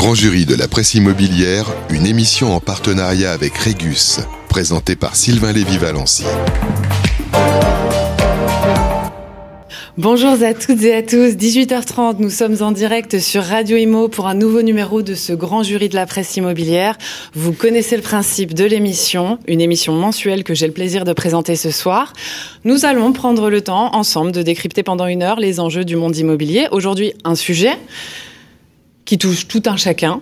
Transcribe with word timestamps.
grand 0.00 0.14
jury 0.14 0.46
de 0.46 0.54
la 0.54 0.66
presse 0.66 0.94
immobilière, 0.94 1.66
une 1.90 2.06
émission 2.06 2.54
en 2.56 2.60
partenariat 2.60 3.32
avec 3.32 3.54
Régus, 3.58 4.20
présentée 4.48 4.96
par 4.96 5.14
Sylvain 5.14 5.52
Lévy-Valency. 5.52 6.24
Bonjour 9.98 10.42
à 10.42 10.54
toutes 10.54 10.82
et 10.84 10.94
à 10.94 11.02
tous, 11.02 11.36
18h30, 11.36 12.16
nous 12.18 12.30
sommes 12.30 12.56
en 12.62 12.72
direct 12.72 13.18
sur 13.18 13.42
Radio 13.42 13.76
Imo 13.76 14.08
pour 14.08 14.26
un 14.26 14.32
nouveau 14.32 14.62
numéro 14.62 15.02
de 15.02 15.14
ce 15.14 15.34
grand 15.34 15.62
jury 15.62 15.90
de 15.90 15.96
la 15.96 16.06
presse 16.06 16.34
immobilière. 16.34 16.96
Vous 17.34 17.52
connaissez 17.52 17.96
le 17.96 18.02
principe 18.02 18.54
de 18.54 18.64
l'émission, 18.64 19.38
une 19.48 19.60
émission 19.60 19.92
mensuelle 19.92 20.44
que 20.44 20.54
j'ai 20.54 20.66
le 20.66 20.72
plaisir 20.72 21.04
de 21.04 21.12
présenter 21.12 21.56
ce 21.56 21.70
soir. 21.70 22.14
Nous 22.64 22.86
allons 22.86 23.12
prendre 23.12 23.50
le 23.50 23.60
temps 23.60 23.94
ensemble 23.94 24.32
de 24.32 24.40
décrypter 24.40 24.82
pendant 24.82 25.06
une 25.06 25.22
heure 25.22 25.38
les 25.38 25.60
enjeux 25.60 25.84
du 25.84 25.96
monde 25.96 26.16
immobilier. 26.16 26.68
Aujourd'hui, 26.70 27.12
un 27.24 27.34
sujet 27.34 27.76
qui 29.10 29.18
touche 29.18 29.48
tout 29.48 29.64
un 29.66 29.76
chacun. 29.76 30.20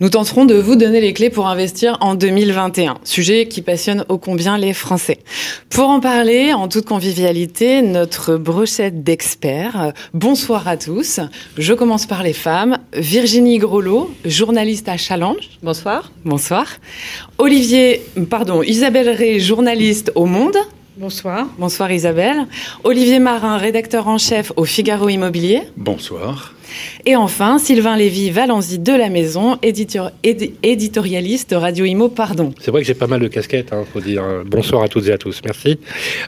Nous 0.00 0.08
tenterons 0.08 0.46
de 0.46 0.56
vous 0.56 0.74
donner 0.74 1.00
les 1.00 1.12
clés 1.12 1.30
pour 1.30 1.46
investir 1.46 1.96
en 2.00 2.16
2021, 2.16 2.98
sujet 3.04 3.46
qui 3.46 3.62
passionne 3.62 4.04
ô 4.08 4.18
combien 4.18 4.58
les 4.58 4.72
Français. 4.72 5.20
Pour 5.70 5.90
en 5.90 6.00
parler 6.00 6.52
en 6.52 6.66
toute 6.66 6.86
convivialité, 6.86 7.82
notre 7.82 8.36
brochette 8.36 9.04
d'experts. 9.04 9.92
Bonsoir 10.12 10.66
à 10.66 10.76
tous. 10.76 11.20
Je 11.56 11.72
commence 11.72 12.06
par 12.06 12.24
les 12.24 12.32
femmes. 12.32 12.78
Virginie 12.94 13.58
Grolot, 13.58 14.12
journaliste 14.24 14.88
à 14.88 14.96
Challenge. 14.96 15.48
Bonsoir. 15.62 16.10
Bonsoir. 16.24 16.66
Olivier, 17.38 18.02
pardon, 18.28 18.64
Isabelle 18.64 19.10
Rey, 19.10 19.38
journaliste 19.38 20.10
au 20.16 20.26
Monde. 20.26 20.56
Bonsoir. 20.96 21.46
Bonsoir 21.58 21.92
Isabelle. 21.92 22.48
Olivier 22.82 23.20
Marin, 23.20 23.56
rédacteur 23.56 24.08
en 24.08 24.18
chef 24.18 24.50
au 24.56 24.64
Figaro 24.64 25.08
Immobilier. 25.08 25.62
Bonsoir. 25.76 26.55
Et 27.04 27.16
enfin, 27.16 27.58
Sylvain 27.58 27.96
Lévy 27.96 28.30
Valenzy 28.30 28.78
de 28.78 28.92
la 28.92 29.08
Maison, 29.08 29.58
éditor, 29.62 30.10
éditorialiste 30.22 31.54
Radio 31.56 31.84
Imo, 31.84 32.08
pardon. 32.08 32.52
C'est 32.60 32.70
vrai 32.70 32.82
que 32.82 32.86
j'ai 32.86 32.94
pas 32.94 33.06
mal 33.06 33.20
de 33.20 33.28
casquettes, 33.28 33.68
il 33.72 33.74
hein, 33.74 33.84
faut 33.92 34.00
dire. 34.00 34.22
Bonsoir 34.46 34.82
à 34.82 34.88
toutes 34.88 35.06
et 35.08 35.12
à 35.12 35.18
tous, 35.18 35.40
merci. 35.44 35.78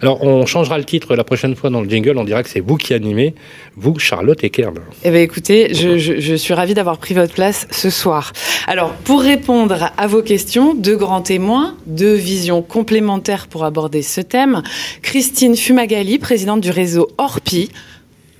Alors, 0.03 0.23
on 0.23 0.47
changera 0.47 0.79
le 0.79 0.85
titre 0.85 1.17
la 1.17 1.25
prochaine 1.25 1.57
fois 1.57 1.71
dans 1.71 1.81
le 1.81 1.89
jingle, 1.89 2.17
on 2.19 2.25
dira 2.25 2.43
que 2.43 2.49
c'est 2.49 2.61
vous 2.61 2.77
qui 2.77 2.95
animez, 2.95 3.35
vous, 3.77 3.99
Charlotte 3.99 4.43
et 4.45 4.51
Kern. 4.51 4.79
Eh 5.05 5.11
bien, 5.11 5.21
écoutez, 5.21 5.75
je, 5.75 5.99
je 5.99 6.35
suis 6.35 6.55
ravie 6.55 6.75
d'avoir 6.75 6.99
pris 6.99 7.15
votre 7.15 7.35
place 7.35 7.67
ce 7.71 7.91
soir. 7.91 8.33
Alors, 8.67 8.93
pour 8.93 9.21
répondre 9.21 9.91
à 9.97 10.07
vos 10.07 10.23
questions, 10.23 10.75
deux 10.75 10.97
grands 10.97 11.23
témoins, 11.23 11.77
deux 11.87 12.15
visions 12.15 12.63
complémentaires 12.63 13.47
pour 13.49 13.65
aborder 13.65 14.03
ce 14.03 14.21
thème. 14.21 14.63
Christine 15.03 15.57
Fumagali, 15.57 16.19
présidente 16.19 16.61
du 16.61 16.71
réseau 16.71 17.09
Orpi, 17.19 17.71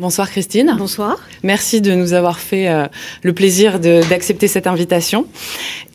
Bonsoir 0.01 0.31
Christine. 0.31 0.77
Bonsoir. 0.79 1.19
Merci 1.43 1.81
de 1.81 1.93
nous 1.93 2.13
avoir 2.13 2.39
fait 2.39 2.69
euh, 2.69 2.87
le 3.23 3.33
plaisir 3.33 3.81
d'accepter 3.81 4.47
cette 4.47 4.69
invitation. 4.69 5.27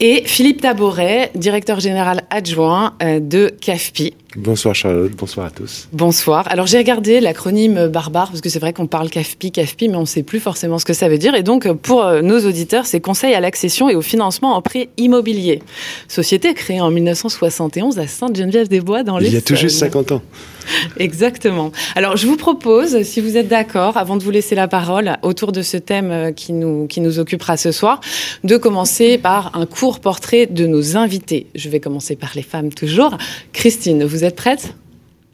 Et 0.01 0.23
Philippe 0.25 0.59
Taboret, 0.59 1.31
directeur 1.35 1.79
général 1.79 2.23
adjoint 2.29 2.95
euh, 3.01 3.21
de 3.21 3.55
CAFPI. 3.61 4.13
Bonsoir 4.35 4.73
Charlotte, 4.73 5.11
bonsoir 5.11 5.45
à 5.45 5.51
tous. 5.51 5.87
Bonsoir. 5.91 6.47
Alors 6.49 6.65
j'ai 6.65 6.79
regardé 6.79 7.19
l'acronyme 7.19 7.87
barbare 7.87 8.29
parce 8.29 8.41
que 8.41 8.49
c'est 8.49 8.59
vrai 8.59 8.73
qu'on 8.73 8.87
parle 8.87 9.09
CAFPI, 9.09 9.51
CAFPI, 9.51 9.89
mais 9.89 9.95
on 9.95 10.01
ne 10.01 10.05
sait 10.05 10.23
plus 10.23 10.39
forcément 10.39 10.79
ce 10.79 10.85
que 10.85 10.93
ça 10.93 11.07
veut 11.07 11.19
dire. 11.19 11.35
Et 11.35 11.43
donc 11.43 11.71
pour 11.71 12.03
euh, 12.03 12.21
nos 12.21 12.39
auditeurs, 12.39 12.87
c'est 12.87 12.99
Conseil 12.99 13.35
à 13.35 13.39
l'accession 13.39 13.89
et 13.89 13.95
au 13.95 14.01
financement 14.01 14.55
en 14.55 14.61
prêt 14.61 14.89
immobilier. 14.97 15.61
Société 16.07 16.53
créée 16.55 16.81
en 16.81 16.89
1971 16.89 17.99
à 17.99 18.07
Sainte-Geneviève-des-Bois 18.07 19.03
dans 19.03 19.19
les. 19.19 19.27
Il 19.27 19.33
y 19.33 19.37
a 19.37 19.41
tout 19.41 19.55
juste 19.55 19.77
50 19.77 20.13
ans. 20.13 20.21
Exactement. 20.97 21.71
Alors 21.95 22.17
je 22.17 22.25
vous 22.25 22.37
propose, 22.37 23.03
si 23.03 23.21
vous 23.21 23.37
êtes 23.37 23.47
d'accord, 23.47 23.97
avant 23.97 24.17
de 24.17 24.23
vous 24.23 24.31
laisser 24.31 24.55
la 24.55 24.67
parole 24.67 25.17
autour 25.21 25.51
de 25.51 25.61
ce 25.61 25.77
thème 25.77 26.11
euh, 26.11 26.31
qui 26.31 26.53
nous, 26.53 26.87
qui 26.87 27.01
nous 27.01 27.19
occupera 27.19 27.57
ce 27.57 27.71
soir, 27.71 28.01
de 28.43 28.57
commencer 28.57 29.17
par 29.17 29.55
un 29.55 29.65
court 29.65 29.99
portrait 29.99 30.47
de 30.47 30.65
nos 30.65 30.97
invités. 30.97 31.47
Je 31.53 31.69
vais 31.69 31.79
commencer 31.79 32.15
par 32.15 32.31
les 32.35 32.41
femmes 32.41 32.73
toujours. 32.73 33.17
Christine, 33.51 34.03
vous 34.05 34.22
êtes 34.25 34.35
prête? 34.35 34.75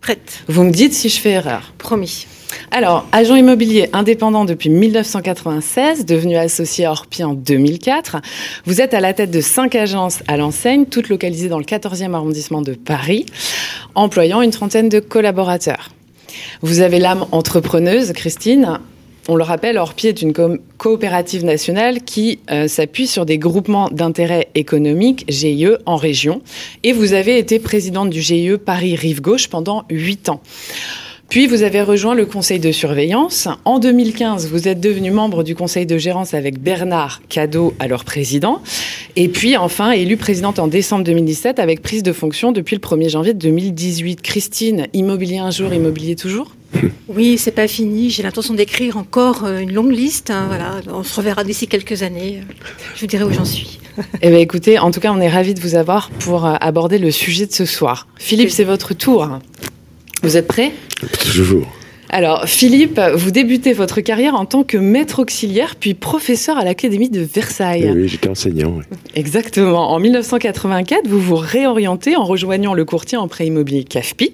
Prête. 0.01 0.43
Vous 0.47 0.63
me 0.63 0.71
dites 0.71 0.93
si 0.93 1.09
je 1.09 1.19
fais 1.19 1.31
erreur. 1.31 1.73
Promis. 1.77 2.27
Alors, 2.71 3.05
agent 3.11 3.35
immobilier 3.35 3.89
indépendant 3.93 4.45
depuis 4.45 4.69
1996, 4.69 6.05
devenu 6.05 6.35
associé 6.35 6.85
à 6.85 6.91
Orpi 6.91 7.23
en 7.23 7.33
2004, 7.33 8.17
vous 8.65 8.81
êtes 8.81 8.93
à 8.93 8.99
la 8.99 9.13
tête 9.13 9.31
de 9.31 9.41
cinq 9.41 9.75
agences 9.75 10.23
à 10.27 10.37
l'enseigne, 10.37 10.85
toutes 10.85 11.09
localisées 11.09 11.49
dans 11.49 11.59
le 11.59 11.65
14e 11.65 12.13
arrondissement 12.13 12.61
de 12.61 12.73
Paris, 12.73 13.25
employant 13.95 14.41
une 14.41 14.51
trentaine 14.51 14.89
de 14.89 14.99
collaborateurs. 14.99 15.89
Vous 16.61 16.81
avez 16.81 16.99
l'âme 16.99 17.25
entrepreneuse, 17.31 18.13
Christine, 18.13 18.79
on 19.29 19.35
le 19.35 19.43
rappelle, 19.43 19.77
Orpi 19.77 20.07
est 20.07 20.21
une 20.23 20.33
coopérative 20.77 21.45
nationale 21.45 22.01
qui 22.01 22.39
euh, 22.49 22.67
s'appuie 22.67 23.05
sur 23.05 23.25
des 23.25 23.37
groupements 23.37 23.87
d'intérêt 23.89 24.49
économique, 24.55 25.23
GIE, 25.29 25.67
en 25.85 25.97
région. 25.97 26.41
Et 26.83 26.93
vous 26.93 27.13
avez 27.13 27.37
été 27.37 27.59
présidente 27.59 28.09
du 28.09 28.21
GIE 28.21 28.57
Paris-Rive 28.57 29.21
Gauche 29.21 29.47
pendant 29.47 29.85
huit 29.89 30.29
ans. 30.29 30.41
Puis 31.29 31.45
vous 31.45 31.61
avez 31.61 31.83
rejoint 31.83 32.15
le 32.15 32.25
conseil 32.25 32.59
de 32.59 32.71
surveillance. 32.71 33.47
En 33.63 33.77
2015, 33.77 34.47
vous 34.47 34.67
êtes 34.67 34.79
devenu 34.79 35.11
membre 35.11 35.43
du 35.43 35.53
conseil 35.53 35.85
de 35.85 35.99
gérance 35.99 36.33
avec 36.33 36.59
Bernard 36.59 37.21
Cadeau, 37.29 37.75
alors 37.77 38.05
président. 38.05 38.63
Et 39.15 39.29
puis 39.29 39.55
enfin, 39.55 39.91
élu 39.91 40.17
présidente 40.17 40.57
en 40.57 40.67
décembre 40.67 41.03
2017 41.03 41.59
avec 41.59 41.83
prise 41.83 42.01
de 42.01 42.13
fonction 42.13 42.51
depuis 42.51 42.75
le 42.75 42.81
1er 42.81 43.09
janvier 43.09 43.35
2018. 43.35 44.23
Christine, 44.23 44.87
immobilier 44.93 45.37
un 45.37 45.51
jour, 45.51 45.71
immobilier 45.71 46.15
toujours? 46.15 46.47
oui, 47.07 47.37
c'est 47.37 47.51
pas 47.51 47.67
fini. 47.67 48.09
J'ai 48.09 48.23
l'intention 48.23 48.53
d'écrire 48.53 48.97
encore 48.97 49.45
euh, 49.45 49.59
une 49.59 49.73
longue 49.73 49.91
liste. 49.91 50.29
Hein, 50.29 50.45
voilà, 50.47 50.81
on 50.87 51.03
se 51.03 51.15
reverra 51.15 51.43
d'ici 51.43 51.67
quelques 51.67 52.03
années. 52.03 52.41
Je 52.95 53.01
vous 53.01 53.07
dirai 53.07 53.23
où 53.23 53.31
j'en 53.31 53.45
suis. 53.45 53.79
eh 54.21 54.29
bien, 54.29 54.39
écoutez, 54.39 54.79
en 54.79 54.91
tout 54.91 54.99
cas, 54.99 55.11
on 55.11 55.19
est 55.19 55.29
ravis 55.29 55.53
de 55.53 55.59
vous 55.59 55.75
avoir 55.75 56.09
pour 56.09 56.45
euh, 56.45 56.55
aborder 56.61 56.97
le 56.97 57.11
sujet 57.11 57.45
de 57.45 57.53
ce 57.53 57.65
soir. 57.65 58.07
Philippe, 58.17 58.51
c'est 58.51 58.63
votre 58.63 58.93
tour. 58.93 59.39
Vous 60.23 60.37
êtes 60.37 60.47
prêt? 60.47 60.73
Toujours. 61.23 61.67
Alors, 62.11 62.45
Philippe, 62.45 62.99
vous 63.13 63.29
débutez 63.29 63.71
votre 63.71 64.01
carrière 64.01 64.33
en 64.33 64.45
tant 64.45 64.63
que 64.63 64.77
maître 64.77 65.19
auxiliaire, 65.19 65.75
puis 65.75 65.93
professeur 65.93 66.57
à 66.57 66.63
l'Académie 66.63 67.11
de 67.11 67.21
Versailles. 67.21 67.91
Oui, 67.95 68.07
j'étais 68.07 68.29
enseignant. 68.29 68.73
Oui. 68.77 68.83
Exactement. 69.13 69.91
En 69.91 69.99
1984, 69.99 71.07
vous 71.07 71.21
vous 71.21 71.35
réorientez 71.35 72.15
en 72.15 72.23
rejoignant 72.23 72.73
le 72.73 72.83
courtier 72.83 73.15
en 73.19 73.27
prêt 73.27 73.45
immobilier 73.45 73.83
CAFPI. 73.83 74.33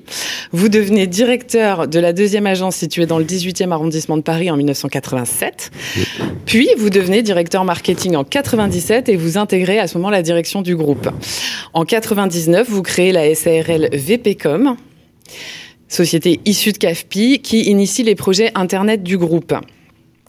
Vous 0.53 0.69
devenez 0.69 1.05
directeur 1.05 1.89
de 1.89 1.99
la 1.99 2.13
deuxième 2.13 2.47
agence 2.47 2.77
située 2.77 3.07
dans 3.07 3.19
le 3.19 3.25
18e 3.25 3.71
arrondissement 3.71 4.15
de 4.15 4.21
Paris 4.21 4.49
en 4.49 4.55
1987. 4.55 5.71
Puis, 6.45 6.69
vous 6.77 6.89
devenez 6.89 7.23
directeur 7.23 7.65
marketing 7.65 8.15
en 8.15 8.23
97 8.23 9.09
et 9.09 9.17
vous 9.17 9.37
intégrez 9.37 9.79
à 9.79 9.87
ce 9.87 9.97
moment 9.97 10.09
la 10.09 10.21
direction 10.21 10.61
du 10.61 10.77
groupe. 10.77 11.09
En 11.73 11.83
99, 11.83 12.69
vous 12.69 12.83
créez 12.83 13.11
la 13.11 13.35
SARL 13.35 13.89
VPCom 13.91 14.77
société 15.87 16.39
issue 16.45 16.71
de 16.71 16.77
CAFPI, 16.77 17.39
qui 17.39 17.61
initie 17.61 18.03
les 18.03 18.15
projets 18.15 18.51
Internet 18.55 19.03
du 19.03 19.17
groupe. 19.17 19.53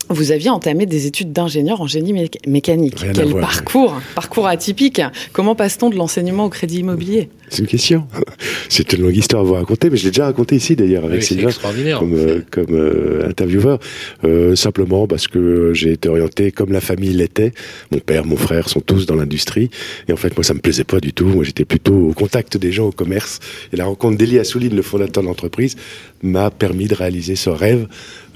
Vous 0.09 0.31
aviez 0.31 0.51
entamé 0.51 0.87
des 0.87 1.07
études 1.07 1.33
d'ingénieur 1.33 1.81
en 1.81 1.89
génie 1.89 2.29
mécanique. 2.47 3.05
Quel 3.13 3.35
parcours, 3.35 4.01
parcours 4.15 4.47
atypique. 4.47 5.03
Comment 5.33 5.57
passe-t-on 5.57 5.91
de 5.91 5.97
l'enseignement 5.97 6.45
au 6.45 6.49
crédit 6.49 6.79
immobilier? 6.79 7.29
C'est 7.49 7.61
une 7.61 7.69
question. 7.69 8.07
C'est 8.69 8.93
une 8.93 9.03
longue 9.03 9.17
histoire 9.17 9.43
à 9.43 9.45
vous 9.45 9.55
raconter, 9.55 9.91
mais 9.91 9.97
je 9.97 10.05
l'ai 10.05 10.11
déjà 10.11 10.27
raconté 10.27 10.57
ici 10.57 10.77
d'ailleurs 10.77 11.05
avec 11.05 11.23
Sylvain 11.23 11.51
comme, 11.99 12.15
euh, 12.15 12.41
comme 12.51 12.75
euh, 12.75 13.29
intervieweur. 13.29 13.79
Euh, 14.25 14.57
simplement 14.57 15.07
parce 15.07 15.29
que 15.29 15.73
j'ai 15.73 15.93
été 15.93 16.09
orienté 16.09 16.51
comme 16.51 16.73
la 16.73 16.81
famille 16.81 17.13
l'était. 17.13 17.53
Mon 17.93 17.99
père, 17.99 18.25
mon 18.25 18.37
frère 18.37 18.69
sont 18.69 18.81
tous 18.81 19.07
dans 19.07 19.15
l'industrie. 19.15 19.71
Et 20.09 20.13
en 20.13 20.17
fait, 20.17 20.37
moi, 20.37 20.45
ça 20.45 20.55
me 20.55 20.61
plaisait 20.61 20.85
pas 20.85 21.01
du 21.01 21.13
tout. 21.13 21.27
Moi, 21.27 21.45
j'étais 21.45 21.65
plutôt 21.65 21.95
au 21.95 22.13
contact 22.13 22.57
des 22.57 22.73
gens 22.73 22.87
au 22.87 22.93
commerce. 22.93 23.39
Et 23.73 23.77
la 23.77 23.85
rencontre 23.85 24.19
d'Elie 24.19 24.39
Assouline, 24.39 24.75
le 24.75 24.83
fondateur 24.83 25.23
de 25.23 25.29
l'entreprise, 25.29 25.77
m'a 26.23 26.51
permis 26.51 26.87
de 26.87 26.95
réaliser 26.95 27.37
ce 27.37 27.51
rêve 27.51 27.87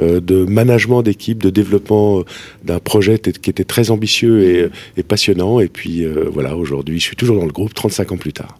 euh, 0.00 0.20
de 0.20 0.44
management 0.44 1.02
d'équipe, 1.02 1.42
de 1.42 1.50
développement 1.50 2.20
euh, 2.20 2.24
d'un 2.64 2.78
projet 2.78 3.18
qui 3.18 3.50
était 3.50 3.64
très 3.64 3.90
ambitieux 3.90 4.70
et, 4.96 5.02
passionnant. 5.02 5.60
Et 5.60 5.68
puis 5.68 6.04
euh, 6.04 6.28
voilà, 6.32 6.56
aujourd'hui, 6.56 6.98
je 6.98 7.04
suis 7.04 7.16
toujours 7.16 7.38
dans 7.38 7.46
le 7.46 7.52
groupe, 7.52 7.74
35 7.74 8.12
ans 8.12 8.16
plus 8.16 8.32
tard. 8.32 8.58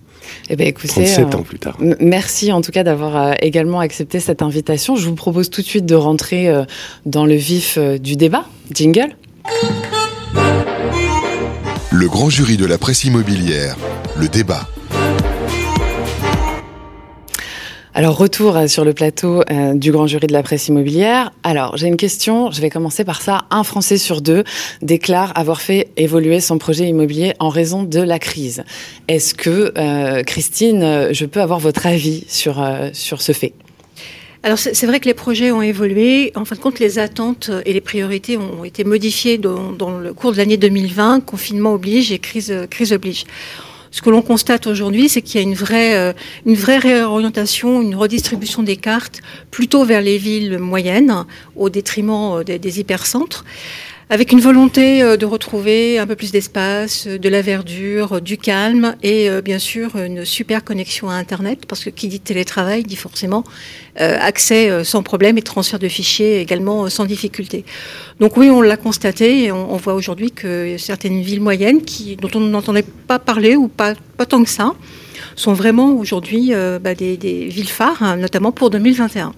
Eh 0.52 0.56
bien, 0.56 0.66
écoutez, 0.66 1.04
37 1.04 1.34
ans 1.36 1.42
plus 1.42 1.60
tard. 1.60 1.78
Merci 2.00 2.50
en 2.50 2.60
tout 2.60 2.72
cas 2.72 2.82
d'avoir 2.82 3.34
également 3.40 3.78
accepté 3.78 4.18
cette 4.18 4.42
invitation. 4.42 4.96
Je 4.96 5.08
vous 5.08 5.14
propose 5.14 5.48
tout 5.48 5.62
de 5.62 5.66
suite 5.66 5.86
de 5.86 5.94
rentrer 5.94 6.52
dans 7.06 7.24
le 7.24 7.36
vif 7.36 7.78
du 7.78 8.16
débat. 8.16 8.44
Jingle. 8.72 9.14
Le 11.92 12.08
grand 12.08 12.30
jury 12.30 12.56
de 12.56 12.66
la 12.66 12.78
presse 12.78 13.04
immobilière, 13.04 13.76
le 14.16 14.26
débat. 14.26 14.68
Alors, 17.92 18.16
retour 18.16 18.56
euh, 18.56 18.68
sur 18.68 18.84
le 18.84 18.94
plateau 18.94 19.42
euh, 19.50 19.74
du 19.74 19.90
grand 19.90 20.06
jury 20.06 20.28
de 20.28 20.32
la 20.32 20.44
presse 20.44 20.68
immobilière. 20.68 21.32
Alors, 21.42 21.76
j'ai 21.76 21.88
une 21.88 21.96
question, 21.96 22.52
je 22.52 22.60
vais 22.60 22.70
commencer 22.70 23.04
par 23.04 23.20
ça. 23.20 23.46
Un 23.50 23.64
Français 23.64 23.98
sur 23.98 24.20
deux 24.20 24.44
déclare 24.80 25.32
avoir 25.36 25.60
fait 25.60 25.88
évoluer 25.96 26.40
son 26.40 26.58
projet 26.58 26.86
immobilier 26.86 27.34
en 27.40 27.48
raison 27.48 27.82
de 27.82 28.00
la 28.00 28.20
crise. 28.20 28.62
Est-ce 29.08 29.34
que, 29.34 29.72
euh, 29.76 30.22
Christine, 30.22 31.08
je 31.10 31.24
peux 31.26 31.40
avoir 31.40 31.58
votre 31.58 31.84
avis 31.84 32.24
sur, 32.28 32.64
ce 32.92 33.32
fait? 33.32 33.54
Alors 34.42 34.56
c'est 34.56 34.86
vrai 34.86 35.00
que 35.00 35.06
les 35.06 35.14
projets 35.14 35.50
ont 35.50 35.60
évolué. 35.60 36.32
En 36.34 36.44
fin 36.46 36.54
de 36.54 36.60
compte, 36.60 36.78
les 36.78 36.98
attentes 36.98 37.50
et 37.66 37.74
les 37.74 37.82
priorités 37.82 38.38
ont 38.38 38.64
été 38.64 38.84
modifiées 38.84 39.36
dans, 39.36 39.98
le 39.98 40.14
cours 40.14 40.32
de 40.32 40.38
l'année 40.38 40.56
2020. 40.56 41.20
Confinement 41.26 41.74
oblige 41.74 42.10
et 42.12 42.18
crise, 42.18 42.54
crise 42.70 42.92
oblige. 42.92 43.24
Ce 43.90 44.02
que 44.02 44.10
l'on 44.10 44.22
constate 44.22 44.66
aujourd'hui, 44.66 45.08
c'est 45.08 45.22
qu'il 45.22 45.40
y 45.40 45.44
a 45.44 45.46
une 45.46 45.54
vraie, 45.54 45.96
euh, 45.96 46.12
une 46.46 46.54
vraie 46.54 46.78
réorientation, 46.78 47.82
une 47.82 47.94
redistribution 47.94 48.62
des 48.62 48.76
cartes 48.76 49.20
plutôt 49.50 49.84
vers 49.84 50.00
les 50.00 50.16
villes 50.16 50.58
moyennes 50.58 51.24
au 51.56 51.70
détriment 51.70 52.38
euh, 52.38 52.44
des, 52.44 52.58
des 52.58 52.80
hypercentres 52.80 53.44
avec 54.10 54.32
une 54.32 54.40
volonté 54.40 55.02
euh, 55.02 55.16
de 55.16 55.24
retrouver 55.24 56.00
un 56.00 56.06
peu 56.06 56.16
plus 56.16 56.32
d'espace, 56.32 57.06
de 57.06 57.28
la 57.28 57.42
verdure, 57.42 58.20
du 58.20 58.36
calme 58.36 58.96
et 59.04 59.30
euh, 59.30 59.40
bien 59.40 59.60
sûr 59.60 59.94
une 59.94 60.24
super 60.24 60.64
connexion 60.64 61.08
à 61.08 61.14
Internet, 61.14 61.64
parce 61.66 61.84
que 61.84 61.90
qui 61.90 62.08
dit 62.08 62.18
télétravail 62.18 62.82
dit 62.82 62.96
forcément 62.96 63.44
euh, 64.00 64.18
accès 64.20 64.84
sans 64.84 65.04
problème 65.04 65.38
et 65.38 65.42
transfert 65.42 65.78
de 65.78 65.86
fichiers 65.86 66.40
également 66.40 66.90
sans 66.90 67.04
difficulté. 67.04 67.64
Donc 68.18 68.36
oui, 68.36 68.50
on 68.50 68.60
l'a 68.62 68.76
constaté 68.76 69.44
et 69.44 69.52
on, 69.52 69.76
voit 69.76 69.94
aujourd'hui 69.94 70.32
que 70.32 70.76
certaines 70.76 71.22
villes 71.22 71.40
moyennes 71.40 71.80
dont 72.20 72.30
on 72.34 72.40
n'entendait 72.40 72.84
pas 73.06 73.20
parler 73.20 73.54
ou 73.54 73.68
pas, 73.68 73.94
pas 74.16 74.26
tant 74.26 74.42
que 74.42 74.50
ça, 74.50 74.74
sont 75.36 75.52
vraiment 75.52 75.92
aujourd'hui 75.92 76.52
bah, 76.82 76.94
des, 76.94 77.16
villes 77.16 77.68
phares, 77.68 78.02
hein, 78.02 78.16
notamment 78.16 78.50
pour 78.50 78.70
2021. 78.70 79.32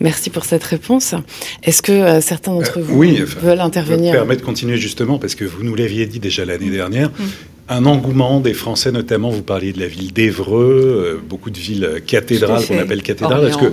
Merci 0.00 0.30
pour 0.30 0.44
cette 0.44 0.64
réponse. 0.64 1.14
Est-ce 1.62 1.82
que 1.82 1.92
euh, 1.92 2.20
certains 2.20 2.52
d'entre 2.52 2.78
euh, 2.78 2.82
vous 2.82 3.02
veulent 3.42 3.60
intervenir? 3.60 4.12
Je 4.12 4.18
me 4.18 4.22
permets 4.22 4.36
de 4.36 4.42
continuer 4.42 4.76
justement 4.76 5.18
parce 5.18 5.34
que 5.34 5.44
vous 5.44 5.62
nous 5.62 5.74
l'aviez 5.74 6.06
dit 6.06 6.20
déjà 6.20 6.44
l'année 6.44 6.70
dernière. 6.70 7.10
Mm 7.10 7.24
un 7.68 7.84
engouement 7.84 8.40
des 8.40 8.54
Français, 8.54 8.92
notamment, 8.92 9.28
vous 9.28 9.42
parliez 9.42 9.72
de 9.72 9.80
la 9.80 9.88
ville 9.88 10.12
d'Evreux, 10.12 11.16
euh, 11.16 11.20
beaucoup 11.22 11.50
de 11.50 11.58
villes 11.58 12.02
cathédrales 12.06 12.64
qu'on 12.66 12.78
appelle 12.78 13.02
cathédrales. 13.02 13.46
Est-ce 13.46 13.58
que, 13.58 13.72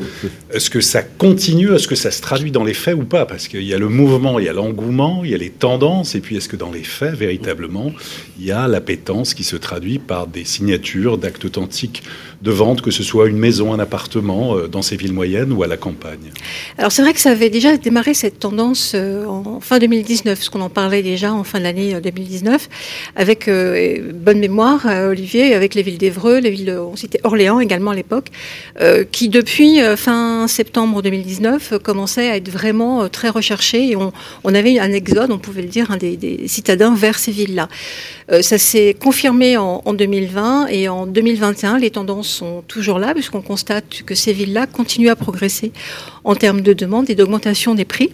est 0.51 0.69
que 0.69 0.81
ça 0.81 1.01
continue? 1.01 1.73
Est-ce 1.73 1.87
que 1.87 1.95
ça 1.95 2.11
se 2.11 2.21
traduit 2.21 2.51
dans 2.51 2.65
les 2.65 2.73
faits 2.73 2.95
ou 2.95 3.05
pas? 3.05 3.25
Parce 3.25 3.47
qu'il 3.47 3.63
y 3.63 3.73
a 3.73 3.79
le 3.79 3.87
mouvement, 3.87 4.37
il 4.37 4.45
y 4.45 4.49
a 4.49 4.53
l'engouement, 4.53 5.21
il 5.23 5.31
y 5.31 5.33
a 5.33 5.37
les 5.37 5.49
tendances, 5.49 6.15
et 6.15 6.19
puis 6.19 6.35
est-ce 6.35 6.49
que 6.49 6.57
dans 6.57 6.71
les 6.71 6.83
faits, 6.83 7.15
véritablement, 7.15 7.93
il 8.37 8.45
y 8.45 8.51
a 8.51 8.67
l'appétence 8.67 9.33
qui 9.33 9.45
se 9.45 9.55
traduit 9.55 9.99
par 9.99 10.27
des 10.27 10.43
signatures 10.43 11.17
d'actes 11.17 11.45
authentiques 11.45 12.03
de 12.45 12.51
vente, 12.51 12.81
que 12.81 12.91
ce 12.91 13.03
soit 13.03 13.27
une 13.27 13.37
maison, 13.37 13.73
un 13.73 13.79
appartement, 13.79 14.55
euh, 14.55 14.67
dans 14.67 14.81
ces 14.81 14.95
villes 14.95 15.13
moyennes 15.13 15.51
ou 15.51 15.63
à 15.63 15.67
la 15.67 15.77
campagne 15.77 16.31
Alors 16.77 16.91
c'est 16.91 17.01
vrai 17.01 17.13
que 17.13 17.19
ça 17.19 17.31
avait 17.31 17.49
déjà 17.49 17.75
démarré 17.75 18.13
cette 18.13 18.39
tendance 18.39 18.93
euh, 18.95 19.25
en 19.25 19.59
fin 19.59 19.79
2019, 19.79 20.41
ce 20.41 20.49
qu'on 20.49 20.61
en 20.61 20.69
parlait 20.69 21.01
déjà 21.01 21.33
en 21.33 21.43
fin 21.43 21.59
de 21.59 21.63
l'année 21.63 21.99
2019, 21.99 22.69
avec 23.15 23.49
bonne 24.25 24.39
mémoire, 24.39 24.85
euh, 24.87 25.09
Olivier, 25.09 25.53
avec 25.53 25.75
les 25.75 25.81
villes 25.81 25.97
d'Evreux, 25.97 26.39
les 26.39 26.49
villes, 26.49 26.77
on 26.77 26.95
citait 26.95 27.19
Orléans 27.23 27.59
également 27.59 27.91
à 27.91 27.95
l'époque, 27.95 28.27
euh, 28.81 29.03
qui 29.09 29.29
depuis 29.29 29.81
euh, 29.81 29.95
fin 29.95 30.47
septembre 30.47 31.01
2019 31.01 31.79
commençaient 31.83 32.29
à 32.29 32.37
être 32.37 32.49
vraiment 32.49 33.09
très 33.09 33.29
recherchées 33.29 33.89
et 33.89 33.95
on, 33.95 34.11
avait 34.43 34.79
un 34.79 34.91
exode, 34.91 35.31
on 35.31 35.37
pouvait 35.37 35.61
le 35.61 35.67
dire, 35.67 35.95
des, 35.97 36.47
citadins 36.47 36.95
vers 36.95 37.17
ces 37.19 37.31
villes-là. 37.31 37.67
ça 38.41 38.57
s'est 38.57 38.95
confirmé 38.99 39.57
en 39.57 39.93
2020 39.93 40.67
et 40.67 40.87
en 40.87 41.05
2021, 41.07 41.77
les 41.79 41.91
tendances 41.91 42.34
sont 42.35 42.63
toujours 42.67 42.99
là 42.99 43.13
puisqu'on 43.13 43.41
constate 43.41 44.03
que 44.05 44.15
ces 44.15 44.33
villes-là 44.33 44.67
continuent 44.67 45.09
à 45.09 45.15
progresser 45.15 45.71
en 46.23 46.35
termes 46.35 46.61
de 46.61 46.73
demande 46.73 47.09
et 47.09 47.15
d'augmentation 47.15 47.75
des 47.75 47.85
prix. 47.85 48.11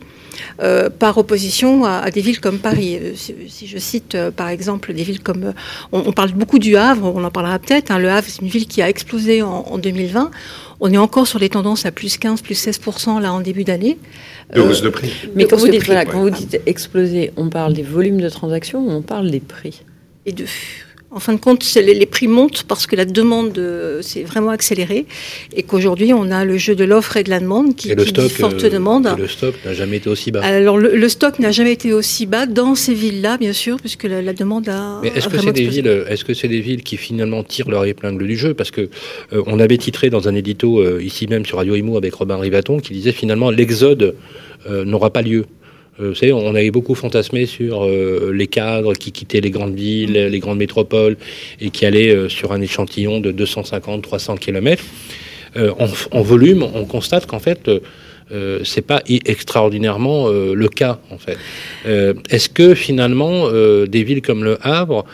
Euh, 0.62 0.90
par 0.90 1.18
opposition 1.18 1.86
à, 1.86 2.10
des 2.12 2.22
villes 2.22 2.40
comme 2.40 2.60
Paris. 2.60 2.98
Euh, 3.00 3.12
si, 3.16 3.68
je 3.68 3.78
cite 3.78 4.16
euh, 4.16 4.32
par 4.32 4.50
exemple 4.50 4.94
des 4.94 5.04
villes 5.04 5.22
comme... 5.22 5.54
On, 5.92 6.12
parle 6.12 6.32
beaucoup 6.32 6.60
du 6.60 6.78
Havre, 6.78 7.12
on 7.14 7.24
en 7.24 7.32
parlera 7.32 7.60
peut-être. 7.60 7.92
Hein. 7.92 8.00
le 8.00 8.10
Havre, 8.10 8.28
c'est 8.30 8.42
une 8.42 8.48
ville 8.48 8.68
qui 8.68 8.82
a 8.82 8.90
explosé 8.90 9.42
en, 9.42 9.78
2020. 9.78 10.32
On 10.80 10.92
est 10.92 10.98
encore 10.98 11.28
sur 11.28 11.40
les 11.40 11.50
tendances 11.50 11.86
à 11.86 11.92
plus 11.92 12.18
15, 12.18 12.42
plus 12.42 12.56
16% 12.66 13.22
là 13.22 13.34
en 13.34 13.42
début 13.42 13.64
d'année. 13.64 13.98
De 14.54 14.62
hausse 14.62 14.82
de 14.82 14.90
prix. 14.90 15.12
Mais 15.36 15.46
quand, 15.46 15.58
vous 15.58 15.68
dites, 15.68 15.86
quand 15.86 16.22
vous 16.22 16.30
dites 16.30 16.60
exploser, 16.66 17.32
on 17.38 17.50
parle 17.50 17.74
des 17.74 17.84
volumes 17.84 18.22
de 18.22 18.30
transactions 18.30 18.80
ou 18.86 18.92
on 18.92 19.02
parle 19.02 19.30
des 19.32 19.40
prix? 19.40 19.84
Et 20.26 20.32
de 20.32 20.46
en 21.12 21.20
fin 21.20 21.34
de 21.34 21.40
compte, 21.40 21.66
les, 21.76 22.06
prix 22.06 22.28
montent 22.28 22.64
parce 22.64 22.88
que 22.88 22.96
la 22.96 23.04
demande 23.04 23.58
euh, 23.58 24.02
s'est 24.02 24.24
vraiment 24.24 24.50
accélérée 24.50 25.06
et 25.56 25.64
qu'aujourd'hui, 25.64 26.14
on 26.14 26.32
a 26.32 26.46
le 26.46 26.58
jeu 26.58 26.74
de 26.74 26.86
l'offre 26.86 27.18
et 27.18 27.24
de 27.24 27.30
la 27.30 27.40
demande 27.42 27.76
qui, 27.76 27.94
le 27.94 28.06
stock, 28.06 28.30
forte 28.32 28.66
demande. 28.66 29.10
le 29.18 29.28
stock 29.28 29.56
n'a 29.66 29.74
jamais 29.74 29.98
été 29.98 30.10
aussi 30.10 30.32
bas. 30.32 30.42
Alors, 30.42 30.78
le, 30.78 31.10
stock 31.10 31.40
n'a 31.40 31.52
jamais 31.52 31.74
été 31.74 31.92
aussi 31.92 32.26
bas 32.26 32.46
dans 32.46 32.76
ces 32.76 32.94
villes-là, 32.94 33.38
bien 33.38 33.52
sûr, 33.52 33.78
puisque 33.78 34.06
la, 34.06 34.34
demande 34.34 34.70
a. 34.70 35.00
Mais 35.04 35.12
est-ce 35.14 35.28
que 35.28 35.38
c'est 35.38 35.52
des 35.52 35.68
villes, 35.68 36.06
est-ce 36.08 36.24
que 36.24 36.34
c'est 36.34 36.48
des 36.48 36.62
villes 36.62 36.84
qui 36.84 36.96
finalement 36.96 37.44
tirent 37.44 37.70
leur 37.70 37.84
épingle 37.86 38.26
du 38.26 38.38
jeu? 38.38 38.54
Parce 38.54 38.72
que 38.72 38.90
euh, 39.34 39.44
on 39.48 39.60
avait 39.60 39.78
titré 39.78 40.10
dans 40.10 40.30
un 40.30 40.36
édito 40.36 40.80
euh, 40.80 41.04
ici 41.04 41.28
même 41.28 41.46
sur 41.46 41.58
Radio 41.58 41.76
Imo 41.76 41.98
avec 41.98 42.14
Robin 42.14 42.38
Rivaton 42.38 42.80
qui 42.80 42.94
disait 42.94 43.12
finalement 43.12 43.52
l'exode 43.52 44.16
n'aura 44.70 45.10
pas 45.10 45.24
lieu. 45.24 45.46
Euh, 46.02 46.10
vous 46.10 46.16
savez, 46.16 46.34
on 46.34 46.56
avait 46.56 46.72
beaucoup 46.72 46.96
fantasmé 46.96 47.46
sur 47.46 47.84
euh, 47.84 48.32
les 48.34 48.48
cadres 48.48 48.94
qui 48.94 49.12
quittaient 49.12 49.42
les 49.42 49.52
grandes 49.52 49.76
villes, 49.76 50.14
les 50.14 50.40
grandes 50.40 50.58
métropoles 50.58 51.18
et 51.60 51.70
qui 51.70 51.86
allaient 51.86 52.16
euh, 52.16 52.30
sur 52.30 52.52
un 52.52 52.62
échantillon 52.62 53.20
de 53.20 53.32
250-300 53.32 54.38
km. 54.40 54.84
En, 55.58 55.88
en, 56.12 56.22
volume, 56.22 56.64
on 56.64 56.86
constate 56.86 57.26
qu'en 57.26 57.40
fait, 57.40 57.70
euh, 58.32 58.62
c'est 58.64 58.82
pas 58.82 59.02
extraordinairement 59.08 60.28
euh, 60.30 60.54
le 60.54 60.70
cas 60.70 61.00
en 61.10 61.18
fait. 61.18 61.38
Euh, 61.86 62.14
est-ce 62.30 62.48
que 62.48 62.76
finalement 62.76 63.50
des 63.52 64.04
villes 64.04 64.22
comme 64.22 64.44
Le 64.44 64.58
Havre, 64.62 65.06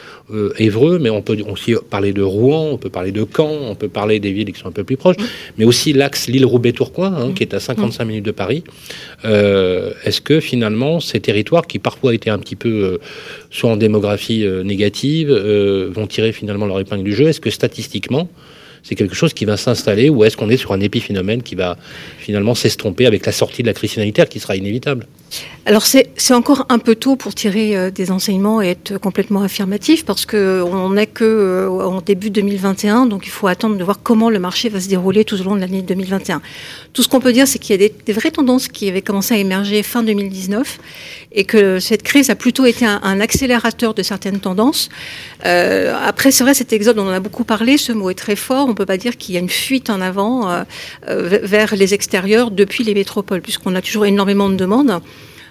Évreux, 0.57 0.99
mais 0.99 1.09
on 1.09 1.21
peut 1.21 1.37
aussi 1.49 1.73
parler 1.89 2.11
de 2.11 2.21
Rouen, 2.21 2.69
on 2.73 2.77
peut 2.77 2.89
parler 2.89 3.11
de 3.11 3.25
Caen, 3.25 3.57
on 3.69 3.75
peut 3.75 3.87
parler 3.87 4.19
des 4.19 4.33
villes 4.33 4.51
qui 4.51 4.59
sont 4.59 4.67
un 4.67 4.73
peu 4.73 4.83
plus 4.83 4.97
proches, 4.97 5.15
mais 5.57 5.63
aussi 5.63 5.93
l'axe 5.93 6.27
Lille-Roubaix-Tourcoing, 6.27 7.13
hein, 7.13 7.31
qui 7.33 7.43
est 7.43 7.53
à 7.53 7.61
55 7.61 8.03
minutes 8.03 8.25
de 8.25 8.31
Paris. 8.31 8.63
Est-ce 9.23 10.19
que 10.21 10.39
finalement 10.39 10.99
ces 10.99 11.19
territoires 11.21 11.65
qui 11.65 11.79
parfois 11.79 12.13
étaient 12.13 12.29
un 12.29 12.39
petit 12.39 12.57
peu 12.57 12.99
soit 13.49 13.69
en 13.69 13.77
démographie 13.77 14.45
négative 14.63 15.31
vont 15.31 16.07
tirer 16.07 16.33
finalement 16.33 16.65
leur 16.65 16.79
épingle 16.79 17.03
du 17.03 17.13
jeu 17.13 17.27
Est-ce 17.27 17.41
que 17.41 17.49
statistiquement 17.49 18.29
c'est 18.83 18.95
quelque 18.95 19.15
chose 19.15 19.33
qui 19.33 19.45
va 19.45 19.57
s'installer 19.57 20.09
ou 20.09 20.23
est-ce 20.23 20.37
qu'on 20.37 20.49
est 20.49 20.57
sur 20.57 20.71
un 20.73 20.79
épiphénomène 20.79 21.43
qui 21.43 21.55
va 21.55 21.77
finalement 22.19 22.55
s'estomper 22.55 23.05
avec 23.05 23.25
la 23.25 23.31
sortie 23.31 23.61
de 23.61 23.67
la 23.67 23.73
crise 23.73 23.91
sanitaire 23.91 24.29
qui 24.29 24.39
sera 24.39 24.55
inévitable? 24.55 25.07
Alors 25.67 25.85
c'est 25.85 26.33
encore 26.33 26.65
un 26.69 26.79
peu 26.79 26.95
tôt 26.95 27.17
pour 27.17 27.35
tirer 27.35 27.75
euh, 27.75 27.91
des 27.91 28.09
enseignements 28.09 28.61
et 28.61 28.69
être 28.69 28.97
complètement 28.97 29.41
affirmatif 29.41 30.05
parce 30.05 30.25
que 30.25 30.63
on 30.65 30.91
n'est 30.91 31.07
que 31.07 31.25
euh, 31.25 31.69
en 31.69 31.99
début 31.99 32.29
2021, 32.29 33.05
donc 33.05 33.25
il 33.25 33.31
faut 33.31 33.47
attendre 33.47 33.75
de 33.75 33.83
voir 33.83 33.99
comment 34.01 34.29
le 34.29 34.39
marché 34.39 34.69
va 34.69 34.79
se 34.79 34.87
dérouler 34.87 35.25
tout 35.25 35.37
au 35.41 35.43
long 35.43 35.55
de 35.57 35.59
l'année 35.59 35.81
2021. 35.81 36.41
Tout 36.93 37.03
ce 37.03 37.09
qu'on 37.09 37.19
peut 37.19 37.33
dire, 37.33 37.49
c'est 37.49 37.59
qu'il 37.59 37.81
y 37.81 37.83
a 37.83 37.89
des, 37.89 38.13
vraies 38.13 38.31
tendances 38.31 38.69
qui 38.69 38.87
avaient 38.87 39.01
commencé 39.01 39.33
à 39.33 39.37
émerger 39.39 39.83
fin 39.83 40.03
2019 40.03 40.79
et 41.33 41.43
que 41.43 41.79
cette 41.79 42.01
crise 42.01 42.29
a 42.29 42.35
plutôt 42.35 42.65
été 42.65 42.85
un, 42.85 43.19
accélérateur 43.19 43.93
de 43.93 44.03
certaines 44.03 44.39
tendances. 44.39 44.87
Euh, 45.45 45.93
après, 46.01 46.31
c'est 46.31 46.45
vrai, 46.45 46.53
cet 46.53 46.71
exode, 46.71 46.97
on 46.97 47.07
en 47.07 47.11
a 47.11 47.19
beaucoup 47.19 47.43
parlé, 47.43 47.77
ce 47.77 47.91
mot 47.91 48.09
est 48.09 48.15
très 48.15 48.37
fort. 48.37 48.69
On 48.69 48.73
peut 48.73 48.85
pas 48.85 48.97
dire 48.97 49.17
qu'il 49.17 49.35
y 49.35 49.37
a 49.37 49.41
une 49.41 49.49
fuite 49.49 49.89
en 49.89 49.99
avant 49.99 50.63
vers 51.05 51.75
les 51.75 51.93
extérieurs 51.93 52.51
depuis 52.51 52.85
les 52.85 52.93
métropoles, 52.93 53.41
puisqu'on 53.41 53.75
a 53.75 53.81
toujours 53.81 54.05
énormément 54.05 54.49
de 54.49 54.55
demandes. 54.55 55.01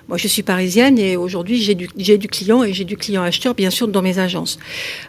Moi, 0.09 0.19
je 0.19 0.29
suis 0.29 0.45
parisienne 0.45 1.01
et 1.01 1.17
aujourd'hui, 1.17 1.61
j'ai 1.61 1.75
du, 1.75 1.89
du, 1.89 2.29
client 2.29 2.63
et 2.63 2.73
j'ai 2.73 2.85
du 2.85 2.97
client 2.97 3.23
acheteur, 3.23 3.55
bien 3.55 3.71
sûr, 3.71 3.89
dans 3.89 4.03
mes 4.03 4.21
agences. 4.21 4.57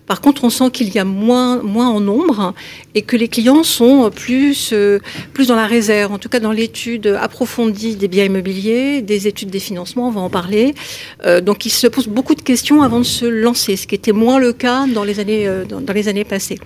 Par 0.07 0.21
contre, 0.21 0.43
on 0.43 0.49
sent 0.49 0.71
qu'il 0.71 0.91
y 0.91 0.97
a 0.97 1.05
moins, 1.05 1.61
moins 1.61 1.87
en 1.87 1.99
nombre 1.99 2.55
et 2.95 3.03
que 3.03 3.15
les 3.15 3.27
clients 3.27 3.63
sont 3.63 4.09
plus, 4.09 4.71
euh, 4.73 4.97
plus 5.33 5.49
dans 5.49 5.55
la 5.55 5.67
réserve, 5.67 6.11
en 6.13 6.17
tout 6.17 6.29
cas 6.29 6.39
dans 6.39 6.51
l'étude 6.51 7.05
approfondie 7.21 7.95
des 7.95 8.07
biens 8.07 8.25
immobiliers, 8.25 9.03
des 9.03 9.27
études 9.27 9.51
des 9.51 9.59
financements, 9.59 10.07
on 10.07 10.11
va 10.11 10.21
en 10.21 10.31
parler. 10.31 10.73
Euh, 11.25 11.41
donc, 11.41 11.67
ils 11.67 11.71
se 11.71 11.85
posent 11.85 12.07
beaucoup 12.07 12.33
de 12.33 12.41
questions 12.41 12.81
avant 12.81 12.97
de 12.97 13.05
se 13.05 13.25
lancer, 13.25 13.75
ce 13.75 13.85
qui 13.85 13.93
était 13.93 14.13
moins 14.13 14.39
le 14.39 14.51
cas 14.51 14.87
dans 14.87 15.03
les 15.03 15.19
années, 15.19 15.47
euh, 15.47 15.63
dans 15.65 15.93
les 15.93 16.07
années 16.07 16.23
passées. 16.23 16.57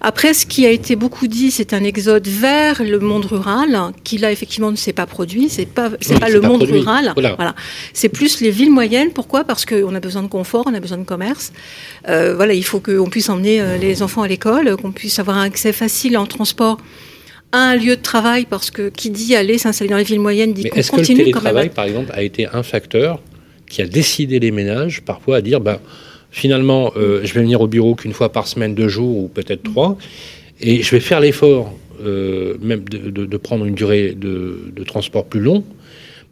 Après, 0.00 0.34
ce 0.34 0.46
qui 0.46 0.66
a 0.66 0.70
été 0.70 0.96
beaucoup 0.96 1.26
dit, 1.26 1.50
c'est 1.50 1.72
un 1.72 1.84
exode 1.84 2.26
vers 2.26 2.82
le 2.82 2.98
monde 2.98 3.24
rural, 3.24 3.92
qui 4.02 4.18
là 4.18 4.32
effectivement 4.32 4.70
ne 4.70 4.76
s'est 4.76 4.92
pas 4.92 5.06
produit. 5.06 5.48
C'est 5.48 5.66
pas, 5.66 5.90
c'est 6.00 6.18
pas 6.18 6.28
le 6.28 6.40
monde 6.40 6.62
rural. 6.62 7.12
Voilà. 7.16 7.54
C'est 7.92 8.08
plus 8.08 8.40
les 8.40 8.50
villes 8.50 8.72
moyennes. 8.72 9.10
Pourquoi? 9.10 9.44
Parce 9.44 9.64
qu'on 9.64 9.94
a 9.94 10.00
besoin 10.00 10.22
de 10.22 10.28
confort, 10.28 10.64
on 10.66 10.74
a 10.74 10.80
besoin 10.80 10.98
de 10.98 11.04
commerce. 11.04 11.52
Euh, 12.08 12.34
voilà, 12.34 12.54
il 12.54 12.64
faut 12.64 12.80
qu'on 12.80 13.08
puisse 13.08 13.28
emmener 13.28 13.60
euh, 13.60 13.76
les 13.76 14.02
enfants 14.02 14.22
à 14.22 14.28
l'école, 14.28 14.76
qu'on 14.76 14.92
puisse 14.92 15.18
avoir 15.18 15.38
un 15.38 15.44
accès 15.44 15.72
facile 15.72 16.16
en 16.18 16.26
transport 16.26 16.78
à 17.52 17.58
un 17.58 17.76
lieu 17.76 17.96
de 17.96 18.02
travail, 18.02 18.46
parce 18.50 18.70
que 18.70 18.88
qui 18.88 19.10
dit 19.10 19.36
aller 19.36 19.58
s'installer 19.58 19.90
dans 19.90 19.96
les 19.96 20.04
villes 20.04 20.20
moyennes 20.20 20.52
dit 20.52 20.64
qu'on 20.64 20.82
continue 20.82 21.18
que 21.18 21.28
le 21.28 21.32
télétravail, 21.32 21.70
par 21.70 21.84
exemple, 21.84 22.10
a 22.12 22.22
été 22.22 22.48
un 22.52 22.64
facteur 22.64 23.20
qui 23.68 23.80
a 23.80 23.86
décidé 23.86 24.40
les 24.40 24.50
ménages 24.50 25.02
parfois 25.02 25.36
à 25.36 25.40
dire, 25.40 25.60
ben, 25.60 25.78
finalement, 26.34 26.92
euh, 26.96 27.20
je 27.22 27.32
vais 27.32 27.42
venir 27.42 27.60
au 27.60 27.68
bureau 27.68 27.94
qu'une 27.94 28.12
fois 28.12 28.32
par 28.32 28.48
semaine, 28.48 28.74
deux 28.74 28.88
jours 28.88 29.16
ou 29.16 29.28
peut-être 29.28 29.62
trois, 29.62 29.96
et 30.60 30.82
je 30.82 30.90
vais 30.90 31.00
faire 31.00 31.20
l'effort 31.20 31.72
euh, 32.04 32.56
même 32.60 32.82
de, 32.88 33.36
prendre 33.36 33.64
une 33.64 33.74
durée 33.74 34.16
de, 34.16 34.84
transport 34.84 35.26
plus 35.26 35.38
long, 35.38 35.62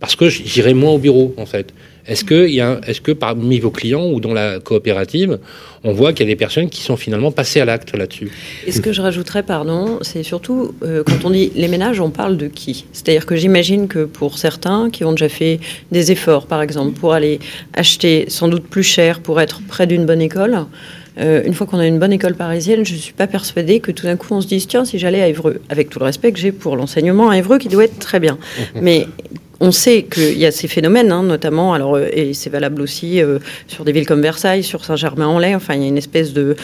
parce 0.00 0.16
que 0.16 0.28
j'irai 0.28 0.75
moins 0.75 0.90
au 0.90 0.99
bureau, 0.99 1.32
en 1.37 1.47
fait. 1.47 1.73
Est-ce 2.06 2.25
que, 2.25 2.49
y 2.49 2.61
a, 2.61 2.80
est-ce 2.87 3.00
que 3.00 3.12
parmi 3.12 3.59
vos 3.61 3.71
clients 3.71 4.06
ou 4.06 4.21
dans 4.21 4.35
la 4.35 4.59
coopérative, 4.59 5.38
on 5.85 5.92
voit 5.92 6.12
qu'il 6.12 6.26
y 6.26 6.30
a 6.30 6.32
des 6.32 6.38
personnes 6.38 6.68
qui 6.68 6.82
sont 6.82 6.97
finalement 6.97 7.30
passées 7.30 7.61
à 7.61 7.64
l'acte 7.64 7.97
là-dessus? 7.97 8.30
Et 8.66 8.73
ce 8.73 8.80
que 8.80 8.92
je 8.92 9.02
rajouterais, 9.02 9.42
pardon, 9.42 9.99
c'est 10.02 10.23
surtout 10.23 10.75
euh, 10.82 11.02
quand 11.04 11.25
on 11.25 11.30
dit 11.30 11.52
les 11.54 11.68
ménages, 11.68 12.00
on 12.00 12.11
parle 12.11 12.37
de 12.37 12.49
qui? 12.49 12.87
C'est-à-dire 12.92 13.26
que 13.26 13.37
j'imagine 13.37 13.88
que 13.88 14.04
pour 14.04 14.38
certains 14.38 14.90
qui 14.90 15.04
ont 15.04 15.12
déjà 15.12 15.28
fait 15.28 15.61
des 15.90 16.11
efforts, 16.12 16.47
par 16.47 16.62
exemple, 16.62 16.92
pour 16.99 17.12
aller 17.12 17.38
acheter 17.75 18.26
sans 18.28 18.49
doute 18.49 18.64
plus 18.64 18.82
cher 18.82 19.21
pour 19.21 19.40
être 19.40 19.61
près 19.68 19.87
d'une 19.87 20.04
bonne 20.04 20.21
école, 20.21 20.66
euh, 21.18 21.42
une 21.44 21.54
fois 21.54 21.66
qu'on 21.66 21.78
a 21.78 21.87
une 21.87 21.99
bonne 21.99 22.12
école 22.12 22.35
parisienne, 22.35 22.85
je 22.85 22.94
ne 22.94 22.99
suis 22.99 23.12
pas 23.12 23.26
persuadée 23.26 23.80
que 23.80 23.92
tout 23.92 24.06
d'un 24.06 24.16
coup 24.16 24.35
on 24.35 24.40
se 24.40 24.47
dise 24.47 24.66
tiens, 24.66 24.85
si 24.85 24.99
j'allais 24.99 25.21
à 25.21 25.28
Évreux, 25.28 25.61
avec 25.68 25.90
tout 25.90 25.99
le 25.99 26.06
respect 26.06 26.32
que 26.32 26.38
j'ai 26.38 26.52
pour 26.52 26.76
l'enseignement 26.76 27.30
à 27.30 27.38
Évreux 27.38 27.59
qui 27.59 27.68
doit 27.68 27.85
être 27.85 27.99
très 27.99 28.18
bien. 28.18 28.38
Mais 28.80 29.06
on 29.62 29.71
sait 29.71 30.02
qu'il 30.02 30.37
y 30.37 30.45
a 30.45 30.50
ces 30.50 30.66
phénomènes, 30.66 31.12
hein, 31.12 31.23
notamment, 31.23 31.73
alors, 31.73 31.95
euh, 31.95 32.09
et 32.12 32.35
c'est 32.35 32.50
valable 32.50 32.83
aussi 32.83 33.23
euh, 33.23 33.38
sur 33.69 33.85
des 33.85 33.92
villes 33.92 34.07
comme 34.07 34.21
Versailles, 34.21 34.64
sur 34.64 34.85
Saint-Germain-en-Laye, 34.85 35.54
enfin, 35.54 35.75
il 35.75 35.83
y 35.83 35.85
a 35.85 35.88
une 35.88 35.99
espèce 35.99 36.33
de 36.33 36.57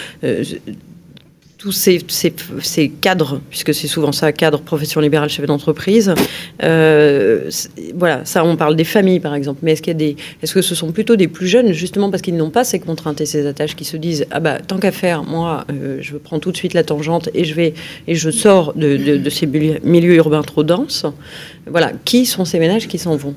tous 1.58 1.72
ces, 1.72 1.98
ces, 2.08 2.88
cadres, 2.88 3.40
puisque 3.50 3.74
c'est 3.74 3.88
souvent 3.88 4.12
ça, 4.12 4.30
cadre, 4.32 4.60
profession 4.60 5.00
libérale, 5.00 5.28
chef 5.28 5.44
d'entreprise. 5.44 6.14
Euh, 6.62 7.50
voilà, 7.94 8.24
ça, 8.24 8.44
on 8.44 8.56
parle 8.56 8.76
des 8.76 8.84
familles, 8.84 9.18
par 9.18 9.34
exemple. 9.34 9.58
Mais 9.62 9.72
est-ce 9.72 9.82
qu'il 9.82 10.00
est-ce 10.00 10.54
que 10.54 10.62
ce 10.62 10.76
sont 10.76 10.92
plutôt 10.92 11.16
des 11.16 11.26
plus 11.26 11.48
jeunes, 11.48 11.72
justement 11.72 12.10
parce 12.10 12.22
qu'ils 12.22 12.36
n'ont 12.36 12.50
pas 12.50 12.62
ces 12.62 12.78
contraintes 12.78 13.20
et 13.20 13.26
ces 13.26 13.44
attaches, 13.44 13.74
qui 13.74 13.84
se 13.84 13.96
disent 13.96 14.24
ah 14.30 14.38
bah 14.38 14.58
tant 14.60 14.78
qu'à 14.78 14.92
faire, 14.92 15.24
moi, 15.24 15.64
euh, 15.72 15.98
je 16.00 16.16
prends 16.16 16.38
tout 16.38 16.52
de 16.52 16.56
suite 16.56 16.74
la 16.74 16.84
tangente 16.84 17.28
et 17.34 17.44
je 17.44 17.54
vais 17.54 17.74
et 18.06 18.14
je 18.14 18.30
sors 18.30 18.72
de, 18.74 19.16
de 19.16 19.30
ces 19.30 19.46
milieux 19.46 20.14
urbains 20.14 20.42
trop 20.42 20.62
denses. 20.62 21.06
Voilà, 21.66 21.90
qui 22.04 22.24
sont 22.24 22.44
ces 22.44 22.60
ménages 22.60 22.86
qui 22.86 22.98
s'en 22.98 23.16
vont? 23.16 23.34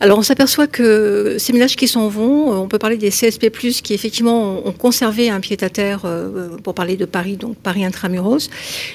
Alors 0.00 0.18
on 0.18 0.22
s'aperçoit 0.22 0.66
que 0.66 1.36
ces 1.38 1.52
ménages 1.52 1.76
qui 1.76 1.88
s'en 1.88 2.08
vont, 2.08 2.52
euh, 2.52 2.56
on 2.56 2.68
peut 2.68 2.78
parler 2.78 2.96
des 2.96 3.10
CSP+, 3.10 3.50
qui 3.50 3.94
effectivement 3.94 4.66
ont 4.66 4.72
conservé 4.72 5.30
un 5.30 5.40
pied-à-terre, 5.40 6.02
euh, 6.04 6.56
pour 6.62 6.74
parler 6.74 6.96
de 6.96 7.04
Paris, 7.04 7.36
donc 7.36 7.56
Paris 7.56 7.84
intramuros, 7.84 8.50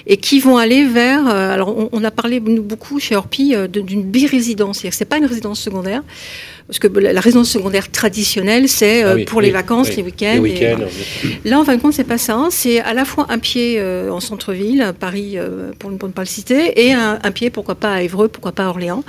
et 0.08 0.18
qui 0.18 0.40
vont 0.40 0.58
aller 0.58 0.86
vers, 0.86 1.28
euh, 1.28 1.54
alors 1.54 1.76
on, 1.92 2.04
a 2.04 2.12
parlé 2.12 2.40
beaucoup 2.40 3.00
chez 3.00 3.16
Orpi 3.16 3.54
d'une 3.70 4.04
birésidence, 4.04 4.78
c'est-à-dire 4.78 4.92
que 4.92 4.98
c'est 4.98 5.06
pas 5.06 5.18
une 5.18 5.26
résidence 5.26 5.60
secondaire, 5.60 6.04
parce 6.70 6.80
que 6.80 6.88
la 6.88 7.20
résidence 7.20 7.50
secondaire 7.50 7.92
traditionnelle, 7.92 8.70
c'est 8.70 9.04
ah 9.04 9.16
pour 9.26 9.42
les 9.42 9.52
vacances, 9.52 9.94
les 9.96 10.04
week-ends. 10.04 10.44
Là, 11.44 11.60
en 11.60 11.66
fin 11.66 11.76
de 11.76 11.82
compte, 11.82 11.94
c'est 11.94 12.04
pas 12.04 12.20
ça. 12.20 12.36
Hein. 12.36 12.50
C'est 12.52 12.80
à 12.80 12.94
la 12.94 13.06
fois 13.06 13.26
un 13.30 13.40
pied 13.40 13.82
en 13.82 14.20
centre-ville, 14.20 14.94
Paris, 15.00 15.38
pour, 15.80 15.92
ne 15.92 15.98
pas 15.98 16.22
le 16.22 16.28
citer, 16.28 16.86
et 16.86 16.94
un, 16.94 17.32
pied, 17.32 17.50
pourquoi 17.50 17.76
pas 17.76 17.94
à 17.96 18.02
Évreux, 18.04 18.28
pourquoi 18.28 18.52
pas 18.52 18.66
à 18.66 18.70
Orléans, 18.70 19.04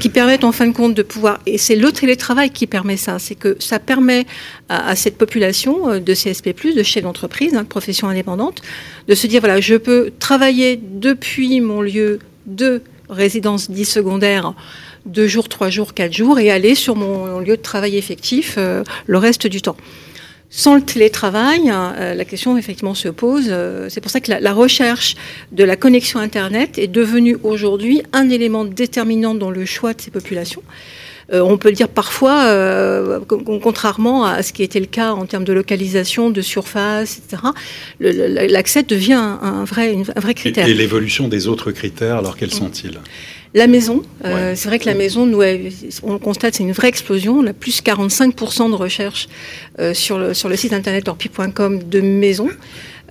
qui 0.00 0.08
permettent 0.08 0.44
en 0.44 0.52
fin 0.52 0.66
de 0.66 0.72
compte 0.72 0.94
de 0.94 1.02
pouvoir, 1.02 1.38
et 1.46 1.58
c'est 1.58 1.76
le 1.76 1.92
télétravail 1.92 2.50
qui 2.50 2.66
permet 2.66 2.96
ça, 2.96 3.18
c'est 3.18 3.34
que 3.34 3.56
ça 3.58 3.78
permet 3.78 4.26
à, 4.68 4.96
cette 4.96 5.18
population 5.18 5.90
euh, 5.90 6.00
de 6.00 6.14
CSP+, 6.14 6.54
de 6.76 6.82
chefs 6.82 7.02
d'entreprise, 7.02 7.54
hein, 7.54 7.62
de 7.62 7.68
profession 7.68 8.08
indépendante, 8.08 8.62
de 9.08 9.14
se 9.14 9.26
dire, 9.26 9.40
voilà, 9.40 9.60
je 9.60 9.74
peux 9.74 10.12
travailler 10.18 10.80
depuis 10.82 11.60
mon 11.60 11.82
lieu 11.82 12.20
de 12.46 12.82
résidence 13.08 13.70
dit 13.70 13.84
secondaire 13.84 14.54
deux 15.06 15.26
jours, 15.26 15.48
trois 15.48 15.70
jours, 15.70 15.94
quatre 15.94 16.12
jours, 16.12 16.38
et 16.38 16.50
aller 16.50 16.74
sur 16.74 16.96
mon 16.96 17.40
lieu 17.40 17.56
de 17.56 17.62
travail 17.62 17.96
effectif 17.96 18.54
euh, 18.58 18.82
le 19.06 19.18
reste 19.18 19.46
du 19.46 19.62
temps. 19.62 19.76
Sans 20.52 20.74
le 20.74 20.82
télétravail, 20.82 21.70
hein, 21.70 21.94
euh, 21.98 22.14
la 22.14 22.24
question 22.24 22.56
effectivement 22.56 22.94
se 22.94 23.08
pose. 23.08 23.54
c'est 23.88 24.00
pour 24.00 24.10
ça 24.10 24.20
que 24.20 24.32
la, 24.32 24.52
recherche 24.52 25.16
de 25.52 25.62
la 25.62 25.76
connexion 25.76 26.18
Internet 26.18 26.78
est 26.78 26.88
devenue 26.88 27.36
aujourd'hui 27.44 28.02
un 28.12 28.28
élément 28.30 28.64
déterminant 28.64 29.34
dans 29.34 29.50
le 29.50 29.64
choix 29.64 29.94
de 29.94 30.00
ces 30.00 30.10
populations. 30.10 30.62
Euh, 31.32 31.40
on 31.40 31.58
peut 31.58 31.68
le 31.68 31.74
dire 31.74 31.88
parfois, 31.88 32.44
euh, 32.46 33.20
contrairement 33.62 34.24
à 34.24 34.42
ce 34.42 34.52
qui 34.52 34.62
était 34.62 34.80
le 34.80 34.86
cas 34.86 35.12
en 35.12 35.26
termes 35.26 35.44
de 35.44 35.52
localisation, 35.52 36.30
de 36.30 36.40
surface, 36.40 37.18
etc., 37.18 37.42
l'accès 38.00 38.82
devient 38.82 39.12
un, 39.40 39.64
vrai, 39.64 39.96
un 40.14 40.20
vrai 40.20 40.34
critère. 40.34 40.66
Et, 40.66 40.74
l'évolution 40.74 41.28
des 41.28 41.46
autres 41.46 41.70
critères, 41.70 42.16
alors 42.16 42.36
quels 42.36 42.52
sont-ils? 42.52 42.98
La 43.54 43.66
maison, 43.66 44.02
euh, 44.24 44.54
c'est 44.54 44.68
vrai 44.68 44.78
que 44.78 44.86
la 44.86 44.94
maison, 44.94 45.26
nous, 45.26 45.42
on 46.02 46.18
constate, 46.18 46.54
c'est 46.54 46.62
une 46.62 46.72
vraie 46.72 46.88
explosion. 46.88 47.38
On 47.38 47.46
a 47.46 47.52
plus 47.52 47.82
45% 47.82 48.70
de 48.70 48.74
recherches 48.74 49.28
sur, 49.92 50.18
le, 50.18 50.34
sur 50.34 50.48
le 50.48 50.56
site 50.56 50.72
internet 50.72 51.08
orpi.com 51.08 51.82
de 51.82 52.00
maisons. 52.00 52.50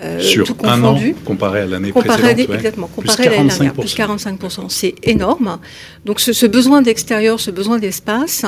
Euh, 0.02 0.22
Sur 0.22 0.56
un 0.64 0.82
an, 0.86 0.98
comparé 1.26 1.60
à 1.60 1.66
l'année 1.66 1.92
précédente 1.92 2.40
Exactement, 2.54 2.88
comparé 2.88 3.28
à 3.28 3.32
l'année 3.32 3.50
dernière, 3.50 3.74
plus 3.74 3.94
45%. 3.94 4.70
C'est 4.70 4.96
énorme. 5.04 5.60
Donc 6.06 6.22
ce, 6.22 6.46
besoin 6.46 6.82
d'extérieur, 6.82 7.38
ce 7.42 7.52
besoin 7.52 7.80
d'espace, 7.80 8.46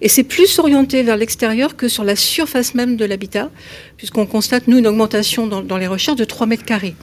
et 0.00 0.08
c'est 0.08 0.22
plus 0.22 0.60
orienté 0.60 1.02
vers 1.02 1.16
l'extérieur 1.16 1.74
que 1.74 1.88
sur 1.88 2.04
la 2.04 2.14
surface 2.14 2.76
même 2.76 2.96
de 2.96 3.04
l'habitat, 3.04 3.50
puisqu'on 3.96 4.26
constate, 4.26 4.68
nous, 4.68 4.78
une 4.78 4.86
augmentation 4.86 5.48
dans, 5.48 5.76
les 5.76 5.88
recherches 5.88 6.18
de 6.18 6.24
3 6.24 6.46
mètres 6.46 6.64
carrés. 6.64 6.94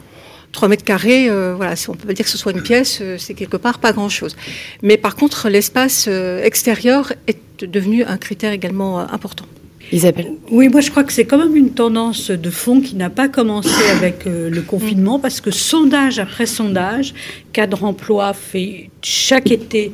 3 0.51 0.67
mètres 0.67 0.83
carrés, 0.83 1.29
euh, 1.29 1.53
voilà, 1.55 1.75
si 1.75 1.89
on 1.89 1.95
peut 1.95 2.13
dire 2.13 2.25
que 2.25 2.31
ce 2.31 2.37
soit 2.37 2.51
une 2.51 2.63
pièce, 2.63 2.99
euh, 3.01 3.17
c'est 3.17 3.33
quelque 3.33 3.57
part 3.57 3.79
pas 3.79 3.91
grand-chose. 3.91 4.35
Mais 4.81 4.97
par 4.97 5.15
contre, 5.15 5.49
l'espace 5.49 6.07
extérieur 6.07 7.13
est 7.27 7.39
devenu 7.63 8.03
un 8.03 8.17
critère 8.17 8.51
également 8.51 8.99
important. 8.99 9.45
Isabelle 9.91 10.33
Oui, 10.51 10.69
moi 10.69 10.81
je 10.81 10.91
crois 10.91 11.03
que 11.03 11.11
c'est 11.11 11.25
quand 11.25 11.37
même 11.37 11.55
une 11.55 11.71
tendance 11.71 12.29
de 12.29 12.49
fond 12.49 12.81
qui 12.81 12.95
n'a 12.95 13.09
pas 13.09 13.27
commencé 13.27 13.83
avec 13.91 14.27
euh, 14.27 14.49
le 14.49 14.61
confinement, 14.61 15.17
mm. 15.17 15.21
parce 15.21 15.41
que 15.41 15.51
sondage 15.51 16.19
après 16.19 16.45
sondage, 16.45 17.13
Cadre 17.53 17.83
Emploi 17.83 18.33
fait 18.33 18.89
chaque 19.01 19.51
été 19.51 19.91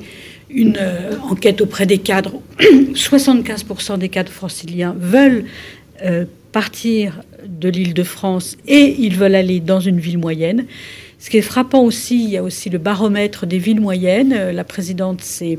une 0.50 0.78
euh, 0.80 1.14
enquête 1.30 1.62
auprès 1.62 1.86
des 1.86 2.00
cadres. 2.00 2.42
75% 2.60 3.98
des 3.98 4.10
cadres 4.10 4.32
franciliens 4.32 4.96
veulent 4.98 5.46
euh, 6.04 6.26
partir 6.52 7.22
de 7.48 7.70
l'île 7.70 7.94
de 7.94 8.04
France 8.04 8.58
et 8.68 8.96
ils 9.00 9.16
veulent 9.16 9.36
aller 9.36 9.60
dans 9.60 9.80
une 9.80 10.00
ville 10.00 10.18
moyenne. 10.18 10.66
Ce 11.20 11.30
qui 11.30 11.38
est 11.38 11.42
frappant 11.42 11.84
aussi, 11.84 12.24
il 12.24 12.30
y 12.30 12.38
a 12.38 12.44
aussi 12.44 12.70
le 12.70 12.78
baromètre 12.78 13.46
des 13.46 13.58
villes 13.58 13.82
moyennes. 13.82 14.52
La 14.52 14.64
présidente, 14.64 15.22
c'est 15.22 15.58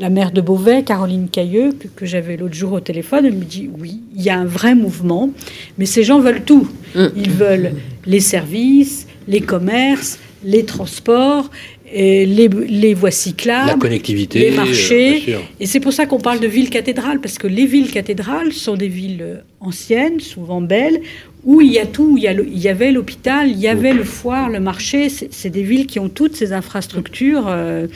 la 0.00 0.08
maire 0.08 0.32
de 0.32 0.40
Beauvais, 0.40 0.82
Caroline 0.82 1.28
Cailleux, 1.28 1.76
que, 1.94 2.06
j'avais 2.06 2.36
l'autre 2.36 2.54
jour 2.54 2.72
au 2.72 2.80
téléphone, 2.80 3.26
elle 3.26 3.34
me 3.34 3.44
dit 3.44 3.70
oui, 3.78 4.00
il 4.16 4.22
y 4.22 4.30
a 4.30 4.38
un 4.38 4.46
vrai 4.46 4.74
mouvement, 4.74 5.30
mais 5.78 5.86
ces 5.86 6.04
gens 6.04 6.20
veulent 6.20 6.42
tout. 6.42 6.68
Mm. 6.94 7.06
Ils 7.16 7.30
veulent 7.30 7.72
les 8.06 8.20
services, 8.20 9.06
les 9.28 9.42
commerces, 9.42 10.18
les 10.42 10.64
transports, 10.64 11.50
et 11.92 12.24
les, 12.26 12.48
les 12.48 12.94
voies 12.94 13.10
cyclables, 13.10 13.68
la 13.68 13.74
connectivité, 13.74 14.50
les 14.50 14.56
marchés. 14.56 15.36
et 15.58 15.66
c'est 15.66 15.80
pour 15.80 15.92
ça 15.92 16.06
qu'on 16.06 16.20
parle 16.20 16.40
de 16.40 16.46
villes 16.46 16.70
cathédrales, 16.70 17.20
parce 17.20 17.38
que 17.38 17.46
les 17.46 17.66
villes 17.66 17.90
cathédrales 17.90 18.52
sont 18.52 18.74
des 18.74 18.88
villes 18.88 19.42
anciennes, 19.60 20.20
souvent 20.20 20.60
belles, 20.60 21.00
où 21.44 21.60
il 21.60 21.72
y 21.72 21.78
a 21.78 21.86
tout. 21.86 22.16
Il 22.18 22.58
y, 22.58 22.68
avait 22.68 22.92
l'hôpital, 22.92 23.50
il 23.50 23.58
y 23.58 23.68
avait 23.68 23.92
le 23.92 24.04
foire, 24.04 24.48
le 24.48 24.60
marché. 24.60 25.08
C'est 25.08 25.50
des 25.50 25.62
villes 25.62 25.86
qui 25.86 25.98
ont 25.98 26.08
toutes 26.08 26.36
ces 26.36 26.52
infrastructures. 26.52 27.46
Euh, 27.48 27.86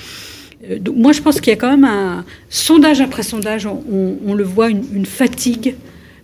euh, 0.71 0.79
moi, 0.95 1.13
je 1.13 1.21
pense 1.21 1.41
qu'il 1.41 1.51
y 1.51 1.55
a 1.55 1.59
quand 1.59 1.71
même 1.71 1.85
un 1.85 2.25
sondage 2.49 3.01
après 3.01 3.23
sondage, 3.23 3.67
on, 3.67 4.35
le 4.35 4.45
voit, 4.45 4.71
une, 4.71 5.07
fatigue 5.07 5.75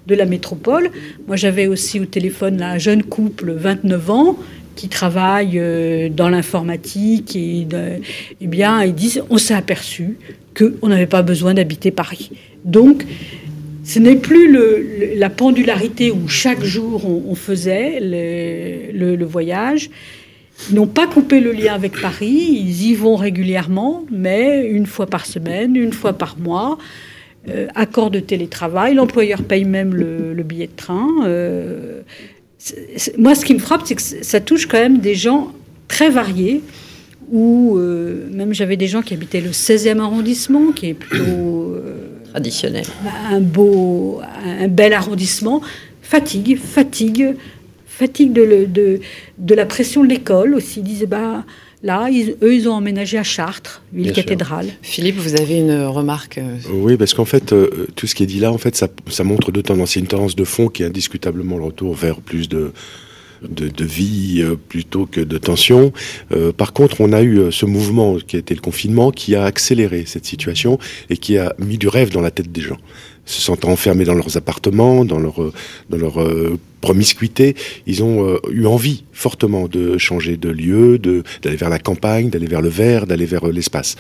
de 0.07 0.15
la 0.15 0.25
métropole. 0.25 0.91
Moi, 1.27 1.37
j'avais 1.37 1.67
aussi 1.67 2.01
au 2.01 2.07
téléphone 2.07 2.63
un 2.63 2.79
jeune 2.79 3.03
couple, 3.03 3.53
29 3.53 4.11
ans, 4.11 4.39
qui 4.81 4.89
travaille 4.89 5.59
euh, 5.59 6.09
dans 6.09 6.31
l'informatique 6.31 7.37
et, 7.37 7.67
eh 8.41 8.47
bien, 8.47 8.83
ils 8.83 8.95
disent, 8.95 9.23
on 9.29 9.37
s'est 9.37 9.55
aperçu 9.55 10.17
qu'on 10.57 10.89
n'avait 10.89 11.07
pas 11.07 11.21
besoin 11.21 11.53
d'habiter 11.53 11.91
Paris. 11.91 12.31
Donc, 12.65 13.05
ce 13.85 13.99
n'est 13.99 14.17
plus 14.17 14.57
la 15.17 15.29
pendularité 15.29 16.11
où 16.11 16.29
chaque 16.29 16.65
jour 16.65 17.05
on, 17.07 17.35
faisait 17.35 17.99
le 18.01 19.25
voyage, 19.25 19.91
ils 20.71 20.77
n'ont 20.77 20.87
pas 20.87 21.07
coupé 21.07 21.41
le 21.41 21.53
lien 21.53 21.75
avec 21.75 22.01
Paris, 22.01 22.49
ils 22.51 22.89
y 22.89 22.95
vont 22.95 23.17
régulièrement, 23.17 24.05
mais 24.11 24.67
une 24.67 24.87
fois 24.87 25.07
par 25.07 25.27
semaine, 25.27 25.77
une 25.77 25.93
fois 25.93 26.15
par 26.15 26.39
mois. 26.39 26.79
Euh, 27.49 27.69
accord 27.75 28.11
de 28.11 28.21
télétravail, 28.21 28.95
l'employeur 28.95 29.43
paye 29.43 29.65
même 29.65 29.95
le, 29.95 30.43
billet 30.43 30.67
de 30.67 30.77
train. 30.77 31.09
Euh, 31.25 32.03
moi, 33.19 33.35
ce 33.35 33.45
qui 33.45 33.55
me 33.55 33.59
frappe, 33.59 33.83
c'est 33.85 33.95
que 33.95 34.03
ça 34.03 34.41
touche 34.41 34.67
quand 34.67 34.79
même 34.79 34.99
des 34.99 35.15
gens 35.15 35.53
très 35.89 36.11
variés, 36.11 36.63
où 37.31 37.77
euh, 37.79 38.29
même 38.33 38.53
j'avais 38.53 38.77
des 38.77 38.89
gens 38.89 39.03
qui 39.03 39.15
habitaient 39.15 39.41
le 39.41 39.51
16e 39.51 39.99
arrondissement, 39.99 40.73
qui 40.73 40.89
est 40.89 40.95
plutôt... 40.95 41.77
Traditionnel. 42.31 42.85
Un 43.29 43.41
beau, 43.41 44.21
un 44.45 44.69
bel 44.69 44.93
arrondissement. 44.93 45.63
Fatigue, 46.01 46.59
fatigue, 46.59 47.35
fatigue 47.87 48.33
de, 48.33 48.67
de, 48.67 49.01
de 49.39 49.55
la 49.55 49.67
pression 49.67 50.05
de 50.05 50.09
l'école 50.09 50.55
aussi. 50.55 50.79
Ils 50.79 50.85
disaient, 50.85 51.07
bah, 51.07 51.45
là, 51.83 52.09
eux, 52.43 52.55
ils 52.55 52.69
ont 52.69 52.73
emménagé 52.73 53.19
à 53.19 53.23
Chartres, 53.23 53.83
ville 53.93 54.13
cathédrale. 54.13 54.69
Philippe, 54.83 55.17
vous 55.17 55.41
avez 55.41 55.59
une 55.59 55.85
remarque 55.85 56.39
euh, 56.39 56.57
Oui, 56.73 56.97
parce 56.97 57.15
qu'en 57.15 57.25
fait, 57.25 57.53
euh, 57.53 57.87
tout 57.97 58.07
ce 58.07 58.15
qui 58.15 58.23
est 58.23 58.27
dit 58.27 58.41
là, 58.41 58.53
en 58.53 58.59
fait, 58.59 58.77
ça, 58.77 58.89
ça 59.09 59.25
montre 59.25 59.53
deux 59.53 59.63
tendances. 59.63 59.95
Il 59.95 59.99
y 59.99 60.03
a 60.03 60.05
une 60.05 60.09
tendance 60.09 60.37
de 60.37 60.45
fond 60.45 60.69
qui 60.69 60.83
est 60.83 60.87
indiscutablement 60.87 61.57
le 61.57 61.65
retour 61.65 61.95
vers 61.95 62.21
plus 62.21 62.49
de 62.49 62.73
de, 63.43 63.85
vie 63.87 64.45
plutôt 64.69 65.07
que 65.07 65.23
de 65.23 65.39
tension. 65.39 65.95
par 66.59 66.75
contre, 66.75 67.01
on 67.01 67.11
a 67.15 67.23
eu 67.23 67.51
ce 67.51 67.65
mouvement 67.65 68.19
qui 68.19 68.37
a 68.37 68.39
été 68.39 68.55
le 68.55 68.61
confinement 68.61 69.13
qui 69.13 69.35
a 69.35 69.45
accéléré 69.45 70.05
cette 70.05 70.27
situation 70.27 70.79
et 71.09 71.17
qui 71.17 71.39
a 71.39 71.55
mis 71.59 71.79
du 71.79 71.89
rêve 71.89 72.11
dans 72.11 72.21
la 72.21 72.31
tête 72.31 72.53
des 72.53 72.61
gens 72.61 72.77
se 73.25 73.41
sentant 73.41 73.71
enfermés 73.71 74.05
dans 74.05 74.13
leurs 74.13 74.37
appartements, 74.37 75.07
dans 75.07 75.19
leur, 75.19 75.41
dans 75.89 75.97
leur 75.97 76.19
promiscuité, 76.81 77.55
ils 77.87 78.03
ont 78.03 78.39
eu 78.51 78.67
envie 78.67 79.05
fortement 79.13 79.69
de 79.69 79.99
changer 79.99 80.37
de 80.37 80.49
lieu, 80.49 80.99
d'aller 80.99 81.57
vers 81.57 81.71
la 81.71 81.79
campagne, 81.79 82.31
d'aller 82.31 82.47
vers 82.47 82.63
le 82.63 82.69
vert, 82.69 83.07
d'aller 83.07 83.27
vers 83.27 83.47
l'espace. 83.47 83.97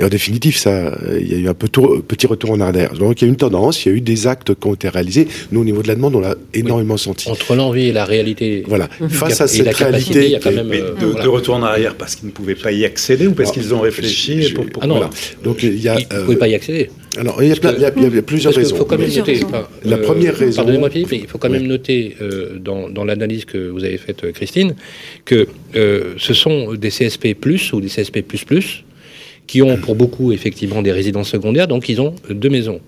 Et 0.00 0.02
en 0.02 0.08
définitive, 0.08 0.56
ça, 0.56 0.96
il 1.20 1.30
y 1.30 1.34
a 1.34 1.36
eu 1.36 1.48
un 1.48 1.52
peu 1.52 1.68
petit 1.68 2.26
retour 2.26 2.52
en 2.52 2.60
arrière. 2.60 2.94
Donc 2.94 3.20
il 3.20 3.24
y 3.24 3.26
a 3.26 3.28
eu 3.28 3.30
une 3.30 3.36
tendance, 3.36 3.84
il 3.84 3.88
y 3.90 3.92
a 3.92 3.94
eu 3.98 4.00
des 4.00 4.26
actes 4.26 4.54
qui 4.54 4.66
ont 4.66 4.72
été 4.72 4.88
réalisés. 4.88 5.28
Nous, 5.52 5.60
au 5.60 5.64
niveau 5.64 5.82
de 5.82 5.88
la 5.88 5.94
demande, 5.94 6.16
on 6.16 6.20
l'a 6.20 6.36
énormément 6.54 6.96
senti. 6.96 7.28
Entre 7.28 7.54
l'envie 7.54 7.88
et 7.88 7.92
la 7.92 8.06
réalité. 8.06 8.64
Voilà. 8.66 8.88
Face 9.10 9.42
à 9.42 9.46
cette 9.46 9.76
réalité. 9.76 10.38
Quand 10.42 10.52
même, 10.52 10.68
mais 10.68 10.80
de, 10.80 11.28
retour 11.28 11.56
en 11.56 11.62
arrière 11.62 11.96
parce 11.96 12.16
qu'ils 12.16 12.28
ne 12.28 12.32
pouvaient 12.32 12.54
pas 12.54 12.72
y 12.72 12.86
accéder 12.86 13.26
ou 13.26 13.32
parce 13.32 13.52
qu'ils 13.52 13.74
ont 13.74 13.80
réfléchi 13.80 14.54
pour, 14.54 14.64
Ah 14.80 14.86
non, 14.86 15.02
donc 15.44 15.62
il 15.62 15.78
y 15.78 15.88
a. 15.88 16.00
Ils 16.00 16.06
ne 16.10 16.24
pouvaient 16.24 16.36
pas 16.36 16.48
y 16.48 16.54
accéder. 16.54 16.88
Alors, 17.18 17.42
il 17.42 17.48
y 17.48 17.52
a, 17.52 18.22
plusieurs 18.22 18.54
raisons. 18.54 18.76
Faut 18.76 18.84
quand 18.86 18.96
même 18.96 19.14
noter, 19.14 19.40
la 19.84 19.96
euh, 19.96 20.02
première 20.02 20.34
raison. 20.34 20.56
Pardonnez-moi, 20.56 20.88
Philippe, 20.90 21.08
mais 21.10 21.18
il 21.18 21.26
faut 21.26 21.38
quand 21.38 21.50
même 21.50 21.66
noter 21.66 22.16
euh, 22.22 22.58
dans, 22.58 22.88
dans 22.88 23.04
l'analyse 23.04 23.44
que 23.44 23.68
vous 23.68 23.84
avez 23.84 23.98
faite, 23.98 24.32
Christine, 24.32 24.76
que 25.26 25.46
euh, 25.74 26.14
ce 26.16 26.32
sont 26.32 26.72
des 26.74 26.88
CSP 26.88 27.36
ou 27.72 27.80
des 27.80 27.88
CSP 27.88 28.22
qui 29.50 29.62
ont 29.62 29.76
pour 29.76 29.96
beaucoup 29.96 30.30
effectivement 30.30 30.80
des 30.80 30.92
résidences 30.92 31.28
secondaires, 31.28 31.66
donc 31.66 31.88
ils 31.88 32.00
ont 32.00 32.14
deux 32.30 32.48
maisons. 32.48 32.80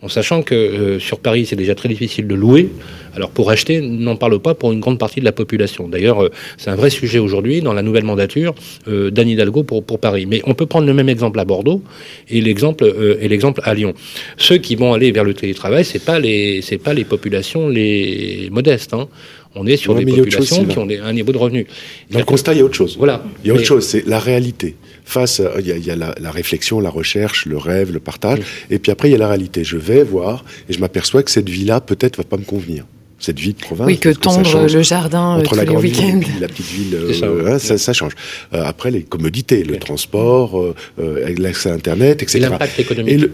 En 0.00 0.08
sachant 0.08 0.42
que 0.42 0.54
euh, 0.54 0.98
sur 0.98 1.18
Paris, 1.18 1.44
c'est 1.44 1.56
déjà 1.56 1.74
très 1.74 1.90
difficile 1.90 2.26
de 2.26 2.34
louer. 2.34 2.70
Alors 3.14 3.30
pour 3.30 3.50
acheter, 3.50 3.82
n'en 3.82 4.16
parle 4.16 4.38
pas 4.38 4.54
pour 4.54 4.72
une 4.72 4.80
grande 4.80 4.98
partie 4.98 5.20
de 5.20 5.26
la 5.26 5.32
population. 5.32 5.88
D'ailleurs, 5.88 6.22
euh, 6.22 6.30
c'est 6.56 6.70
un 6.70 6.74
vrai 6.74 6.88
sujet 6.88 7.18
aujourd'hui 7.18 7.60
dans 7.60 7.74
la 7.74 7.82
nouvelle 7.82 8.04
mandature 8.04 8.54
euh, 8.88 9.10
d'Anne 9.10 9.28
Hidalgo 9.28 9.62
pour, 9.62 9.84
Paris. 10.00 10.24
Mais 10.24 10.40
on 10.46 10.54
peut 10.54 10.64
prendre 10.64 10.86
le 10.86 10.94
même 10.94 11.10
exemple 11.10 11.38
à 11.38 11.44
Bordeaux 11.44 11.82
et 12.30 12.40
l'exemple 12.40 13.60
à 13.62 13.74
Lyon. 13.74 13.92
Ceux 14.38 14.56
qui 14.56 14.74
vont 14.74 14.94
aller 14.94 15.12
vers 15.12 15.24
le 15.24 15.34
télétravail, 15.34 15.84
c'est 15.84 16.02
pas 16.02 16.18
les 16.18 16.62
pas 16.82 16.94
les 16.94 17.04
populations 17.04 17.68
les 17.68 18.48
modestes. 18.50 18.94
Hein. 18.94 19.08
On 19.56 19.66
est 19.66 19.76
sur 19.76 19.94
des 19.94 20.04
populations 20.04 20.64
qui 20.66 20.78
ont 20.78 20.88
un 20.88 21.12
niveau 21.12 21.32
de 21.32 21.38
revenu. 21.38 21.66
Dans 22.10 22.18
le 22.18 22.24
constat, 22.24 22.52
il 22.52 22.58
y 22.58 22.60
a 22.60 22.64
autre 22.64 22.74
chose. 22.74 22.96
Voilà. 22.98 23.24
Il 23.42 23.48
y 23.48 23.50
a 23.50 23.54
autre 23.54 23.64
chose, 23.64 23.86
c'est 23.86 24.06
la 24.06 24.18
réalité 24.18 24.76
face, 25.06 25.40
il 25.60 25.66
y 25.66 25.90
a, 25.90 25.96
la, 25.96 26.30
réflexion, 26.30 26.80
la 26.80 26.90
recherche, 26.90 27.46
le 27.46 27.56
rêve, 27.56 27.92
le 27.92 28.00
partage, 28.00 28.40
et 28.70 28.78
puis 28.80 28.90
après 28.90 29.08
il 29.08 29.12
y 29.12 29.14
a 29.14 29.18
la 29.18 29.28
réalité. 29.28 29.62
Je 29.64 29.76
vais 29.76 30.02
voir 30.02 30.44
et 30.68 30.72
je 30.72 30.80
m'aperçois 30.80 31.22
que 31.22 31.30
cette 31.30 31.48
vie-là 31.48 31.80
peut-être 31.80 32.16
va 32.16 32.24
pas 32.24 32.36
me 32.36 32.44
convenir 32.44 32.84
cette 33.18 33.38
vie 33.38 33.54
de 33.54 33.58
province. 33.58 33.86
Oui, 33.86 33.98
que 33.98 34.10
tondre 34.10 34.66
le 34.66 34.82
jardin 34.82 35.36
entre 35.36 35.54
euh, 35.54 35.56
la 35.56 35.64
grande 35.64 35.82
ville 35.82 36.24
et 36.36 36.40
la 36.40 36.48
petite 36.48 36.66
ville, 36.66 36.94
euh, 36.94 37.58
ça, 37.58 37.92
change. 37.92 38.12
Euh, 38.52 38.62
après, 38.64 38.90
les 38.90 39.02
commodités, 39.02 39.64
le 39.64 39.78
transport, 39.78 40.62
l'accès 40.98 41.70
à 41.70 41.74
Internet, 41.74 42.22
etc. 42.22 42.38
Et 42.38 42.40
l'impact 42.40 42.78
économique. 42.78 43.26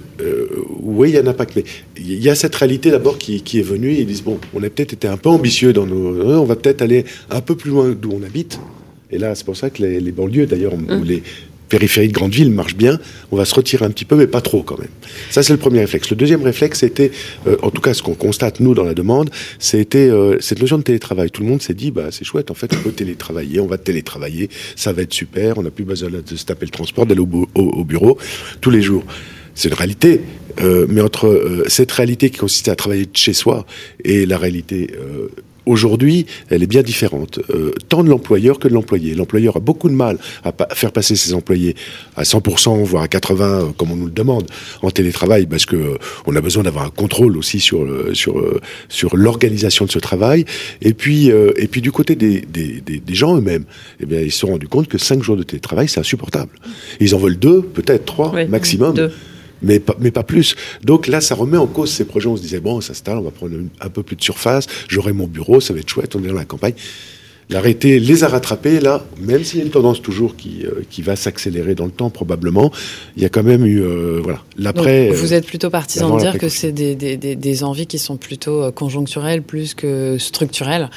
oui, 0.81 1.11
il 1.11 1.15
y 1.15 1.19
a 1.19 1.23
un 1.23 1.27
impact, 1.27 1.57
mais 1.57 1.65
il 1.97 2.23
y 2.23 2.31
a 2.31 2.35
cette 2.35 2.55
réalité 2.55 2.91
d'abord 2.91 3.19
qui, 3.19 3.43
qui, 3.43 3.59
est 3.59 3.62
venue. 3.62 3.93
Ils 3.93 4.07
disent 4.07 4.23
bon, 4.23 4.39
on 4.55 4.62
a 4.62 4.71
peut-être 4.71 4.93
été 4.93 5.09
un 5.09 5.17
peu 5.17 5.29
ambitieux 5.29 5.73
dans 5.73 5.87
nos, 5.87 6.41
on 6.41 6.45
va 6.45 6.57
peut-être 6.57 6.83
aller 6.83 7.05
un 7.31 7.41
peu 7.41 7.57
plus 7.57 7.71
loin 7.71 7.91
d'où 7.91 8.12
on 8.12 8.23
habite. 8.25 8.61
Et 9.11 9.19
là, 9.19 9.35
c'est 9.35 9.45
pour 9.45 9.57
ça 9.57 9.69
que 9.69 9.83
les, 9.83 10.01
les 10.01 10.12
banlieues, 10.12 10.47
d'ailleurs, 10.47 10.75
mmh. 10.75 11.05
les, 11.05 11.23
périphérie 11.73 12.09
de 12.09 12.12
grande 12.12 12.35
ville 12.35 12.50
marche 12.50 12.76
bien, 12.76 12.99
on 13.31 13.37
va 13.37 13.47
se 13.47 13.55
retirer 13.55 13.87
un 13.87 13.91
petit 13.91 14.05
peu, 14.05 14.14
mais 14.14 14.26
pas 14.26 14.43
trop 14.43 14.62
quand 14.62 14.79
même. 14.79 14.91
Ça, 15.31 15.43
c'est 15.43 15.55
le 15.55 15.59
premier 15.59 15.81
réflexe. 15.81 16.11
Le 16.11 16.17
deuxième 16.17 16.43
réflexe, 16.43 16.81
c'était, 16.81 17.11
euh, 17.47 17.57
en 17.62 17.71
tout 17.71 17.81
cas, 17.81 17.95
ce 17.95 18.02
qu'on 18.02 18.12
constate, 18.12 18.61
nous, 18.61 18.75
dans 18.75 18.85
la 18.85 18.93
demande, 18.93 19.31
c'était 19.59 20.11
euh, 20.11 20.37
cette 20.38 20.61
notion 20.61 20.76
de 20.76 20.83
télétravail. 20.83 21.31
Tout 21.31 21.41
le 21.41 21.49
monde 21.49 21.62
s'est 21.62 21.73
dit, 21.73 21.91
bah, 21.91 22.09
c'est 22.11 22.25
chouette, 22.25 22.50
en 22.50 22.55
fait, 22.55 22.71
on 22.75 22.83
peut 22.83 22.93
télétravailler, 22.93 23.59
on 23.59 23.67
va 23.67 23.79
télétravailler, 23.79 24.50
ça 24.76 24.93
va 24.93 25.00
être 25.00 25.14
super, 25.14 25.57
on 25.57 25.62
n'a 25.62 25.71
plus 25.71 25.85
besoin 25.85 26.11
de 26.11 26.37
se 26.37 26.45
taper 26.45 26.67
le 26.67 26.73
transport, 26.73 27.07
d'aller 27.07 27.23
au, 27.23 27.85
bureau 27.85 28.19
tous 28.61 28.71
les 28.71 28.83
jours. 28.83 29.05
C'est 29.55 29.69
une 29.69 29.75
réalité, 29.75 30.21
euh, 30.61 30.85
mais 30.91 31.00
entre 31.00 31.64
cette 31.69 31.93
réalité 31.93 32.29
qui 32.29 32.38
consistait 32.38 32.71
à 32.71 32.76
travailler 32.76 33.07
de 33.07 33.17
chez 33.17 33.33
soi 33.33 33.64
et 34.05 34.26
la 34.26 34.37
réalité 34.37 34.91
Aujourd'hui, 35.64 36.26
elle 36.50 36.62
est 36.62 36.66
bien 36.66 36.83
différente, 36.83 37.38
euh, 37.50 37.73
tant 37.88 38.02
de 38.02 38.11
l'employeur 38.11 38.59
que 38.59 38.66
de 38.66 38.75
l'employé. 38.75 39.14
L'employeur 39.14 39.57
a 39.57 39.61
beaucoup 39.61 39.88
de 39.88 39.95
mal 39.95 40.19
à 40.45 40.52
faire 40.75 40.90
passer 40.90 41.14
ses 41.14 41.35
employés 41.35 41.76
à 42.16 42.25
100%, 42.25 42.83
voire 42.83 43.04
à 43.04 43.07
80%, 43.07 43.42
euh, 43.42 43.66
comme 43.76 43.92
on 43.92 43.97
nous 43.97 44.07
le 44.07 44.12
demande, 44.12 44.47
en 44.83 44.90
télétravail, 44.90 45.47
parce 45.47 45.66
que 45.66 45.76
euh, 45.76 45.99
on 46.26 46.35
a 46.35 46.40
besoin 46.40 46.64
d'avoir 46.64 46.85
un 46.85 46.90
contrôle 46.90 47.37
aussi 47.37 47.61
sur 47.61 47.87
sur 48.12 48.61
sur 48.88 49.16
l'organisation 49.16 49.85
de 49.85 49.90
ce 49.90 49.99
travail. 49.99 50.44
Et 50.81 50.94
puis 50.94 51.29
et 51.29 51.68
puis 51.68 51.81
du 51.81 51.92
côté 51.92 52.16
des, 52.16 52.40
des, 52.40 52.81
des, 52.81 53.14
gens 53.14 53.37
eux-mêmes, 53.37 53.64
eh 54.01 54.07
bien 54.07 54.20
ils 54.20 54.33
se 54.33 54.40
sont 54.40 54.48
rendus 54.48 54.68
compte 54.68 54.88
que 54.88 54.98
5 54.98 55.22
jours 55.22 55.37
de 55.37 55.42
télétravail, 55.42 55.88
c'est 55.88 56.01
insupportable. 56.01 56.51
Ils 57.01 57.14
en 57.14 57.18
veulent 57.18 57.38
deux, 57.38 57.62
peut-être 57.62 58.05
trois 58.05 58.33
maximum 58.46 59.11
mais 59.62 59.81
pas, 59.81 59.96
mais 60.01 60.11
pas 60.11 60.22
plus. 60.22 60.55
Donc 60.83 61.07
là, 61.07 61.20
ça 61.20 61.35
remet 61.35 61.59
en 61.59 61.66
cause 61.66 61.90
ces 61.90 62.05
projets. 62.05 62.29
On 62.29 62.37
se 62.37 62.42
disait, 62.42 62.61
bon, 62.61 62.81
ça 62.81 62.88
s'installe, 62.88 63.18
on 63.18 63.22
va 63.22 63.31
prendre 63.31 63.55
un 63.81 63.88
peu 63.88 64.03
plus 64.03 64.16
de 64.16 64.22
surface, 64.22 64.66
j'aurai 64.88 65.12
mon 65.12 65.27
bureau, 65.27 65.61
ça 65.61 65.72
va 65.72 65.81
être 65.81 65.88
chouette, 65.88 66.14
on 66.16 66.25
est 66.25 66.29
dans 66.29 66.35
la 66.35 66.44
campagne. 66.44 66.75
L'arrêté 67.50 67.98
les 67.98 68.24
a 68.24 68.28
rattrapés, 68.28 68.81
là, 68.81 69.05
même 69.20 69.44
s'il 69.44 69.59
y 69.59 69.62
a 69.62 69.64
une 69.64 69.70
tendance 69.70 70.00
toujours 70.00 70.37
qui, 70.37 70.64
euh, 70.64 70.83
qui 70.88 71.02
va 71.02 71.16
s'accélérer 71.16 71.74
dans 71.74 71.85
le 71.85 71.90
temps, 71.90 72.09
probablement, 72.09 72.72
il 73.16 73.22
y 73.22 73.26
a 73.26 73.28
quand 73.28 73.42
même 73.42 73.66
eu, 73.66 73.83
euh, 73.83 74.20
voilà, 74.22 74.42
l'après. 74.57 75.11
Vous 75.11 75.35
êtes 75.35 75.46
plutôt 75.46 75.68
partisan 75.68 76.16
de 76.16 76.20
dire 76.20 76.38
que 76.38 76.48
c'est 76.48 76.72
des, 76.72 76.94
des, 76.94 77.16
des, 77.16 77.64
envies 77.64 77.87
qui 77.87 77.98
sont 77.98 78.16
plutôt 78.16 78.62
euh, 78.62 78.70
conjoncturelles 78.70 79.42
plus 79.42 79.74
que 79.74 80.16
structurelles 80.18 80.88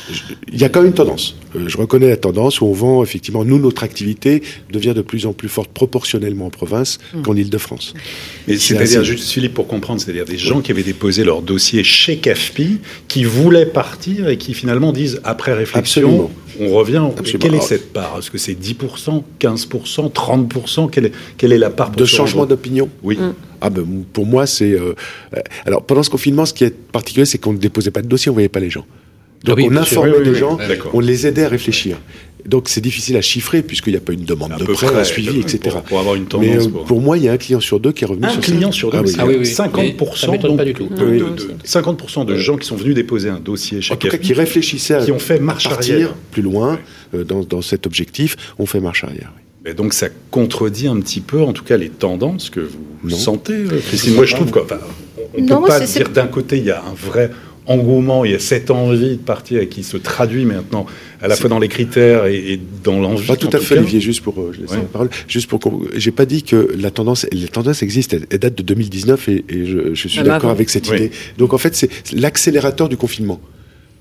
Il 0.53 0.59
y 0.59 0.63
a 0.63 0.69
quand 0.69 0.79
même 0.79 0.89
une 0.89 0.95
tendance. 0.95 1.35
je 1.55 1.77
reconnais 1.77 2.07
la 2.07 2.17
tendance 2.17 2.61
où 2.61 2.65
on 2.65 2.73
vend, 2.73 3.03
effectivement, 3.03 3.43
nous, 3.43 3.59
notre 3.59 3.83
activité 3.83 4.41
devient 4.71 4.93
de 4.95 5.01
plus 5.01 5.25
en 5.25 5.33
plus 5.33 5.49
forte 5.49 5.71
proportionnellement 5.71 6.45
en 6.45 6.51
province 6.51 6.99
mmh. 7.13 7.21
qu'en 7.23 7.35
Ile-de-France. 7.35 7.93
Mais 8.47 8.57
c'est-à-dire, 8.57 9.03
juste 9.03 9.29
Philippe, 9.29 9.55
pour 9.55 9.67
comprendre, 9.67 9.99
c'est-à-dire 9.99 10.25
des 10.25 10.37
gens 10.37 10.61
qui 10.61 10.71
avaient 10.71 10.83
déposé 10.83 11.23
leur 11.23 11.41
dossier 11.41 11.83
chez 11.83 12.17
CAFPI, 12.17 12.79
qui 13.07 13.23
voulaient 13.23 13.65
partir 13.65 14.29
et 14.29 14.37
qui 14.37 14.53
finalement 14.53 14.93
disent, 14.93 15.19
après 15.23 15.53
réflexion, 15.53 16.29
on 16.59 16.73
revient. 16.73 17.03
Quelle 17.39 17.55
est 17.55 17.61
cette 17.61 17.93
part? 17.93 18.17
Est-ce 18.19 18.31
que 18.31 18.37
c'est 18.37 18.53
10%, 18.53 19.23
15%, 19.39 20.11
30% 20.11 20.89
quelle 20.89 21.05
est, 21.07 21.11
quelle 21.37 21.53
est 21.53 21.57
la 21.57 21.69
part 21.69 21.91
De 21.91 22.05
changement 22.05 22.45
d'opinion 22.45 22.89
Oui. 23.03 23.17
Mm. 23.17 23.33
Ah 23.61 23.69
ben, 23.69 23.85
pour 24.13 24.25
moi, 24.25 24.45
c'est. 24.45 24.71
Euh, 24.71 24.93
alors, 25.65 25.83
pendant 25.83 26.03
ce 26.03 26.09
confinement, 26.09 26.45
ce 26.45 26.53
qui 26.53 26.65
est 26.65 26.75
particulier, 26.75 27.25
c'est 27.25 27.37
qu'on 27.37 27.53
ne 27.53 27.57
déposait 27.57 27.91
pas 27.91 28.01
de 28.01 28.07
dossier, 28.07 28.29
on 28.29 28.33
ne 28.33 28.35
voyait 28.35 28.49
pas 28.49 28.59
les 28.59 28.69
gens. 28.69 28.85
Donc, 29.43 29.59
ah 29.61 29.65
on 29.67 29.75
informait 29.75 30.23
les 30.23 30.35
gens, 30.35 30.57
on 30.93 30.99
les 30.99 31.27
aidait 31.27 31.43
à 31.43 31.49
réfléchir. 31.49 31.97
Donc 32.45 32.69
c'est 32.69 32.81
difficile 32.81 33.17
à 33.17 33.21
chiffrer 33.21 33.63
puisqu'il 33.63 33.91
n'y 33.91 33.97
a 33.97 34.01
pas 34.01 34.13
une 34.13 34.23
demande 34.23 34.55
de 34.57 34.65
prêt, 34.65 34.87
un 34.95 35.03
suivi, 35.03 35.39
etc. 35.39 35.77
Pour, 35.85 35.99
avoir 35.99 36.15
une 36.15 36.25
tendance. 36.25 36.47
Mais 36.47 36.57
euh, 36.57 36.69
pour... 36.69 37.01
moi, 37.01 37.17
il 37.17 37.23
y 37.23 37.29
a 37.29 37.33
un 37.33 37.37
client 37.37 37.59
sur 37.59 37.79
deux 37.79 37.91
qui 37.91 38.03
est 38.03 38.07
revenu 38.07 38.25
un 38.25 38.29
sur 38.29 38.41
client 38.41 38.71
sur 38.71 38.91
deux. 38.91 38.99
Ah, 39.17 39.25
oui. 39.25 39.41
50%, 39.41 40.55
pas 40.55 40.65
du 40.65 40.73
tout. 40.73 40.87
De, 40.87 41.25
50% 41.65 42.25
de 42.25 42.35
gens 42.35 42.57
qui 42.57 42.67
sont 42.67 42.75
venus 42.75 42.95
déposer 42.95 43.29
un 43.29 43.39
dossier 43.39 43.81
chez 43.81 43.93
En 43.93 43.97
tout 43.97 44.09
cas, 44.09 44.17
qui 44.17 44.33
réfléchissaient 44.33 44.95
à, 44.95 45.03
qui 45.03 45.11
ont 45.11 45.19
fait 45.19 45.39
marche 45.39 45.67
partir 45.67 45.95
arrière. 45.95 46.15
plus 46.31 46.43
loin 46.43 46.79
euh, 47.13 47.23
dans, 47.23 47.41
dans, 47.41 47.61
cet 47.61 47.87
objectif, 47.87 48.35
ont 48.59 48.65
fait 48.65 48.79
marche 48.79 49.03
arrière. 49.03 49.31
Et 49.65 49.73
donc 49.73 49.93
ça 49.93 50.09
contredit 50.29 50.87
un 50.87 50.99
petit 50.99 51.21
peu, 51.21 51.41
en 51.41 51.51
tout 51.51 51.63
cas, 51.63 51.77
les 51.77 51.89
tendances 51.89 52.51
que 52.51 52.69
vous 53.01 53.09
sentez, 53.09 53.53
euh, 53.53 53.79
Christine. 53.79 54.13
Moi, 54.13 54.25
je 54.25 54.35
trouve 54.35 54.51
qu'on 54.51 54.59
ne 54.61 55.47
peut 55.47 55.67
pas 55.67 55.79
dire 55.79 56.09
d'un 56.09 56.27
côté, 56.27 56.57
il 56.57 56.65
y 56.65 56.71
a 56.71 56.83
un 56.83 56.93
vrai 56.93 57.31
engouement, 57.67 58.25
il 58.25 58.31
y 58.31 58.35
a 58.35 58.39
cette 58.39 58.71
envie 58.71 59.17
de 59.17 59.21
partir 59.21 59.61
et 59.61 59.67
qui 59.67 59.83
se 59.83 59.97
traduit 59.97 60.45
maintenant 60.45 60.85
à 61.21 61.27
la 61.27 61.35
fois 61.35 61.49
dans 61.49 61.59
les 61.59 61.67
critères 61.67 62.25
et, 62.25 62.59
dans 62.83 62.99
l'envie. 62.99 63.25
Pas 63.25 63.35
tout 63.35 63.49
à 63.51 63.59
fait, 63.59 63.77
Olivier, 63.77 63.99
juste 63.99 64.21
pour, 64.21 64.39
euh, 64.39 64.51
je 64.53 64.61
laisse 64.61 64.71
la 64.71 64.81
parole, 64.81 65.09
juste 65.27 65.49
pour 65.49 65.59
j'ai 65.95 66.11
pas 66.11 66.25
dit 66.25 66.43
que 66.43 66.71
la 66.77 66.91
tendance, 66.91 67.25
la 67.31 67.47
tendance 67.47 67.81
existe, 67.81 68.13
elle, 68.13 68.39
date 68.39 68.55
de 68.55 68.63
2019 68.63 69.29
et, 69.29 69.45
je, 69.49 69.93
je, 69.93 70.07
suis 70.07 70.23
d'accord 70.23 70.51
avec 70.51 70.69
cette 70.69 70.87
idée. 70.87 71.11
Donc 71.37 71.53
en 71.53 71.57
fait, 71.57 71.75
c'est 71.75 71.89
l'accélérateur 72.13 72.89
du 72.89 72.97
confinement. 72.97 73.39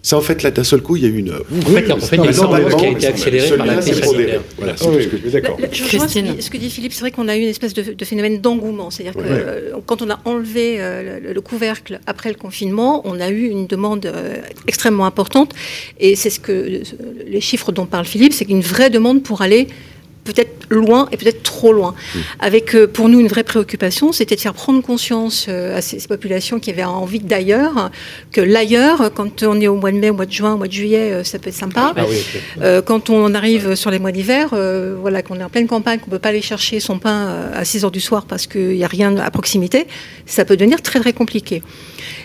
Ça, 0.05 0.19
en 0.19 0.21
fait, 0.21 0.43
là, 0.43 0.51
d'un 0.51 0.65
seul 0.65 0.83
coup, 0.83 0.97
il 0.97 1.03
y 1.03 1.07
a 1.07 1.09
une. 1.09 1.33
En 1.33 1.71
fait, 1.71 1.91
en 1.91 1.99
fait, 1.99 2.17
il 2.17 2.25
y 2.25 2.29
a 2.29 2.31
une 2.31 2.77
qui 2.77 2.85
a 2.85 2.91
été 2.91 3.07
accélérée 3.07 3.57
par 3.57 3.65
la 3.65 3.77
crise 3.77 4.01
sanitaire. 4.03 4.43
Voilà, 4.59 4.77
c'est 4.77 4.85
ce 4.85 5.09
que 5.09 5.29
d'accord. 5.31 5.59
Christine. 5.73 6.37
Ce 6.41 6.51
que 6.51 6.59
dit 6.59 6.69
Philippe, 6.69 6.93
c'est 6.93 7.01
vrai 7.01 7.11
qu'on 7.11 7.27
a 7.27 7.35
eu 7.35 7.41
une 7.41 7.49
espèce 7.49 7.73
de, 7.73 8.05
phénomène 8.05 8.43
d'engouement. 8.43 8.91
C'est-à-dire 8.91 9.15
que 9.15 9.27
euh, 9.27 9.71
quand 9.87 10.03
on 10.03 10.11
a 10.11 10.21
enlevé 10.27 10.77
euh, 10.79 11.21
le, 11.33 11.41
couvercle 11.41 12.01
après 12.07 12.29
le 12.29 12.35
confinement, 12.35 13.01
on 13.07 13.19
a 13.19 13.31
eu 13.31 13.49
une 13.49 13.67
demande 13.67 14.05
euh, 14.05 14.37
extrêmement 14.69 15.07
importante. 15.07 15.55
Et 15.99 16.17
c'est 16.17 16.29
ce 16.29 16.39
que 16.39 16.83
les 17.27 17.41
chiffres 17.41 17.73
dont 17.73 17.87
parle 17.87 18.05
Philippe, 18.05 18.35
c'est 18.35 18.45
qu'une 18.45 18.61
vraie 18.61 18.91
demande 18.91 19.23
pour 19.23 19.41
aller 19.41 19.69
peut-être 20.25 20.67
loin 20.71 21.09
et 21.13 21.17
peut-être 21.17 21.43
trop 21.43 21.73
loin. 21.73 21.93
Mmh. 21.93 22.19
Avec 22.41 22.75
euh, 22.75 22.87
pour 22.87 23.09
nous 23.09 23.21
une 23.21 23.29
vraie 23.29 23.45
préoccupation, 23.45 24.13
c'était 24.13 24.37
de 24.37 24.41
faire 24.41 24.55
prendre 24.55 24.83
conscience 24.83 25.47
euh, 25.49 25.77
à 25.77 25.83
ces, 25.83 25.99
populations 26.09 26.59
qui 26.59 26.71
avaient 26.71 26.85
envie 26.85 27.21
d'ailleurs, 27.21 27.91
que 28.33 28.41
l'ailleurs, 28.41 29.13
quand 29.15 29.43
on 29.43 29.61
est 29.61 29.69
au 29.69 29.77
mois 29.77 29.93
de 29.93 29.99
mai, 29.99 30.11
au 30.11 30.15
mois 30.15 30.27
de 30.27 30.33
juin, 30.33 30.55
au 30.55 30.57
mois 30.57 30.67
de 30.67 30.73
juillet, 30.73 31.13
euh, 31.13 31.25
ça 31.25 31.39
peut 31.39 31.49
être 31.49 31.55
sympa. 31.55 31.95
Ah 31.97 32.81
quand 32.87 33.11
on 33.11 33.35
arrive 33.35 33.75
sur 33.75 33.91
les 33.91 33.99
mois 33.99 34.13
d'hiver, 34.13 34.55
voilà, 35.01 35.23
qu'on 35.23 35.39
est 35.39 35.45
en 35.45 35.49
pleine 35.49 35.67
campagne, 35.67 35.99
qu'on 35.99 36.07
ne 36.07 36.13
peut 36.13 36.19
pas 36.19 36.31
aller 36.31 36.43
chercher 36.43 36.81
son 36.81 36.99
pain 36.99 37.51
à 37.55 37.65
6 37.65 37.85
heures 37.85 37.91
du 37.91 38.01
soir 38.01 38.25
parce 38.27 38.47
qu'il 38.47 38.77
n'y 38.77 38.85
a 38.85 38.89
rien 38.89 39.17
à 39.19 39.31
proximité, 39.31 39.87
ça 40.27 40.45
peut 40.45 40.57
devenir 40.57 40.81
très 40.83 41.01
très 41.01 41.13
compliqué. 41.13 41.63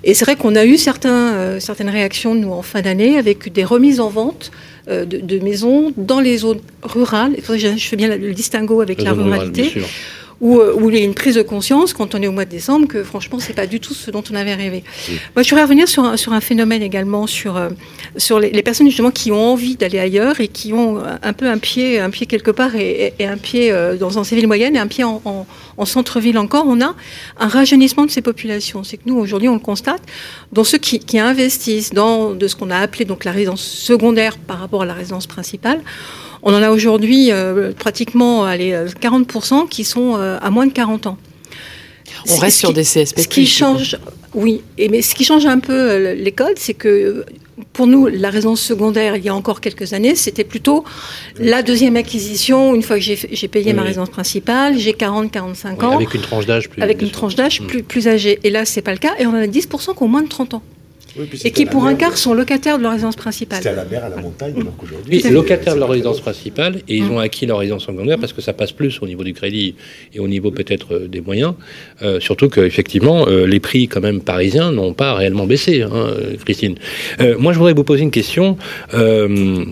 Et 0.04 0.14
c'est 0.14 0.26
vrai 0.26 0.36
qu'on 0.36 0.56
a 0.56 0.66
eu 0.66 0.78
certains, 0.78 1.60
certaines 1.60 1.90
réactions, 1.90 2.36
nous, 2.36 2.52
en 2.52 2.62
fin 2.62 2.82
d'année, 2.82 3.18
avec 3.18 3.52
des 3.52 3.66
remises 3.66 4.00
en 4.00 4.10
vente 4.10 4.52
de, 4.90 5.04
de, 5.04 5.40
maisons 5.40 5.94
dans 5.98 6.20
les 6.20 6.38
zones 6.38 6.62
rurales. 6.84 7.36
Je 7.38 7.78
fais 7.78 7.96
bien 7.96 8.16
le 8.16 8.34
distinguo 8.34 8.82
avec 8.82 9.02
la 9.02 9.14
ruralité 9.14 9.72
où, 10.42 10.60
euh, 10.60 10.74
où, 10.74 10.90
il 10.90 10.98
y 10.98 11.02
a 11.02 11.04
une 11.04 11.14
prise 11.14 11.36
de 11.36 11.42
conscience 11.42 11.94
quand 11.94 12.16
on 12.16 12.22
est 12.22 12.28
au 12.28 12.32
mois 12.32 12.46
de 12.46 12.50
décembre 12.50 12.88
que 12.88 13.04
franchement 13.04 13.40
c'est 13.40 13.54
pas 13.54 13.68
du 13.68 13.80
tout 13.80 13.94
ce 13.94 14.12
dont 14.12 14.24
on 14.32 14.36
avait 14.36 14.54
rêvé. 14.54 14.84
Moi 15.36 15.44
je 15.44 15.50
voudrais 15.50 15.64
revenir 15.64 15.88
sur 15.88 16.04
un, 16.04 16.18
sur 16.18 16.34
un 16.34 16.42
phénomène 16.42 16.82
également 16.82 17.28
sur 17.28 17.58
euh, 17.58 17.70
sur 18.18 18.40
les, 18.40 18.50
les, 18.52 18.64
personnes 18.64 18.88
justement 18.88 19.12
qui 19.12 19.32
ont 19.32 19.52
envie 19.54 19.76
d'aller 19.76 20.00
ailleurs 20.00 20.40
et 20.40 20.48
qui 20.48 20.74
ont 20.74 21.02
un 21.22 21.34
peu 21.34 21.48
un 21.50 21.58
pied 21.58 22.00
un 22.00 22.10
pied 22.10 22.26
quelque 22.26 22.52
part 22.52 22.76
et, 22.76 23.14
et 23.20 23.26
un 23.26 23.38
pied 23.38 23.72
euh, 23.72 23.98
dans, 23.98 24.24
ces 24.24 24.36
villes 24.36 24.48
moyennes 24.48 24.76
et 24.76 24.80
un 24.80 24.88
pied 24.88 25.04
en, 25.04 25.22
en, 25.26 25.46
en 25.78 25.86
centre-ville 25.86 26.38
encore. 26.38 26.66
On 26.68 26.82
a 26.82 26.96
un 27.40 27.48
rajeunissement 27.48 28.06
de 28.06 28.12
ces 28.12 28.22
populations. 28.22 28.84
C'est 28.84 28.98
que 28.98 29.04
nous 29.06 29.18
aujourd'hui 29.18 29.50
on 29.50 29.54
le 29.54 29.60
constate 29.60 30.02
dans 30.52 30.64
ceux 30.64 30.78
qui, 30.78 31.00
qui 31.00 31.20
investissent 31.20 31.94
dans 31.94 32.32
de 32.32 32.48
ce 32.48 32.56
qu'on 32.56 32.70
a 32.70 32.78
appelé 32.78 33.06
donc 33.06 33.26
la 33.26 33.32
résidence 33.32 33.62
secondaire 33.62 34.38
par 34.38 34.60
rapport 34.60 34.84
à 34.84 34.86
la 34.86 34.94
résidence 34.94 35.28
principale. 35.28 35.82
On 36.42 36.54
en 36.54 36.62
a 36.62 36.70
aujourd'hui 36.72 37.32
euh, 37.32 37.72
pratiquement 37.74 38.46
allez, 38.46 38.72
40% 39.02 39.64
euh, 39.64 39.68
qui 39.68 39.84
sont 39.84 40.16
euh, 40.16 40.38
à 40.42 40.50
moins 40.50 40.68
de 40.68 40.74
40 40.74 41.08
ans. 41.08 41.18
On 42.30 42.38
reste 42.38 42.58
sur 42.58 42.74
des 42.74 42.84
CSP. 42.84 43.20
Ce 43.20 43.28
qui 43.28 43.46
change, 43.46 43.98
oui, 44.34 44.62
et, 44.78 44.90
mais 44.90 45.02
ce 45.02 45.14
qui 45.14 45.24
change 45.24 45.46
un 45.46 45.60
peu 45.60 46.14
les 46.14 46.32
codes, 46.32 46.58
c'est 46.58 46.74
que 46.74 47.26
pour 47.74 47.88
nous, 47.88 48.08
la 48.08 48.30
résidence 48.30 48.62
secondaire, 48.62 49.16
il 49.16 49.24
y 49.24 49.30
a 49.30 49.36
encore 49.36 49.62
quelques 49.62 49.94
années, 49.94 50.16
c'était 50.16 50.44
plutôt 50.44 50.84
la 51.38 51.62
deuxième 51.62 51.96
acquisition, 51.98 52.74
une 52.74 52.82
fois 52.82 52.98
que 52.98 53.04
j'ai 53.04 53.48
payé 53.48 53.74
ma 53.74 53.84
résidence 53.84 54.10
principale, 54.10 54.78
j'ai 54.78 54.94
40, 54.94 55.32
45 55.32 55.84
ans. 55.84 55.96
avec 55.96 56.14
une 56.14 56.22
tranche 56.22 56.46
d'âge 56.46 56.70
plus 56.70 56.82
Avec 56.82 57.02
une 57.02 57.12
tranche 57.12 57.36
d'âge 57.36 57.62
plus, 57.62 57.84
plus 57.84 58.08
âgée. 58.08 58.40
Et 58.44 58.50
là, 58.50 58.66
c'est 58.66 58.82
pas 58.82 58.92
le 58.92 58.98
cas. 58.98 59.14
Et 59.20 59.28
on 59.28 59.34
a 59.34 59.46
10% 59.46 59.96
qui 59.96 60.04
ont 60.04 60.08
moins 60.08 60.24
de 60.24 60.30
30 60.30 60.56
ans 60.56 60.64
et 61.44 61.52
qui, 61.52 61.66
pour 61.66 61.86
un 61.86 61.96
quart, 61.96 62.18
sont 62.18 62.34
locataires 62.34 62.78
de 62.78 62.84
leur 62.84 62.92
résidence 62.92 63.16
principale. 63.16 63.60
C'est 63.62 63.70
à 63.70 63.76
la 63.76 63.86
mer, 63.86 64.06
à 64.06 64.10
la 64.10 64.18
montagne, 64.18 64.54
alors 64.60 64.76
qu'aujourd'hui. 64.78 65.22
Oui, 65.24 65.32
locataires 65.32 65.76
de 65.76 65.80
leur 65.80 65.90
résidence 65.90 66.20
principale, 66.22 66.82
et 66.88 66.98
ils 66.98 67.06
ont 67.06 67.20
acquis 67.20 67.46
leur 67.46 67.60
résidence 67.60 67.86
secondaire 67.86 68.18
parce 68.20 68.34
que 68.34 68.42
ça 68.42 68.54
passe 68.54 68.72
plus 68.72 69.00
au 69.02 69.08
niveau 69.08 69.24
du 69.24 69.34
crédit 69.34 69.76
et 70.14 70.20
au 70.20 70.28
niveau 70.28 70.52
peut-être 70.52 70.96
euh, 70.96 71.08
des 71.08 71.22
moyens. 71.22 71.54
Euh, 72.02 72.20
surtout 72.20 72.50
qu'effectivement, 72.50 73.28
euh, 73.28 73.46
les 73.46 73.60
prix, 73.60 73.88
quand 73.88 74.02
même, 74.02 74.22
parisiens 74.22 74.72
n'ont 74.72 74.94
pas 74.94 75.14
réellement 75.14 75.46
baissé, 75.46 75.82
hein, 75.82 76.14
Christine. 76.46 76.76
Euh, 77.20 77.38
moi, 77.38 77.54
je 77.54 77.58
voudrais 77.58 77.74
vous 77.74 77.84
poser 77.84 78.04
une 78.04 78.12
question. 78.12 78.58
Euh, 78.94 79.66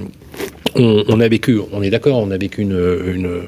on, 0.75 1.03
on, 1.07 1.19
a 1.19 1.27
vécu, 1.27 1.59
on 1.71 1.81
est 1.81 1.89
d'accord, 1.89 2.19
on 2.19 2.31
a 2.31 2.37
vécu 2.37 2.61
une, 2.61 2.77
une 3.07 3.41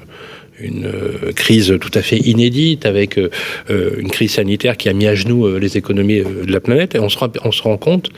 une 0.60 0.86
euh, 0.86 1.32
crise 1.36 1.76
tout 1.80 1.92
à 1.94 2.02
fait 2.02 2.18
inédite, 2.18 2.86
avec 2.86 3.18
euh, 3.18 3.30
euh, 3.70 3.92
une 3.98 4.10
crise 4.10 4.32
sanitaire 4.32 4.78
qui 4.78 4.90
a 4.90 4.94
mis 4.94 5.08
à 5.08 5.16
genoux 5.16 5.58
les 5.58 5.78
économies 5.78 6.22
de 6.22 6.52
la 6.52 6.60
planète. 6.60 6.96
Et 6.96 7.00
on 7.00 7.10
se, 7.10 7.18
on 7.44 7.52
se 7.52 7.62
rend 7.62 7.78
compte 7.78 8.10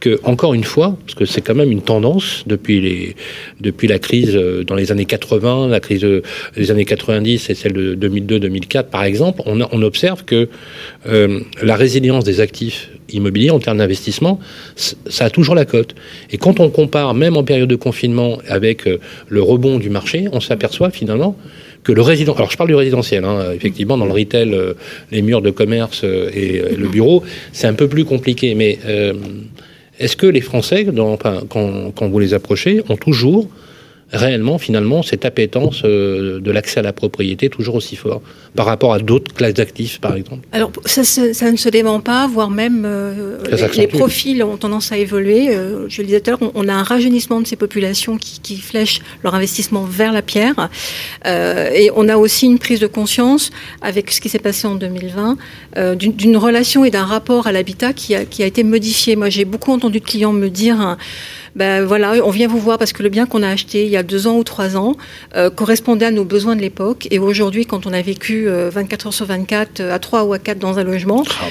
que, 0.00 0.20
encore 0.24 0.54
une 0.54 0.64
fois, 0.64 0.96
parce 1.04 1.14
que 1.14 1.24
c'est 1.24 1.40
quand 1.40 1.54
même 1.54 1.70
une 1.70 1.82
tendance 1.82 2.44
depuis, 2.46 2.80
les, 2.80 3.16
depuis 3.60 3.88
la 3.88 3.98
crise 3.98 4.34
dans 4.34 4.74
les 4.74 4.92
années 4.92 5.04
80, 5.04 5.68
la 5.68 5.80
crise 5.80 6.06
des 6.56 6.70
années 6.70 6.84
90 6.84 7.50
et 7.50 7.54
celle 7.54 7.72
de 7.72 7.94
2002-2004, 7.94 8.84
par 8.84 9.04
exemple, 9.04 9.42
on, 9.46 9.60
on, 9.60 9.82
observe 9.82 10.24
que 10.24 10.48
euh, 11.06 11.40
la 11.62 11.76
résilience 11.76 12.24
des 12.24 12.40
actifs 12.40 12.90
immobiliers 13.14 13.50
en 13.50 13.58
termes 13.58 13.78
d'investissement, 13.78 14.38
ça 14.76 15.24
a 15.24 15.30
toujours 15.30 15.54
la 15.54 15.64
cote. 15.64 15.94
Et 16.30 16.38
quand 16.38 16.60
on 16.60 16.70
compare, 16.70 17.14
même 17.14 17.36
en 17.36 17.44
période 17.44 17.68
de 17.68 17.76
confinement, 17.76 18.38
avec 18.48 18.84
le 19.28 19.42
rebond 19.42 19.78
du 19.78 19.90
marché, 19.90 20.28
on 20.32 20.40
s'aperçoit 20.40 20.90
finalement 20.90 21.36
que 21.84 21.92
le 21.92 22.02
résident. 22.02 22.34
Alors 22.34 22.50
je 22.50 22.56
parle 22.56 22.70
du 22.70 22.74
résidentiel, 22.74 23.24
hein, 23.24 23.52
effectivement, 23.54 23.96
dans 23.96 24.06
le 24.06 24.12
retail, 24.12 24.52
euh, 24.52 24.72
les 25.12 25.22
murs 25.22 25.42
de 25.42 25.50
commerce 25.50 26.00
euh, 26.02 26.30
et, 26.34 26.76
le 26.76 26.88
bureau, 26.88 27.22
c'est 27.52 27.68
un 27.68 27.74
peu 27.74 27.86
plus 27.86 28.04
compliqué. 28.04 28.54
Mais 28.54 28.78
euh, 28.86 29.12
est-ce 30.00 30.16
que 30.16 30.26
les 30.26 30.40
Français, 30.40 30.86
quand, 31.50 32.08
vous 32.08 32.18
les 32.18 32.34
approchez, 32.34 32.82
ont 32.88 32.96
toujours 32.96 33.48
réellement, 34.14 34.58
finalement, 34.58 35.02
cette 35.02 35.24
appétence 35.24 35.82
euh, 35.84 36.40
de 36.40 36.50
l'accès 36.50 36.80
à 36.80 36.82
la 36.82 36.92
propriété 36.92 37.48
toujours 37.48 37.74
aussi 37.74 37.96
fort 37.96 38.22
par 38.54 38.66
rapport 38.66 38.94
à 38.94 38.98
d'autres 39.00 39.34
classes 39.34 39.54
d'actifs, 39.54 40.00
par 40.00 40.14
exemple 40.14 40.46
Alors, 40.52 40.70
ça, 40.84 41.02
ça, 41.04 41.50
ne 41.50 41.56
se 41.56 41.68
dément 41.68 42.00
pas, 42.00 42.28
voire 42.28 42.50
même 42.50 42.84
euh, 42.86 43.38
les, 43.50 43.80
les, 43.80 43.86
profils 43.88 44.42
ont 44.44 44.56
tendance 44.56 44.92
à 44.92 44.96
évoluer. 44.96 45.48
Euh, 45.48 45.88
je 45.88 46.02
le 46.02 46.06
disais 46.06 46.20
tout 46.20 46.30
à 46.30 46.32
l'heure, 46.32 46.52
on, 46.54 46.64
on, 46.64 46.68
a 46.68 46.72
un 46.72 46.82
rajeunissement 46.82 47.40
de 47.40 47.46
ces 47.46 47.56
populations 47.56 48.16
qui, 48.16 48.40
qui 48.40 48.56
flèchent 48.56 49.00
leur 49.24 49.34
investissement 49.34 49.84
vers 49.84 50.12
la 50.12 50.22
pierre. 50.22 50.70
Euh, 51.26 51.70
et 51.72 51.90
on 51.96 52.08
a 52.08 52.16
aussi 52.16 52.46
une 52.46 52.58
prise 52.58 52.78
de 52.78 52.86
conscience 52.86 53.50
avec 53.82 54.10
ce 54.12 54.20
qui 54.20 54.28
s'est 54.28 54.38
passé 54.38 54.68
en 54.68 54.76
2020 54.76 55.36
euh, 55.76 55.94
d'une 55.96 56.36
relation 56.36 56.84
et 56.84 56.90
d'un 56.90 57.04
rapport 57.04 57.46
à 57.48 57.52
l'habitat 57.52 57.92
qui 57.92 58.14
a, 58.14 58.24
qui 58.24 58.42
a 58.42 58.46
été 58.46 58.62
modifié. 58.62 59.16
Moi, 59.16 59.30
j'ai 59.30 59.44
beaucoup 59.44 59.72
entendu 59.72 59.98
de 59.98 60.04
clients 60.04 60.32
me 60.32 60.48
dire... 60.48 60.80
Hein, 60.80 60.96
ben 61.56 61.84
voilà, 61.84 62.14
on 62.24 62.30
vient 62.30 62.48
vous 62.48 62.58
voir 62.58 62.78
parce 62.78 62.92
que 62.92 63.02
le 63.02 63.08
bien 63.08 63.26
qu'on 63.26 63.42
a 63.42 63.48
acheté 63.48 63.84
il 63.84 63.90
y 63.90 63.96
a 63.96 64.02
deux 64.02 64.26
ans 64.26 64.36
ou 64.36 64.44
trois 64.44 64.76
ans 64.76 64.96
euh, 65.36 65.50
correspondait 65.50 66.06
à 66.06 66.10
nos 66.10 66.24
besoins 66.24 66.56
de 66.56 66.60
l'époque. 66.60 67.06
Et 67.10 67.18
aujourd'hui, 67.18 67.64
quand 67.64 67.86
on 67.86 67.92
a 67.92 68.02
vécu 68.02 68.48
euh, 68.48 68.70
24 68.70 69.06
heures 69.06 69.14
sur 69.14 69.26
24 69.26 69.80
euh, 69.80 69.94
à 69.94 69.98
trois 69.98 70.24
ou 70.24 70.32
à 70.32 70.38
quatre 70.38 70.58
dans 70.58 70.78
un 70.78 70.84
logement, 70.84 71.22
ah 71.40 71.44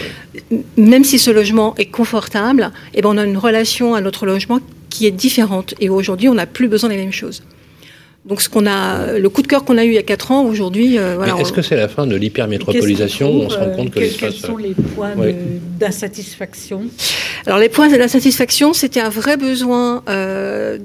oui. 0.51 0.63
même 0.75 1.03
si 1.03 1.19
ce 1.19 1.31
logement 1.31 1.73
est 1.77 1.85
confortable, 1.85 2.71
eh 2.93 3.01
ben 3.01 3.09
on 3.09 3.17
a 3.17 3.23
une 3.23 3.37
relation 3.37 3.95
à 3.95 4.01
notre 4.01 4.25
logement 4.25 4.59
qui 4.89 5.07
est 5.07 5.11
différente. 5.11 5.73
Et 5.79 5.89
aujourd'hui, 5.89 6.27
on 6.27 6.35
n'a 6.35 6.45
plus 6.45 6.67
besoin 6.67 6.89
des 6.89 6.97
mêmes 6.97 7.13
choses. 7.13 7.41
Donc 8.25 8.41
ce 8.41 8.47
qu'on 8.47 8.65
a, 8.65 9.17
le 9.17 9.29
coup 9.29 9.41
de 9.41 9.47
cœur 9.47 9.65
qu'on 9.65 9.77
a 9.77 9.83
eu 9.83 9.89
il 9.89 9.93
y 9.95 9.97
a 9.97 10.03
4 10.03 10.31
ans, 10.31 10.45
aujourd'hui, 10.45 10.97
euh, 10.97 11.15
voilà. 11.17 11.35
Est-ce 11.37 11.51
que 11.51 11.61
c'est 11.61 11.75
la 11.75 11.89
fin 11.89 12.07
de 12.07 12.15
l'hypermétropolisation 12.15 13.29
On 13.29 13.49
se 13.49 13.57
rend 13.57 13.71
compte 13.71 13.91
que 13.91 13.99
euh, 13.99 14.07
Quels 14.17 14.31
sont 14.31 14.55
les 14.55 14.73
points 14.73 15.11
oui. 15.17 15.35
d'insatisfaction? 15.77 16.83
Alors 17.45 17.59
les 17.59 17.67
points 17.67 17.89
d'insatisfaction, 17.89 18.71
c'était 18.71 19.01
un 19.01 19.09
vrai 19.09 19.35
besoin 19.35 20.03
euh, 20.07 20.77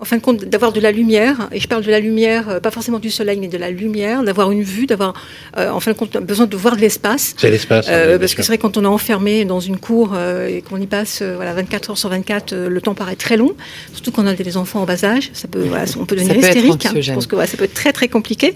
en 0.00 0.04
fin 0.04 0.16
de 0.16 0.22
compte, 0.22 0.44
d'avoir 0.44 0.72
de 0.72 0.80
la 0.80 0.92
lumière, 0.92 1.48
et 1.52 1.60
je 1.60 1.68
parle 1.68 1.84
de 1.84 1.90
la 1.90 2.00
lumière, 2.00 2.48
euh, 2.48 2.60
pas 2.60 2.70
forcément 2.70 2.98
du 2.98 3.10
soleil, 3.10 3.38
mais 3.38 3.48
de 3.48 3.58
la 3.58 3.70
lumière, 3.70 4.22
d'avoir 4.22 4.50
une 4.50 4.62
vue, 4.62 4.86
d'avoir, 4.86 5.12
euh, 5.58 5.70
en 5.70 5.80
fin 5.80 5.92
de 5.92 5.96
compte, 5.96 6.16
besoin 6.16 6.46
de 6.46 6.56
voir 6.56 6.76
de 6.76 6.80
l'espace. 6.80 7.34
C'est 7.36 7.50
l'espace. 7.50 7.86
Euh, 7.90 8.18
parce 8.18 8.34
que 8.34 8.42
c'est 8.42 8.48
vrai, 8.48 8.58
quand 8.58 8.78
on 8.78 8.84
est 8.84 8.88
enfermé 8.88 9.44
dans 9.44 9.60
une 9.60 9.76
cour 9.76 10.12
euh, 10.14 10.48
et 10.48 10.62
qu'on 10.62 10.80
y 10.80 10.86
passe 10.86 11.20
euh, 11.20 11.36
voilà, 11.36 11.52
24 11.52 11.90
heures 11.90 11.98
sur 11.98 12.08
24, 12.08 12.54
le 12.54 12.80
temps 12.80 12.94
paraît 12.94 13.16
très 13.16 13.36
long, 13.36 13.54
surtout 13.92 14.10
quand 14.10 14.24
on 14.24 14.26
a 14.26 14.34
des 14.34 14.56
enfants 14.56 14.80
en 14.80 14.86
bas 14.86 15.04
âge, 15.04 15.30
ça 15.34 15.48
peut, 15.48 15.60
voilà, 15.60 15.84
on 15.98 16.06
peut 16.06 16.16
devenir 16.16 16.34
peut 16.34 16.40
hystérique. 16.40 16.86
Hein, 16.86 16.92
je 16.98 17.12
pense 17.12 17.26
que 17.26 17.34
voilà, 17.34 17.46
ça 17.46 17.58
peut 17.58 17.64
être 17.64 17.74
très 17.74 17.92
très 17.92 18.08
compliqué. 18.08 18.54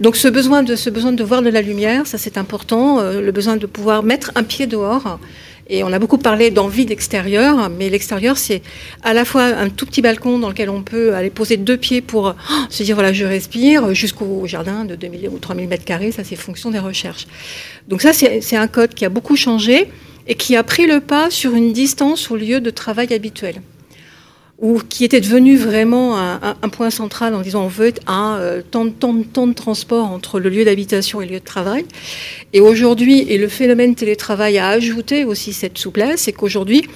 Donc 0.00 0.16
ce 0.16 0.28
besoin 0.28 0.62
de, 0.62 0.76
ce 0.76 0.88
besoin 0.88 1.12
de 1.12 1.22
voir 1.22 1.42
de 1.42 1.50
la 1.50 1.60
lumière, 1.60 2.06
ça 2.06 2.16
c'est 2.16 2.38
important, 2.38 3.02
le 3.02 3.32
besoin 3.32 3.56
de 3.56 3.66
pouvoir 3.66 4.02
mettre 4.02 4.32
un 4.34 4.42
pied 4.42 4.66
dehors. 4.66 5.18
Et 5.72 5.84
on 5.84 5.92
a 5.92 6.00
beaucoup 6.00 6.18
parlé 6.18 6.50
d'envie 6.50 6.84
d'extérieur, 6.84 7.70
mais 7.70 7.88
l'extérieur, 7.88 8.36
c'est 8.36 8.60
à 9.04 9.14
la 9.14 9.24
fois 9.24 9.44
un 9.44 9.68
tout 9.68 9.86
petit 9.86 10.02
balcon 10.02 10.40
dans 10.40 10.48
lequel 10.48 10.68
on 10.68 10.82
peut 10.82 11.14
aller 11.14 11.30
poser 11.30 11.56
deux 11.56 11.76
pieds 11.76 12.00
pour 12.00 12.34
oh, 12.34 12.54
se 12.68 12.82
dire, 12.82 12.96
voilà, 12.96 13.12
je 13.12 13.24
respire, 13.24 13.94
jusqu'au 13.94 14.46
jardin 14.46 14.84
de 14.84 14.96
2000 14.96 15.28
ou 15.28 15.38
3000 15.38 15.68
mètres 15.68 15.84
carrés, 15.84 16.10
ça 16.10 16.24
c'est 16.24 16.34
fonction 16.34 16.72
des 16.72 16.80
recherches. 16.80 17.28
Donc 17.86 18.02
ça, 18.02 18.12
c'est 18.12 18.56
un 18.56 18.66
code 18.66 18.94
qui 18.94 19.04
a 19.04 19.08
beaucoup 19.08 19.36
changé 19.36 19.86
et 20.26 20.34
qui 20.34 20.56
a 20.56 20.64
pris 20.64 20.86
le 20.86 21.00
pas 21.00 21.30
sur 21.30 21.54
une 21.54 21.72
distance 21.72 22.32
au 22.32 22.36
lieu 22.36 22.60
de 22.60 22.70
travail 22.70 23.14
habituel 23.14 23.62
ou 24.60 24.78
qui 24.78 25.04
était 25.04 25.20
devenu 25.20 25.56
vraiment 25.56 26.18
un, 26.18 26.56
un, 26.60 26.68
point 26.68 26.90
central 26.90 27.34
en 27.34 27.40
disant 27.40 27.64
on 27.64 27.68
veut 27.68 27.94
un 28.06 28.36
euh, 28.38 28.62
temps, 28.62 28.90
temps, 28.90 29.16
temps 29.22 29.46
de 29.46 29.54
transport 29.54 30.10
entre 30.10 30.38
le 30.38 30.50
lieu 30.50 30.64
d'habitation 30.64 31.22
et 31.22 31.26
le 31.26 31.32
lieu 31.32 31.40
de 31.40 31.44
travail. 31.44 31.86
Et 32.52 32.60
aujourd'hui, 32.60 33.24
et 33.28 33.38
le 33.38 33.48
phénomène 33.48 33.94
télétravail 33.94 34.58
a 34.58 34.68
ajouté 34.68 35.24
aussi 35.24 35.54
cette 35.54 35.78
souplesse, 35.78 36.22
c'est 36.22 36.32
qu'aujourd'hui, 36.32 36.86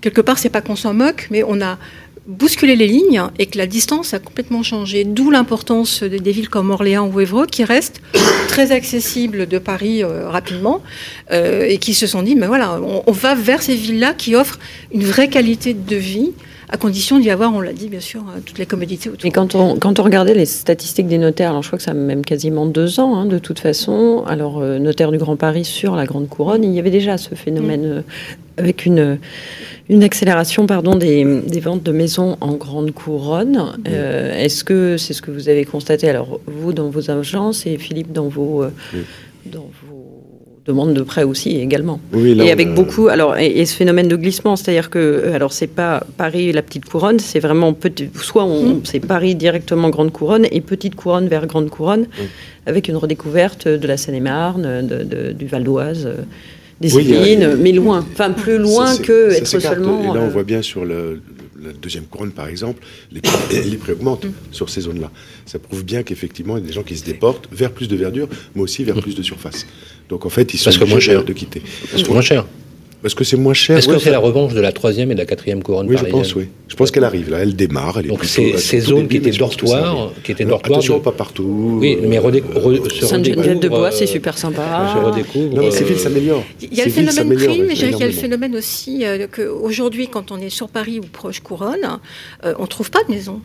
quelque 0.00 0.22
part, 0.22 0.38
c'est 0.38 0.48
pas 0.48 0.62
qu'on 0.62 0.76
s'en 0.76 0.94
moque, 0.94 1.28
mais 1.30 1.42
on 1.46 1.60
a 1.60 1.78
bousculé 2.26 2.74
les 2.74 2.86
lignes 2.86 3.22
et 3.38 3.46
que 3.46 3.58
la 3.58 3.66
distance 3.66 4.14
a 4.14 4.18
complètement 4.18 4.62
changé. 4.62 5.04
D'où 5.04 5.30
l'importance 5.30 6.02
des, 6.02 6.32
villes 6.32 6.48
comme 6.48 6.70
Orléans 6.70 7.10
ou 7.12 7.20
Évreux 7.20 7.46
qui 7.46 7.64
restent 7.64 8.00
très 8.48 8.72
accessibles 8.72 9.46
de 9.46 9.58
Paris 9.58 10.02
euh, 10.02 10.28
rapidement 10.28 10.80
euh, 11.32 11.66
et 11.66 11.78
qui 11.78 11.92
se 11.92 12.06
sont 12.06 12.22
dit, 12.22 12.34
mais 12.34 12.46
voilà, 12.46 12.80
on 12.80 13.12
va 13.12 13.34
vers 13.34 13.62
ces 13.62 13.74
villes-là 13.74 14.14
qui 14.14 14.36
offrent 14.36 14.58
une 14.92 15.04
vraie 15.04 15.28
qualité 15.28 15.74
de 15.74 15.96
vie 15.96 16.32
à 16.72 16.76
condition 16.76 17.18
d'y 17.18 17.30
avoir, 17.30 17.52
on 17.52 17.60
l'a 17.60 17.72
dit 17.72 17.88
bien 17.88 18.00
sûr, 18.00 18.20
euh, 18.20 18.40
toutes 18.44 18.58
les 18.58 18.66
commodités 18.66 19.10
autour. 19.10 19.26
Et 19.26 19.32
quand 19.32 19.54
on, 19.54 19.76
quand 19.76 19.98
on 19.98 20.02
regardait 20.02 20.34
les 20.34 20.46
statistiques 20.46 21.08
des 21.08 21.18
notaires, 21.18 21.50
alors 21.50 21.62
je 21.62 21.68
crois 21.68 21.78
que 21.78 21.82
ça 21.82 21.90
a 21.90 21.94
même 21.94 22.24
quasiment 22.24 22.64
deux 22.66 23.00
ans 23.00 23.16
hein, 23.16 23.26
de 23.26 23.38
toute 23.38 23.58
façon, 23.58 24.22
alors 24.26 24.60
euh, 24.60 24.78
notaire 24.78 25.10
du 25.10 25.18
Grand 25.18 25.36
Paris 25.36 25.64
sur 25.64 25.96
la 25.96 26.06
Grande 26.06 26.28
Couronne, 26.28 26.62
il 26.62 26.72
y 26.72 26.78
avait 26.78 26.90
déjà 26.90 27.18
ce 27.18 27.34
phénomène 27.34 27.82
mmh. 27.82 27.92
euh, 27.92 28.02
avec 28.56 28.86
une, 28.86 29.18
une 29.88 30.04
accélération 30.04 30.66
pardon, 30.66 30.94
des, 30.94 31.42
des, 31.42 31.60
ventes 31.60 31.82
de 31.82 31.92
maisons 31.92 32.36
en 32.40 32.52
Grande 32.52 32.92
Couronne. 32.92 33.56
Mmh. 33.56 33.82
Euh, 33.88 34.38
Est-ce 34.38 34.62
que 34.62 34.96
c'est 34.96 35.12
ce 35.12 35.22
que 35.22 35.32
vous 35.32 35.48
avez 35.48 35.64
constaté, 35.64 36.08
alors 36.08 36.40
vous 36.46 36.72
dans 36.72 36.88
vos 36.88 37.10
agences 37.10 37.66
et 37.66 37.78
Philippe 37.78 38.12
dans 38.12 38.28
vos... 38.28 38.64
Mmh. 38.64 38.98
Dans 39.46 39.70
vos 39.88 39.89
demande 40.70 40.94
de 40.94 41.02
prêt 41.02 41.22
aussi 41.22 41.60
également. 41.60 42.00
Oui, 42.12 42.34
là, 42.34 42.44
et 42.44 42.50
avec 42.50 42.68
a... 42.68 42.72
beaucoup. 42.72 43.08
Alors, 43.08 43.36
et, 43.36 43.60
et, 43.60 43.66
ce 43.66 43.74
phénomène 43.74 44.08
de 44.08 44.16
glissement, 44.16 44.56
c'est-à-dire 44.56 44.90
que, 44.90 44.98
euh, 44.98 45.34
alors, 45.34 45.52
c'est 45.52 45.66
pas 45.66 46.04
Paris 46.16 46.48
et 46.48 46.52
la 46.52 46.62
petite 46.62 46.84
couronne, 46.84 47.18
c'est 47.18 47.40
vraiment 47.40 47.72
petit, 47.72 48.08
soit 48.14 48.44
on, 48.44 48.76
mmh. 48.76 48.80
c'est 48.84 49.00
Paris 49.00 49.34
directement 49.34 49.90
grande 49.90 50.12
couronne 50.12 50.46
et 50.50 50.60
petite 50.60 50.94
couronne 50.94 51.28
vers 51.28 51.46
grande 51.46 51.70
couronne, 51.70 52.02
mmh. 52.02 52.22
avec 52.66 52.88
une 52.88 52.96
redécouverte 52.96 53.68
de 53.68 53.86
la 53.86 53.96
Seine-et-Marne, 53.96 54.86
de, 54.86 55.04
de, 55.04 55.32
du 55.32 55.46
Val 55.46 55.64
d'Oise. 55.64 56.08
des 56.80 56.94
Yvelines, 56.96 57.56
mais 57.58 57.72
loin, 57.72 58.04
enfin 58.12 58.30
plus 58.30 58.58
loin 58.58 58.96
que 58.96 59.32
être 59.32 59.46
seulement. 59.46 60.12
Et 60.12 60.18
là, 60.18 60.22
on 60.24 60.28
voit 60.28 60.44
bien 60.44 60.62
sur 60.62 60.84
le, 60.84 61.20
la 61.62 61.72
deuxième 61.72 62.04
couronne, 62.04 62.32
par 62.32 62.48
exemple, 62.48 62.82
les 63.10 63.20
prix, 63.20 63.36
les 63.70 63.76
prix 63.76 63.92
augmentent 63.92 64.26
mm. 64.26 64.32
sur 64.52 64.68
ces 64.68 64.82
zones-là. 64.82 65.10
Ça 65.46 65.58
prouve 65.58 65.84
bien 65.84 66.02
qu'effectivement, 66.02 66.56
il 66.56 66.60
y 66.60 66.64
a 66.64 66.66
des 66.66 66.72
gens 66.72 66.82
qui 66.82 66.96
se 66.96 67.04
déportent 67.04 67.48
vers 67.52 67.72
plus 67.72 67.88
de 67.88 67.96
verdure, 67.96 68.28
mais 68.54 68.62
aussi 68.62 68.84
vers 68.84 69.00
plus 69.00 69.14
de 69.14 69.22
surface. 69.22 69.66
Donc 70.08 70.26
en 70.26 70.30
fait, 70.30 70.52
ils 70.54 70.58
sont 70.58 70.70
obligés 70.82 71.14
de 71.14 71.32
quitter. 71.32 71.62
Parce 71.90 72.02
que 72.02 72.10
moins 72.10 72.22
cher. 72.22 72.46
Parce 73.02 73.14
que 73.14 73.24
c'est 73.24 73.36
moins 73.36 73.54
cher. 73.54 73.78
Est-ce 73.78 73.88
que 73.88 73.98
c'est 73.98 74.10
la 74.10 74.18
revanche 74.18 74.52
de 74.54 74.60
la 74.60 74.72
troisième 74.72 75.10
et 75.10 75.14
de 75.14 75.20
la 75.20 75.26
quatrième 75.26 75.62
couronne 75.62 75.88
Oui, 75.88 75.96
je 75.96 76.04
pense, 76.04 76.34
oui. 76.34 76.48
Je 76.68 76.76
pense 76.76 76.90
qu'elle 76.90 77.04
arrive, 77.04 77.30
là, 77.30 77.38
elle 77.38 77.56
démarre. 77.56 77.98
Elle 77.98 78.08
Donc 78.08 78.24
c'est 78.24 78.58
ces 78.58 78.80
zones 78.80 79.08
qui 79.08 79.16
étaient 79.16 79.30
dortoirs, 79.30 80.12
qui 80.22 80.32
étaient 80.32 80.44
dortoirs. 80.44 80.78
Attention, 80.78 81.00
pas 81.00 81.12
partout. 81.12 81.78
Oui, 81.80 81.98
mais 82.02 82.20
Sainte-Geneviève-de-Bois, 83.00 83.90
c'est 83.90 84.06
super 84.06 84.36
sympa. 84.38 84.60
Se 84.94 84.98
redécouvre. 84.98 85.54
Non, 85.54 85.62
mais 85.62 85.70
ces 85.70 85.84
villes 85.84 85.98
s'améliorent. 85.98 86.44
Il 86.60 86.74
y 86.74 86.80
a 86.80 86.84
le 86.84 86.90
phénomène 86.90 87.34
prix, 87.36 87.62
mais 87.62 87.74
il 87.74 87.98
y 87.98 88.02
a 88.02 88.06
le 88.06 88.12
phénomène 88.12 88.56
aussi 88.56 89.04
euh, 89.04 89.26
qu'aujourd'hui, 89.26 90.08
quand 90.08 90.32
on 90.32 90.38
est 90.38 90.50
sur 90.50 90.68
Paris 90.68 90.98
ou 90.98 91.06
proche 91.06 91.40
couronne, 91.40 91.98
euh, 92.44 92.54
on 92.58 92.62
ne 92.62 92.66
trouve 92.66 92.90
pas 92.90 93.02
de 93.04 93.12
maison. 93.12 93.40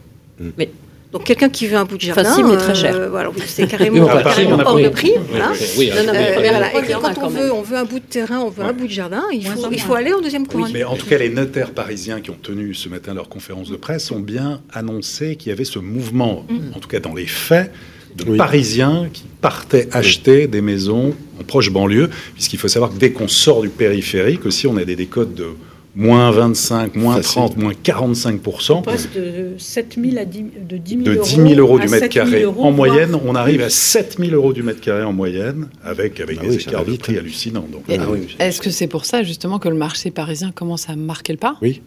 Mais 0.57 0.69
donc 1.15 1.23
quelqu'un 1.23 1.47
qui 1.47 1.65
veut 1.65 1.78
un 1.78 1.86
bout 1.86 1.95
de 1.95 2.01
jardin, 2.01 2.25
facile 2.25 2.43
mais 2.43 2.58
très 2.58 2.75
cher. 2.75 2.93
Euh, 2.93 3.08
voilà, 3.10 3.32
c'est 3.45 3.67
carrément, 3.69 4.06
carrément 4.06 4.60
hors 4.65 4.78
de 4.78 4.89
prix. 4.89 5.13
Voilà. 5.30 5.54
Oui, 5.78 5.89
non, 5.95 6.04
non, 6.04 6.12
mais, 6.12 6.34
voilà. 6.34 6.78
Et 6.78 6.91
quand 6.91 7.23
on 7.23 7.30
veut, 7.30 7.54
on 7.54 7.62
veut 7.62 7.78
un 7.78 7.86
bout 7.86 7.99
de 7.99 8.06
terrain, 8.06 8.39
on 8.39 8.49
veut 8.49 8.65
un 8.65 8.73
bout 8.73 8.88
de 8.88 8.91
jardin, 8.91 9.23
il 9.32 9.47
faut, 9.47 9.71
il 9.71 9.80
faut 9.80 9.93
aller 9.93 10.12
en 10.12 10.19
deuxième 10.19 10.45
couronne. 10.45 10.71
mais 10.73 10.84
en 10.84 10.97
tout 10.97 11.06
cas, 11.06 11.17
les 11.17 11.30
notaires 11.30 11.71
parisiens 11.71 12.19
qui 12.19 12.32
ont 12.32 12.38
tenu 12.41 12.73
ce 12.73 12.89
matin 12.89 13.13
leur 13.13 13.30
conférence 13.30 13.69
de 13.69 13.78
presse 13.78 14.12
ont 14.12 14.19
bien 14.19 14.60
annoncé 14.73 15.38
qu'il 15.38 15.51
y 15.51 15.54
avait 15.54 15.63
ce 15.63 15.80
mouvement, 15.80 16.45
mm. 16.49 16.75
en 16.75 16.80
tout 16.80 16.89
cas 16.89 16.99
dans 16.99 17.13
les 17.13 17.28
faits, 17.28 17.71
de 18.17 18.36
Parisiens 18.36 19.10
qui 19.12 19.23
partaient 19.41 19.88
acheter 19.91 20.47
des 20.47 20.62
maisons 20.62 21.13
en 21.39 21.43
proche 21.43 21.69
banlieue, 21.69 22.10
puisqu'il 22.34 22.60
faut 22.60 22.67
savoir 22.67 22.91
que 22.91 22.97
dès 22.97 23.12
qu'on 23.12 23.28
sort 23.28 23.62
du 23.62 23.69
périphérique 23.69 24.45
aussi, 24.45 24.67
on 24.67 24.78
a 24.78 24.86
des 24.86 24.95
décodes 24.95 25.34
de 25.34 25.47
moins 25.95 26.31
25, 26.31 26.95
moins 26.95 27.19
30, 27.19 27.58
moins 27.58 27.73
45 27.73 28.41
On 28.69 28.81
passe 28.81 29.10
de 29.15 29.55
7 29.58 29.97
000 30.01 30.17
à 30.17 30.25
10, 30.25 30.45
de 30.67 30.77
10 30.77 31.03
000, 31.03 31.03
de 31.03 31.21
10 31.21 31.36
000 31.36 31.47
euros, 31.55 31.79
du 31.79 31.88
mètre 31.88 32.10
carré 32.10 32.45
en 32.45 32.71
moyenne. 32.71 33.17
On 33.25 33.36
arrive 33.36 33.62
à 33.62 33.69
7 33.69 34.17
000 34.19 34.31
euros 34.31 34.53
du 34.53 34.63
mètre 34.63 34.81
carré 34.81 35.03
en 35.03 35.13
moyenne, 35.13 35.67
avec, 35.84 36.19
avec 36.19 36.39
ah 36.41 36.45
des 36.45 36.55
écarts 36.55 36.86
de 36.86 36.95
prix 36.95 37.17
hallucinants. 37.17 37.65
Ah 37.89 37.93
est-ce 38.39 38.62
que 38.62 38.69
c'est 38.69 38.88
pour 38.88 39.05
ça 39.05 39.23
justement 39.23 39.60
que 39.60 39.69
le 39.69 39.75
marché 39.75 40.12
parisien 40.12 40.51
commence 40.51 40.89
à 40.89 40.95
marquer 40.95 41.34
le 41.34 41.39
pas? 41.39 41.55
Oui. 41.62 41.81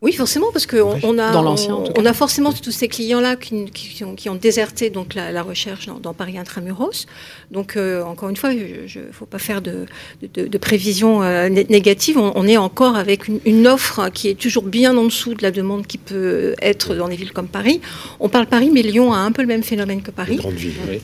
Oui, 0.00 0.12
forcément, 0.12 0.46
parce 0.52 0.64
qu'on 0.64 0.96
on 1.02 1.18
a, 1.18 1.36
on, 1.36 2.06
a 2.06 2.12
forcément 2.12 2.52
tous 2.52 2.70
ces 2.70 2.86
clients-là 2.86 3.34
qui, 3.34 3.64
qui, 3.64 4.28
ont, 4.28 4.34
déserté 4.36 4.90
donc 4.90 5.16
la, 5.16 5.42
recherche 5.42 5.88
dans, 6.00 6.14
Paris 6.14 6.38
intramuros. 6.38 7.06
Donc, 7.50 7.76
euh, 7.76 8.04
encore 8.04 8.28
une 8.28 8.36
fois, 8.36 8.52
il 8.52 8.84
ne 8.84 9.12
faut 9.12 9.26
pas 9.26 9.40
faire 9.40 9.60
de, 9.60 9.86
de, 10.22 10.58
prévisions 10.58 11.24
euh, 11.24 11.48
négatives. 11.48 12.16
On, 12.16 12.46
est 12.46 12.56
encore 12.56 12.94
avec 12.94 13.26
une, 13.26 13.66
offre 13.66 14.08
qui 14.10 14.28
est 14.28 14.38
toujours 14.38 14.62
bien 14.62 14.96
en 14.96 15.04
dessous 15.04 15.34
de 15.34 15.42
la 15.42 15.50
demande 15.50 15.84
qui 15.88 15.98
peut 15.98 16.54
être 16.62 16.94
dans 16.94 17.08
des 17.08 17.16
villes 17.16 17.32
comme 17.32 17.48
Paris. 17.48 17.80
On 18.20 18.28
parle 18.28 18.46
Paris, 18.46 18.70
mais 18.72 18.82
Lyon 18.82 19.12
a 19.12 19.18
un 19.18 19.32
peu 19.32 19.42
le 19.42 19.48
même 19.48 19.64
phénomène 19.64 20.02
que 20.02 20.12
Paris. 20.12 20.38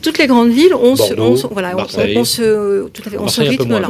Toutes 0.01 0.19
les 0.19 0.27
grandes 0.27 0.51
villes, 0.51 0.73
on 0.73 0.95
se, 0.95 1.13
voilà, 1.51 1.75
on, 1.75 2.23
se, 2.23 2.87
tout 2.87 3.03
à 3.05 3.09
fait, 3.09 3.17
on 3.17 3.27
se 3.27 3.41
rythme 3.41 3.77
là. 3.77 3.89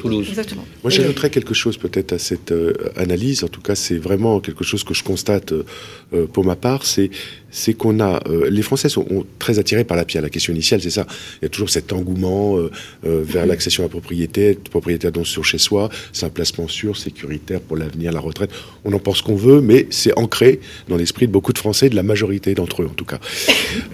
Toulouse. 0.00 0.26
Exactement. 0.28 0.64
Moi, 0.82 0.90
j'ajouterais 0.90 1.30
quelque 1.30 1.54
chose 1.54 1.76
peut-être 1.76 2.12
à 2.12 2.18
cette 2.18 2.52
euh, 2.52 2.74
analyse. 2.96 3.44
En 3.44 3.48
tout 3.48 3.60
cas, 3.60 3.74
c'est 3.74 3.99
vraiment 4.00 4.40
quelque 4.40 4.64
chose 4.64 4.84
que 4.84 4.94
je 4.94 5.04
constate 5.04 5.52
euh, 5.52 5.64
euh, 6.12 6.26
pour 6.26 6.44
ma 6.44 6.56
part, 6.56 6.84
c'est 6.84 7.10
c'est 7.52 7.74
qu'on 7.74 7.98
a 7.98 8.22
les 8.48 8.62
Français 8.62 8.88
sont 8.88 9.26
très 9.40 9.58
attirés 9.58 9.82
par 9.82 9.96
la 9.96 10.04
pierre. 10.04 10.22
La 10.22 10.30
question 10.30 10.52
initiale, 10.52 10.80
c'est 10.80 10.90
ça. 10.90 11.04
Il 11.42 11.44
y 11.44 11.46
a 11.46 11.48
toujours 11.48 11.68
cet 11.68 11.92
engouement 11.92 12.56
vers 13.02 13.44
l'accession 13.44 13.82
à 13.82 13.86
la 13.86 13.90
propriété, 13.90 14.56
propriétaire 14.70 15.10
donc 15.10 15.26
sur 15.26 15.44
chez 15.44 15.58
soi. 15.58 15.88
C'est 16.12 16.26
un 16.26 16.30
placement 16.30 16.68
sûr, 16.68 16.96
sécuritaire 16.96 17.60
pour 17.60 17.76
l'avenir, 17.76 18.12
la 18.12 18.20
retraite. 18.20 18.52
On 18.84 18.92
en 18.92 19.00
pense 19.00 19.20
qu'on 19.20 19.34
veut, 19.34 19.60
mais 19.60 19.88
c'est 19.90 20.16
ancré 20.16 20.60
dans 20.88 20.96
l'esprit 20.96 21.26
de 21.26 21.32
beaucoup 21.32 21.52
de 21.52 21.58
Français, 21.58 21.90
de 21.90 21.96
la 21.96 22.04
majorité 22.04 22.54
d'entre 22.54 22.82
eux 22.82 22.86
en 22.86 22.94
tout 22.94 23.04
cas. 23.04 23.18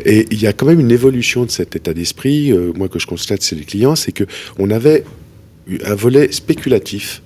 Et 0.05 0.27
il 0.31 0.38
y 0.38 0.47
a 0.47 0.53
quand 0.53 0.66
même 0.66 0.81
une 0.81 0.92
évolution 0.92 1.47
de 1.47 1.51
cet 1.51 1.77
état 1.77 1.95
d'esprit. 1.95 2.53
moi 2.75 2.90
que 2.90 2.99
je 2.99 3.07
constate, 3.07 3.40
c'est 3.40 3.57
les 3.57 3.64
clients, 3.64 3.97
c'est 3.97 4.12
que 4.12 4.25
on 4.59 4.69
avait 4.69 5.05
un 5.85 5.95
volet 5.95 6.31
spéculatif 6.31 7.23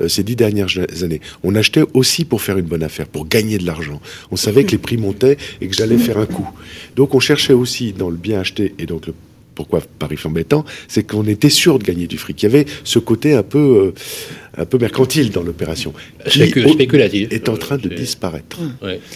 euh, 0.00 0.08
ces 0.08 0.22
dix 0.22 0.36
dernières 0.36 0.68
années. 1.02 1.20
On 1.42 1.54
achetait 1.54 1.84
aussi 1.94 2.24
pour 2.24 2.42
faire 2.42 2.58
une 2.58 2.66
bonne 2.66 2.82
affaire, 2.82 3.06
pour 3.06 3.26
gagner 3.26 3.58
de 3.58 3.66
l'argent. 3.66 4.00
On 4.30 4.36
savait 4.36 4.64
que 4.64 4.72
les 4.72 4.78
prix 4.78 4.96
montaient 4.96 5.36
et 5.60 5.68
que 5.68 5.74
j'allais 5.74 5.98
faire 5.98 6.18
un 6.18 6.26
coup. 6.26 6.48
Donc 6.96 7.14
on 7.14 7.20
cherchait 7.20 7.52
aussi 7.52 7.92
dans 7.92 8.10
le 8.10 8.16
bien 8.16 8.40
acheté 8.40 8.74
et 8.78 8.86
donc 8.86 9.06
le 9.06 9.14
pourquoi 9.54 9.80
Paris 9.98 10.18
embêtant, 10.24 10.64
c'est 10.88 11.04
qu'on 11.04 11.26
était 11.26 11.48
sûr 11.48 11.78
de 11.78 11.84
gagner 11.84 12.06
du 12.06 12.18
fric. 12.18 12.42
Il 12.42 12.46
y 12.46 12.48
avait 12.48 12.66
ce 12.82 12.98
côté 12.98 13.34
un 13.34 13.42
peu, 13.42 13.58
euh, 13.58 13.94
un 14.56 14.64
peu 14.64 14.78
mercantile 14.78 15.30
dans 15.30 15.42
l'opération. 15.42 15.92
Spéculatif. 16.26 17.32
Est 17.32 17.48
en 17.48 17.56
train 17.56 17.76
de 17.76 17.88
disparaître. 17.88 18.58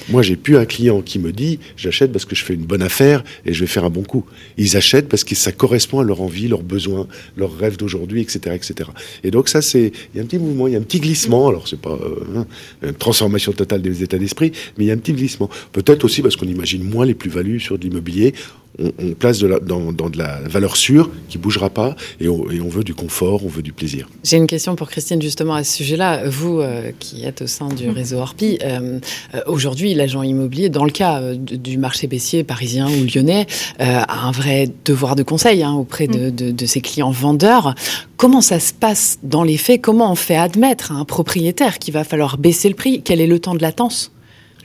Moi, 0.09 0.23
j'ai 0.23 0.37
plus 0.37 0.57
un 0.57 0.65
client 0.65 1.03
qui 1.03 1.19
me 1.19 1.33
dit 1.33 1.59
j'achète 1.77 2.13
parce 2.13 2.25
que 2.25 2.35
je 2.35 2.45
fais 2.45 2.55
une 2.55 2.65
bonne 2.65 2.83
affaire 2.83 3.25
et 3.45 3.53
je 3.53 3.61
vais 3.61 3.67
faire 3.67 3.85
un 3.85 3.91
bon 3.91 4.03
coup. 4.03 4.25
Ils 4.57 4.77
achètent 4.77 5.09
parce 5.09 5.25
que 5.25 5.35
ça 5.35 5.53
correspond 5.53 6.01
à 6.01 6.05
leur 6.05 6.21
envie, 6.23 6.49
leurs 6.49 6.63
besoins, 6.63 7.07
leurs 7.37 7.57
rêves 7.57 7.77
d'aujourd'hui, 7.77 8.21
etc., 8.23 8.55
etc. 8.55 8.91
Et 9.25 9.31
donc 9.31 9.49
ça, 9.49 9.63
c'est 9.63 9.93
il 10.15 10.17
y 10.17 10.21
a 10.21 10.23
un 10.23 10.27
petit 10.27 10.39
mouvement, 10.39 10.67
il 10.67 10.73
y 10.73 10.77
a 10.77 10.79
un 10.79 10.83
petit 10.83 11.01
glissement. 11.01 11.49
Alors 11.49 11.69
c'est 11.69 11.81
pas 11.81 11.91
euh, 11.91 12.25
hein, 12.37 12.47
une 12.83 12.95
transformation 12.95 13.53
totale 13.53 13.83
des 13.83 14.03
états 14.03 14.19
d'esprit, 14.19 14.53
mais 14.77 14.85
il 14.85 14.89
y 14.89 14.91
a 14.91 14.95
un 14.95 14.99
petit 14.99 15.13
glissement. 15.13 15.49
Peut-être 15.73 16.05
aussi 16.05 16.23
parce 16.23 16.37
qu'on 16.37 16.49
imagine 16.49 16.83
moins 16.83 17.07
les 17.07 17.15
plus-values 17.15 17.61
sur 17.61 17.79
de 17.79 17.85
l'immobilier 17.85 18.35
on, 18.79 19.15
place 19.15 19.39
de 19.39 19.59
dans, 19.59 19.93
de 19.93 20.19
la 20.19 20.41
valeur 20.41 20.77
sûre 20.77 21.11
qui 21.29 21.39
bougera 21.39 21.71
pas 21.71 21.97
et 22.21 22.29
on, 22.29 22.69
veut 22.69 22.85
du 22.85 22.95
confort, 22.95 23.45
on 23.45 23.49
veut 23.49 23.63
du 23.63 23.73
plaisir. 23.73 24.09
J'ai 24.25 24.37
une 24.37 24.47
question 24.47 24.77
pour 24.77 24.89
Christine 24.89 25.21
justement 25.29 25.55
à 25.55 25.63
ce 25.63 25.77
sujet-là. 25.77 26.23
Vous 26.27 26.61
euh, 26.61 26.91
qui 26.99 27.27
êtes 27.27 27.43
au 27.43 27.47
sein 27.47 27.69
du 27.69 27.91
réseau 27.91 28.17
Orpi, 28.17 28.59
euh, 28.63 28.99
euh, 29.35 29.41
aujourd'hui 29.47 29.93
l'agent 29.93 30.23
immobilier, 30.23 30.71
dans 30.71 30.87
le 30.87 30.91
cas 30.91 31.21
du 31.35 31.77
marché 31.77 32.07
baissier 32.07 32.45
parisien 32.45 32.89
ou 32.89 33.05
lyonnais, 33.05 33.47
a 33.79 34.27
un 34.27 34.31
vrai 34.31 34.71
devoir 34.87 35.17
de 35.17 35.23
conseil 35.23 35.63
hein, 35.63 35.73
auprès 35.73 36.07
de, 36.07 36.31
de, 36.31 36.67
ses 36.67 36.81
clients 36.81 37.11
vendeurs. 37.11 37.75
Comment 38.17 38.41
ça 38.41 38.59
se 38.59 38.73
passe 38.73 39.19
dans 39.23 39.45
les 39.45 39.59
faits? 39.59 39.83
Comment 39.83 40.11
on 40.13 40.15
fait 40.15 40.37
admettre 40.37 40.93
à 40.93 40.95
un 40.95 41.05
propriétaire 41.05 41.79
qu'il 41.79 41.93
va 41.93 42.05
falloir 42.05 42.39
baisser 42.39 42.71
le 42.71 42.75
prix? 42.75 43.03
Quel 43.05 43.21
est 43.21 43.27
le 43.27 43.39
temps 43.39 43.55
de 43.55 43.63
latence? 43.63 44.13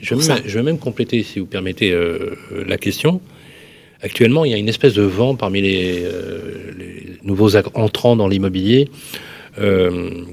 Je 0.00 0.14
vais, 0.14 0.26
même, 0.26 0.42
je 0.46 0.58
vais, 0.58 0.64
même, 0.64 0.78
compléter, 0.78 1.22
si 1.22 1.40
vous 1.40 1.46
permettez, 1.46 1.94
la 2.66 2.78
question. 2.78 3.20
Actuellement, 4.04 4.44
il 4.44 4.50
y 4.50 4.54
a 4.54 4.58
une 4.58 4.68
espèce 4.68 4.92
de 4.92 5.02
vent 5.02 5.34
parmi 5.34 5.62
les, 5.62 6.02
euh, 6.04 6.72
nouveaux 7.22 7.56
entrants 7.56 8.16
dans 8.16 8.28
l'immobilier 8.28 8.90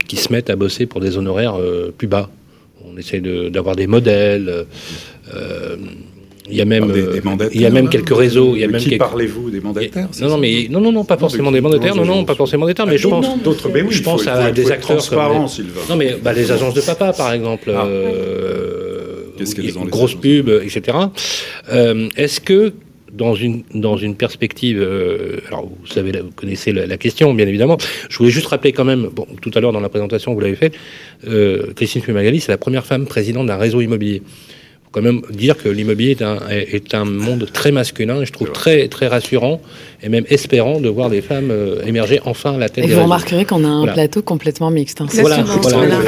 qui 0.08 0.18
se 0.18 0.32
mettent 0.32 0.50
à 0.50 0.56
bosser 0.56 0.86
pour 0.86 1.02
des 1.02 1.18
honoraires 1.18 1.56
euh, 1.60 1.94
plus 1.96 2.08
bas. 2.08 2.30
On 2.86 2.98
essaie 2.98 3.22
d'avoir 3.22 3.76
des 3.76 3.88
modèles. 3.88 4.66
il 6.50 6.56
y 6.56 6.62
a 6.62 6.66
même, 6.66 6.92
il 7.54 7.62
y 7.62 7.66
a 7.66 7.70
même 7.70 7.90
quelques 7.90 8.16
réseaux. 8.16 8.56
Il 8.56 8.62
y 8.62 8.64
a 8.64 8.68
même 8.68 8.82
qui 8.82 8.98
parlez-vous 8.98 9.50
des 9.50 9.62
mandataires 9.62 10.10
Non, 10.22 10.30
non, 10.30 10.38
mais 10.38 10.68
non, 10.70 10.82
non, 10.82 10.92
non, 10.92 11.04
pas 11.06 11.18
forcément 11.18 11.52
des 11.52 11.62
mandataires. 11.62 11.96
Non, 11.96 12.06
non, 12.06 12.26
pas 12.26 12.36
forcément 12.36 12.66
des 12.66 12.74
mais 12.88 12.98
je 12.98 13.08
pense 13.08 13.42
d'autres. 13.42 13.70
Mais 13.70 13.82
oui, 13.82 13.94
je 13.94 14.04
pense 14.04 14.28
à 14.28 14.52
des 14.52 14.72
acteurs 14.72 15.08
comme 15.08 15.46
non, 15.90 15.96
mais 15.96 16.18
bah, 16.22 16.34
les 16.34 16.52
agences 16.52 16.74
de 16.74 16.82
papa, 16.82 17.14
par 17.14 17.34
exemple. 17.34 17.72
Ah. 17.76 17.88
Qu'est-ce 19.38 19.56
qu'elles 19.56 19.78
ont 19.78 19.86
Grosses 19.86 20.16
pubs, 20.16 20.50
etc. 20.64 20.98
Est-ce 22.18 22.42
que 22.42 22.74
dans 23.14 23.36
une, 23.36 23.64
dans 23.74 23.98
une 23.98 24.16
perspective, 24.16 24.80
euh, 24.80 25.40
alors 25.48 25.66
vous 25.66 25.88
savez, 25.88 26.12
vous 26.12 26.32
connaissez 26.36 26.72
la, 26.72 26.98
question, 26.98 27.34
bien 27.34 27.48
évidemment. 27.48 27.78
Je 28.10 28.18
voulais 28.18 28.30
juste 28.30 28.48
rappeler 28.48 28.72
quand 28.72 28.86
même, 28.86 29.10
bon, 29.12 29.28
tout 29.42 29.52
à 29.54 29.60
l'heure 29.60 29.74
dans 29.74 29.80
la 29.80 29.90
présentation, 29.90 30.34
vous 30.34 30.40
l'avez 30.40 30.56
fait, 30.56 30.74
euh, 31.28 31.74
Christine 31.76 32.02
Fumagali, 32.02 32.40
c'est 32.40 32.52
la 32.52 32.58
première 32.58 32.86
femme 32.86 33.06
présidente 33.06 33.48
d'un 33.48 33.58
réseau 33.58 33.82
immobilier 33.82 34.22
quand 34.92 35.02
même 35.02 35.22
dire 35.30 35.58
que 35.58 35.70
l'immobilier 35.70 36.12
est 36.12 36.22
un, 36.22 36.40
est 36.50 36.94
un 36.94 37.06
monde 37.06 37.48
très 37.52 37.72
masculin 37.72 38.22
et 38.22 38.26
je 38.26 38.34
trouve 38.34 38.52
très, 38.52 38.90
très 38.90 39.08
rassurant 39.08 39.62
et 40.04 40.10
même 40.10 40.26
espérant 40.30 40.82
de 40.82 40.90
voir 40.90 41.10
des 41.10 41.22
femmes 41.22 41.50
euh, 41.50 41.82
émerger 41.86 42.20
enfin 42.26 42.56
à 42.56 42.58
la 42.58 42.68
tête 42.68 42.84
et 42.84 42.88
vous 42.88 43.04
remarquerez 43.04 43.46
qu'on 43.46 43.64
a 43.64 43.68
un 43.68 43.88
plateau 43.88 44.22
complètement 44.22 44.70
mixte. 44.70 45.00
Hein. 45.00 45.08
Voilà, 45.14 45.46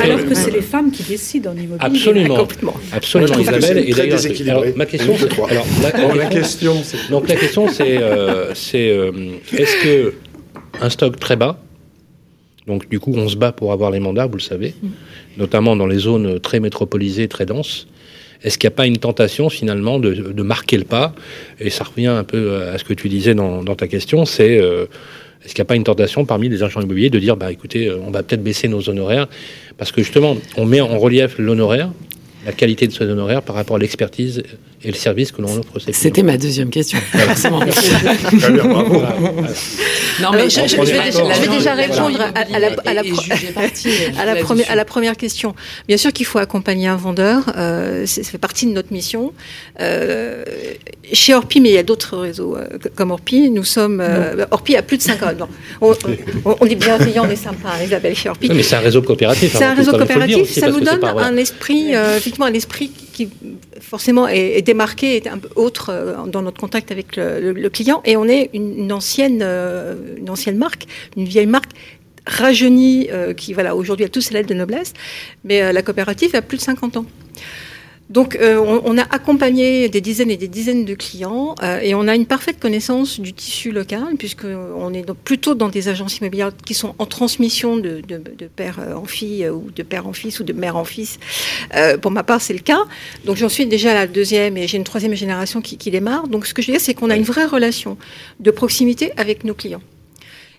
Alors 0.03 0.25
que 0.25 0.35
c'est 0.35 0.51
les 0.51 0.61
femmes 0.61 0.91
qui 0.91 1.03
décident 1.03 1.51
en 1.51 1.53
immobilier. 1.53 1.77
Absolument. 1.79 2.47
Absolument, 2.91 3.39
Isabelle. 3.39 3.85
Et 3.87 3.93
d'ailleurs, 3.93 4.63
ma 4.75 4.85
question, 4.85 5.15
alors, 5.49 5.65
la, 6.15 6.25
question, 6.25 6.75
donc 7.09 7.29
la 7.29 7.35
question, 7.35 7.69
c'est, 7.69 7.97
euh, 8.01 8.53
c'est 8.53 8.89
euh, 8.89 9.11
est-ce 9.57 9.83
que 9.83 10.13
un 10.81 10.89
stock 10.89 11.19
très 11.19 11.37
bas, 11.37 11.57
donc 12.67 12.89
du 12.89 12.99
coup, 12.99 13.13
on 13.15 13.29
se 13.29 13.37
bat 13.37 13.51
pour 13.53 13.71
avoir 13.71 13.91
les 13.91 13.99
mandats, 13.99 14.25
vous 14.25 14.37
le 14.37 14.41
savez, 14.41 14.73
mm. 14.81 14.87
notamment 15.37 15.75
dans 15.75 15.87
les 15.87 15.99
zones 15.99 16.39
très 16.39 16.59
métropolisées, 16.59 17.29
très 17.29 17.45
denses. 17.45 17.87
Est-ce 18.43 18.57
qu'il 18.57 18.67
n'y 18.67 18.73
a 18.73 18.75
pas 18.75 18.85
une 18.85 18.97
tentation 18.97 19.49
finalement 19.49 19.99
de, 19.99 20.43
marquer 20.43 20.77
le 20.77 20.83
pas? 20.83 21.13
Et 21.59 21.69
ça 21.69 21.83
revient 21.83 22.07
un 22.07 22.23
peu 22.23 22.63
à 22.63 22.77
ce 22.77 22.83
que 22.83 22.93
tu 22.93 23.09
disais 23.09 23.33
dans, 23.35 23.63
ta 23.75 23.87
question, 23.87 24.25
c'est 24.25 24.59
euh, 24.59 24.85
est-ce 25.43 25.53
qu'il 25.53 25.61
n'y 25.61 25.67
a 25.67 25.69
pas 25.69 25.75
une 25.75 25.83
tentation 25.83 26.25
parmi 26.25 26.49
les 26.49 26.63
agents 26.63 26.81
immobiliers 26.81 27.09
de 27.09 27.19
dire, 27.19 27.35
bah 27.35 27.51
écoutez, 27.51 27.87
euh, 27.87 27.99
on 28.05 28.11
va 28.11 28.23
peut-être 28.23 28.43
baisser 28.43 28.67
nos 28.67 28.89
honoraires? 28.89 29.27
Parce 29.77 29.91
que 29.91 30.01
justement, 30.01 30.37
on 30.57 30.65
met 30.65 30.81
en 30.81 30.97
relief 30.97 31.37
l'honoraire, 31.37 31.89
la 32.45 32.51
qualité 32.51 32.87
de 32.87 32.91
ce 32.91 33.03
honoraire 33.03 33.41
par 33.41 33.55
rapport 33.55 33.77
à 33.77 33.79
l'expertise 33.79 34.43
et 34.83 34.89
le 34.89 34.97
service 34.97 35.31
que 35.31 35.41
l'on 35.41 35.57
offre. 35.57 35.79
C'était 35.91 36.23
ma 36.23 36.35
deuxième 36.37 36.69
question. 36.69 36.99
non, 37.13 37.21
mais 40.33 40.49
je, 40.49 40.59
vais, 40.59 40.67
déjà, 41.49 41.73
répondre 41.73 42.19
à, 42.21 42.33
la, 44.75 44.85
première, 44.85 45.15
question. 45.15 45.55
Bien 45.87 45.95
sûr 45.97 46.11
qu'il 46.11 46.25
faut 46.25 46.39
accompagner 46.39 46.87
un 46.87 46.97
vendeur. 46.97 47.45
Euh, 47.55 48.05
ça 48.05 48.21
fait 48.23 48.37
partie 48.37 48.65
de 48.65 48.71
notre 48.71 48.91
mission. 48.91 49.31
Euh, 49.79 50.43
chez 51.11 51.33
Orpi, 51.33 51.59
mais 51.61 51.69
il 51.69 51.75
y 51.75 51.77
a 51.77 51.83
d'autres 51.83 52.17
réseaux 52.17 52.57
euh, 52.57 52.67
comme 52.95 53.11
Orpi. 53.11 53.49
Nous 53.49 53.63
sommes. 53.63 54.03
Orpi 54.51 54.75
a 54.75 54.81
plus 54.81 54.97
de 54.97 55.03
5 55.03 55.23
ans. 55.23 55.31
On, 55.81 55.93
on, 56.59 56.65
est 56.65 56.75
bienveillant, 56.75 57.25
on 57.25 57.29
est 57.29 57.35
sympa, 57.35 57.69
Isabelle, 57.83 58.15
chez 58.15 58.29
Orpi. 58.29 58.49
mais 58.53 58.63
c'est 58.63 58.75
un 58.75 58.79
réseau 58.79 59.01
coopératif. 59.01 59.55
C'est 59.55 59.63
un 59.63 59.75
réseau 59.75 59.91
coopératif. 59.91 60.51
Ça 60.51 60.69
nous 60.69 60.81
donne 60.81 61.03
un 61.03 61.37
esprit, 61.37 61.93
effectivement, 61.93 62.47
un 62.47 62.53
esprit 62.53 62.91
qui 63.13 63.29
forcément 63.79 64.27
est, 64.27 64.61
démarqué, 64.61 65.15
est 65.15 65.27
un 65.27 65.37
peu 65.37 65.49
autre 65.55 65.89
euh, 65.89 66.25
dans 66.25 66.41
notre 66.41 66.59
contact 66.59 66.91
avec 66.91 67.15
le, 67.15 67.69
client. 67.69 68.01
Et 68.03 68.17
on 68.17 68.27
est 68.27 68.49
une, 68.53 68.91
ancienne, 68.91 69.39
euh, 69.41 70.17
une 70.17 70.29
ancienne 70.29 70.57
marque, 70.57 70.85
une 71.15 71.25
vieille 71.25 71.45
marque 71.45 71.71
rajeunie, 72.25 73.09
euh, 73.11 73.33
qui 73.33 73.53
voilà, 73.53 73.75
aujourd'hui 73.75 74.05
a 74.05 74.09
tous 74.09 74.21
ses 74.21 74.33
lettres 74.33 74.49
de 74.49 74.53
noblesse, 74.53 74.93
mais 75.43 75.73
la 75.73 75.81
coopérative 75.81 76.35
a 76.35 76.41
plus 76.41 76.57
de 76.57 76.63
50 76.63 76.97
ans. 76.97 77.05
Donc, 78.13 78.35
euh, 78.35 78.59
on, 78.85 78.95
a 78.99 79.01
accompagné 79.01 79.89
des 79.89 79.99
dizaines 79.99 80.29
et 80.29 80.37
des 80.37 80.47
dizaines 80.47 80.85
de 80.85 80.93
clients 80.93 81.55
euh, 81.63 81.79
et 81.81 81.95
on 81.95 82.07
a 82.07 82.13
une 82.13 82.27
parfaite 82.27 82.59
connaissance 82.59 83.19
du 83.19 83.33
tissu 83.33 83.71
local, 83.71 84.03
puisqu'on 84.19 84.93
est 84.93 85.11
plutôt 85.13 85.55
dans 85.55 85.67
des 85.67 85.87
agences 85.87 86.19
immobilières 86.19 86.51
qui 86.63 86.75
sont 86.75 86.93
en 86.99 87.07
transmission 87.07 87.75
de, 87.75 88.03
père 88.55 88.79
en 88.95 89.05
fille 89.05 89.49
ou 89.49 89.71
de 89.75 89.81
père 89.81 90.05
en 90.05 90.13
fils 90.13 90.39
ou 90.39 90.43
de 90.43 90.53
mère 90.53 90.77
en 90.77 90.85
fils. 90.85 91.17
Euh, 91.75 91.97
pour 91.97 92.11
ma 92.11 92.21
part, 92.21 92.39
c'est 92.39 92.53
le 92.53 92.59
cas. 92.59 92.83
Donc, 93.25 93.37
j'en 93.37 93.49
suis 93.49 93.65
déjà 93.65 93.89
à 93.89 93.95
la 93.95 94.05
deuxième 94.05 94.57
et 94.57 94.67
j'ai 94.67 94.77
une 94.77 94.83
troisième 94.83 95.15
génération 95.15 95.59
qui, 95.59 95.77
qui 95.77 95.89
démarre. 95.89 96.27
Donc, 96.27 96.45
ce 96.45 96.53
que 96.53 96.61
je 96.61 96.67
veux 96.67 96.73
dire, 96.73 96.81
c'est 96.81 96.93
qu'on 96.93 97.09
a 97.09 97.15
une 97.15 97.23
vraie 97.23 97.45
relation 97.45 97.97
de 98.39 98.51
proximité 98.51 99.11
avec 99.17 99.43
nos 99.43 99.55
clients. 99.55 99.81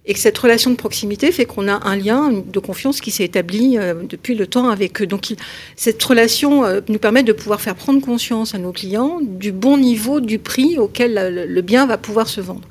Et 0.06 0.12
que 0.12 0.20
cette 0.20 0.36
relation 0.36 0.70
de 0.70 0.76
proximité 0.76 1.32
fait 1.32 1.46
qu'on 1.46 1.66
a 1.66 1.86
un 1.88 1.96
lien 1.96 2.30
de 2.30 2.58
confiance 2.58 3.00
qui 3.00 3.10
s'est 3.10 3.24
établi 3.24 3.78
euh, 3.78 3.94
depuis 4.06 4.34
le 4.34 4.46
temps 4.46 4.68
avec 4.68 5.00
eux. 5.00 5.06
Donc 5.06 5.34
cette 5.76 6.02
relation 6.02 6.64
euh, 6.64 6.80
nous 6.88 6.98
permet 6.98 7.22
de 7.22 7.32
pouvoir 7.32 7.60
faire 7.60 7.74
prendre 7.74 8.02
conscience 8.02 8.54
à 8.54 8.58
nos 8.58 8.72
clients 8.72 9.20
du 9.22 9.50
bon 9.50 9.78
niveau 9.78 10.20
du 10.20 10.38
prix 10.38 10.78
auquel 10.78 11.46
le 11.48 11.62
bien 11.62 11.86
va 11.86 11.96
pouvoir 11.96 12.28
se 12.28 12.42
vendre. 12.42 12.68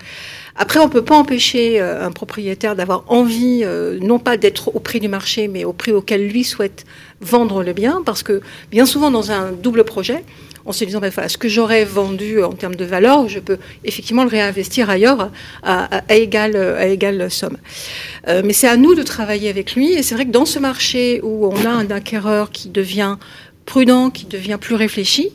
Après, 0.55 0.79
on 0.79 0.85
ne 0.85 0.91
peut 0.91 1.03
pas 1.03 1.15
empêcher 1.15 1.81
euh, 1.81 2.05
un 2.05 2.11
propriétaire 2.11 2.75
d'avoir 2.75 3.03
envie, 3.07 3.63
non 3.99 4.19
pas 4.19 4.37
d'être 4.37 4.75
au 4.75 4.79
prix 4.79 4.99
du 4.99 5.07
marché, 5.07 5.47
mais 5.47 5.65
au 5.65 5.73
prix 5.73 5.91
auquel 5.91 6.27
lui 6.27 6.43
souhaite 6.43 6.85
vendre 7.19 7.63
le 7.63 7.73
bien, 7.73 8.03
parce 8.05 8.21
que 8.21 8.41
bien 8.69 8.85
souvent 8.85 9.09
dans 9.09 9.31
un 9.31 9.51
double 9.51 9.83
projet, 9.85 10.23
en 10.65 10.71
se 10.71 10.85
disant, 10.85 10.99
ben, 10.99 11.11
ce 11.27 11.37
que 11.37 11.49
j'aurais 11.49 11.83
vendu 11.83 12.41
en 12.41 12.53
termes 12.53 12.75
de 12.75 12.85
valeur, 12.85 13.27
je 13.27 13.39
peux 13.39 13.57
effectivement 13.83 14.23
le 14.23 14.29
réinvestir 14.29 14.89
ailleurs 14.89 15.29
à, 15.63 16.01
égale, 16.09 17.29
somme. 17.29 17.57
Euh, 18.27 18.41
mais 18.45 18.53
c'est 18.53 18.67
à 18.67 18.77
nous 18.77 18.95
de 18.95 19.03
travailler 19.03 19.49
avec 19.49 19.75
lui. 19.75 19.93
Et 19.93 20.03
c'est 20.03 20.15
vrai 20.15 20.25
que 20.25 20.31
dans 20.31 20.45
ce 20.45 20.59
marché 20.59 21.19
où 21.23 21.47
on 21.47 21.65
a 21.65 21.69
un 21.69 21.89
acquéreur 21.91 22.51
qui 22.51 22.69
devient 22.69 23.17
prudent, 23.65 24.09
qui 24.09 24.25
devient 24.25 24.57
plus 24.59 24.75
réfléchi, 24.75 25.31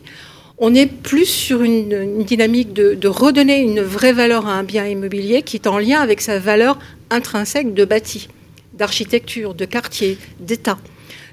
on 0.57 0.75
est 0.75 0.87
plus 0.87 1.25
sur 1.25 1.63
une, 1.63 2.23
dynamique 2.23 2.73
de, 2.73 3.07
redonner 3.07 3.61
une 3.61 3.81
vraie 3.81 4.13
valeur 4.13 4.47
à 4.47 4.53
un 4.53 4.63
bien 4.63 4.85
immobilier 4.85 5.41
qui 5.41 5.55
est 5.57 5.67
en 5.67 5.77
lien 5.77 6.01
avec 6.01 6.21
sa 6.21 6.37
valeur 6.37 6.77
intrinsèque 7.09 7.73
de 7.73 7.85
bâti, 7.85 8.27
d'architecture, 8.73 9.53
de 9.53 9.65
quartier, 9.65 10.17
d'état 10.39 10.77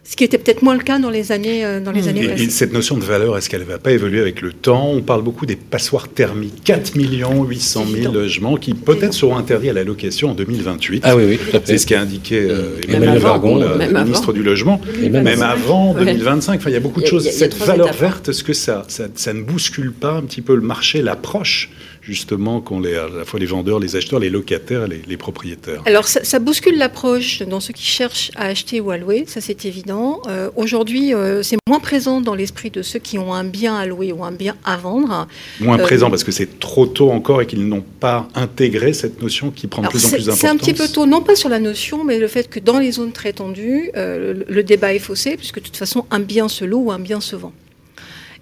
ce 0.09 0.15
qui 0.15 0.23
était 0.23 0.39
peut-être 0.39 0.63
moins 0.63 0.77
le 0.77 0.83
cas 0.83 1.01
dans 1.01 1.11
les 1.11 1.33
années, 1.33 1.65
euh, 1.65 1.81
dans 1.81 1.91
les 1.91 2.03
mmh. 2.03 2.09
années 2.09 2.29
passées. 2.29 2.45
Et 2.45 2.51
cette 2.51 2.73
notion 2.73 2.97
de 2.97 3.03
valeur, 3.03 3.37
est-ce 3.37 3.51
qu'elle 3.51 3.63
ne 3.63 3.67
va 3.67 3.79
pas 3.79 3.91
évoluer 3.91 4.21
avec 4.21 4.41
le 4.41 4.53
temps? 4.53 4.89
On 4.91 5.03
parle 5.03 5.23
beaucoup 5.23 5.47
des 5.47 5.57
passoires 5.57 6.09
thermiques, 6.09 6.63
4 6.65 6.93
800 6.95 7.87
000 8.03 8.13
logements 8.13 8.57
qui 8.57 8.75
peut-être 8.75 9.15
seront 9.15 9.37
interdits 9.37 9.69
à 9.69 9.73
la 9.73 9.83
location 9.83 10.31
en 10.31 10.35
2028. 10.35 11.03
Ah 11.05 11.17
oui, 11.17 11.25
oui, 11.27 11.39
tout 11.39 11.57
à 11.57 11.61
fait. 11.61 11.67
C'est 11.67 11.79
ce 11.79 11.87
qu'a 11.87 12.01
indiqué 12.01 12.47
euh, 12.49 12.81
Emmanuel 12.89 13.19
Vargon, 13.19 13.57
le 13.59 14.05
ministre 14.05 14.33
du 14.33 14.45
Logement. 14.45 14.81
même, 15.11 15.43
avant 15.43 15.95
2025. 15.95 16.61
Enfin, 16.61 16.71
il 16.71 16.75
y 16.75 16.77
a 16.77 16.81
beaucoup 16.81 17.01
de 17.01 17.07
choses. 17.07 17.29
Cette 17.29 17.57
valeur 17.57 17.93
verte, 17.93 18.29
est-ce 18.29 18.45
que 18.45 18.53
ça, 18.53 18.85
ça, 18.89 19.09
ça 19.15 19.33
ne 19.33 19.43
bouscule 19.43 19.93
pas 19.93 20.13
un 20.13 20.23
petit 20.23 20.41
peu 20.41 20.55
le 20.55 20.63
marché, 20.63 21.03
l'approche 21.03 21.71
justement 22.07 22.61
qu'ont 22.61 22.79
les, 22.79 22.95
à 22.95 23.09
la 23.09 23.25
fois 23.25 23.41
les 23.41 23.47
vendeurs, 23.47 23.81
les 23.81 23.97
acheteurs, 23.97 24.21
les 24.21 24.31
locataires, 24.31 24.87
les, 24.87 25.03
les 25.07 25.17
propriétaires 25.17 25.83
Alors 25.87 26.07
ça, 26.07 26.39
bouscule 26.39 26.79
l'approche 26.79 27.43
dans 27.43 27.59
ceux 27.59 27.73
qui 27.73 27.85
cherchent 27.85 28.31
à 28.37 28.47
acheter 28.47 28.81
ou 28.81 28.91
à 28.91 28.97
louer, 28.97 29.25
ça 29.27 29.41
c'est 29.41 29.65
évident. 29.65 30.23
Euh, 30.29 30.51
aujourd'hui, 30.55 31.15
euh, 31.15 31.43
c'est 31.43 31.57
moins 31.69 31.81
présent 31.81 32.21
dans 32.21 32.35
l'esprit 32.35 32.71
de 32.71 32.83
ceux 32.83 33.01
qui 33.01 33.19
ont 33.19 33.35
un 33.35 33.43
bien 33.43 33.77
à 33.77 33.87
louer 33.87 34.13
ou 34.13 34.25
un 34.25 34.31
bien 34.31 34.55
à 34.65 34.77
vendre. 34.77 35.27
Moins 35.61 35.79
euh, 35.79 35.83
présent 35.83 36.09
parce 36.09 36.23
que 36.23 36.31
c'est 36.31 36.61
trop 36.61 36.87
tôt 36.87 37.11
encore 37.11 37.43
et 37.43 37.47
qu'ils 37.47 37.67
n'ont 37.67 37.85
pas 38.01 38.29
intégré 38.35 38.93
cette 38.93 39.21
notion 39.21 39.51
qui 39.51 39.67
prend 39.67 39.83
de 39.83 39.89
plus 39.89 40.05
en 40.07 40.11
plus 40.11 40.27
d'importance. 40.27 40.41
C'est 40.41 40.49
un 40.49 40.57
petit 40.57 40.75
peu 40.75 40.87
tôt, 40.87 41.07
non 41.07 41.23
pas 41.23 41.35
sur 41.35 41.49
la 41.49 41.59
notion, 41.59 42.05
mais 42.05 42.19
le 42.19 42.29
fait 42.29 42.49
que 42.49 42.61
dans 42.61 42.79
les 42.79 42.93
zones 42.93 43.13
très 43.13 43.33
tendues, 43.33 43.91
le, 43.95 44.45
le 44.49 44.63
débat 44.63 44.95
est 44.95 45.01
faussé, 45.01 45.37
puisque 45.37 45.59
de 45.59 45.65
toute 45.65 45.77
façon, 45.77 46.07
un 46.11 46.21
bien 46.21 46.49
se 46.49 46.65
loue 46.65 46.85
ou 46.85 46.93
un 46.93 47.01
bien 47.01 47.21
se 47.21 47.35
vend 47.35 47.53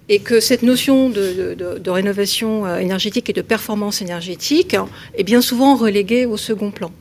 et 0.09 0.19
que 0.19 0.39
cette 0.39 0.61
notion 0.61 1.09
de, 1.09 1.89
rénovation 1.89 2.65
euh, 2.65 2.77
énergétique 2.77 3.29
et 3.29 3.33
de 3.33 3.41
performance 3.41 4.01
énergétique 4.01 4.75
est 5.15 5.23
bien 5.23 5.41
souvent 5.41 5.75
reléguée 5.75 6.25
au 6.25 6.37
second 6.37 6.71
plan. 6.71 6.91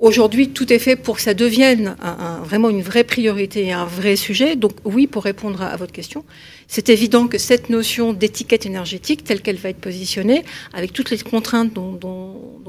Aujourd'hui, 0.00 0.50
tout 0.50 0.70
est 0.72 0.80
fait 0.80 0.96
pour 0.96 1.16
que 1.16 1.22
ça 1.22 1.34
devienne 1.34 1.96
vraiment 2.44 2.68
une 2.68 2.82
vraie 2.82 3.04
priorité 3.04 3.66
et 3.66 3.72
un 3.72 3.86
vrai 3.86 4.16
sujet. 4.16 4.56
Donc 4.56 4.72
oui, 4.84 5.06
pour 5.06 5.22
répondre 5.22 5.62
à, 5.62 5.76
votre 5.76 5.92
question, 5.92 6.24
c'est 6.66 6.88
évident 6.88 7.28
que 7.28 7.38
cette 7.38 7.70
notion 7.70 8.12
d'étiquette 8.12 8.66
énergétique, 8.66 9.22
telle 9.22 9.40
qu'elle 9.40 9.56
va 9.56 9.70
être 9.70 9.78
positionnée, 9.78 10.42
avec 10.74 10.92
toutes 10.92 11.10
les 11.10 11.18
contraintes 11.18 11.72
dont, 11.72 11.98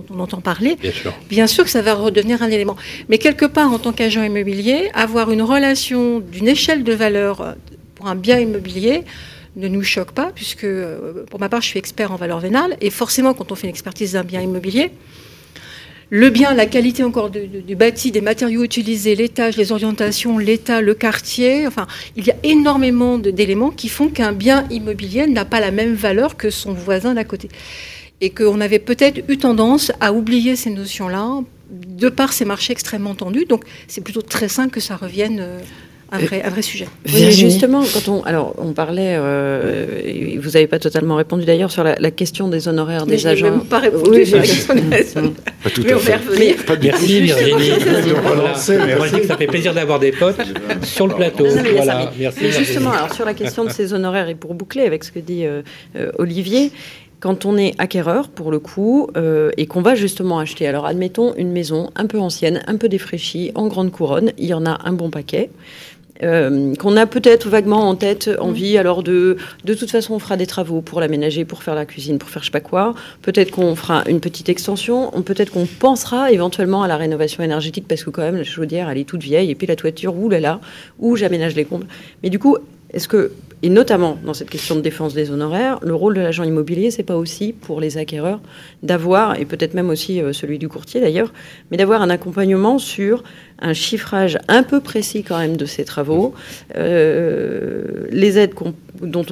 on 0.09 0.19
entend 0.19 0.39
parler, 0.39 0.75
bien 0.75 0.91
sûr. 0.91 1.13
bien 1.27 1.47
sûr 1.47 1.63
que 1.63 1.71
ça 1.71 1.81
va 1.81 1.95
redevenir 1.95 2.43
un 2.43 2.49
élément. 2.49 2.77
Mais 3.09 3.17
quelque 3.17 3.45
part, 3.45 3.73
en 3.73 3.79
tant 3.79 3.91
qu'agent 3.91 4.23
immobilier, 4.23 4.89
avoir 4.93 5.31
une 5.31 5.41
relation 5.41 6.19
d'une 6.19 6.47
échelle 6.47 6.83
de 6.83 6.93
valeur 6.93 7.55
pour 7.95 8.07
un 8.07 8.15
bien 8.15 8.39
immobilier, 8.39 9.03
ne 9.55 9.67
nous 9.67 9.83
choque 9.83 10.11
pas, 10.11 10.31
puisque 10.33 10.63
euh, 10.63 11.25
pour 11.29 11.39
ma 11.39 11.49
part, 11.49 11.61
je 11.61 11.67
suis 11.67 11.79
expert 11.79 12.11
en 12.11 12.15
valeur 12.15 12.39
vénale, 12.39 12.77
et 12.81 12.89
forcément, 12.89 13.33
quand 13.33 13.51
on 13.51 13.55
fait 13.55 13.67
une 13.67 13.71
expertise 13.71 14.13
d'un 14.13 14.23
bien 14.23 14.41
immobilier, 14.41 14.91
le 16.11 16.29
bien, 16.29 16.53
la 16.53 16.67
qualité 16.67 17.03
encore 17.03 17.31
du, 17.31 17.75
bâti, 17.75 18.11
des 18.11 18.21
matériaux 18.21 18.63
utilisés, 18.63 19.15
l'étage, 19.15 19.57
les 19.57 19.71
orientations, 19.71 20.37
l'état, 20.37 20.79
le 20.79 20.93
quartier, 20.93 21.65
enfin, 21.65 21.87
il 22.15 22.25
y 22.25 22.31
a 22.31 22.35
énormément 22.43 23.17
d'éléments 23.17 23.71
qui 23.71 23.89
font 23.89 24.09
qu'un 24.09 24.31
bien 24.31 24.67
immobilier 24.69 25.25
n'a 25.25 25.45
pas 25.45 25.59
la 25.59 25.71
même 25.71 25.95
valeur 25.95 26.37
que 26.37 26.51
son 26.51 26.73
voisin 26.73 27.15
d'à 27.15 27.23
côté. 27.23 27.49
Et 28.21 28.29
qu'on 28.29 28.61
avait 28.61 28.79
peut-être 28.79 29.23
eu 29.27 29.37
tendance 29.37 29.91
à 29.99 30.13
oublier 30.13 30.55
ces 30.55 30.69
notions-là 30.69 31.41
de 31.71 32.09
par 32.09 32.33
ces 32.33 32.45
marchés 32.45 32.71
extrêmement 32.71 33.15
tendus. 33.15 33.45
Donc, 33.45 33.63
c'est 33.87 34.01
plutôt 34.01 34.21
très 34.21 34.47
sain 34.47 34.69
que 34.69 34.79
ça 34.79 34.95
revienne. 34.95 35.39
Euh, 35.41 35.59
un 36.15 36.19
vrai, 36.19 36.43
un 36.43 36.49
vrai 36.49 36.61
sujet. 36.61 36.87
justement, 37.05 37.83
quand 37.93 38.07
on, 38.09 38.23
alors, 38.23 38.55
on 38.57 38.73
parlait, 38.73 39.15
euh, 39.17 40.37
vous 40.39 40.51
n'avez 40.51 40.67
pas 40.67 40.79
totalement 40.79 41.15
répondu 41.15 41.45
d'ailleurs 41.45 41.71
sur 41.71 41.83
la, 41.83 41.95
question 42.11 42.47
des 42.47 42.67
honoraires 42.67 43.05
des 43.05 43.27
agents. 43.27 43.37
Je 43.37 43.43
n'ai 43.45 43.57
même 43.57 43.65
pas 43.65 43.79
répondu 43.79 44.25
sur 44.25 44.37
la 44.37 44.43
question 44.43 44.75
des 44.75 44.93
agents. 44.93 45.33
Pas 45.63 45.69
tout 45.69 45.83
à 45.87 45.97
fait. 45.97 46.55
Merci 46.81 47.21
Virginie. 47.21 47.71
On 48.97 49.01
va 49.01 49.09
dire 49.09 49.21
que 49.21 49.27
ça 49.27 49.37
fait 49.37 49.47
plaisir 49.47 49.73
d'avoir 49.73 49.99
des 49.99 50.11
potes 50.11 50.41
sur 50.83 51.07
le 51.07 51.15
plateau. 51.15 51.45
voilà. 51.75 52.11
Merci. 52.17 52.51
Justement, 52.51 52.91
alors 52.91 53.13
sur 53.13 53.25
la 53.25 53.33
question 53.33 53.65
de 53.65 53.69
ces 53.69 53.93
honoraires 53.93 54.29
et 54.29 54.35
pour 54.35 54.53
boucler 54.53 54.83
avec 54.83 55.03
ce 55.03 55.11
que 55.11 55.19
dit 55.19 55.45
euh, 55.45 55.61
euh, 55.95 56.11
Olivier, 56.17 56.71
quand 57.19 57.45
on 57.45 57.57
est 57.57 57.73
acquéreur, 57.79 58.29
pour 58.29 58.51
le 58.51 58.59
coup, 58.59 59.09
euh, 59.17 59.51
et 59.57 59.65
qu'on 59.65 59.81
va 59.81 59.95
justement 59.95 60.39
acheter, 60.39 60.67
alors 60.67 60.85
admettons 60.85 61.33
une 61.35 61.51
maison 61.51 61.89
un 61.95 62.05
peu 62.05 62.19
ancienne, 62.19 62.61
un 62.67 62.77
peu 62.77 62.89
défraîchie, 62.89 63.51
en 63.55 63.67
grande 63.67 63.91
couronne, 63.91 64.31
il 64.37 64.45
y 64.45 64.53
en 64.53 64.65
a 64.65 64.79
un 64.83 64.93
bon 64.93 65.09
paquet. 65.09 65.49
Euh, 66.23 66.73
qu'on 66.75 66.95
a 66.95 67.05
peut-être 67.05 67.49
vaguement 67.49 67.89
en 67.89 67.95
tête 67.95 68.29
envie, 68.39 68.75
mm. 68.75 68.79
alors 68.79 69.03
de, 69.03 69.37
de 69.65 69.73
toute 69.73 69.91
façon, 69.91 70.13
on 70.13 70.19
fera 70.19 70.37
des 70.37 70.47
travaux 70.47 70.81
pour 70.81 71.01
l'aménager, 71.01 71.43
pour 71.43 71.61
faire 71.61 71.75
la 71.75 71.85
cuisine, 71.85 72.17
pour 72.17 72.29
faire 72.29 72.41
je 72.41 72.47
sais 72.47 72.51
pas 72.51 72.61
quoi. 72.61 72.93
Peut-être 73.21 73.51
qu'on 73.51 73.75
fera 73.75 74.03
une 74.07 74.19
petite 74.19 74.49
extension. 74.49 75.11
Peut-être 75.23 75.51
qu'on 75.51 75.65
pensera 75.65 76.31
éventuellement 76.31 76.83
à 76.83 76.87
la 76.87 76.97
rénovation 76.97 77.43
énergétique 77.43 77.85
parce 77.87 78.03
que 78.03 78.09
quand 78.09 78.21
même 78.21 78.37
la 78.37 78.43
chaudière, 78.43 78.89
elle 78.89 78.97
est 78.97 79.03
toute 79.03 79.21
vieille 79.21 79.51
et 79.51 79.55
puis 79.55 79.67
la 79.67 79.75
toiture, 79.75 80.13
là, 80.29 80.59
où 80.99 81.15
j'aménage 81.15 81.55
les 81.55 81.65
combles. 81.65 81.87
Mais 82.23 82.29
du 82.29 82.39
coup, 82.39 82.57
est-ce 82.91 83.07
que 83.07 83.31
et 83.65 83.69
notamment 83.69 84.19
dans 84.23 84.35
cette 84.35 84.49
question 84.49 84.75
de 84.75 84.81
défense 84.81 85.15
des 85.15 85.31
honoraires, 85.31 85.79
le 85.81 85.95
rôle 85.95 86.13
de 86.13 86.21
l'agent 86.21 86.43
immobilier, 86.43 86.91
c'est 86.91 87.01
pas 87.01 87.15
aussi 87.15 87.51
pour 87.51 87.81
les 87.81 87.97
acquéreurs 87.97 88.39
d'avoir, 88.83 89.39
et 89.39 89.45
peut-être 89.45 89.73
même 89.73 89.89
aussi 89.89 90.21
euh, 90.21 90.33
celui 90.33 90.59
du 90.59 90.67
courtier 90.67 91.01
d'ailleurs, 91.01 91.33
mais 91.71 91.77
d'avoir 91.77 92.03
un 92.03 92.11
accompagnement 92.11 92.77
sur 92.77 93.23
un 93.59 93.73
chiffrage 93.73 94.37
un 94.49 94.61
peu 94.61 94.81
précis 94.81 95.23
quand 95.23 95.39
même 95.39 95.57
de 95.57 95.65
ces 95.65 95.83
travaux, 95.83 96.35
euh, 96.75 98.05
les 98.11 98.37
aides 98.37 98.53
qu'on 98.53 98.75
dont, 99.01 99.23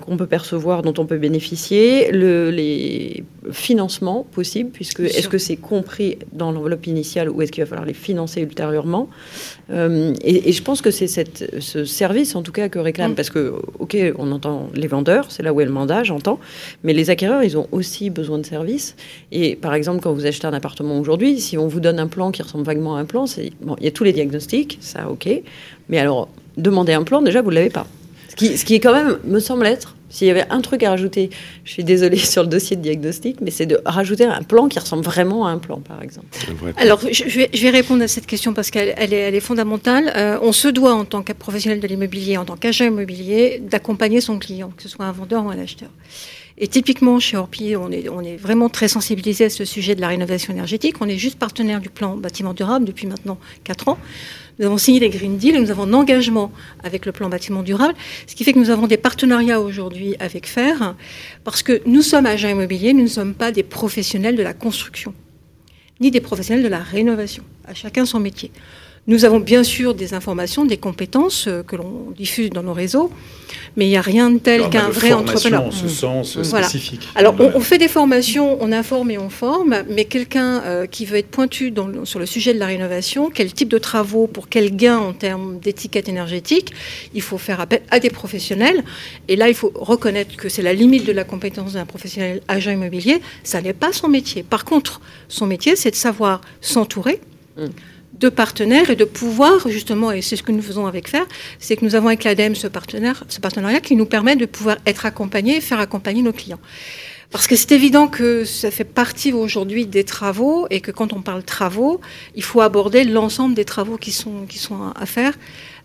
qu'on 0.00 0.16
peut 0.16 0.26
percevoir, 0.26 0.82
dont 0.82 0.94
on 0.98 1.06
peut 1.06 1.18
bénéficier, 1.18 2.10
le, 2.10 2.50
les 2.50 3.24
financements 3.50 4.26
possibles, 4.30 4.70
puisque 4.70 5.00
est-ce 5.00 5.28
que 5.28 5.38
c'est 5.38 5.56
compris 5.56 6.18
dans 6.32 6.52
l'enveloppe 6.52 6.86
initiale 6.86 7.28
ou 7.28 7.42
est-ce 7.42 7.52
qu'il 7.52 7.62
va 7.62 7.68
falloir 7.68 7.86
les 7.86 7.94
financer 7.94 8.40
ultérieurement? 8.40 9.08
Euh, 9.70 10.14
et, 10.22 10.52
je 10.52 10.62
pense 10.62 10.82
que 10.82 10.90
c'est 10.90 11.06
ce 11.06 11.84
service, 11.84 12.34
en 12.34 12.42
tout 12.42 12.52
cas, 12.52 12.68
que 12.68 12.78
réclame, 12.78 13.12
mm. 13.12 13.14
parce 13.14 13.30
que, 13.30 13.54
ok, 13.78 13.96
on 14.18 14.32
entend 14.32 14.70
les 14.74 14.86
vendeurs, 14.86 15.26
c'est 15.30 15.42
là 15.42 15.52
où 15.52 15.60
est 15.60 15.64
le 15.64 15.72
mandat, 15.72 16.04
j'entends, 16.04 16.38
mais 16.84 16.92
les 16.92 17.10
acquéreurs, 17.10 17.42
ils 17.42 17.56
ont 17.56 17.68
aussi 17.72 18.10
besoin 18.10 18.38
de 18.38 18.46
services. 18.46 18.96
Et 19.30 19.56
par 19.56 19.74
exemple, 19.74 20.00
quand 20.02 20.12
vous 20.12 20.26
achetez 20.26 20.46
un 20.46 20.52
appartement 20.52 20.98
aujourd'hui, 20.98 21.40
si 21.40 21.58
on 21.58 21.68
vous 21.68 21.80
donne 21.80 21.98
un 21.98 22.08
plan 22.08 22.30
qui 22.30 22.42
ressemble 22.42 22.64
vaguement 22.64 22.96
à 22.96 23.00
un 23.00 23.04
plan, 23.04 23.24
bon, 23.62 23.76
il 23.78 23.84
y 23.84 23.88
a 23.88 23.92
tous 23.92 24.04
les 24.04 24.12
diagnostics, 24.12 24.78
ça, 24.80 25.08
ok, 25.10 25.28
mais 25.88 25.98
alors, 25.98 26.28
demander 26.56 26.92
un 26.92 27.02
plan, 27.02 27.22
déjà, 27.22 27.42
vous 27.42 27.50
ne 27.50 27.56
l'avez 27.56 27.70
pas. 27.70 27.86
Ce 28.32 28.36
qui, 28.36 28.56
ce 28.56 28.64
qui, 28.64 28.74
est 28.74 28.80
quand 28.80 28.94
même, 28.94 29.18
me 29.24 29.40
semble 29.40 29.66
être, 29.66 29.94
s'il 30.08 30.26
y 30.26 30.30
avait 30.30 30.46
un 30.48 30.62
truc 30.62 30.82
à 30.84 30.88
rajouter, 30.88 31.28
je 31.64 31.70
suis 31.70 31.84
désolée 31.84 32.16
sur 32.34 32.42
le 32.42 32.48
dossier 32.48 32.76
de 32.76 32.80
diagnostic, 32.80 33.42
mais 33.42 33.50
c'est 33.50 33.66
de 33.66 33.78
rajouter 33.84 34.24
un 34.24 34.42
plan 34.42 34.68
qui 34.68 34.78
ressemble 34.78 35.04
vraiment 35.04 35.46
à 35.46 35.50
un 35.50 35.58
plan, 35.58 35.80
par 35.80 36.02
exemple. 36.02 36.28
Alors, 36.78 37.00
je 37.00 37.24
vais, 37.24 37.50
je 37.52 37.62
vais 37.62 37.68
répondre 37.68 38.02
à 38.02 38.08
cette 38.08 38.24
question 38.24 38.54
parce 38.54 38.70
qu'elle 38.70 38.94
elle 38.96 39.12
est, 39.12 39.18
elle 39.18 39.34
est, 39.34 39.40
fondamentale. 39.40 40.10
Euh, 40.16 40.38
on 40.40 40.52
se 40.52 40.68
doit, 40.68 40.94
en 40.94 41.04
tant 41.04 41.22
que 41.22 41.34
professionnel 41.34 41.80
de 41.80 41.86
l'immobilier, 41.86 42.38
en 42.38 42.46
tant 42.46 42.56
qu'agent 42.56 42.86
immobilier, 42.86 43.62
d'accompagner 43.62 44.22
son 44.22 44.38
client, 44.38 44.72
que 44.74 44.82
ce 44.82 44.88
soit 44.88 45.04
un 45.04 45.12
vendeur 45.12 45.44
ou 45.44 45.50
un 45.50 45.58
acheteur. 45.58 45.90
Et 46.62 46.68
typiquement, 46.68 47.18
chez 47.18 47.36
Orpi, 47.36 47.74
on 47.76 47.90
est, 47.90 48.36
vraiment 48.36 48.68
très 48.68 48.86
sensibilisé 48.86 49.46
à 49.46 49.50
ce 49.50 49.64
sujet 49.64 49.96
de 49.96 50.00
la 50.00 50.06
rénovation 50.06 50.52
énergétique. 50.52 50.94
On 51.00 51.08
est 51.08 51.18
juste 51.18 51.36
partenaire 51.36 51.80
du 51.80 51.90
plan 51.90 52.16
bâtiment 52.16 52.54
durable 52.54 52.84
depuis 52.84 53.08
maintenant 53.08 53.36
4 53.64 53.88
ans. 53.88 53.98
Nous 54.60 54.66
avons 54.66 54.78
signé 54.78 55.00
les 55.00 55.08
Green 55.08 55.38
Deal 55.38 55.56
et 55.56 55.60
nous 55.60 55.72
avons 55.72 55.82
un 55.82 55.92
engagement 55.92 56.52
avec 56.84 57.04
le 57.04 57.10
plan 57.10 57.28
bâtiment 57.28 57.64
durable, 57.64 57.94
ce 58.28 58.36
qui 58.36 58.44
fait 58.44 58.52
que 58.52 58.60
nous 58.60 58.70
avons 58.70 58.86
des 58.86 58.96
partenariats 58.96 59.60
aujourd'hui 59.60 60.14
avec 60.20 60.46
FER, 60.46 60.94
parce 61.42 61.64
que 61.64 61.82
nous 61.84 62.02
sommes 62.02 62.26
agents 62.26 62.50
immobiliers, 62.50 62.92
nous 62.92 63.02
ne 63.02 63.08
sommes 63.08 63.34
pas 63.34 63.50
des 63.50 63.64
professionnels 63.64 64.36
de 64.36 64.42
la 64.44 64.54
construction, 64.54 65.14
ni 65.98 66.12
des 66.12 66.20
professionnels 66.20 66.62
de 66.62 66.68
la 66.68 66.78
rénovation. 66.78 67.42
À 67.64 67.74
chacun 67.74 68.06
son 68.06 68.20
métier. 68.20 68.52
Nous 69.08 69.24
avons 69.24 69.40
bien 69.40 69.64
sûr 69.64 69.94
des 69.94 70.14
informations, 70.14 70.64
des 70.64 70.76
compétences 70.76 71.48
euh, 71.48 71.64
que 71.64 71.74
l'on 71.74 72.12
diffuse 72.16 72.50
dans 72.50 72.62
nos 72.62 72.72
réseaux, 72.72 73.10
mais 73.76 73.86
il 73.86 73.88
n'y 73.88 73.96
a 73.96 74.00
rien 74.00 74.30
de 74.30 74.38
tel 74.38 74.70
qu'un 74.70 74.90
vrai 74.90 75.12
entrepreneur. 75.12 75.64
En 75.64 75.70
ce 75.72 75.88
sens 75.88 76.40
spécifique. 76.40 77.08
Alors, 77.16 77.34
on, 77.40 77.58
fait 77.58 77.78
des 77.78 77.88
formations, 77.88 78.58
on 78.60 78.70
informe 78.70 79.10
et 79.10 79.18
on 79.18 79.28
forme, 79.28 79.82
mais 79.90 80.04
quelqu'un 80.04 80.62
euh, 80.62 80.86
qui 80.86 81.04
veut 81.04 81.16
être 81.16 81.30
pointu 81.30 81.74
sur 82.04 82.20
le 82.20 82.26
sujet 82.26 82.54
de 82.54 82.60
la 82.60 82.66
rénovation, 82.66 83.28
quel 83.28 83.52
type 83.52 83.68
de 83.68 83.78
travaux, 83.78 84.28
pour 84.28 84.48
quel 84.48 84.76
gain 84.76 84.98
en 84.98 85.12
termes 85.12 85.58
d'étiquette 85.58 86.08
énergétique, 86.08 86.72
il 87.12 87.22
faut 87.22 87.38
faire 87.38 87.60
appel 87.60 87.82
à 87.90 87.98
des 87.98 88.10
professionnels. 88.10 88.84
Et 89.26 89.34
là, 89.34 89.48
il 89.48 89.54
faut 89.54 89.72
reconnaître 89.74 90.36
que 90.36 90.48
c'est 90.48 90.62
la 90.62 90.74
limite 90.74 91.04
de 91.04 91.12
la 91.12 91.24
compétence 91.24 91.72
d'un 91.72 91.86
professionnel 91.86 92.40
agent 92.46 92.70
immobilier. 92.70 93.20
Ça 93.42 93.60
n'est 93.62 93.72
pas 93.72 93.92
son 93.92 94.08
métier. 94.08 94.44
Par 94.44 94.64
contre, 94.64 95.00
son 95.26 95.46
métier, 95.46 95.74
c'est 95.74 95.90
de 95.90 95.96
savoir 95.96 96.40
s'entourer. 96.60 97.20
Hum 97.58 97.68
de 98.22 98.28
partenaires 98.28 98.88
et 98.90 98.96
de 98.96 99.04
pouvoir, 99.04 99.68
justement, 99.68 100.12
et 100.12 100.22
c'est 100.22 100.36
ce 100.36 100.42
que 100.42 100.52
nous 100.52 100.62
faisons 100.62 100.86
avec 100.86 101.08
FAIR, 101.08 101.26
c'est 101.58 101.76
que 101.76 101.84
nous 101.84 101.94
avons 101.94 102.06
avec 102.06 102.24
l'ADEME 102.24 102.54
ce, 102.54 102.68
partenaire, 102.68 103.24
ce 103.28 103.40
partenariat 103.40 103.80
qui 103.80 103.96
nous 103.96 104.06
permet 104.06 104.36
de 104.36 104.46
pouvoir 104.46 104.76
être 104.86 105.04
accompagnés 105.04 105.56
et 105.56 105.60
faire 105.60 105.80
accompagner 105.80 106.22
nos 106.22 106.32
clients. 106.32 106.60
Parce 107.32 107.46
que 107.46 107.56
c'est 107.56 107.72
évident 107.72 108.08
que 108.08 108.44
ça 108.44 108.70
fait 108.70 108.84
partie 108.84 109.32
aujourd'hui 109.32 109.86
des 109.86 110.04
travaux 110.04 110.66
et 110.68 110.80
que 110.80 110.90
quand 110.90 111.14
on 111.14 111.22
parle 111.22 111.42
travaux, 111.42 112.00
il 112.36 112.42
faut 112.42 112.60
aborder 112.60 113.04
l'ensemble 113.04 113.54
des 113.54 113.64
travaux 113.64 113.96
qui 113.96 114.12
sont, 114.12 114.44
qui 114.46 114.58
sont 114.58 114.92
à 114.94 115.06
faire. 115.06 115.32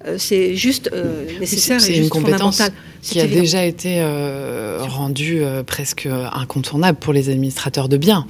Euh, 0.05 0.17
c'est 0.19 0.55
juste 0.55 0.89
euh, 0.93 1.25
nécessaire 1.39 1.77
et 1.77 1.93
juste 1.93 1.99
une 1.99 2.09
compétence 2.09 2.61
qui 3.01 3.21
a 3.21 3.27
déjà 3.27 3.65
été 3.65 4.01
euh, 4.01 4.79
rendue 4.81 5.41
presque 5.65 6.07
incontournable 6.33 6.99
pour 6.99 7.13
les 7.13 7.29
administrateurs 7.29 7.87
de 7.87 7.95
biens. 7.95 8.27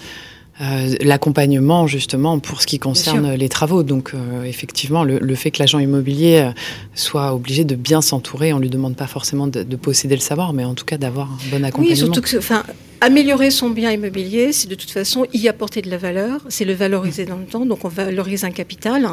Euh, 0.59 0.95
l'accompagnement 1.01 1.85
justement 1.85 2.39
pour 2.39 2.61
ce 2.61 2.67
qui 2.67 2.79
concerne 2.79 3.33
les 3.33 3.47
travaux. 3.47 3.83
Donc 3.83 4.13
euh, 4.15 4.43
effectivement, 4.43 5.03
le, 5.03 5.35
fait 5.35 5.51
que 5.51 5.59
l'agent 5.59 5.77
immobilier 5.77 6.39
euh, 6.39 6.51
soit 6.95 7.35
obligé 7.35 7.63
de 7.63 7.75
bien 7.75 8.01
s'entourer, 8.01 8.53
on 8.53 8.59
lui 8.59 8.71
demande 8.71 8.95
pas 8.95 9.05
forcément 9.05 9.45
de, 9.45 9.63
posséder 9.75 10.15
le 10.15 10.21
savoir, 10.21 10.53
mais 10.53 10.65
en 10.65 10.73
tout 10.73 10.85
cas 10.85 10.97
d'avoir 10.97 11.27
un 11.27 11.37
bon 11.51 11.63
accompagnement. 11.63 11.91
Oui, 11.91 11.95
surtout 11.95 12.21
que, 12.21 12.37
enfin, 12.37 12.63
améliorer 13.01 13.51
son 13.51 13.69
bien 13.69 13.91
immobilier, 13.91 14.51
c'est 14.51 14.67
de 14.67 14.73
toute 14.73 14.89
façon 14.89 15.27
y 15.31 15.47
apporter 15.47 15.83
de 15.83 15.91
la 15.91 15.99
valeur, 15.99 16.41
c'est 16.49 16.65
le 16.65 16.73
valoriser 16.73 17.25
dans 17.25 17.37
le 17.37 17.45
temps. 17.45 17.63
Donc 17.67 17.85
on 17.85 17.89
valorise 17.89 18.43
un 18.43 18.51
capital. 18.51 19.07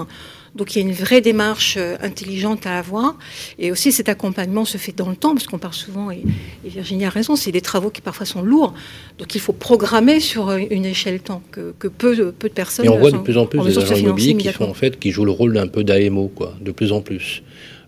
Donc 0.55 0.75
il 0.75 0.83
y 0.83 0.85
a 0.85 0.89
une 0.89 0.95
vraie 0.95 1.21
démarche 1.21 1.77
euh, 1.77 1.97
intelligente 2.01 2.67
à 2.67 2.79
avoir. 2.79 3.17
Et 3.59 3.73
aussi 3.73 3.93
cet 3.93 4.09
accompagnement 4.09 4.65
se 4.65 4.79
fait 4.79 4.93
dans 4.93 5.11
le 5.11 5.17
temps, 5.17 5.35
parce 5.35 5.47
qu'on 5.47 5.59
parle 5.59 5.75
souvent, 5.75 6.11
et, 6.11 6.23
Virginie 6.65 7.05
a 7.05 7.11
raison, 7.11 7.37
c'est 7.37 7.53
des 7.53 7.61
travaux 7.61 7.91
qui 7.91 8.01
parfois 8.01 8.27
sont 8.27 8.43
lourds. 8.43 8.75
Donc 9.19 9.35
il 9.35 9.41
faut 9.41 9.53
programmer 9.53 10.21
sur 10.21 10.49
euh, 10.49 10.59
une 10.71 10.85
échelle 10.85 11.21
temps 11.21 11.43
que, 11.51 11.89
peu, 11.89 12.17
de, 12.17 12.31
peu 12.31 12.49
de 12.49 12.55
personnes. 12.55 12.87
Et 12.87 12.89
on 12.89 12.99
voit 12.99 13.11
de 13.11 13.19
plus 13.19 13.37
en 13.37 13.47
plus 13.47 13.61
des 13.61 13.79
agents 13.79 13.95
immobiliers 13.95 14.37
qui, 14.37 14.63
en 14.63 14.75
fait, 14.75 14.99
qui 14.99 15.11
jouent 15.11 15.25
le 15.25 15.33
rôle 15.33 15.55
d'un 15.55 15.67
peu 15.67 15.85
d'AMO, 15.85 16.29
quoi, 16.35 16.55
de 16.61 16.71
plus 16.71 16.93
en 16.93 17.01
plus. 17.01 17.43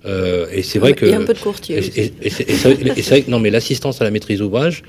Euh, 0.05 0.47
et 0.53 0.63
c'est 0.63 0.79
vrai 0.79 0.95
que. 0.95 1.05
Il 1.05 1.13
y 1.13 1.15
a 1.15 1.19
un 1.19 1.25
peu 1.25 1.35
de 1.35 1.39
courtier. 1.39 1.79
Et, 1.79 2.13
et, 2.23 3.17
et, 3.17 3.25
non, 3.29 3.41
mais 3.41 3.51
l'assistance 3.51 4.01
à 4.01 4.05
la 4.05 4.11
maîtrise 4.11 4.39
d'ouvrage, 4.39 4.83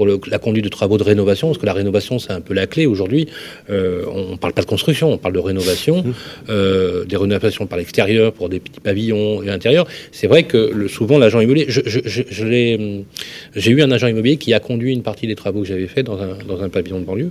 pour 0.00 0.30
la 0.30 0.38
conduite 0.38 0.64
de 0.64 0.70
travaux 0.70 0.96
de 0.96 1.02
rénovation, 1.02 1.48
parce 1.48 1.58
que 1.58 1.66
la 1.66 1.74
rénovation, 1.74 2.18
c'est 2.18 2.32
un 2.32 2.40
peu 2.40 2.54
la 2.54 2.66
clé 2.66 2.86
aujourd'hui. 2.86 3.28
Euh, 3.68 4.06
on 4.10 4.30
ne 4.30 4.36
parle 4.36 4.54
pas 4.54 4.62
de 4.62 4.66
construction, 4.66 5.12
on 5.12 5.18
parle 5.18 5.34
de 5.34 5.40
rénovation, 5.40 6.02
mmh. 6.02 6.14
euh, 6.48 7.04
des 7.04 7.18
rénovations 7.18 7.66
par 7.66 7.76
l'extérieur, 7.76 8.32
pour 8.32 8.48
des 8.48 8.60
petits 8.60 8.80
pavillons 8.80 9.42
et 9.42 9.46
l'intérieur. 9.46 9.86
C'est 10.10 10.26
vrai 10.26 10.44
que 10.44 10.70
le, 10.72 10.88
souvent, 10.88 11.18
l'agent 11.18 11.40
immobilier, 11.40 11.66
je, 11.68 11.82
j'ai 11.84 13.70
eu 13.70 13.82
un 13.82 13.90
agent 13.90 14.06
immobilier 14.06 14.38
qui 14.38 14.54
a 14.54 14.60
conduit 14.60 14.94
une 14.94 15.02
partie 15.02 15.26
des 15.26 15.34
travaux 15.34 15.60
que 15.60 15.66
j'avais 15.66 15.86
fait 15.86 16.02
dans 16.02 16.18
un, 16.18 16.38
dans 16.48 16.62
un 16.62 16.70
pavillon 16.70 17.00
de 17.00 17.04
banlieue. 17.04 17.30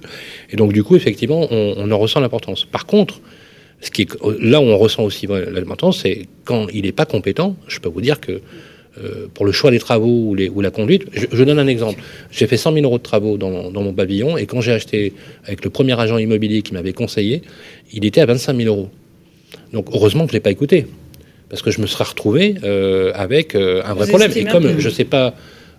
Et 0.51 0.55
donc, 0.55 0.71
du 0.71 0.83
coup, 0.83 0.95
effectivement, 0.95 1.47
on, 1.49 1.73
on 1.75 1.89
en 1.89 1.97
ressent 1.97 2.19
l'importance. 2.19 2.65
Par 2.65 2.85
contre, 2.85 3.19
ce 3.81 3.89
qui 3.89 4.03
est, 4.03 4.15
là 4.39 4.61
où 4.61 4.65
on 4.65 4.77
ressent 4.77 5.03
aussi 5.03 5.25
l'importance, 5.25 6.01
c'est 6.03 6.27
quand 6.45 6.67
il 6.71 6.83
n'est 6.83 6.91
pas 6.91 7.05
compétent, 7.05 7.55
je 7.67 7.79
peux 7.79 7.89
vous 7.89 8.01
dire 8.01 8.19
que 8.19 8.41
euh, 9.01 9.27
pour 9.33 9.45
le 9.45 9.51
choix 9.51 9.71
des 9.71 9.79
travaux 9.79 10.29
ou, 10.29 10.35
les, 10.35 10.49
ou 10.49 10.61
la 10.61 10.71
conduite. 10.71 11.05
Je, 11.13 11.43
donne 11.43 11.59
un 11.59 11.67
exemple. 11.67 12.01
J'ai 12.31 12.47
fait 12.47 12.57
100 12.57 12.73
000 12.73 12.85
euros 12.85 12.97
de 12.97 13.03
travaux 13.03 13.37
dans, 13.37 13.71
mon 13.71 13.93
pavillon 13.93 14.37
et 14.37 14.45
quand 14.45 14.61
j'ai 14.61 14.71
acheté 14.71 15.13
avec 15.45 15.63
le 15.63 15.69
premier 15.69 15.99
agent 15.99 16.17
immobilier 16.17 16.61
qui 16.61 16.73
m'avait 16.73 16.93
conseillé, 16.93 17.41
il 17.93 18.05
était 18.05 18.21
à 18.21 18.25
25 18.25 18.57
000 18.57 18.67
euros. 18.67 18.89
Donc 19.73 19.87
heureusement 19.93 20.25
que 20.25 20.31
je 20.31 20.33
ne 20.33 20.37
l'ai 20.39 20.43
pas 20.43 20.51
écouté 20.51 20.87
parce 21.49 21.61
que 21.61 21.71
je 21.71 21.81
me 21.81 21.87
serais 21.87 22.03
retrouvé 22.03 22.55
euh, 22.63 23.11
avec 23.15 23.55
euh, 23.55 23.81
un 23.85 23.93
vrai 23.93 24.07
problème. 24.07 24.31
Et 24.35 24.45
comme 24.45 24.79
je 24.79 24.87
ne 24.87 24.93
sais 24.93 25.05
pas 25.05 25.33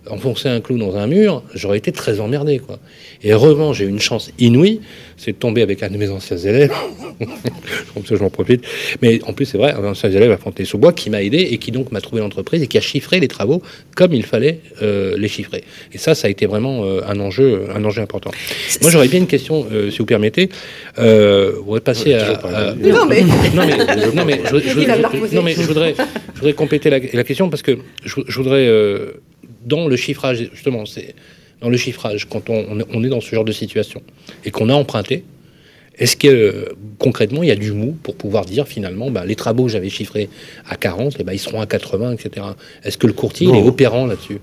enfoncer 0.09 0.49
un 0.49 0.61
clou 0.61 0.77
dans 0.77 0.95
un 0.95 1.07
mur, 1.07 1.43
j'aurais 1.53 1.77
été 1.77 1.91
très 1.91 2.19
emmerdé. 2.19 2.59
Quoi. 2.59 2.79
Et 3.23 3.31
heureusement, 3.31 3.71
j'ai 3.73 3.85
eu 3.85 3.89
une 3.89 3.99
chance 3.99 4.31
inouïe, 4.39 4.81
c'est 5.17 5.33
de 5.33 5.37
tomber 5.37 5.61
avec 5.61 5.83
un 5.83 5.89
de 5.89 5.97
mes 5.97 6.09
anciens 6.09 6.37
élèves. 6.37 6.71
Comme 7.93 8.05
ça, 8.05 8.15
je 8.15 8.23
m'en 8.23 8.31
profite. 8.31 8.63
Mais 9.01 9.21
en 9.25 9.33
plus, 9.33 9.45
c'est 9.45 9.57
vrai, 9.57 9.73
un 9.73 9.83
ancien 9.83 10.09
élève 10.09 10.31
à 10.31 10.37
Fontenay-sous-Bois 10.37 10.93
qui 10.93 11.09
m'a 11.09 11.21
aidé 11.21 11.37
et 11.51 11.57
qui 11.57 11.71
donc 11.71 11.91
m'a 11.91 12.01
trouvé 12.01 12.21
l'entreprise 12.21 12.63
et 12.63 12.67
qui 12.67 12.77
a 12.77 12.81
chiffré 12.81 13.19
les 13.19 13.27
travaux 13.27 13.61
comme 13.95 14.13
il 14.13 14.23
fallait 14.23 14.59
euh, 14.81 15.15
les 15.17 15.27
chiffrer. 15.27 15.63
Et 15.93 15.99
ça, 15.99 16.15
ça 16.15 16.27
a 16.27 16.31
été 16.31 16.47
vraiment 16.47 16.83
euh, 16.83 17.01
un 17.07 17.19
enjeu, 17.19 17.67
un 17.73 17.83
enjeu 17.85 18.01
important. 18.01 18.31
Moi, 18.81 18.89
j'aurais 18.89 19.07
bien 19.07 19.19
une 19.19 19.27
question, 19.27 19.67
euh, 19.71 19.91
si 19.91 19.99
vous 19.99 20.05
permettez. 20.05 20.49
on 20.97 21.71
va 21.71 21.81
passer 21.81 22.15
à, 22.15 22.73
Non, 22.75 23.05
mais... 23.05 23.21
non, 23.21 23.65
mais, 23.67 23.77
non, 24.15 24.25
mais, 24.25 24.41
je, 24.45 25.61
voudrais, 25.61 25.93
je 25.95 26.39
voudrais 26.39 26.53
compléter 26.53 26.89
la, 26.89 27.23
question 27.23 27.49
parce 27.49 27.61
que 27.61 27.77
je, 28.03 28.35
voudrais 28.35 28.67
dans 29.65 29.87
le 29.87 29.95
chiffrage, 29.95 30.49
justement, 30.53 30.85
c'est 30.85 31.15
dans 31.61 31.69
le 31.69 31.77
chiffrage, 31.77 32.27
quand 32.27 32.49
on, 32.49 33.03
est 33.03 33.09
dans 33.09 33.21
ce 33.21 33.35
genre 33.35 33.45
de 33.45 33.51
situation 33.51 34.01
et 34.45 34.51
qu'on 34.51 34.69
a 34.69 34.73
emprunté, 34.73 35.23
est-ce 35.99 36.15
que 36.15 36.73
concrètement 36.97 37.43
il 37.43 37.49
y 37.49 37.51
a 37.51 37.55
du 37.55 37.71
mou 37.73 37.95
pour 38.01 38.15
pouvoir 38.15 38.45
dire 38.45 38.67
finalement 38.67 39.11
bah, 39.11 39.25
les 39.25 39.35
travaux 39.35 39.65
que 39.65 39.71
j'avais 39.71 39.89
chiffrés 39.89 40.29
à 40.67 40.75
40, 40.75 41.13
et 41.13 41.17
eh 41.19 41.23
ben, 41.23 41.33
ils 41.33 41.39
seront 41.39 41.61
à 41.61 41.67
80, 41.67 42.13
etc. 42.13 42.47
Est-ce 42.83 42.97
que 42.97 43.05
le 43.05 43.13
courtier 43.13 43.47
est 43.47 43.61
opérant 43.61 44.07
là-dessus? 44.07 44.39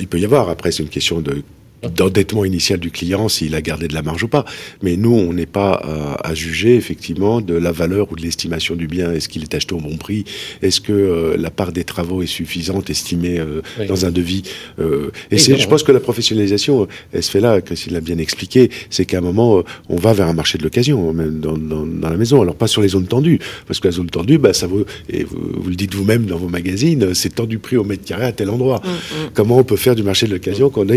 Il 0.00 0.08
peut 0.08 0.18
y 0.18 0.24
avoir. 0.24 0.48
Après, 0.48 0.72
c'est 0.72 0.82
une 0.82 0.88
question 0.88 1.20
de 1.20 1.42
d'endettement 1.88 2.44
initial 2.44 2.78
du 2.78 2.90
client 2.90 3.28
s'il 3.28 3.54
a 3.54 3.62
gardé 3.62 3.88
de 3.88 3.94
la 3.94 4.02
marge 4.02 4.22
ou 4.24 4.28
pas. 4.28 4.44
Mais 4.82 4.96
nous, 4.96 5.12
on 5.14 5.32
n'est 5.32 5.46
pas 5.46 5.82
à, 6.22 6.34
juger 6.34 6.76
effectivement 6.76 7.40
de 7.40 7.54
la 7.54 7.72
valeur 7.72 8.10
ou 8.10 8.16
de 8.16 8.22
l'estimation 8.22 8.74
du 8.74 8.86
bien. 8.86 9.12
Est-ce 9.12 9.28
qu'il 9.28 9.42
est 9.42 9.54
acheté 9.54 9.74
au 9.74 9.78
bon 9.78 9.96
prix? 9.96 10.24
Est-ce 10.62 10.80
que 10.80 10.92
euh, 10.92 11.36
la 11.36 11.50
part 11.50 11.72
des 11.72 11.84
travaux 11.84 12.22
est 12.22 12.26
suffisante, 12.26 12.88
estimée 12.90 13.38
euh, 13.38 13.60
dans 13.86 14.06
un 14.06 14.10
devis? 14.10 14.42
Euh, 14.78 15.10
Et 15.30 15.38
c'est, 15.38 15.56
je 15.56 15.68
pense 15.68 15.82
que 15.82 15.92
la 15.92 16.00
professionnalisation, 16.00 16.88
elle 17.12 17.22
se 17.22 17.30
fait 17.30 17.40
là. 17.40 17.60
Christine 17.60 17.94
l'a 17.94 18.00
bien 18.00 18.18
expliqué. 18.18 18.70
C'est 18.90 19.04
qu'à 19.04 19.18
un 19.18 19.22
moment, 19.22 19.62
on 19.88 19.96
va 19.96 20.12
vers 20.12 20.26
un 20.26 20.32
marché 20.32 20.58
de 20.58 20.62
l'occasion, 20.62 21.12
même 21.12 21.40
dans, 21.40 21.58
dans, 21.58 21.84
dans, 21.84 22.10
la 22.10 22.16
maison. 22.16 22.40
Alors 22.40 22.54
pas 22.54 22.66
sur 22.66 22.82
les 22.82 22.88
zones 22.88 23.06
tendues, 23.06 23.38
parce 23.66 23.80
que 23.80 23.88
la 23.88 23.92
zone 23.92 24.08
tendue, 24.08 24.38
bah, 24.38 24.52
ça 24.52 24.66
vaut. 24.66 24.84
Et 25.08 25.24
vous, 25.24 25.68
le 25.68 25.74
dites 25.74 25.94
vous-même 25.94 26.26
dans 26.26 26.38
vos 26.38 26.48
magazines, 26.48 27.14
c'est 27.14 27.34
tendu 27.34 27.58
prix 27.58 27.76
au 27.76 27.84
mètre 27.84 28.04
carré 28.04 28.26
à 28.26 28.32
tel 28.32 28.50
endroit. 28.50 28.80
Mm, 28.84 28.88
mm. 28.88 29.30
Comment 29.34 29.58
on 29.58 29.64
peut 29.64 29.76
faire 29.76 29.94
du 29.94 30.02
marché 30.02 30.26
de 30.26 30.32
l'occasion 30.32 30.70
quand 30.70 30.82
on 30.82 30.88
a 30.88 30.94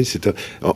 en, 0.61 0.74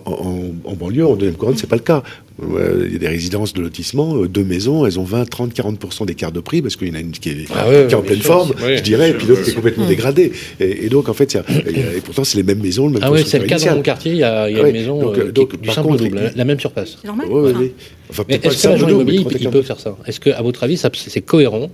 banlieue, 0.75 1.05
en 1.05 1.15
deuxième 1.15 1.35
couronne, 1.35 1.57
c'est 1.57 1.67
pas 1.67 1.75
le 1.75 1.81
cas. 1.81 2.03
Il 2.41 2.93
y 2.93 2.95
a 2.95 2.99
des 2.99 3.07
résidences 3.07 3.53
de 3.53 3.61
lotissement, 3.61 4.15
euh, 4.15 4.27
deux 4.27 4.43
maisons, 4.43 4.85
elles 4.85 4.97
ont 4.97 5.03
20, 5.03 5.29
30, 5.29 5.53
40% 5.53 6.05
d'écart 6.05 6.31
de 6.31 6.39
prix 6.39 6.61
parce 6.61 6.77
qu'il 6.77 6.87
y 6.87 6.91
en 6.91 6.95
a 6.95 6.99
une 6.99 7.11
qui 7.11 7.29
est, 7.29 7.45
ah 7.53 7.65
en 7.93 8.01
pleine 8.01 8.21
forme, 8.21 8.53
je 8.57 8.81
dirais, 8.81 9.09
et 9.09 9.13
puis 9.13 9.27
l'autre 9.27 9.43
qui 9.43 9.49
est 9.49 9.53
complètement 9.53 9.85
mmh. 9.85 9.89
dégradée. 9.89 10.31
Et, 10.59 10.87
donc, 10.89 11.09
en 11.09 11.13
fait, 11.13 11.35
et 11.35 12.01
pourtant, 12.01 12.23
c'est 12.23 12.37
les 12.37 12.43
mêmes 12.43 12.61
maisons, 12.61 12.87
le 12.87 12.93
même 12.93 13.01
Ah 13.03 13.11
oui, 13.11 13.23
c'est 13.25 13.39
le 13.39 13.45
cas 13.45 13.59
dans 13.59 13.75
mon 13.75 13.81
quartier, 13.81 14.13
il 14.13 14.19
y 14.19 14.23
a, 14.23 14.49
y 14.49 14.57
a 14.57 14.67
une 14.67 14.73
maison 14.73 15.01
donc, 15.01 15.17
euh, 15.17 15.31
donc, 15.31 15.59
du 15.59 15.69
simple 15.69 15.97
double, 15.97 16.31
la 16.35 16.45
même 16.45 16.59
surface. 16.59 16.97
C'est 17.01 17.07
normal. 17.07 17.27
Oui, 17.29 17.51
oui. 17.57 17.71
Enfin, 18.09 18.23
est-ce 18.29 18.63
que 18.63 18.67
l'agent 18.69 18.87
immobilier, 18.87 19.25
il 19.39 19.49
peut 19.49 19.61
faire 19.61 19.79
ça? 19.79 19.97
Est-ce 20.05 20.19
qu'à 20.19 20.41
votre 20.41 20.63
avis, 20.63 20.77
c'est 20.77 21.21
cohérent 21.21 21.69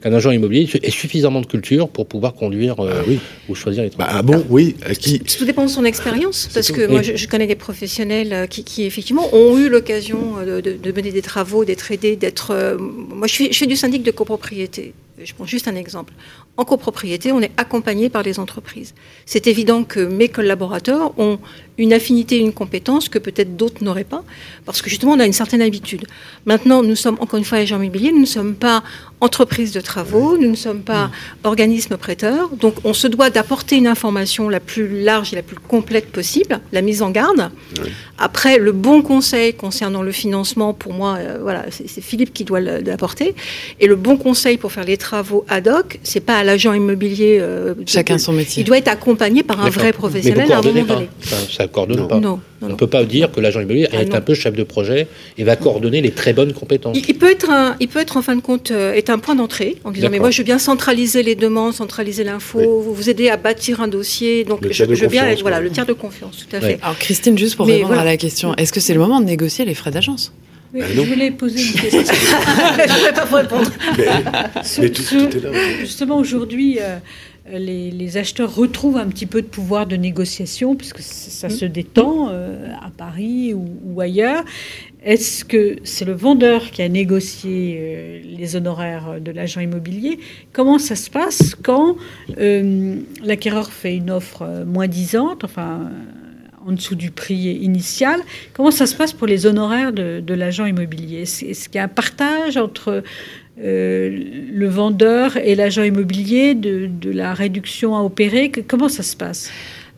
qu'un 0.00 0.12
agent 0.12 0.30
immobilier 0.30 0.68
ait 0.82 0.90
suffisamment 0.90 1.40
de 1.40 1.46
culture 1.46 1.88
pour 1.88 2.06
pouvoir 2.06 2.34
conduire 2.34 2.80
euh, 2.80 3.02
oui. 3.06 3.18
ou 3.48 3.54
choisir 3.54 3.82
les 3.82 3.90
travaux. 3.90 4.10
Bah, 4.10 4.18
ah 4.18 4.22
bon, 4.22 4.44
oui. 4.48 4.76
Qui... 4.98 5.20
Tout 5.20 5.44
dépend 5.44 5.64
de 5.64 5.70
son 5.70 5.84
expérience, 5.84 6.48
parce 6.52 6.70
que 6.70 6.86
moi, 6.86 7.02
je, 7.02 7.26
connais 7.26 7.46
des 7.46 7.56
professionnels 7.56 8.32
euh, 8.32 8.46
qui, 8.46 8.84
effectivement 8.84 9.34
ont 9.34 9.58
eu 9.58 9.68
l'occasion 9.68 10.36
euh, 10.38 10.60
de, 10.60 10.92
mener 10.92 11.12
des 11.12 11.22
travaux, 11.22 11.64
d'être 11.64 11.90
aidés, 11.90 12.16
d'être. 12.16 12.76
moi, 12.78 13.26
je, 13.26 13.32
suis, 13.32 13.52
je 13.52 13.58
fais 13.58 13.66
du 13.66 13.76
syndic 13.76 14.02
de 14.02 14.10
copropriété. 14.10 14.94
Je 15.22 15.34
prends 15.34 15.46
juste 15.46 15.68
un 15.68 15.74
exemple. 15.74 16.12
En 16.58 16.64
copropriété, 16.64 17.30
on 17.30 17.40
est 17.40 17.52
accompagné 17.56 18.10
par 18.10 18.24
les 18.24 18.40
entreprises. 18.40 18.92
C'est 19.26 19.46
évident 19.46 19.84
que 19.84 20.00
mes 20.00 20.28
collaborateurs 20.28 21.16
ont 21.16 21.38
une 21.78 21.92
affinité, 21.92 22.36
une 22.38 22.52
compétence 22.52 23.08
que 23.08 23.20
peut-être 23.20 23.56
d'autres 23.56 23.84
n'auraient 23.84 24.02
pas, 24.02 24.24
parce 24.66 24.82
que 24.82 24.90
justement, 24.90 25.12
on 25.12 25.20
a 25.20 25.26
une 25.26 25.32
certaine 25.32 25.62
habitude. 25.62 26.06
Maintenant, 26.44 26.82
nous 26.82 26.96
sommes 26.96 27.16
encore 27.20 27.38
une 27.38 27.44
fois 27.44 27.58
agents 27.58 27.80
immobiliers, 27.80 28.10
nous 28.10 28.22
ne 28.22 28.26
sommes 28.26 28.56
pas 28.56 28.82
entreprise 29.20 29.72
de 29.72 29.80
travaux, 29.80 30.36
nous 30.36 30.50
ne 30.50 30.56
sommes 30.56 30.82
pas 30.82 31.10
organisme 31.44 31.96
prêteur, 31.96 32.48
donc 32.50 32.74
on 32.84 32.92
se 32.92 33.06
doit 33.06 33.30
d'apporter 33.30 33.76
une 33.76 33.86
information 33.86 34.48
la 34.48 34.60
plus 34.60 35.02
large 35.02 35.32
et 35.32 35.36
la 35.36 35.42
plus 35.42 35.56
complète 35.56 36.10
possible, 36.10 36.60
la 36.72 36.82
mise 36.82 37.02
en 37.02 37.10
garde. 37.10 37.50
Après, 38.18 38.58
le 38.58 38.72
bon 38.72 39.02
conseil 39.02 39.54
concernant 39.54 40.02
le 40.02 40.12
financement, 40.12 40.74
pour 40.74 40.92
moi, 40.92 41.16
euh, 41.18 41.38
voilà, 41.40 41.66
c'est 41.70 42.00
Philippe 42.00 42.32
qui 42.32 42.44
doit 42.44 42.60
l'apporter, 42.60 43.36
et 43.78 43.86
le 43.86 43.94
bon 43.94 44.16
conseil 44.16 44.56
pour 44.56 44.72
faire 44.72 44.84
les 44.84 44.96
travaux 44.96 45.44
ad 45.48 45.68
hoc, 45.68 46.00
c'est 46.02 46.20
pas 46.20 46.38
à 46.38 46.44
l'agent 46.48 46.72
immobilier. 46.72 47.38
Euh, 47.40 47.74
Chacun 47.86 48.18
son 48.18 48.32
métier. 48.32 48.62
Il 48.62 48.66
doit 48.66 48.78
être 48.78 48.88
accompagné 48.88 49.42
par 49.42 49.64
un 49.64 49.70
vrai 49.70 49.92
professionnel 49.92 50.50
à 50.50 50.58
un 50.58 50.62
moment 50.62 50.82
donné. 50.82 51.08
Ça, 51.50 51.68
coordonne 51.68 52.08
pas. 52.08 52.20
On 52.60 52.68
ne 52.68 52.74
peut 52.74 52.88
pas 52.88 53.04
dire 53.04 53.30
que 53.30 53.40
l'agent 53.40 53.60
immobilier 53.60 53.88
ah, 53.92 54.02
est 54.02 54.14
un 54.14 54.20
peu 54.20 54.34
chef 54.34 54.54
de 54.54 54.64
projet 54.64 55.06
et 55.36 55.44
va 55.44 55.54
coordonner 55.54 56.00
les 56.00 56.10
très 56.10 56.32
bonnes 56.32 56.52
compétences. 56.52 56.96
Il, 56.96 57.14
peut 57.18 57.30
être, 57.30 57.50
un, 57.50 57.76
il 57.78 57.88
peut 57.88 58.00
être 58.00 58.16
en 58.16 58.22
fin 58.22 58.34
de 58.34 58.40
compte 58.40 58.72
euh, 58.72 58.94
être 58.94 59.10
un 59.10 59.18
point 59.18 59.36
d'entrée 59.36 59.76
en 59.84 59.92
disant 59.92 60.08
mais 60.10 60.18
moi 60.18 60.30
je 60.30 60.38
veux 60.38 60.44
bien 60.44 60.58
centraliser 60.58 61.22
les 61.22 61.36
demandes, 61.36 61.74
centraliser 61.74 62.24
l'info, 62.24 62.80
vous, 62.80 63.10
aider 63.10 63.28
à 63.28 63.36
bâtir 63.36 63.80
un 63.80 63.88
dossier. 63.88 64.44
Donc 64.44 64.66
je, 64.68 64.84
veux 64.84 65.06
bien 65.06 65.28
être 65.28 65.42
voilà 65.42 65.60
le 65.60 65.70
tiers 65.70 65.86
de 65.86 65.92
confiance, 65.92 66.46
tout 66.48 66.56
à 66.56 66.60
fait. 66.60 66.78
Alors 66.82 66.98
Christine, 66.98 67.38
juste 67.38 67.56
pour 67.56 67.66
répondre 67.66 67.98
à 67.98 68.04
la 68.04 68.16
question, 68.16 68.54
est-ce 68.56 68.72
que 68.72 68.80
c'est 68.80 68.94
le 68.94 69.00
moment 69.00 69.20
de 69.20 69.26
négocier 69.26 69.64
les 69.64 69.74
frais 69.74 69.90
d'agence? 69.90 70.32
Oui, 70.74 70.82
je 70.94 71.00
voulais 71.00 71.30
poser 71.30 71.60
une 71.60 71.80
question. 71.80 72.02
je 72.02 73.10
ne 73.10 73.14
pas 73.14 73.24
vous 73.24 73.36
répondre. 73.36 73.70
Mais, 74.78 74.90
tout, 74.90 75.14
est 75.14 75.40
là. 75.40 75.50
Justement, 75.80 76.18
aujourd'hui, 76.18 76.78
euh, 76.80 76.98
les, 77.52 78.16
acheteurs 78.16 78.54
retrouvent 78.54 78.96
un 78.96 79.08
petit 79.08 79.26
peu 79.26 79.42
de 79.42 79.46
pouvoir 79.46 79.86
de 79.86 79.96
négociation, 79.96 80.74
puisque 80.74 81.00
ça 81.00 81.48
se 81.48 81.64
détend 81.64 82.28
euh, 82.30 82.72
à 82.82 82.90
Paris 82.90 83.54
ou, 83.54 84.00
ailleurs. 84.00 84.44
Est-ce 85.04 85.44
que 85.44 85.76
c'est 85.84 86.04
le 86.04 86.12
vendeur 86.12 86.70
qui 86.70 86.82
a 86.82 86.88
négocié 86.88 87.78
euh, 87.78 88.20
les 88.24 88.56
honoraires 88.56 89.20
de 89.20 89.30
l'agent 89.30 89.60
immobilier? 89.60 90.18
Comment 90.52 90.78
ça 90.78 90.96
se 90.96 91.08
passe 91.08 91.54
quand 91.54 91.96
euh, 92.38 92.96
l'acquéreur 93.22 93.70
fait 93.70 93.96
une 93.96 94.10
offre 94.10 94.64
moins 94.66 94.88
disante, 94.88 95.44
enfin 95.44 95.90
en 96.68 96.72
dessous 96.72 96.94
du 96.96 97.10
prix 97.10 97.56
initial. 97.62 98.20
Comment 98.52 98.70
ça 98.70 98.86
se 98.86 98.94
passe 98.94 99.12
pour 99.12 99.26
les 99.26 99.46
honoraires 99.46 99.92
de, 99.92 100.20
de 100.24 100.34
l'agent 100.34 100.66
immobilier? 100.66 101.22
Est-ce 101.22 101.68
qu'il 101.68 101.76
y 101.76 101.78
a 101.78 101.84
un 101.84 101.88
partage 101.88 102.56
entre 102.58 103.02
euh, 103.60 104.24
le 104.52 104.68
vendeur 104.68 105.36
et 105.38 105.54
l'agent 105.54 105.82
immobilier 105.82 106.54
de, 106.54 107.10
la 107.10 107.32
réduction 107.32 107.96
à 107.96 108.00
opérer? 108.02 108.50
Comment 108.50 108.88
ça 108.88 109.02
se 109.02 109.16
passe? 109.16 109.50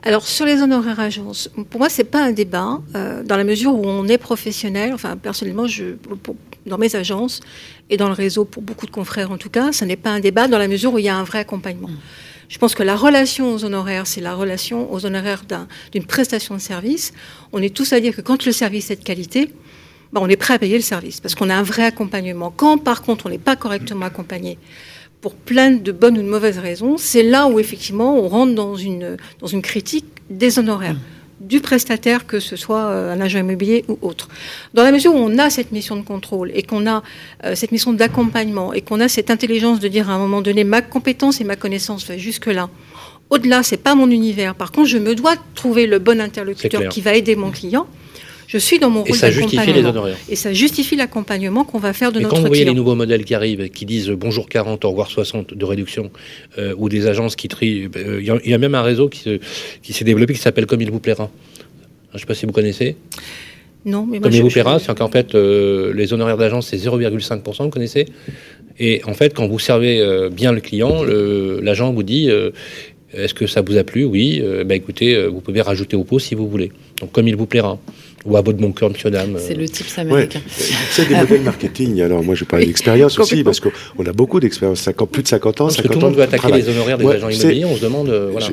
Alors 0.02 0.26
sur 0.26 0.46
les 0.46 0.62
honoraires 0.62 1.00
agences, 1.00 1.50
pour 1.68 1.78
moi 1.78 1.90
c'est 1.90 2.04
pas 2.04 2.22
un 2.22 2.32
débat 2.32 2.80
euh, 2.94 3.22
dans 3.22 3.36
la 3.36 3.44
mesure 3.44 3.74
où 3.74 3.84
on 3.84 4.06
est 4.08 4.16
professionnel. 4.16 4.92
Enfin 4.94 5.16
personnellement, 5.16 5.66
je, 5.66 5.96
dans 6.64 6.78
mes 6.78 6.94
agences 6.96 7.40
et 7.90 7.98
dans 7.98 8.08
le 8.08 8.14
réseau 8.14 8.46
pour 8.46 8.62
beaucoup 8.62 8.86
de 8.86 8.92
confrères 8.92 9.30
en 9.30 9.36
tout 9.36 9.50
cas, 9.50 9.72
ce 9.72 9.84
n'est 9.84 9.96
pas 9.96 10.10
un 10.10 10.20
débat 10.20 10.48
dans 10.48 10.58
la 10.58 10.68
mesure 10.68 10.94
où 10.94 10.98
il 10.98 11.04
y 11.04 11.10
a 11.10 11.16
un 11.16 11.24
vrai 11.24 11.40
accompagnement. 11.40 11.90
Je 12.50 12.58
pense 12.58 12.74
que 12.74 12.82
la 12.82 12.96
relation 12.96 13.54
aux 13.54 13.64
honoraires, 13.64 14.08
c'est 14.08 14.20
la 14.20 14.34
relation 14.34 14.92
aux 14.92 15.06
honoraires 15.06 15.44
d'une 15.92 16.04
prestation 16.04 16.56
de 16.56 16.60
service. 16.60 17.12
On 17.52 17.62
est 17.62 17.72
tous 17.74 17.92
à 17.92 18.00
dire 18.00 18.14
que 18.14 18.22
quand 18.22 18.44
le 18.44 18.50
service 18.50 18.90
est 18.90 18.96
de 18.96 19.04
qualité, 19.04 19.52
bah, 20.12 20.20
on 20.20 20.28
est 20.28 20.36
prêt 20.36 20.54
à 20.54 20.58
payer 20.58 20.74
le 20.74 20.82
service 20.82 21.20
parce 21.20 21.36
qu'on 21.36 21.48
a 21.48 21.54
un 21.54 21.62
vrai 21.62 21.84
accompagnement. 21.84 22.50
Quand 22.50 22.76
par 22.76 23.02
contre 23.02 23.26
on 23.26 23.28
n'est 23.28 23.38
pas 23.38 23.54
correctement 23.54 24.06
accompagné 24.06 24.58
pour 25.20 25.36
plein 25.36 25.70
de 25.70 25.92
bonnes 25.92 26.18
ou 26.18 26.22
de 26.22 26.28
mauvaises 26.28 26.58
raisons, 26.58 26.98
c'est 26.98 27.22
là 27.22 27.46
où 27.46 27.60
effectivement 27.60 28.18
on 28.18 28.26
rentre 28.26 28.52
dans 28.56 28.74
une 28.74 29.62
critique 29.62 30.06
des 30.28 30.58
honoraires 30.58 30.96
du 31.40 31.60
prestataire, 31.60 32.26
que 32.26 32.38
ce 32.38 32.54
soit 32.54 32.84
euh, 32.84 33.12
un 33.12 33.20
agent 33.20 33.38
immobilier 33.38 33.84
ou 33.88 33.98
autre. 34.02 34.28
Dans 34.74 34.82
la 34.82 34.92
mesure 34.92 35.14
où 35.14 35.18
on 35.18 35.38
a 35.38 35.50
cette 35.50 35.72
mission 35.72 35.96
de 35.96 36.02
contrôle 36.02 36.50
et 36.54 36.62
qu'on 36.62 36.86
a 36.86 37.02
euh, 37.44 37.54
cette 37.54 37.72
mission 37.72 37.92
d'accompagnement 37.92 38.72
et 38.72 38.82
qu'on 38.82 39.00
a 39.00 39.08
cette 39.08 39.30
intelligence 39.30 39.80
de 39.80 39.88
dire 39.88 40.10
à 40.10 40.14
un 40.14 40.18
moment 40.18 40.42
donné 40.42 40.64
ma 40.64 40.82
compétence 40.82 41.40
et 41.40 41.44
ma 41.44 41.56
connaissance 41.56 42.06
va 42.06 42.18
jusque-là. 42.18 42.68
Au-delà, 43.30 43.62
c'est 43.62 43.76
pas 43.76 43.94
mon 43.94 44.10
univers. 44.10 44.54
Par 44.54 44.72
contre, 44.72 44.88
je 44.88 44.98
me 44.98 45.14
dois 45.14 45.34
trouver 45.54 45.86
le 45.86 45.98
bon 45.98 46.20
interlocuteur 46.20 46.88
qui 46.88 47.00
va 47.00 47.14
aider 47.14 47.36
mon 47.36 47.50
client. 47.50 47.86
Je 48.52 48.58
suis 48.58 48.80
dans 48.80 48.90
mon 48.90 49.04
rôle 49.04 49.16
d'accompagnement. 49.16 49.28
Et 49.28 49.32
ça 49.32 49.40
justifie 49.40 49.72
les 49.72 49.84
honoraires. 49.84 50.16
Et 50.28 50.34
ça 50.34 50.52
justifie 50.52 50.96
l'accompagnement 50.96 51.62
qu'on 51.62 51.78
va 51.78 51.92
faire 51.92 52.10
de 52.10 52.18
notre 52.18 52.30
client. 52.30 52.42
Quand 52.42 52.48
vous 52.48 52.48
voyez 52.48 52.64
les 52.64 52.74
nouveaux 52.74 52.96
modèles 52.96 53.24
qui 53.24 53.36
arrivent, 53.36 53.68
qui 53.68 53.86
disent 53.86 54.10
bonjour 54.10 54.48
40, 54.48 54.84
au 54.84 54.90
revoir 54.90 55.08
60 55.08 55.54
de 55.54 55.64
réduction, 55.64 56.10
euh, 56.58 56.74
ou 56.76 56.88
des 56.88 57.06
agences 57.06 57.36
qui 57.36 57.46
trient, 57.46 57.88
euh, 57.96 58.18
il 58.20 58.50
y, 58.50 58.54
a 58.54 58.58
même 58.58 58.74
un 58.74 58.82
réseau 58.82 59.08
qui, 59.08 59.38
s'est 59.92 60.04
développé 60.04 60.34
qui 60.34 60.40
s'appelle 60.40 60.66
Comme 60.66 60.80
il 60.80 60.90
vous 60.90 60.98
plaira. 60.98 61.30
Je 62.10 62.16
ne 62.16 62.18
sais 62.18 62.26
pas 62.26 62.34
si 62.34 62.44
vous 62.44 62.50
connaissez. 62.50 62.96
Non, 63.84 64.04
mais 64.04 64.18
Comme 64.18 64.32
il 64.32 64.42
vous 64.42 64.48
plaira, 64.48 64.80
c'est 64.80 64.98
qu'en 64.98 65.08
fait, 65.08 65.36
euh, 65.36 65.94
les 65.94 66.12
honoraires 66.12 66.36
d'agence, 66.36 66.66
c'est 66.66 66.76
0,5%, 66.76 67.62
vous 67.62 67.70
connaissez 67.70 68.06
Et 68.80 69.00
en 69.04 69.14
fait, 69.14 69.32
quand 69.32 69.46
vous 69.46 69.60
servez 69.60 70.28
bien 70.32 70.50
le 70.50 70.60
client, 70.60 71.04
l'agent 71.04 71.92
vous 71.92 72.02
dit 72.02 72.28
est-ce 73.12 73.32
que 73.32 73.46
ça 73.46 73.62
vous 73.62 73.76
a 73.76 73.84
plu? 73.84 74.04
Oui. 74.04 74.42
bah, 74.66 74.74
écoutez, 74.74 75.24
vous 75.28 75.40
pouvez 75.40 75.60
rajouter 75.60 75.94
au 75.94 76.02
pot 76.02 76.18
si 76.18 76.34
vous 76.34 76.48
voulez. 76.48 76.72
Donc, 77.00 77.12
comme 77.12 77.28
il 77.28 77.36
vous 77.36 77.46
plaira 77.46 77.78
ou 78.24 78.36
à 78.36 78.42
votre 78.42 78.58
bon 78.58 78.72
cœur, 78.72 78.90
monsieur, 78.90 79.10
dame. 79.10 79.36
C'est 79.38 79.54
le 79.54 79.68
type 79.68 79.86
américain. 79.96 80.40
C'est 80.90 81.08
des 81.08 81.14
modèles 81.14 81.42
marketing. 81.42 82.00
Alors, 82.02 82.22
moi, 82.22 82.34
je 82.34 82.44
parle 82.44 82.64
d'expérience 82.64 83.18
aussi, 83.18 83.42
parce 83.42 83.60
qu'on 83.60 84.06
a 84.06 84.12
beaucoup 84.12 84.40
d'expérience. 84.40 84.88
Plus 85.10 85.22
de 85.22 85.28
50 85.28 85.60
ans, 85.60 85.64
parce 85.64 85.76
50 85.76 85.88
que 85.88 85.92
tout 85.92 86.00
le 86.00 86.06
monde 86.06 86.16
veut 86.16 86.22
attaquer 86.22 86.52
les 86.52 86.68
honoraires 86.68 86.98
des 86.98 87.06
agents 87.06 87.28
immobiliers. 87.28 87.64
On 87.64 87.76
se 87.76 87.82
demande. 87.82 88.08
Euh, 88.10 88.28
voilà. 88.30 88.48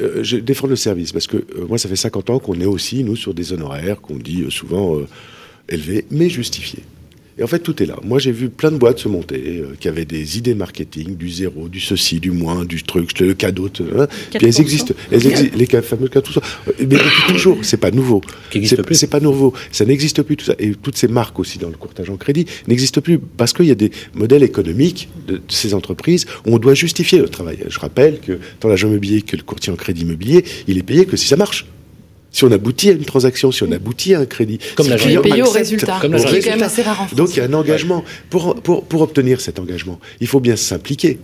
Euh, 0.00 0.22
je, 0.22 0.36
défends 0.36 0.66
le 0.66 0.76
service, 0.76 1.12
parce 1.12 1.26
que 1.26 1.36
euh, 1.36 1.66
moi, 1.68 1.78
ça 1.78 1.88
fait 1.88 1.96
50 1.96 2.30
ans 2.30 2.38
qu'on 2.38 2.60
est 2.60 2.66
aussi, 2.66 3.04
nous, 3.04 3.16
sur 3.16 3.34
des 3.34 3.52
honoraires 3.52 4.00
qu'on 4.00 4.16
dit 4.16 4.44
souvent 4.50 4.98
élevés, 5.68 6.06
mais 6.10 6.28
justifiés. 6.28 6.82
Et 7.38 7.44
en 7.44 7.46
fait, 7.46 7.60
tout 7.60 7.80
est 7.82 7.86
là. 7.86 7.96
Moi, 8.02 8.18
j'ai 8.18 8.32
vu 8.32 8.48
plein 8.48 8.72
de 8.72 8.76
boîtes 8.76 8.98
se 8.98 9.08
monter 9.08 9.60
euh, 9.60 9.76
qui 9.78 9.86
avaient 9.86 10.04
des 10.04 10.38
idées 10.38 10.54
marketing, 10.54 11.16
du 11.16 11.30
zéro, 11.30 11.68
du 11.68 11.78
ceci, 11.78 12.18
du 12.18 12.32
moins, 12.32 12.64
du 12.64 12.82
truc, 12.82 13.18
le 13.20 13.34
cadeau. 13.34 13.68
Hein. 13.96 14.08
Puis 14.34 14.46
elles 14.46 14.60
existent. 14.60 14.92
Elles 15.12 15.22
les 15.54 15.66
fameux 15.82 16.08
cas, 16.08 16.20
tout 16.20 16.32
ça. 16.32 16.40
Mais 16.78 16.86
depuis 16.86 17.22
toujours, 17.28 17.58
c'est 17.62 17.76
pas 17.76 17.92
nouveau. 17.92 18.22
C'est 18.50 19.10
pas 19.10 19.20
nouveau. 19.20 19.54
Ça 19.70 19.84
n'existe 19.84 20.22
plus, 20.22 20.36
tout 20.36 20.46
ça. 20.46 20.54
Et 20.58 20.72
toutes 20.74 20.96
ces 20.96 21.06
marques 21.06 21.38
aussi 21.38 21.58
dans 21.58 21.68
le 21.68 21.76
courtage 21.76 22.10
en 22.10 22.16
crédit 22.16 22.46
n'existent 22.66 23.00
plus 23.00 23.18
parce 23.18 23.52
qu'il 23.52 23.66
y 23.66 23.70
a 23.70 23.76
des 23.76 23.92
modèles 24.14 24.42
économiques 24.42 25.08
de, 25.28 25.40
ces 25.48 25.74
entreprises 25.74 26.26
où 26.44 26.54
on 26.54 26.58
doit 26.58 26.74
justifier 26.74 27.18
le 27.18 27.28
travail. 27.28 27.58
Je 27.68 27.78
rappelle 27.78 28.18
que 28.18 28.38
dans 28.60 28.68
l'agent 28.68 28.88
immobilier, 28.88 29.22
que 29.22 29.36
le 29.36 29.42
courtier 29.42 29.72
en 29.72 29.76
crédit 29.76 30.02
immobilier, 30.02 30.44
il 30.66 30.76
est 30.76 30.82
payé 30.82 31.06
que 31.06 31.16
si 31.16 31.28
ça 31.28 31.36
marche 31.36 31.66
si 32.38 32.44
on 32.44 32.52
aboutit 32.52 32.90
à 32.90 32.92
une 32.92 33.04
transaction, 33.04 33.50
si 33.50 33.64
on 33.64 33.72
aboutit 33.72 34.14
à 34.14 34.20
un 34.20 34.26
crédit. 34.26 34.60
Comme 34.76 34.86
si 34.86 35.18
payé 35.18 35.42
au 35.42 35.50
résultat. 35.50 35.98
Comme 36.00 36.12
quand 36.12 36.32
même 36.32 36.62
assez 36.62 36.82
rare 36.82 37.00
en 37.00 37.06
France. 37.06 37.16
Donc 37.16 37.30
il 37.34 37.38
y 37.38 37.40
a 37.40 37.46
un 37.46 37.52
engagement. 37.52 38.04
Pour, 38.30 38.54
pour, 38.62 38.84
pour 38.84 39.00
obtenir 39.02 39.40
cet 39.40 39.58
engagement, 39.58 39.98
il 40.20 40.28
faut 40.28 40.38
bien 40.38 40.54
s'impliquer. 40.54 41.18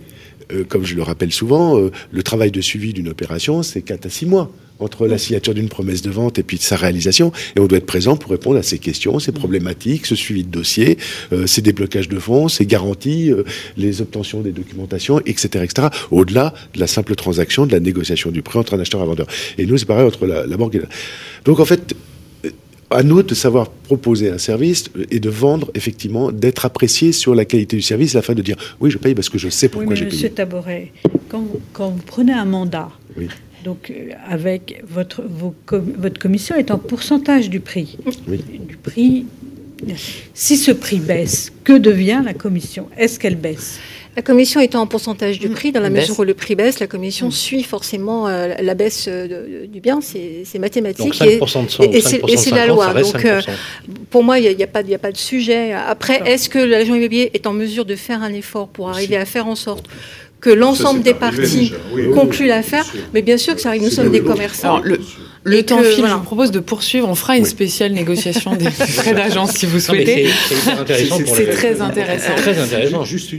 Euh, 0.51 0.65
comme 0.67 0.85
je 0.85 0.93
le 0.93 1.03
rappelle 1.03 1.31
souvent, 1.31 1.79
euh, 1.79 1.89
le 2.11 2.21
travail 2.21 2.51
de 2.51 2.59
suivi 2.59 2.91
d'une 2.91 3.07
opération, 3.07 3.63
c'est 3.63 3.81
4 3.81 4.07
à 4.07 4.09
6 4.09 4.25
mois 4.25 4.51
entre 4.79 5.07
la 5.07 5.17
signature 5.17 5.53
d'une 5.53 5.69
promesse 5.69 6.01
de 6.01 6.11
vente 6.11 6.39
et 6.39 6.43
puis 6.43 6.57
sa 6.57 6.75
réalisation. 6.75 7.31
Et 7.55 7.59
on 7.59 7.67
doit 7.67 7.77
être 7.77 7.85
présent 7.85 8.17
pour 8.17 8.31
répondre 8.31 8.57
à 8.57 8.63
ces 8.63 8.79
questions, 8.79 9.19
ces 9.19 9.31
problématiques, 9.31 10.05
ce 10.05 10.15
suivi 10.15 10.43
de 10.43 10.49
dossier, 10.49 10.97
euh, 11.31 11.47
ces 11.47 11.61
déblocages 11.61 12.09
de 12.09 12.19
fonds, 12.19 12.47
ces 12.47 12.65
garanties, 12.65 13.31
les 13.77 14.01
obtentions 14.01 14.41
des 14.41 14.51
documentations, 14.51 15.19
etc. 15.25 15.63
etc. 15.63 15.87
Au-delà 16.11 16.53
de 16.73 16.79
la 16.79 16.87
simple 16.87 17.15
transaction, 17.15 17.65
de 17.65 17.71
la 17.71 17.79
négociation 17.79 18.31
du 18.31 18.41
prix 18.41 18.59
entre 18.59 18.73
un 18.73 18.79
acheteur 18.79 19.01
et 19.01 19.03
un 19.03 19.07
vendeur. 19.07 19.27
Et 19.57 19.65
nous, 19.65 19.77
c'est 19.77 19.85
pareil 19.85 20.05
entre 20.05 20.25
la, 20.25 20.45
la 20.45 20.57
banque 20.57 20.75
et 20.75 20.79
la... 20.79 20.87
Donc 21.45 21.59
en 21.59 21.65
fait, 21.65 21.95
à 22.89 23.03
nous 23.03 23.23
de 23.23 23.33
savoir 23.33 23.69
proposer 23.69 24.29
un 24.29 24.37
service 24.37 24.85
et 25.09 25.19
de 25.19 25.29
vendre, 25.29 25.71
effectivement, 25.73 26.31
d'être 26.31 26.65
apprécié 26.65 27.11
sur 27.11 27.35
la 27.35 27.45
qualité 27.45 27.75
du 27.75 27.81
service, 27.81 28.15
afin 28.15 28.33
de 28.33 28.41
dire 28.41 28.55
oui, 28.79 28.91
je 28.91 28.97
paye 28.97 29.15
parce 29.15 29.29
que 29.29 29.37
je 29.37 29.49
sais 29.49 29.69
pourquoi 29.69 29.91
oui, 29.91 29.97
j'ai 29.97 30.05
payé. 30.05 30.17
Monsieur 30.17 30.29
Taboret, 30.29 30.91
quand 31.29 31.41
vous, 31.41 31.59
quand 31.73 31.89
vous, 31.89 32.01
prenez 32.05 32.33
un 32.33 32.45
mandat, 32.45 32.89
Donc, 33.65 33.91
avec 34.29 34.83
votre, 34.87 35.23
votre 35.27 36.19
commission 36.19 36.55
est 36.55 36.69
en 36.69 36.77
pourcentage 36.77 37.49
du 37.49 37.59
prix. 37.59 37.97
Du 38.27 38.77
prix. 38.77 39.25
Si 40.35 40.55
ce 40.55 40.71
prix 40.71 40.99
baisse, 40.99 41.51
que 41.63 41.73
devient 41.73 42.21
la 42.23 42.35
commission? 42.35 42.87
Est-ce 42.95 43.19
qu'elle 43.19 43.35
baisse? 43.35 43.79
La 44.15 44.21
commission 44.21 44.61
étant 44.61 44.81
en 44.81 44.87
pourcentage 44.87 45.39
du 45.39 45.49
prix, 45.49 45.71
dans 45.71 45.81
la 45.81 45.89
mesure 45.89 46.19
où 46.19 46.23
le 46.23 46.35
prix 46.35 46.55
baisse, 46.55 46.79
la 46.79 46.87
commission 46.87 47.31
suit 47.31 47.63
forcément 47.63 48.27
la 48.27 48.73
baisse 48.75 49.09
du 49.09 49.81
bien, 49.81 49.99
c'est 49.99 50.59
mathématique. 50.59 51.05
Donc 51.07 51.15
5% 51.15 51.65
de 51.65 51.69
100, 51.69 51.83
et, 51.83 52.33
et 52.33 52.37
c'est 52.37 52.51
la 52.51 52.67
loi. 52.67 52.93
Donc 52.93 53.17
pour 54.11 54.23
moi, 54.23 54.37
il 54.37 54.55
n'y 54.55 54.63
a, 54.63 54.65
a, 54.65 54.67
pas, 54.67 54.79
a 54.79 54.97
pas 54.99 55.11
de 55.11 55.17
sujet. 55.17 55.73
Après, 55.73 56.21
est-ce 56.31 56.49
que 56.49 56.59
l'agent 56.59 56.93
immobilier 56.93 57.31
est 57.33 57.47
en 57.47 57.53
mesure 57.53 57.83
de 57.83 57.95
faire 57.95 58.21
un 58.21 58.31
effort 58.31 58.67
pour 58.67 58.89
arriver 58.89 59.17
à 59.17 59.25
faire 59.25 59.47
en 59.47 59.55
sorte 59.55 59.87
que 60.45 60.51
l'ensemble 60.51 61.01
des 61.01 61.15
parties 61.15 61.73
concluent 62.13 62.47
l'affaire 62.47 62.85
Mais 63.15 63.23
bien 63.23 63.37
sûr 63.37 63.55
que 63.55 63.61
ça 63.61 63.69
arrive, 63.69 63.81
nous 63.81 63.89
sommes 63.89 64.11
des 64.11 64.21
commerçants. 64.21 64.79
Le 65.43 65.63
temps 65.63 65.81
file, 65.81 66.05
je 66.07 66.13
vous 66.13 66.19
propose 66.21 66.51
de 66.51 66.59
poursuivre. 66.59 67.07
On 67.09 67.15
fera 67.15 67.35
une 67.37 67.45
spéciale 67.45 67.93
négociation 67.93 68.55
des 68.55 68.69
frais 68.71 69.13
d'agence 69.13 69.53
si 69.53 69.65
vous 69.65 69.79
souhaitez. 69.79 70.29
C'est 70.47 71.49
très 71.49 71.81
intéressant. 71.81 72.35
Très 72.35 72.59
intéressant. 72.59 73.03
Juste 73.03 73.33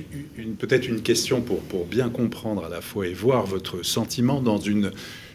peut-être 0.59 0.89
une 0.89 1.03
question 1.03 1.41
pour, 1.41 1.61
pour 1.61 1.85
bien 1.85 2.09
comprendre 2.09 2.65
à 2.65 2.69
la 2.69 2.81
fois 2.81 3.07
et 3.07 3.13
voir 3.13 3.47
votre 3.47 3.85
sentiment 3.85 4.41
dans 4.41 4.59
une, 4.59 4.91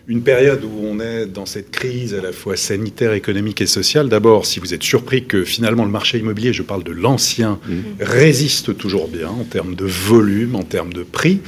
une 0.07 0.23
période 0.23 0.63
où 0.63 0.83
on 0.83 0.99
est 0.99 1.25
dans 1.25 1.45
cette 1.45 1.71
crise 1.71 2.13
à 2.13 2.21
la 2.21 2.31
fois 2.31 2.57
sanitaire, 2.57 3.13
économique 3.13 3.61
et 3.61 3.67
sociale. 3.67 4.09
D'abord, 4.09 4.45
si 4.45 4.59
vous 4.59 4.73
êtes 4.73 4.83
surpris 4.83 5.25
que 5.25 5.43
finalement 5.43 5.85
le 5.85 5.91
marché 5.91 6.17
immobilier, 6.17 6.53
je 6.53 6.63
parle 6.63 6.83
de 6.83 6.91
l'ancien, 6.91 7.59
mmh. 7.67 7.73
résiste 8.01 8.77
toujours 8.77 9.07
bien 9.07 9.29
en 9.29 9.43
termes 9.43 9.75
de 9.75 9.85
volume, 9.85 10.55
en 10.55 10.63
termes 10.63 10.93
de 10.93 11.03
prix. 11.03 11.39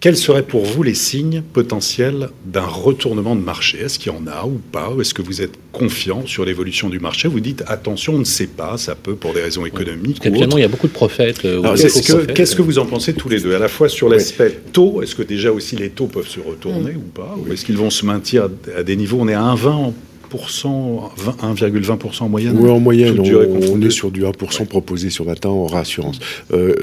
Quels 0.00 0.16
seraient 0.16 0.44
pour 0.44 0.64
vous 0.64 0.84
les 0.84 0.94
signes 0.94 1.42
potentiels 1.52 2.28
d'un 2.46 2.66
retournement 2.66 3.34
de 3.34 3.40
marché? 3.40 3.78
Est-ce 3.78 3.98
qu'il 3.98 4.12
y 4.12 4.14
en 4.14 4.28
a 4.28 4.46
ou 4.46 4.60
pas? 4.70 4.92
Est-ce 5.00 5.12
que 5.12 5.22
vous 5.22 5.42
êtes 5.42 5.58
confiant 5.72 6.24
sur 6.24 6.44
l'évolution 6.44 6.88
du 6.88 7.00
marché? 7.00 7.26
Vous 7.26 7.40
dites 7.40 7.64
attention, 7.66 8.14
on 8.14 8.18
ne 8.18 8.24
sait 8.24 8.46
pas, 8.46 8.78
ça 8.78 8.94
peut 8.94 9.16
pour 9.16 9.34
des 9.34 9.40
raisons 9.40 9.66
économiques. 9.66 10.20
il 10.24 10.58
y 10.58 10.62
a 10.62 10.68
beaucoup 10.68 10.86
de 10.86 10.92
prophètes. 10.92 11.44
Euh, 11.44 11.74
qu'est-ce 11.74 12.54
que, 12.54 12.62
vous 12.62 12.78
en 12.78 12.86
pensez 12.86 13.12
tous 13.12 13.28
les 13.28 13.40
deux 13.40 13.56
À 13.56 13.58
la 13.58 13.66
fois 13.66 13.88
sur 13.88 14.08
l'aspect 14.08 14.56
taux, 14.72 15.02
est-ce 15.02 15.16
que 15.16 15.22
déjà 15.22 15.50
aussi 15.50 15.74
les 15.74 15.90
taux 15.90 16.06
peuvent 16.06 16.28
se 16.28 16.40
retourner 16.40 16.92
mm. 16.92 16.96
ou 16.96 17.10
pas? 17.12 17.36
Ou 17.36 17.52
est-ce 17.52 17.64
qu'ils 17.64 17.76
vont 17.76 17.90
se 17.90 18.06
maintenir 18.06 18.48
à 18.76 18.82
des 18.84 18.94
niveaux? 18.94 19.18
On 19.20 19.26
est 19.26 19.34
à 19.34 19.42
1,20 19.42 19.92
1,20% 20.30 22.22
en 22.22 22.28
moyenne? 22.28 22.56
Oui, 22.60 22.70
en 22.70 22.78
moyenne, 22.78 23.18
on, 23.18 23.80
est 23.80 23.90
sur 23.90 24.10
du 24.10 24.22
1% 24.22 24.66
proposé 24.66 25.10
sur 25.10 25.24
20 25.24 25.46
ans 25.46 25.64
en 25.64 25.66
réassurance. 25.66 26.20
Euh, 26.52 26.74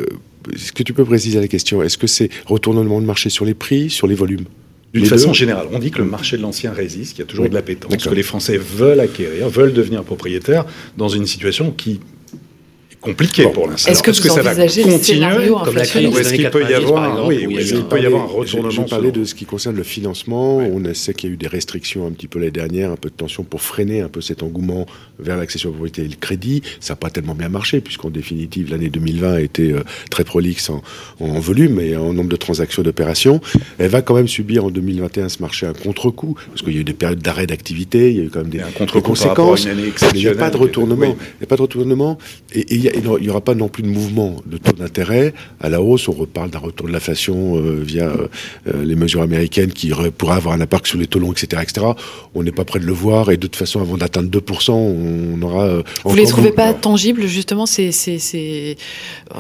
est-ce 0.54 0.72
que 0.72 0.84
tu 0.84 0.94
peux 0.94 1.06
préciser 1.06 1.40
la 1.40 1.48
question? 1.48 1.82
Est-ce 1.82 1.98
que 1.98 2.08
c'est 2.08 2.30
retournement 2.46 3.02
de 3.02 3.06
marché 3.06 3.30
sur 3.30 3.46
les 3.46 3.54
prix, 3.54 3.90
sur 3.90 4.08
les 4.08 4.16
volumes? 4.16 4.46
D'une 4.94 5.06
façon 5.06 5.34
générale, 5.34 5.68
on 5.74 5.80
dit 5.80 5.92
que 5.92 5.98
le 5.98 6.06
marché 6.06 6.38
de 6.38 6.42
l'ancien 6.42 6.72
résiste, 6.72 7.12
qu'il 7.12 7.20
y 7.20 7.24
a 7.24 7.26
toujours 7.26 7.50
de 7.50 7.54
l'appétence, 7.54 7.98
que 7.98 8.16
les 8.16 8.24
Français 8.24 8.58
veulent 8.58 9.02
acquérir, 9.02 9.50
veulent 9.50 9.74
devenir 9.74 10.04
propriétaires 10.04 10.66
dans 10.96 11.10
une 11.10 11.26
situation 11.26 11.72
qui 11.72 12.00
compliqué 13.06 13.48
pour 13.48 13.68
l'instant. 13.68 13.92
Est-ce 13.92 14.04
que, 14.04 14.12
que 14.12 14.30
ça 14.30 14.42
va 14.42 14.56
continuer 14.56 15.50
comme 15.64 15.76
la 15.76 15.84
Est-ce 15.84 16.34
qu'il 16.34 16.50
peut 16.50 16.70
y 16.70 16.74
avoir, 16.74 17.28
oui, 17.28 17.48
il 17.50 17.84
peut 17.86 18.02
y 18.02 18.06
avoir 18.06 18.24
un 18.24 18.28
retournement 18.28 18.72
Je 18.72 18.82
parlais 18.82 19.12
de 19.12 19.24
ce 19.24 19.36
qui 19.36 19.46
concerne 19.46 19.76
le 19.76 19.84
financement. 19.84 20.58
On 20.58 20.82
sait 20.94 21.14
qu'il 21.14 21.30
y 21.30 21.32
a 21.32 21.36
eu 21.36 21.38
des 21.38 21.48
restrictions 21.48 22.08
un 22.08 22.12
petit 22.12 22.28
peu 22.28 22.40
l'année 22.40 22.52
dernière, 22.52 22.92
un 22.92 22.96
peu 22.96 23.10
de 23.10 23.16
tension 23.16 23.44
pour 23.44 23.62
freiner 23.62 24.02
un 24.02 24.10
peu 24.10 24.22
cet 24.22 24.44
engouement 24.44 24.86
vers 25.20 25.38
l'accession 25.38 25.70
à 25.70 25.72
la 25.72 25.78
propriété 25.78 26.02
et 26.04 26.08
le 26.08 26.16
crédit. 26.20 26.62
Ça 26.80 26.94
n'a 26.94 26.98
pas 26.98 27.10
tellement 27.10 27.36
bien 27.36 27.50
marché 27.50 27.82
puisqu'en 27.82 28.10
définitive 28.10 28.70
l'année 28.72 28.90
2020 28.90 29.34
a 29.34 29.42
été 29.42 29.72
euh, 29.72 29.84
très 30.10 30.24
prolixe 30.24 30.70
en, 30.70 30.82
volume 31.20 31.80
et 31.80 31.96
en 31.96 32.14
nombre 32.14 32.30
de 32.30 32.36
transactions 32.36 32.82
d'opérations. 32.84 33.42
Elle 33.78 33.90
va 33.90 34.02
quand 34.02 34.16
même 34.16 34.28
subir 34.28 34.66
en 34.66 34.70
2021 34.70 35.30
ce 35.30 35.42
marché 35.42 35.66
un 35.66 35.74
contre-coup 35.74 36.38
parce 36.48 36.62
qu'il 36.62 36.74
y 36.74 36.78
a 36.78 36.82
eu 36.82 36.84
des 36.84 36.94
périodes 36.94 37.20
d'arrêt 37.20 37.48
d'activité, 37.48 38.12
il 38.12 38.18
y 38.18 38.20
a 38.22 38.24
eu 38.24 38.30
quand 38.30 38.42
même 38.42 38.50
des, 38.50 38.62
conséquences. 39.02 39.68
Il 40.14 40.20
n'y 40.20 40.28
a 40.28 40.36
pas 40.36 40.50
de 40.50 40.58
retournement. 40.58 41.06
Il 41.06 41.40
n'y 41.40 41.44
a 41.44 41.48
pas 41.48 41.58
de 41.58 41.62
retournement 41.62 42.18
et 42.54 42.66
il 42.74 42.82
y 42.82 42.90
a 42.90 42.95
il 42.96 43.22
n'y 43.22 43.30
aura 43.30 43.42
pas 43.42 43.56
non 43.56 43.68
plus 43.68 43.84
de 43.84 43.88
mouvement 43.88 44.36
de 44.46 44.58
taux 44.58 44.74
d'intérêt 44.74 45.34
à 45.60 45.70
la 45.70 45.82
hausse. 45.82 46.08
On 46.08 46.14
reparle 46.14 46.50
d'un 46.50 46.60
retour 46.60 46.88
de 46.88 46.94
l'inflation 46.94 47.58
euh, 47.58 47.82
via 47.84 48.06
euh, 48.06 48.28
euh, 48.68 48.86
les 48.86 48.96
mesures 48.96 49.22
américaines 49.22 49.72
qui 49.72 49.92
pourraient 50.18 50.36
avoir 50.36 50.56
un 50.56 50.62
impact 50.62 50.88
sur 50.88 50.98
les 50.98 51.08
taux 51.08 51.20
longs, 51.20 51.32
etc. 51.32 51.62
etc. 51.62 51.88
On 52.34 52.44
n'est 52.44 52.52
pas 52.52 52.66
prêt 52.66 52.80
de 52.80 52.86
le 52.86 52.94
voir 52.94 53.32
et 53.32 53.38
de 53.38 53.42
toute 53.42 53.56
façon, 53.56 53.82
avant 53.82 53.98
d'atteindre 53.98 54.30
2%, 54.30 54.72
on 54.72 55.42
aura... 55.42 55.82
Vous 56.04 56.16
ne 56.16 56.22
les 56.22 56.28
trouvez 56.28 56.52
pas 56.52 56.74
tangibles, 56.74 57.28
justement, 57.28 57.66
ces, 57.66 57.92
ces, 57.92 58.20
ces, 58.20 58.78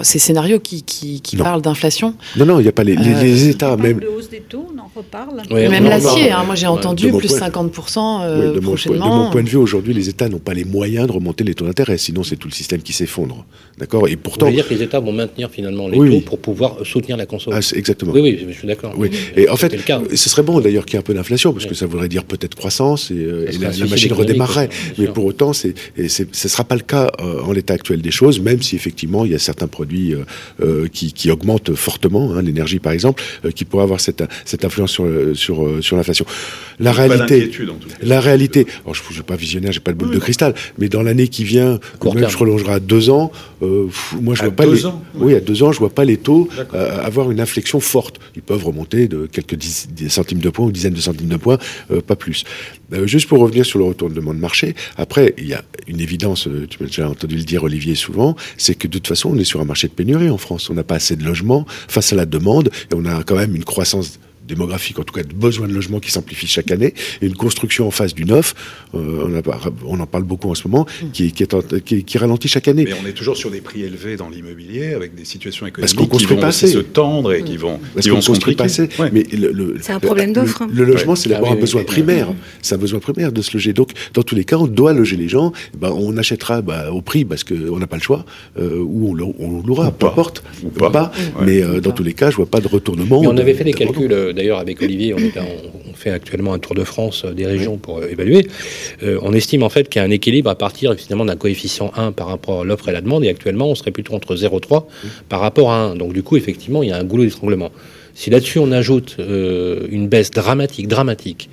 ces 0.01 0.19
scénarios 0.19 0.59
qui, 0.59 0.83
qui, 0.83 1.21
qui 1.21 1.37
parlent 1.37 1.61
d'inflation? 1.61 2.15
Non, 2.37 2.45
non, 2.45 2.59
il 2.59 2.63
n'y 2.63 2.69
a 2.69 2.73
pas 2.73 2.83
les, 2.83 2.95
les, 2.95 3.49
États... 3.49 3.77
Même 3.77 3.99
de 3.99 4.07
hausse 4.07 4.29
des 4.29 4.41
taux, 4.41 4.67
on 4.73 4.79
en 4.79 4.89
reparle. 4.95 5.41
même 5.51 5.85
l'acier, 5.85 6.31
hein, 6.31 6.43
moi 6.45 6.55
j'ai 6.55 6.67
entendu 6.67 7.11
plus 7.11 7.33
50% 7.33 8.53
de 8.53 8.59
prochainement. 8.59 9.05
de 9.05 9.23
mon 9.25 9.31
point 9.31 9.43
de 9.43 9.49
vue, 9.49 9.57
aujourd'hui, 9.57 9.93
les 9.93 10.09
États 10.09 10.29
n'ont 10.29 10.39
pas 10.39 10.53
les 10.53 10.65
moyens 10.65 11.07
de 11.07 11.11
remonter 11.11 11.43
les 11.43 11.53
taux 11.53 11.65
d'intérêt, 11.65 11.97
sinon 11.97 12.23
c'est 12.23 12.35
tout 12.35 12.47
le 12.47 12.53
système 12.53 12.81
qui 12.81 12.93
s'effondre. 12.93 13.44
D'accord 13.77 14.07
Et 14.07 14.15
pourtant. 14.15 14.45
Vous 14.45 14.51
voulez 14.51 14.61
dire 14.61 14.69
que 14.69 14.73
les 14.73 14.83
États 14.83 14.99
vont 14.99 15.11
maintenir 15.11 15.49
finalement 15.49 15.89
les 15.89 15.97
taux 15.97 16.25
pour 16.25 16.39
pouvoir 16.39 16.77
soutenir 16.85 17.17
la 17.17 17.25
consommation 17.25 17.75
ah, 17.75 17.77
Exactement. 17.77 18.13
Oui, 18.13 18.21
oui, 18.21 18.45
je 18.47 18.53
suis 18.53 18.67
d'accord. 18.67 18.93
Oui. 18.97 19.09
Et 19.35 19.49
en 19.49 19.57
fait, 19.57 19.75
ce 20.13 20.29
serait 20.29 20.43
bon 20.43 20.61
d'ailleurs 20.61 20.85
qu'il 20.85 20.93
y 20.93 20.97
ait 20.97 20.99
un 20.99 21.03
peu 21.03 21.13
d'inflation, 21.13 21.51
parce 21.51 21.65
que 21.65 21.75
ça 21.75 21.85
voudrait 21.85 22.07
dire 22.07 22.23
peut-être 22.23 22.55
croissance 22.55 23.11
et, 23.11 23.15
euh, 23.15 23.47
la, 23.59 23.85
machine 23.85 24.13
redémarrerait. 24.13 24.69
Mais 24.97 25.07
pour 25.07 25.25
autant, 25.25 25.51
ce 25.51 25.67
ne 25.97 26.07
sera 26.07 26.63
pas 26.63 26.75
le 26.75 26.81
cas 26.81 27.11
euh, 27.19 27.41
en 27.41 27.51
l'état 27.51 27.73
actuel 27.73 28.01
des 28.01 28.11
choses, 28.11 28.39
même 28.39 28.61
si 28.61 28.75
effectivement 28.75 29.25
il 29.25 29.31
y 29.31 29.35
a 29.35 29.39
certains 29.39 29.67
produits 29.67 30.15
euh, 30.61 30.87
qui, 30.87 31.11
qui, 31.11 31.29
augmentent 31.29 31.75
fortement, 31.75 32.33
hein, 32.33 32.41
l'énergie 32.41 32.79
par 32.79 32.93
exemple, 32.93 33.21
qui 33.55 33.65
pourraient 33.65 33.83
avoir 33.83 33.99
cette, 33.99 34.23
cette 34.45 34.63
influence 34.63 34.91
sur, 34.91 35.05
sur, 35.33 35.83
sur 35.83 35.97
l'inflation. 35.97 36.25
La 36.79 36.93
réalité. 36.93 37.51
la 38.01 38.21
réalité. 38.21 38.67
Alors, 38.83 38.95
je 38.95 39.01
ne 39.09 39.13
suis 39.13 39.23
pas 39.23 39.35
visionnaire, 39.35 39.71
j'ai 39.71 39.79
pas 39.79 39.91
de 39.91 39.97
boule 39.97 40.11
de 40.11 40.19
cristal, 40.19 40.53
mais 40.77 40.87
dans 40.87 41.01
l'année 41.01 41.27
qui 41.27 41.43
vient, 41.43 41.79
quand 41.99 42.13
même, 42.13 42.29
je 42.29 42.35
prolongerai 42.35 42.73
à 42.73 42.79
deux 42.79 43.09
ans. 43.09 43.31
Euh, 43.61 43.88
moi, 44.21 44.36
je 44.36 44.43
vois 44.43 44.51
pas 44.51 44.65
les. 44.65 44.81
Oui, 45.15 45.33
à 45.33 45.39
deux 45.39 45.63
ans, 45.63 45.71
je 45.71 45.79
vois 45.79 45.89
pas 45.89 46.05
les 46.05 46.17
taux 46.17 46.49
euh, 46.73 47.03
avoir 47.03 47.31
une 47.31 47.39
inflexion 47.39 47.79
forte. 47.79 48.19
Ils 48.36 48.41
peuvent 48.41 48.63
remonter 48.63 49.07
de 49.07 49.25
quelques 49.25 49.61
centimes 50.09 50.39
de 50.39 50.49
points 50.49 50.65
ou 50.65 50.71
dizaines 50.71 50.93
de 50.93 51.01
centimes 51.01 51.27
de 51.27 51.38
points, 51.38 51.57
euh, 51.91 52.01
pas 52.01 52.15
plus. 52.15 52.43
juste 53.03 53.27
pour 53.27 53.39
revenir 53.39 53.65
sur 53.65 53.79
le 53.79 53.86
retournement 53.86 54.33
de 54.33 54.39
marché. 54.39 54.75
Après, 54.97 55.33
il 55.38 55.47
y 55.47 55.53
a 55.53 55.63
une 55.88 55.99
évidence. 55.99 56.47
tu 56.69 56.77
m'as 56.79 56.88
déjà 56.88 57.09
entendu 57.09 57.36
le 57.36 57.43
dire, 57.43 57.63
Olivier, 57.63 57.95
souvent, 57.95 58.36
c'est 58.57 58.75
que 58.75 58.88
de 58.88 58.93
toute 58.93 59.07
façon, 59.07 59.31
on 59.33 59.38
est 59.38 59.43
sur 59.43 59.61
un 59.61 59.65
marché 59.65 59.88
de 59.88 59.93
pénurie 59.93 60.29
en 60.29 60.38
France. 60.38 60.69
On 60.69 60.73
n'a 60.73 60.83
pas 60.83 60.95
assez 60.95 61.15
de 61.15 61.23
logements 61.23 61.65
face 61.88 62.13
à 62.13 62.15
la 62.15 62.25
demande 62.25 62.69
et 62.91 62.95
on 62.95 63.05
a 63.05 63.23
quand 63.23 63.36
même 63.36 63.55
une 63.55 63.65
croissance 63.65 64.19
démographique, 64.47 64.99
en 64.99 65.03
tout 65.03 65.13
cas 65.13 65.23
de 65.23 65.33
besoin 65.33 65.67
de 65.67 65.73
logement 65.73 65.99
qui 65.99 66.11
s'amplifie 66.11 66.47
chaque 66.47 66.71
année, 66.71 66.93
et 67.21 67.25
une 67.25 67.35
construction 67.35 67.87
en 67.87 67.91
face 67.91 68.13
du 68.13 68.25
neuf, 68.25 68.53
euh, 68.93 69.41
on, 69.85 69.99
en 69.99 70.05
parle 70.05 70.23
beaucoup 70.23 70.49
en 70.49 70.55
ce 70.55 70.67
moment, 70.67 70.85
mm. 71.01 71.11
qui, 71.11 71.31
qui, 71.31 72.17
ralentit 72.17 72.47
chaque 72.47 72.67
année. 72.67 72.85
Mais 72.85 72.93
on 73.03 73.07
est 73.07 73.13
toujours 73.13 73.37
sur 73.37 73.51
des 73.51 73.61
prix 73.61 73.83
élevés 73.83 74.17
dans 74.17 74.29
l'immobilier, 74.29 74.93
avec 74.93 75.15
des 75.15 75.25
situations 75.25 75.65
économiques 75.65 76.11
qui 76.11 76.25
vont 76.25 76.51
se 76.51 76.79
tendre 76.79 77.33
et 77.33 77.43
qui 77.43 77.57
vont, 77.57 77.79
Parce 77.93 78.07
vont 78.07 78.21
se 78.21 78.27
construire 78.27 78.57
Mais 79.11 79.23
c'est 79.81 79.93
un 79.93 79.99
problème 79.99 80.33
d'offre. 80.33 80.63
Le, 80.71 80.83
logement, 80.83 81.15
c'est 81.15 81.29
d'abord 81.29 81.49
ah 81.51 81.53
un 81.53 81.59
besoin 81.59 81.83
primaire. 81.83 82.27
C'est 82.61 82.75
un 82.75 82.77
besoin 82.77 82.99
primaire 82.99 83.31
de 83.31 83.41
se 83.41 83.53
loger. 83.53 83.73
Donc, 83.73 83.91
dans 84.13 84.23
tous 84.23 84.35
les 84.35 84.43
cas, 84.43 84.57
on 84.57 84.67
doit 84.67 84.93
loger 84.93 85.17
les 85.17 85.27
gens. 85.27 85.51
Ben, 85.77 85.91
on 85.91 86.17
achètera 86.17 86.61
bah, 86.61 86.91
au 86.91 87.01
prix 87.01 87.25
parce 87.25 87.43
qu'on 87.43 87.77
n'a 87.79 87.87
pas 87.87 87.97
le 87.97 88.01
choix, 88.01 88.25
euh, 88.59 88.79
ou 88.79 89.15
on 89.39 89.61
l'aura, 89.65 89.91
peu 89.91 90.07
importe, 90.07 90.43
ou 90.63 90.69
pas. 90.69 91.11
mais 91.41 91.61
euh, 91.61 91.81
dans 91.81 91.91
tous 91.91 92.03
les 92.03 92.13
cas, 92.13 92.29
je 92.29 92.35
vois 92.35 92.45
pas 92.45 92.61
de 92.61 92.67
retournement. 92.67 93.19
on 93.19 93.37
avait 93.37 93.53
fait 93.53 93.63
des 93.63 93.73
calculs 93.73 94.34
d'ailleurs 94.36 94.59
avec 94.59 94.81
Olivier, 94.81 95.13
on, 95.13 95.93
fait 95.95 96.11
actuellement 96.11 96.53
un 96.53 96.59
tour 96.59 96.75
de 96.75 96.83
France 96.83 97.23
euh, 97.23 97.31
des 97.31 97.45
régions 97.45 97.77
pour 97.77 97.99
euh, 97.99 98.09
évaluer. 98.09 98.47
Euh, 99.01 99.17
on 99.21 99.33
estime 99.33 99.63
en 99.63 99.69
fait 99.69 99.88
qu'il 99.88 100.01
y 100.01 100.03
a 100.03 100.07
un 100.07 100.11
équilibre 100.11 100.49
à 100.49 100.55
partir 100.55 100.93
finalement 100.95 101.25
d'un 101.25 101.38
coefficient 101.38 101.91
1 101.95 102.11
par 102.11 102.27
rapport 102.27 102.61
à 102.61 102.63
l'offre 102.65 102.89
et 102.89 102.91
la 102.91 103.01
demande, 103.01 103.23
et 103.23 103.29
actuellement 103.29 103.69
on 103.69 103.75
serait 103.75 103.91
plutôt 103.91 104.13
entre 104.13 104.36
0,3 104.36 104.86
par 105.29 105.39
rapport 105.39 105.71
à 105.71 105.77
1. 105.77 105.95
Donc 105.95 106.13
du 106.13 106.21
coup, 106.21 106.38
effectivement, 106.38 106.83
il 106.83 106.89
y 106.89 106.91
a 106.91 106.97
un 106.97 107.03
goulot 107.03 107.23
d'étranglement. 107.23 107.71
Si 108.13 108.29
là-dessus 108.29 108.59
on 108.59 108.71
ajoute 108.71 109.17
une 109.19 110.07
baisse 110.07 110.31
dramatique, 110.31 110.88
dramatique, 110.88 111.49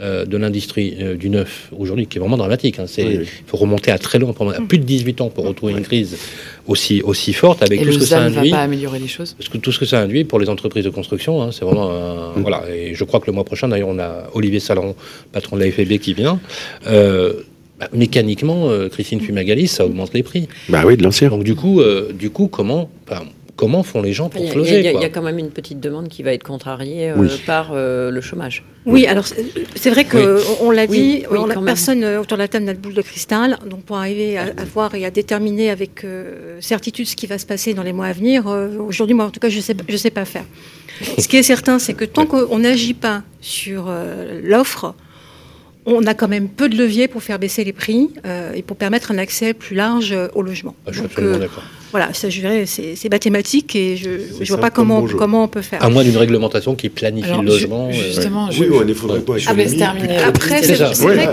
euh, 0.00 0.24
de 0.24 0.36
l'industrie 0.36 0.96
euh, 1.00 1.16
du 1.16 1.28
neuf 1.28 1.68
aujourd'hui, 1.76 2.06
qui 2.06 2.18
est 2.18 2.20
vraiment 2.20 2.36
dramatique. 2.36 2.78
Hein. 2.78 2.84
Il 2.98 3.26
faut 3.46 3.56
remonter 3.56 3.90
à 3.90 3.98
très 3.98 4.18
loin, 4.18 4.30
à 4.30 4.60
plus 4.60 4.78
de 4.78 4.84
18 4.84 5.20
ans 5.20 5.28
pour 5.28 5.44
retrouver 5.44 5.72
une 5.72 5.82
crise 5.82 6.16
aussi, 6.66 7.02
aussi 7.02 7.32
forte, 7.32 7.62
avec 7.62 7.82
tout 7.82 7.92
ce 7.92 7.98
que 7.98 8.04
ça 8.04 8.22
induit. 8.22 8.50
va 8.50 8.58
pas 8.58 8.62
améliorer 8.62 8.98
les 8.98 9.08
choses 9.08 9.34
Parce 9.34 9.48
que 9.48 9.58
tout 9.58 9.72
ce 9.72 9.78
que 9.78 9.86
ça 9.86 10.00
induit 10.00 10.24
pour 10.24 10.38
les 10.38 10.48
entreprises 10.48 10.84
de 10.84 10.90
construction, 10.90 11.42
hein, 11.42 11.50
c'est 11.50 11.64
vraiment 11.64 11.88
mm. 11.90 12.42
voilà. 12.42 12.64
Et 12.72 12.94
je 12.94 13.04
crois 13.04 13.18
que 13.18 13.26
le 13.26 13.32
mois 13.32 13.44
prochain, 13.44 13.68
d'ailleurs, 13.68 13.88
on 13.88 13.98
a 13.98 14.30
Olivier 14.34 14.60
Salon, 14.60 14.94
patron 15.32 15.56
de 15.56 15.64
la 15.64 15.70
FEB, 15.72 15.98
qui 15.98 16.14
vient. 16.14 16.38
Euh, 16.86 17.32
bah, 17.80 17.88
mécaniquement, 17.92 18.70
Christine 18.90 19.20
Fumagalis, 19.20 19.68
ça 19.68 19.84
augmente 19.84 20.14
les 20.14 20.22
prix. 20.22 20.48
Bah 20.68 20.82
oui, 20.86 20.96
de 20.96 21.02
l'ancien. 21.02 21.28
Donc 21.28 21.44
du 21.44 21.54
coup, 21.54 21.80
du 22.12 22.30
coup, 22.30 22.48
comment 22.48 22.90
comment 23.58 23.82
font 23.82 24.00
les 24.00 24.12
gens 24.14 24.30
pour 24.30 24.40
se 24.40 24.54
loger 24.56 24.78
Il 24.78 25.00
y, 25.00 25.04
a 25.04 25.08
quand 25.10 25.20
même 25.20 25.38
une 25.38 25.50
petite 25.50 25.80
demande 25.80 26.08
qui 26.08 26.22
va 26.22 26.32
être 26.32 26.44
contrariée 26.44 27.12
par 27.44 27.74
le 27.74 28.20
chômage. 28.22 28.64
Oui, 28.86 29.06
alors 29.06 29.26
c'est 29.74 29.90
vrai 29.90 30.04
que 30.04 30.40
on 30.62 30.70
l'a 30.70 30.86
dit, 30.86 31.24
personne 31.64 32.04
autour 32.04 32.38
de 32.38 32.42
la 32.42 32.48
table 32.48 32.64
n'a 32.64 32.72
de 32.72 32.78
boule 32.78 32.94
de 32.94 33.02
cristal, 33.02 33.58
donc 33.66 33.82
pour 33.82 33.98
arriver 33.98 34.38
à, 34.38 34.46
voir 34.72 34.94
et 34.94 35.04
à 35.04 35.10
déterminer 35.10 35.70
avec 35.70 36.06
certitude 36.60 37.06
ce 37.06 37.16
qui 37.16 37.26
va 37.26 37.38
se 37.38 37.46
passer 37.46 37.74
dans 37.74 37.82
les 37.82 37.92
mois 37.92 38.06
à 38.06 38.12
venir, 38.12 38.46
aujourd'hui, 38.46 39.14
moi 39.14 39.26
en 39.26 39.30
tout 39.30 39.40
cas, 39.40 39.48
je 39.48 39.60
sais, 39.60 39.76
je 39.88 39.96
sais 39.96 40.10
pas 40.10 40.24
faire. 40.24 40.44
Ce 41.18 41.28
qui 41.28 41.36
est 41.36 41.42
certain, 41.42 41.78
c'est 41.78 41.94
que 41.94 42.04
tant 42.04 42.26
qu'on 42.32 42.58
n'agit 42.60 42.94
pas 42.94 43.22
sur 43.40 43.92
l'offre, 44.44 44.94
on 45.94 46.06
a 46.06 46.14
quand 46.14 46.28
même 46.28 46.48
peu 46.48 46.68
de 46.68 46.76
leviers 46.76 47.08
pour 47.08 47.22
faire 47.22 47.38
baisser 47.38 47.64
les 47.64 47.72
prix 47.72 48.10
euh, 48.26 48.52
et 48.54 48.62
pour 48.62 48.76
permettre 48.76 49.10
un 49.10 49.18
accès 49.18 49.54
plus 49.54 49.74
large 49.74 50.12
euh, 50.12 50.28
au 50.34 50.42
logement. 50.42 50.74
Ah, 50.86 50.90
je 50.92 50.98
suis 50.98 51.06
absolument 51.06 51.36
euh, 51.36 51.40
d'accord. 51.40 51.62
Voilà, 51.90 52.12
ça, 52.12 52.28
je 52.28 52.40
dirais, 52.40 52.66
c'est 52.66 53.08
mathématique 53.10 53.74
et 53.74 53.96
je 53.96 54.10
ne 54.10 54.44
vois 54.46 54.58
pas 54.58 54.68
comment, 54.68 55.06
comment 55.06 55.44
on 55.44 55.48
peut 55.48 55.62
faire. 55.62 55.82
À 55.82 55.88
moins 55.88 56.04
d'une 56.04 56.18
réglementation 56.18 56.74
qui 56.74 56.90
planifie 56.90 57.30
le 57.30 57.46
logement. 57.46 57.90
justement, 57.90 58.50
oui, 58.50 58.68
il 58.86 58.94
faudrait 58.94 59.20
pas 59.20 59.36
ah, 59.46 59.52
Après, 60.26 60.62
c'est 60.62 60.74
vrai, 60.74 61.26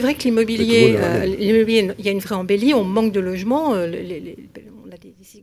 vrai, 0.00 0.14
que 0.14 0.24
l'immobilier, 0.24 0.98
il 1.38 2.04
y 2.04 2.08
a 2.08 2.10
une 2.10 2.18
vraie 2.18 2.34
embellie, 2.34 2.74
on 2.74 2.82
manque 2.82 3.12
de 3.12 3.20
logements. 3.20 3.76
les, 3.76 4.36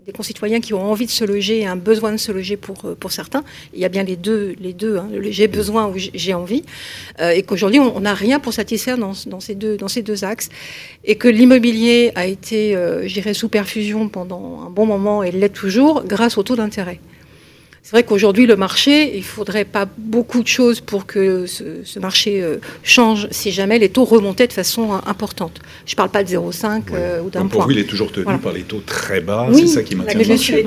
des 0.05 0.11
concitoyens 0.11 0.59
qui 0.59 0.73
ont 0.73 0.81
envie 0.81 1.05
de 1.05 1.11
se 1.11 1.25
loger 1.25 1.59
et 1.59 1.65
un 1.65 1.75
besoin 1.75 2.11
de 2.11 2.17
se 2.17 2.31
loger 2.31 2.57
pour, 2.57 2.85
euh, 2.85 2.95
pour 2.95 3.11
certains. 3.11 3.43
Il 3.73 3.79
y 3.79 3.85
a 3.85 3.89
bien 3.89 4.03
les 4.03 4.15
deux, 4.15 4.55
les 4.59 4.73
deux 4.73 4.97
hein, 4.97 5.09
j'ai 5.29 5.47
besoin 5.47 5.87
ou 5.87 5.95
j'ai 5.97 6.33
envie. 6.33 6.63
Euh, 7.19 7.31
et 7.31 7.43
qu'aujourd'hui, 7.43 7.79
on 7.79 7.99
n'a 7.99 8.13
rien 8.13 8.39
pour 8.39 8.53
satisfaire 8.53 8.97
dans, 8.97 9.13
ces 9.13 9.55
deux, 9.55 9.77
dans 9.77 9.87
ces 9.87 10.01
deux 10.01 10.23
axes. 10.23 10.49
Et 11.03 11.15
que 11.15 11.27
l'immobilier 11.27 12.11
a 12.15 12.25
été, 12.25 12.75
euh, 12.75 13.07
sous 13.33 13.49
perfusion 13.49 14.09
pendant 14.09 14.61
un 14.65 14.69
bon 14.69 14.85
moment 14.85 15.21
et 15.23 15.31
l'est 15.31 15.49
toujours 15.49 16.03
grâce 16.03 16.37
au 16.37 16.43
taux 16.43 16.55
d'intérêt. 16.55 16.99
C'est 17.83 17.91
vrai 17.91 18.03
qu'aujourd'hui, 18.03 18.45
le 18.45 18.55
marché, 18.55 19.13
il 19.15 19.19
ne 19.19 19.23
faudrait 19.23 19.65
pas 19.65 19.87
beaucoup 19.97 20.43
de 20.43 20.47
choses 20.47 20.81
pour 20.81 21.05
que 21.05 21.45
ce, 21.45 21.99
marché 21.99 22.41
euh, 22.41 22.57
change 22.83 23.27
si 23.31 23.51
jamais 23.51 23.79
les 23.79 23.89
taux 23.89 24.05
remontaient 24.05 24.47
de 24.47 24.53
façon 24.53 24.93
euh, 24.93 24.97
importante. 25.05 25.59
Je 25.85 25.93
ne 25.93 25.95
parle 25.95 26.09
pas 26.09 26.23
de 26.23 26.29
0,5 26.29 26.83
euh, 26.91 27.21
ou 27.21 27.29
d'un 27.29 27.41
point. 27.41 27.49
Pour 27.49 27.63
vous, 27.63 27.71
il 27.71 27.79
est 27.79 27.85
toujours 27.85 28.11
tenu 28.11 28.25
par 28.37 28.53
les 28.53 28.63
taux 28.63 28.81
très 28.85 29.21
bas, 29.21 29.49
c'est 29.53 29.67
ça 29.67 29.83
qui 29.83 29.95
maintient 29.95 30.19
le 30.19 30.27
marché. 30.27 30.65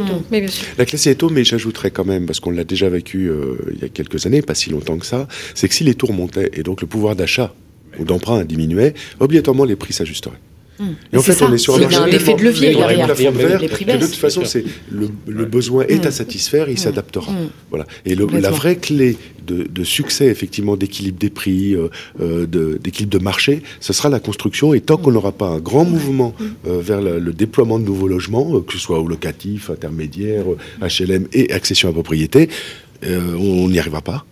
La 0.78 0.84
classe 0.84 1.04
des 1.04 1.14
taux, 1.14 1.30
mais 1.30 1.44
j'ajouterais 1.44 1.90
quand 1.90 2.04
même, 2.04 2.26
parce 2.26 2.40
qu'on 2.40 2.50
l'a 2.50 2.64
déjà 2.64 2.88
vécu 2.88 3.30
il 3.72 3.80
y 3.80 3.84
a 3.84 3.88
quelques 3.88 4.26
années, 4.26 4.42
pas 4.42 4.54
si 4.54 4.70
longtemps 4.70 4.98
que 4.98 5.06
ça, 5.06 5.28
c'est 5.54 5.68
que 5.68 5.74
si 5.74 5.84
les 5.84 5.94
taux 5.94 6.08
remontaient 6.08 6.50
et 6.54 6.62
donc 6.62 6.80
le 6.80 6.86
pouvoir 6.86 7.14
d'achat 7.14 7.54
ou 7.98 8.04
d'emprunt 8.04 8.44
diminuait, 8.44 8.94
obligatoirement 9.20 9.64
les 9.64 9.76
prix 9.76 9.92
s'ajusteraient. 9.92 10.40
Et 11.12 11.16
en 11.16 11.22
fait, 11.22 11.41
on 11.43 11.53
est 11.53 11.59
sur 11.59 11.74
un 11.74 11.78
marché. 11.78 11.97
Il 12.07 12.12
y 12.12 12.30
a 12.30 12.35
de 12.35 12.43
levier 12.43 12.74
derrière. 12.74 13.09
de 13.09 14.07
toute 14.07 14.14
façon, 14.14 14.45
c'est 14.45 14.64
le, 14.91 15.45
besoin 15.45 15.85
est 15.87 16.07
à 16.07 16.09
mm. 16.09 16.12
satisfaire, 16.12 16.68
il 16.68 16.74
mm. 16.74 16.78
s'adaptera. 16.78 17.33
Mm. 17.33 17.51
Voilà. 17.70 17.87
Et 18.05 18.14
la 18.14 18.51
vraie 18.51 18.76
clé 18.76 19.16
de, 19.47 19.85
succès, 19.85 20.26
effectivement, 20.26 20.76
d'équilibre 20.76 21.18
des 21.18 21.30
prix, 21.30 21.74
euh, 21.74 21.89
euh, 22.20 22.47
d'équilibre 22.78 23.18
de, 23.18 23.22
marché, 23.22 23.62
ce 23.80 23.93
sera 23.93 24.09
la 24.09 24.20
construction. 24.20 24.74
Et 24.74 24.80
tant 24.80 24.97
qu'on 24.97 25.12
n'aura 25.12 25.33
pas 25.33 25.49
un 25.49 25.59
grand 25.59 25.85
mouvement 25.85 26.35
euh, 26.66 26.80
vers 26.80 27.01
le, 27.01 27.33
déploiement 27.33 27.78
de 27.78 27.85
nouveaux 27.85 28.09
logements, 28.09 28.61
que 28.61 28.72
ce 28.72 28.78
soit 28.78 29.01
au 29.01 29.09
locatif, 29.09 29.70
intermédiaire, 29.70 30.45
HLM 30.80 31.26
et 31.33 31.53
accession 31.53 31.89
à 31.89 31.93
propriété, 31.93 32.49
on 33.05 33.68
n'y 33.68 33.80
arrivera 33.80 34.01
pas 34.01 34.24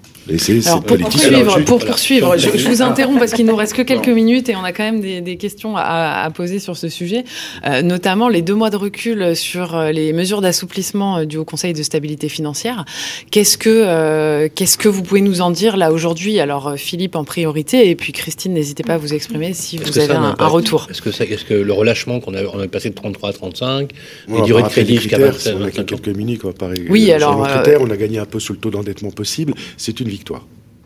pour 0.86 0.98
poursuivre, 0.98 1.60
pour 1.64 1.78
poursuivre 1.78 2.36
je, 2.36 2.68
vous 2.68 2.82
interromps 2.82 3.18
parce 3.18 3.32
qu'il 3.32 3.46
nous 3.46 3.56
reste 3.56 3.74
que 3.74 3.82
quelques 3.82 4.08
minutes 4.08 4.48
et 4.48 4.56
on 4.56 4.64
a 4.64 4.72
quand 4.72 4.84
même 4.84 5.00
des, 5.00 5.36
questions 5.36 5.76
à, 5.76 6.28
poser 6.34 6.58
sur 6.58 6.76
ce 6.76 6.88
sujet, 6.88 7.24
euh, 7.66 7.82
notamment 7.82 8.28
les 8.28 8.42
deux 8.42 8.54
mois 8.54 8.70
de 8.70 8.76
recul 8.76 9.34
sur 9.34 9.74
euh, 9.74 9.90
les 9.90 10.12
mesures 10.12 10.40
d'assouplissement 10.40 11.18
euh, 11.18 11.24
du 11.24 11.36
Haut 11.36 11.44
Conseil 11.44 11.72
de 11.72 11.82
stabilité 11.82 12.28
financière. 12.28 12.84
Qu'est-ce 13.30 13.58
que 13.58 14.48
qu'est-ce 14.48 14.78
que 14.78 14.88
vous 14.88 15.02
pouvez 15.02 15.20
nous 15.20 15.40
en 15.40 15.50
dire 15.50 15.76
là 15.76 15.92
aujourd'hui? 15.92 16.40
Alors 16.40 16.74
Philippe 16.76 17.16
en 17.16 17.24
priorité 17.24 17.88
et 17.90 17.96
puis 17.96 18.12
Christine, 18.12 18.52
n'hésitez 18.52 18.82
pas 18.82 18.94
à 18.94 18.98
vous 18.98 19.14
exprimer 19.14 19.54
si 19.54 19.78
vous 19.78 19.98
avez 19.98 20.14
un, 20.14 20.34
retour. 20.46 20.86
Est-ce 20.90 21.02
que, 21.02 21.10
est 21.10 21.46
que 21.46 21.54
le 21.54 21.72
relâchement 21.72 22.20
qu'on 22.20 22.34
a, 22.34 22.42
on 22.44 22.58
a 22.58 22.68
passé 22.68 22.90
de 22.90 22.94
33 22.94 23.30
à 23.30 23.32
35, 23.32 23.90
les 24.28 24.42
durées 24.42 24.62
de 24.62 24.68
crédit 24.68 24.96
jusqu'à 24.96 25.18
25 25.18 25.56
On 25.58 25.64
a 25.64 25.70
quelques 25.70 26.08
minutes, 26.08 26.40
quoi, 26.40 26.52
pareil. 26.52 26.86
Oui, 26.88 27.10
alors 27.12 27.38
on 27.38 27.90
a 27.90 27.96
gagné 27.96 28.18
un 28.18 28.26
peu 28.26 28.40
sur 28.40 28.54
le 28.54 28.60
taux 28.60 28.70
d'endettement 28.70 29.10
possible. 29.10 29.54
C'est 29.76 30.00
une 30.00 30.08
victoire. 30.08 30.19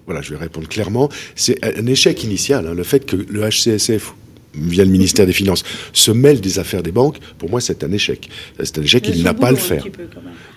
Voilà, 0.06 0.20
je 0.20 0.30
vais 0.30 0.36
répondre 0.38 0.68
clairement. 0.68 1.08
C'est 1.34 1.64
un 1.64 1.86
échec 1.86 2.22
initial. 2.24 2.66
Hein, 2.66 2.74
le 2.74 2.82
fait 2.82 3.06
que 3.06 3.16
le 3.16 3.48
HCSF 3.48 4.14
via 4.56 4.84
le 4.84 4.90
ministère 4.90 5.26
des 5.26 5.32
Finances, 5.32 5.64
se 5.92 6.10
mêle 6.10 6.40
des 6.40 6.58
affaires 6.58 6.82
des 6.82 6.92
banques, 6.92 7.18
pour 7.38 7.50
moi, 7.50 7.60
c'est 7.60 7.84
un 7.84 7.92
échec. 7.92 8.28
C'est 8.62 8.78
un 8.78 8.82
échec, 8.82 9.08
il 9.08 9.22
n'a 9.22 9.34
pas 9.34 9.48
à 9.48 9.50
le 9.50 9.56
faire. 9.56 9.84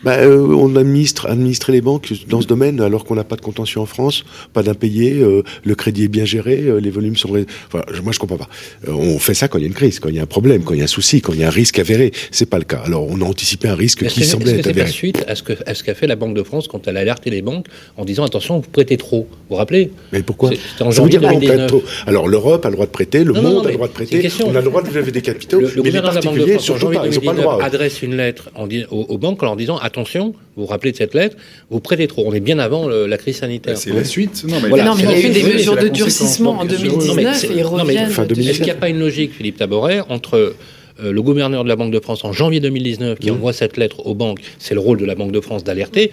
Bah, 0.03 0.17
euh, 0.17 0.55
on 0.55 0.75
administre, 0.75 1.27
administrer 1.27 1.73
les 1.73 1.81
banques 1.81 2.13
dans 2.27 2.41
ce 2.41 2.47
domaine 2.47 2.81
alors 2.81 3.05
qu'on 3.05 3.15
n'a 3.15 3.23
pas 3.23 3.35
de 3.35 3.41
contention 3.41 3.81
en 3.81 3.85
France, 3.85 4.23
pas 4.53 4.63
d'impayé, 4.63 5.13
euh, 5.13 5.43
le 5.63 5.75
crédit 5.75 6.03
est 6.03 6.07
bien 6.07 6.25
géré, 6.25 6.63
euh, 6.63 6.79
les 6.79 6.89
volumes 6.89 7.17
sont... 7.17 7.29
Enfin, 7.67 7.83
moi, 8.03 8.11
je 8.11 8.19
comprends 8.19 8.37
pas. 8.37 8.49
on 8.87 9.19
fait 9.19 9.33
ça 9.33 9.47
quand 9.47 9.57
il 9.57 9.61
y 9.61 9.65
a 9.65 9.67
une 9.67 9.73
crise, 9.73 9.99
quand 9.99 10.09
il 10.09 10.15
y 10.15 10.19
a 10.19 10.23
un 10.23 10.27
problème, 10.27 10.63
quand 10.63 10.73
il 10.73 10.79
y 10.79 10.81
a 10.81 10.85
un 10.85 10.87
souci, 10.87 11.21
quand 11.21 11.33
il 11.33 11.39
y 11.39 11.43
a 11.43 11.47
un 11.47 11.51
risque 11.51 11.79
avéré. 11.79 12.11
C'est 12.31 12.49
pas 12.49 12.59
le 12.59 12.63
cas. 12.65 12.81
Alors, 12.85 13.07
on 13.09 13.21
a 13.21 13.25
anticipé 13.25 13.67
un 13.67 13.75
risque 13.75 14.05
qui 14.07 14.23
semblait 14.23 14.59
être 14.59 14.67
avéré. 14.67 14.89
suite 14.89 15.23
à 15.27 15.35
ce 15.35 15.43
qu'a 15.43 15.73
ce 15.73 15.83
qu'a 15.83 15.95
fait 15.95 16.07
la 16.07 16.15
Banque 16.15 16.35
de 16.35 16.43
France 16.43 16.67
quand 16.67 16.87
elle 16.87 16.97
a 16.97 17.01
alerté 17.01 17.29
les 17.29 17.41
banques 17.41 17.67
en 17.97 18.05
disant 18.05 18.23
attention, 18.23 18.59
vous 18.59 18.69
prêtez 18.69 18.97
trop. 18.97 19.27
Vous 19.29 19.37
vous 19.49 19.55
rappelez? 19.55 19.91
Mais 20.11 20.21
pourquoi? 20.23 20.51
En 20.79 20.91
janvier 20.91 21.19
2019. 21.19 21.71
Alors, 22.05 22.27
l'Europe 22.27 22.65
a 22.65 22.69
le 22.69 22.75
droit 22.75 22.85
de 22.85 22.91
prêter, 22.91 23.23
le 23.23 23.33
monde 23.33 23.65
a 23.65 23.69
le 23.69 23.75
droit 23.75 23.87
de 23.87 23.93
prêter, 23.93 24.29
on 24.45 24.55
a 24.55 24.61
le 24.61 24.65
droit 24.69 24.81
de 24.81 24.93
lever 24.93 25.11
des 25.11 25.21
capitaux, 25.21 25.59
le, 25.59 25.71
mais 25.83 25.91
les 25.91 26.01
particuliers, 26.01 26.59
surtout 26.59 26.89
pas, 26.89 27.07
ils 27.07 27.15
n'ont 27.15 27.21
pas 27.21 27.33
le 27.33 27.41
droit. 27.41 27.63
adresse 27.63 28.01
une 28.01 28.15
lettre 28.15 28.49
aux, 28.91 29.17
banques 29.17 29.41
en 29.43 29.47
leur 29.47 29.55
disant 29.55 29.77
attention, 29.77 29.96
vous 30.03 30.35
vous 30.55 30.65
rappelez 30.65 30.91
de 30.91 30.97
cette 30.97 31.13
lettre, 31.13 31.35
vous 31.69 31.79
prêtez 31.79 32.07
trop. 32.07 32.23
On 32.25 32.33
est 32.33 32.39
bien 32.39 32.59
avant 32.59 32.87
la 32.87 33.17
crise 33.17 33.37
sanitaire. 33.37 33.77
C'est 33.77 33.93
la 33.93 34.03
suite. 34.03 34.45
Non, 34.47 34.57
mais, 34.61 34.69
il 34.69 35.03
y 35.03 35.07
a 35.07 35.19
eu 35.19 35.29
des 35.29 35.43
mesures 35.43 35.77
de 35.77 35.87
durcissement 35.87 36.59
en 36.59 36.65
2019 36.65 37.43
et 37.43 37.47
ils 37.55 37.63
reviennent. 37.63 38.09
Est-ce 38.09 38.57
qu'il 38.57 38.63
n'y 38.63 38.71
a 38.71 38.75
pas 38.75 38.89
une 38.89 38.99
logique, 38.99 39.33
Philippe 39.33 39.57
Taboret, 39.57 40.01
entre 40.09 40.55
euh, 41.01 41.11
le 41.11 41.21
gouverneur 41.21 41.63
de 41.63 41.69
la 41.69 41.75
Banque 41.75 41.91
de 41.91 41.99
France 41.99 42.23
en 42.23 42.33
janvier 42.33 42.59
2019 42.59 43.19
qui 43.19 43.29
mmh. 43.29 43.33
envoie 43.33 43.53
cette 43.53 43.77
lettre 43.77 44.05
aux 44.05 44.15
banques, 44.15 44.39
c'est 44.59 44.73
le 44.73 44.79
rôle 44.79 44.97
de 44.97 45.05
la 45.05 45.15
Banque 45.15 45.31
de 45.31 45.41
France 45.41 45.63
d'alerter, 45.63 46.11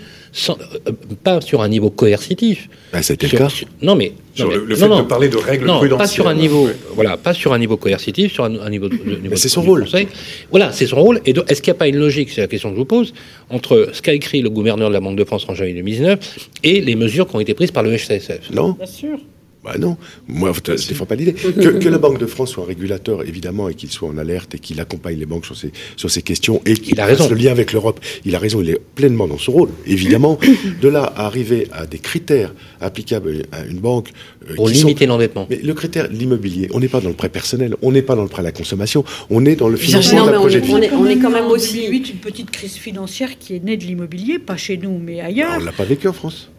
euh, 0.49 0.53
pas 1.22 1.41
sur 1.41 1.62
un 1.62 1.68
niveau 1.68 1.91
coercitif. 1.91 2.68
Bah, 2.93 3.03
C'était 3.03 3.28
le 3.28 3.39
cas. 3.39 3.49
non, 3.82 3.95
mais 3.97 4.12
sur 4.35 4.51
le, 4.51 4.74
fait 4.74 4.89
de 4.89 5.03
parler 5.03 5.28
de 5.28 5.37
règles 5.37 5.66
non, 5.66 5.80
Pas 5.97 6.07
sur 6.07 6.28
un 6.28 6.35
niveau, 6.35 6.68
voilà, 6.95 7.16
pas 7.16 7.35
sur 7.35 7.53
un 7.53 7.59
niveau 7.59 7.76
coercitif, 7.76 8.32
sur 8.32 8.45
un, 8.45 8.70
niveau. 8.70 8.89
De, 8.89 8.97
c'est 9.37 9.49
son 9.49 9.62
rôle. 9.62 9.87
Voilà, 10.51 10.72
c'est 10.72 10.87
son 10.87 10.97
rôle. 10.97 11.20
Et 11.24 11.35
est-ce 11.49 11.62
qu'il 11.62 11.72
n'y 11.72 11.76
a 11.76 11.78
pas 11.78 11.89
une 11.89 11.99
logique, 11.99 12.30
c'est 12.30 12.41
la 12.41 12.49
question 12.49 12.70
que 12.70 12.74
je 12.74 12.80
vous 12.80 12.85
pose, 12.85 13.14
entre 13.51 13.91
ce 13.93 14.03
qu'a 14.03 14.12
écrit 14.12 14.43
le 14.43 14.51
gouverneur 14.51 14.89
de 14.89 14.95
la 14.95 15.01
Banque 15.01 15.16
de 15.16 15.24
France 15.24 15.47
en 15.49 15.55
janvier 15.55 15.74
2019 15.74 16.49
et 16.62 16.80
les 16.80 16.97
mesures 16.97 17.28
qui 17.28 17.37
ont 17.37 17.41
été 17.41 17.55
prises 17.55 17.70
par 17.70 17.82
le 17.82 17.97
HCSF 17.97 18.51
Non. 18.53 18.72
Bien 18.72 18.87
sûr. 18.87 19.18
Bah 19.64 19.76
non, 19.78 19.96
moi 20.28 20.52
je 20.52 20.72
ne 20.72 20.76
défends 20.76 21.06
pas 21.06 21.14
l'idée. 21.14 21.32
Que, 21.32 21.88
la 21.88 21.96
Banque 21.96 22.18
de 22.18 22.26
France 22.26 22.50
soit 22.50 22.64
un 22.64 22.66
régulateur, 22.66 23.26
évidemment, 23.26 23.70
et 23.70 23.74
qu'il 23.74 23.90
soit 23.90 24.06
en 24.06 24.18
alerte 24.18 24.54
et 24.54 24.58
qu'il 24.58 24.78
accompagne 24.78 25.18
les 25.18 25.24
banques 25.24 25.46
sur 25.46 25.56
ces, 25.56 25.72
sur 25.96 26.10
ces 26.10 26.20
questions 26.20 26.60
et 26.66 26.74
qu'il 26.74 27.00
a 27.00 27.06
raison. 27.06 27.30
le 27.30 27.34
lien 27.34 27.50
avec 27.50 27.72
l'Europe, 27.72 27.98
il 28.26 28.36
a 28.36 28.38
raison, 28.38 28.60
il 28.60 28.68
est 28.68 28.78
pleinement 28.94 29.26
dans 29.26 29.38
son 29.38 29.52
rôle, 29.52 29.70
évidemment. 29.86 30.38
de 30.82 30.88
là 30.88 31.04
à 31.16 31.24
arriver 31.24 31.66
à 31.72 31.86
des 31.86 31.98
critères 31.98 32.52
applicables 32.82 33.44
à 33.52 33.64
une 33.64 33.78
banque. 33.78 34.10
Euh, 34.50 34.54
Pour 34.54 34.68
limiter 34.68 35.06
l'endettement. 35.06 35.46
Mais 35.48 35.60
le 35.62 35.72
critère, 35.72 36.08
l'immobilier, 36.10 36.68
on 36.74 36.80
n'est 36.80 36.88
pas 36.88 37.00
dans 37.00 37.08
le 37.08 37.14
prêt 37.14 37.30
personnel, 37.30 37.74
on 37.80 37.90
n'est 37.90 38.02
pas 38.02 38.16
dans 38.16 38.22
le 38.24 38.28
prêt 38.28 38.40
à 38.40 38.44
la 38.44 38.52
consommation, 38.52 39.02
on 39.30 39.46
est 39.46 39.56
dans 39.56 39.68
le 39.68 39.78
financement 39.78 40.26
d'un 40.26 40.32
projet 40.32 40.60
de 40.60 40.66
vie. 40.66 40.74
On 40.74 41.06
est, 41.06 41.18
quand 41.18 41.30
même 41.30 41.46
aussi. 41.46 41.86
une 41.86 42.02
petite 42.18 42.50
crise 42.50 42.74
financière 42.74 43.38
qui 43.38 43.56
est 43.56 43.64
née 43.64 43.78
de 43.78 43.84
l'immobilier, 43.84 44.38
pas 44.38 44.58
chez 44.58 44.76
nous, 44.76 44.98
mais 44.98 45.22
ailleurs. 45.22 45.52
on 45.56 45.60
ne 45.60 45.64
l'a 45.64 45.72
pas 45.72 45.84
vécu 45.84 46.06
en 46.06 46.12
France. 46.12 46.50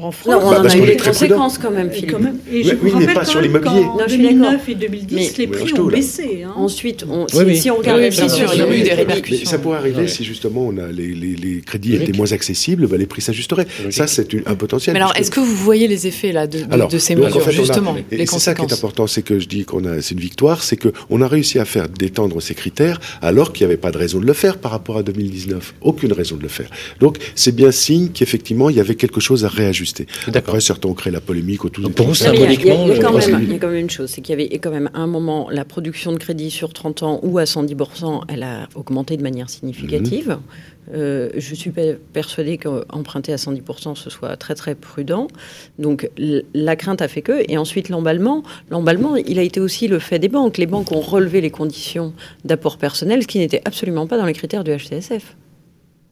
En 0.00 0.12
France, 0.12 0.32
non, 0.32 0.48
on 0.48 0.60
en 0.60 0.64
a 0.64 0.76
eu 0.76 0.86
les 0.86 0.96
conséquences 0.96 1.58
quand 1.58 1.72
même, 1.72 1.90
Philippe. 1.90 2.12
Quand 2.12 2.20
même. 2.20 2.38
Et 2.50 2.62
je 2.62 2.74
oui, 2.80 2.92
mais 2.98 3.12
pas 3.12 3.24
sur 3.24 3.40
l'immobilier. 3.40 3.84
En 3.84 4.06
2009 4.06 4.68
et 4.68 4.74
2010, 4.76 5.38
les 5.38 5.46
prix 5.48 5.72
ont 5.78 5.86
baissé. 5.86 6.44
Hein. 6.44 6.52
Ensuite, 6.54 7.04
on, 7.08 7.26
si, 7.28 7.70
on 7.70 7.78
regarde... 7.78 8.00
bien 8.00 8.28
sûr, 8.28 8.48
il 8.54 8.58
y 8.58 8.62
a 8.62 8.76
eu 8.76 8.82
des 8.82 8.94
répercussions. 8.94 9.50
Ça 9.50 9.58
pourrait 9.58 9.78
arriver 9.78 10.06
si 10.06 10.24
justement 10.24 10.66
on 10.68 10.78
a 10.78 10.86
les, 10.92 11.08
les, 11.08 11.34
les 11.34 11.60
crédits 11.62 11.96
étaient 11.96 12.12
moins 12.12 12.32
accessibles, 12.32 12.86
bah, 12.86 12.96
les 12.96 13.06
prix 13.06 13.22
s'ajusteraient. 13.22 13.66
Ça, 13.90 14.06
c'est 14.06 14.28
un 14.46 14.54
potentiel. 14.54 14.94
Mais 14.94 15.00
alors, 15.00 15.16
est-ce 15.16 15.32
que 15.32 15.40
vous 15.40 15.56
voyez 15.56 15.88
les 15.88 16.06
effets 16.06 16.30
là, 16.30 16.46
de, 16.46 16.60
de, 16.88 16.98
ces 16.98 17.16
mesures, 17.16 17.50
justement, 17.50 17.96
les 18.10 18.26
C'est 18.26 18.38
ça 18.38 18.54
qui 18.54 18.62
est 18.62 18.72
important, 18.72 19.06
c'est 19.08 19.22
que 19.22 19.40
je 19.40 19.48
dis 19.48 19.64
qu'on 19.64 19.84
a, 19.84 20.00
c'est 20.00 20.14
une 20.14 20.20
victoire, 20.20 20.62
c'est 20.62 20.76
qu'on 20.76 21.20
a 21.20 21.26
réussi 21.28 21.58
à 21.58 21.64
faire 21.64 21.88
détendre 21.88 22.40
ces 22.40 22.54
critères 22.54 23.00
alors 23.20 23.52
qu'il 23.52 23.66
n'y 23.66 23.72
avait 23.72 23.80
pas 23.80 23.90
de 23.90 23.98
raison 23.98 24.20
de 24.20 24.26
le 24.26 24.32
faire 24.32 24.58
par 24.58 24.70
rapport 24.70 24.98
à 24.98 25.02
2019. 25.02 25.74
Aucune 25.80 26.12
raison 26.12 26.36
de 26.36 26.42
le 26.42 26.48
faire. 26.48 26.70
Donc, 27.00 27.18
c'est 27.34 27.54
bien 27.54 27.72
signe 27.72 28.08
qu'effectivement, 28.08 28.70
il 28.70 28.76
y 28.76 28.80
avait 28.80 28.94
quelque 28.94 29.20
chose 29.20 29.44
à 29.44 29.48
réajuster. 29.48 29.87
D'accord 30.28 30.60
certains 30.60 30.88
ont 30.88 30.94
créé 30.94 31.12
la 31.12 31.20
polémique 31.20 31.64
autour 31.64 31.90
Pour 31.92 32.14
symboliquement, 32.16 32.86
il 32.86 32.94
y, 32.94 32.98
a, 32.98 33.02
quand 33.02 33.12
même, 33.12 33.42
il 33.42 33.52
y 33.52 33.54
a 33.54 33.58
quand 33.58 33.68
même 33.68 33.76
une 33.76 33.90
chose, 33.90 34.10
c'est 34.10 34.20
qu'il 34.20 34.38
y 34.38 34.42
avait 34.42 34.58
quand 34.58 34.70
même 34.70 34.90
un 34.94 35.06
moment, 35.06 35.48
la 35.50 35.64
production 35.64 36.12
de 36.12 36.18
crédit 36.18 36.50
sur 36.50 36.72
30 36.72 37.02
ans 37.02 37.20
ou 37.22 37.38
à 37.38 37.44
110%, 37.44 38.22
elle 38.28 38.42
a 38.42 38.68
augmenté 38.74 39.16
de 39.16 39.22
manière 39.22 39.50
significative. 39.50 40.28
Mhm. 40.28 40.38
Euh, 40.94 41.30
je 41.36 41.54
suis 41.54 41.72
persuadée 42.12 42.58
qu'emprunter 42.58 43.32
à 43.32 43.36
110%, 43.36 43.94
ce 43.94 44.10
soit 44.10 44.36
très 44.36 44.54
très 44.54 44.74
prudent. 44.74 45.28
Donc 45.78 46.10
la 46.54 46.76
crainte 46.76 47.02
a 47.02 47.08
fait 47.08 47.22
que. 47.22 47.44
Et 47.50 47.58
ensuite 47.58 47.88
l'emballement. 47.88 48.42
L'emballement, 48.70 49.16
il 49.16 49.38
a 49.38 49.42
été 49.42 49.60
aussi 49.60 49.88
le 49.88 49.98
fait 49.98 50.18
des 50.18 50.28
banques. 50.28 50.58
Les 50.58 50.66
banques 50.66 50.92
ont 50.92 51.00
relevé 51.00 51.40
les 51.40 51.50
conditions 51.50 52.12
d'apport 52.44 52.78
personnel, 52.78 53.22
ce 53.22 53.28
qui 53.28 53.38
n'était 53.38 53.62
absolument 53.64 54.06
pas 54.06 54.16
dans 54.16 54.26
les 54.26 54.32
critères 54.32 54.64
du 54.64 54.70
HCSF. 54.70 55.36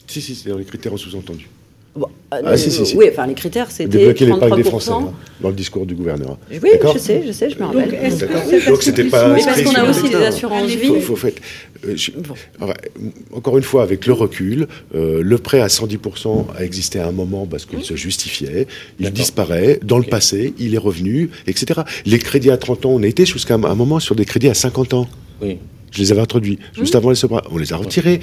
Si, 0.06 0.20
si, 0.20 0.34
c'est 0.34 0.50
dans 0.50 0.58
les 0.58 0.64
critères 0.64 0.92
en 0.92 0.96
euh, 1.96 2.42
ah, 2.44 2.56
si, 2.56 2.70
si, 2.70 2.96
Oui, 2.96 3.06
enfin, 3.10 3.26
les 3.26 3.34
critères, 3.34 3.70
c'était. 3.70 3.98
Débloquer 3.98 4.26
l'épargne 4.26 4.56
des 4.56 4.64
Français, 4.64 4.90
hein, 4.90 5.12
dans 5.40 5.48
le 5.48 5.54
discours 5.54 5.86
du 5.86 5.94
gouvernement. 5.94 6.38
Oui, 6.50 6.70
je 6.94 6.98
sais, 6.98 7.22
je 7.26 7.32
sais, 7.32 7.50
je 7.50 7.58
me 7.58 7.64
rappelle. 7.64 8.64
Donc, 8.66 8.82
c'était 8.82 9.04
pas. 9.04 9.28
Mais 9.28 9.44
parce 9.44 9.62
qu'on 9.62 9.74
a 9.74 9.88
aussi 9.88 10.08
des 10.08 10.16
assurances 10.16 10.70
vie. 10.70 11.00
Faut, 11.00 11.16
faut, 11.16 11.28
euh, 11.84 11.94
encore 13.32 13.58
une 13.58 13.64
fois, 13.64 13.82
avec 13.82 14.06
le 14.06 14.12
recul, 14.12 14.66
euh, 14.94 15.22
le 15.22 15.38
prêt 15.38 15.60
à 15.60 15.68
110% 15.68 16.46
a 16.56 16.64
existé 16.64 16.98
à 16.98 17.06
un 17.06 17.12
moment 17.12 17.46
parce 17.46 17.64
qu'il 17.64 17.84
se 17.84 17.94
justifiait. 17.94 18.66
Il 18.98 19.10
disparaît. 19.10 19.78
Dans 19.82 19.98
le 19.98 20.04
passé, 20.04 20.54
il 20.58 20.74
est 20.74 20.78
revenu, 20.78 21.30
etc. 21.46 21.82
Les 22.04 22.18
crédits 22.18 22.50
à 22.50 22.56
30 22.56 22.86
ans, 22.86 22.90
on 22.90 23.02
a 23.02 23.06
été 23.06 23.24
jusqu'à 23.24 23.54
un 23.54 23.74
moment 23.74 24.00
sur 24.00 24.14
des 24.14 24.24
crédits 24.24 24.48
à 24.48 24.54
50 24.54 24.94
ans. 24.94 25.08
Oui. 25.40 25.58
Je 25.92 26.00
les 26.00 26.12
avais 26.12 26.20
introduits 26.20 26.58
juste 26.74 26.94
mmh. 26.94 26.96
avant 26.96 27.10
les 27.10 27.16
sobras. 27.16 27.42
On 27.50 27.58
les 27.58 27.72
a 27.72 27.76
retirés. 27.76 28.20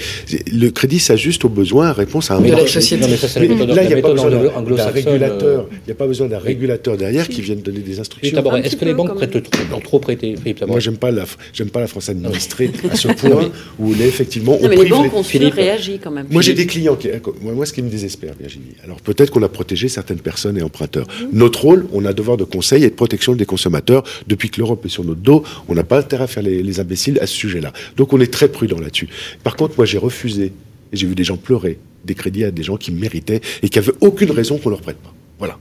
Le 0.51 0.69
crédit 0.69 0.99
s'ajuste 0.99 1.45
aux 1.45 1.49
besoins, 1.49 1.91
réponse 1.91 2.31
à 2.31 2.35
un 2.35 2.41
besoin. 2.41 2.57
là, 2.59 3.83
il 3.83 3.87
n'y 3.87 3.93
a 3.93 4.01
pas 4.01 4.11
besoin 4.11 4.29
d'un 4.29 4.89
régulateur. 4.89 5.59
Euh. 5.61 5.63
Il 5.71 5.87
n'y 5.87 5.91
a 5.91 5.95
pas 5.95 6.07
besoin 6.07 6.27
d'un 6.27 6.39
régulateur 6.39 6.97
derrière 6.97 7.27
qui 7.27 7.41
vienne 7.41 7.61
donner 7.61 7.79
des 7.79 7.99
instructions. 7.99 8.37
Est-ce 8.57 8.75
que 8.75 8.85
les 8.85 8.93
banques 8.93 9.15
prêtent 9.15 9.49
trop, 9.49 9.79
trop 9.79 9.99
prêté 9.99 10.35
Moi, 10.67 10.79
j'aime 10.79 10.97
pas 10.97 11.11
la, 11.11 11.25
j'aime 11.53 11.69
pas 11.69 11.79
la 11.79 11.87
France 11.87 12.09
administrée 12.09 12.71
à 12.91 12.95
ce 12.95 13.07
point 13.09 13.51
où 13.79 13.93
effectivement, 13.93 14.57
on 14.61 14.67
mais 14.67 14.75
les 14.75 14.89
banques 14.89 15.13
ont 15.13 15.23
réagi 15.23 15.99
quand 16.03 16.11
même. 16.11 16.27
Moi, 16.29 16.41
j'ai 16.41 16.53
des 16.53 16.67
clients 16.67 16.95
qui, 16.95 17.09
moi, 17.41 17.65
ce 17.65 17.73
qui 17.73 17.81
me 17.81 17.89
désespère, 17.89 18.33
Virginie. 18.39 18.75
Alors 18.83 19.01
peut-être 19.01 19.31
qu'on 19.31 19.43
a 19.43 19.49
protégé 19.49 19.87
certaines 19.87 20.19
personnes 20.19 20.57
et 20.57 20.61
emprunteurs. 20.61 21.07
Mmh. 21.07 21.37
Notre 21.37 21.61
rôle, 21.61 21.85
on 21.93 22.05
a 22.05 22.13
devoir 22.13 22.37
de 22.37 22.43
conseil 22.43 22.83
et 22.83 22.89
de 22.89 22.95
protection 22.95 23.35
des 23.35 23.45
consommateurs. 23.45 24.03
Depuis 24.27 24.49
que 24.49 24.59
l'Europe 24.59 24.85
est 24.85 24.89
sur 24.89 25.03
notre 25.03 25.21
dos, 25.21 25.43
on 25.67 25.75
n'a 25.75 25.83
pas 25.83 25.99
intérêt 25.99 26.25
à 26.25 26.27
faire 26.27 26.43
les 26.43 26.79
imbéciles 26.79 27.19
à 27.21 27.27
ce 27.27 27.33
sujet 27.33 27.52
Donc 27.97 28.13
on 28.13 28.19
est 28.19 28.31
très 28.31 28.47
prudent 28.47 28.79
là-dessus. 28.79 29.09
Par 29.43 29.55
contre, 29.55 29.75
moi 29.77 29.85
j'ai 29.85 29.97
refusé, 29.97 30.45
et 30.91 30.97
j'ai 30.97 31.07
vu 31.07 31.15
des 31.15 31.23
gens 31.23 31.37
pleurer, 31.37 31.79
des 32.05 32.15
crédits 32.15 32.43
à 32.43 32.51
des 32.51 32.63
gens 32.63 32.77
qui 32.77 32.91
méritaient 32.91 33.41
et 33.61 33.69
qui 33.69 33.79
n'avaient 33.79 33.93
aucune 34.01 34.31
raison 34.31 34.57
qu'on 34.57 34.69
leur 34.69 34.81
prête 34.81 34.97
pas. 34.97 35.13
Voilà. 35.39 35.57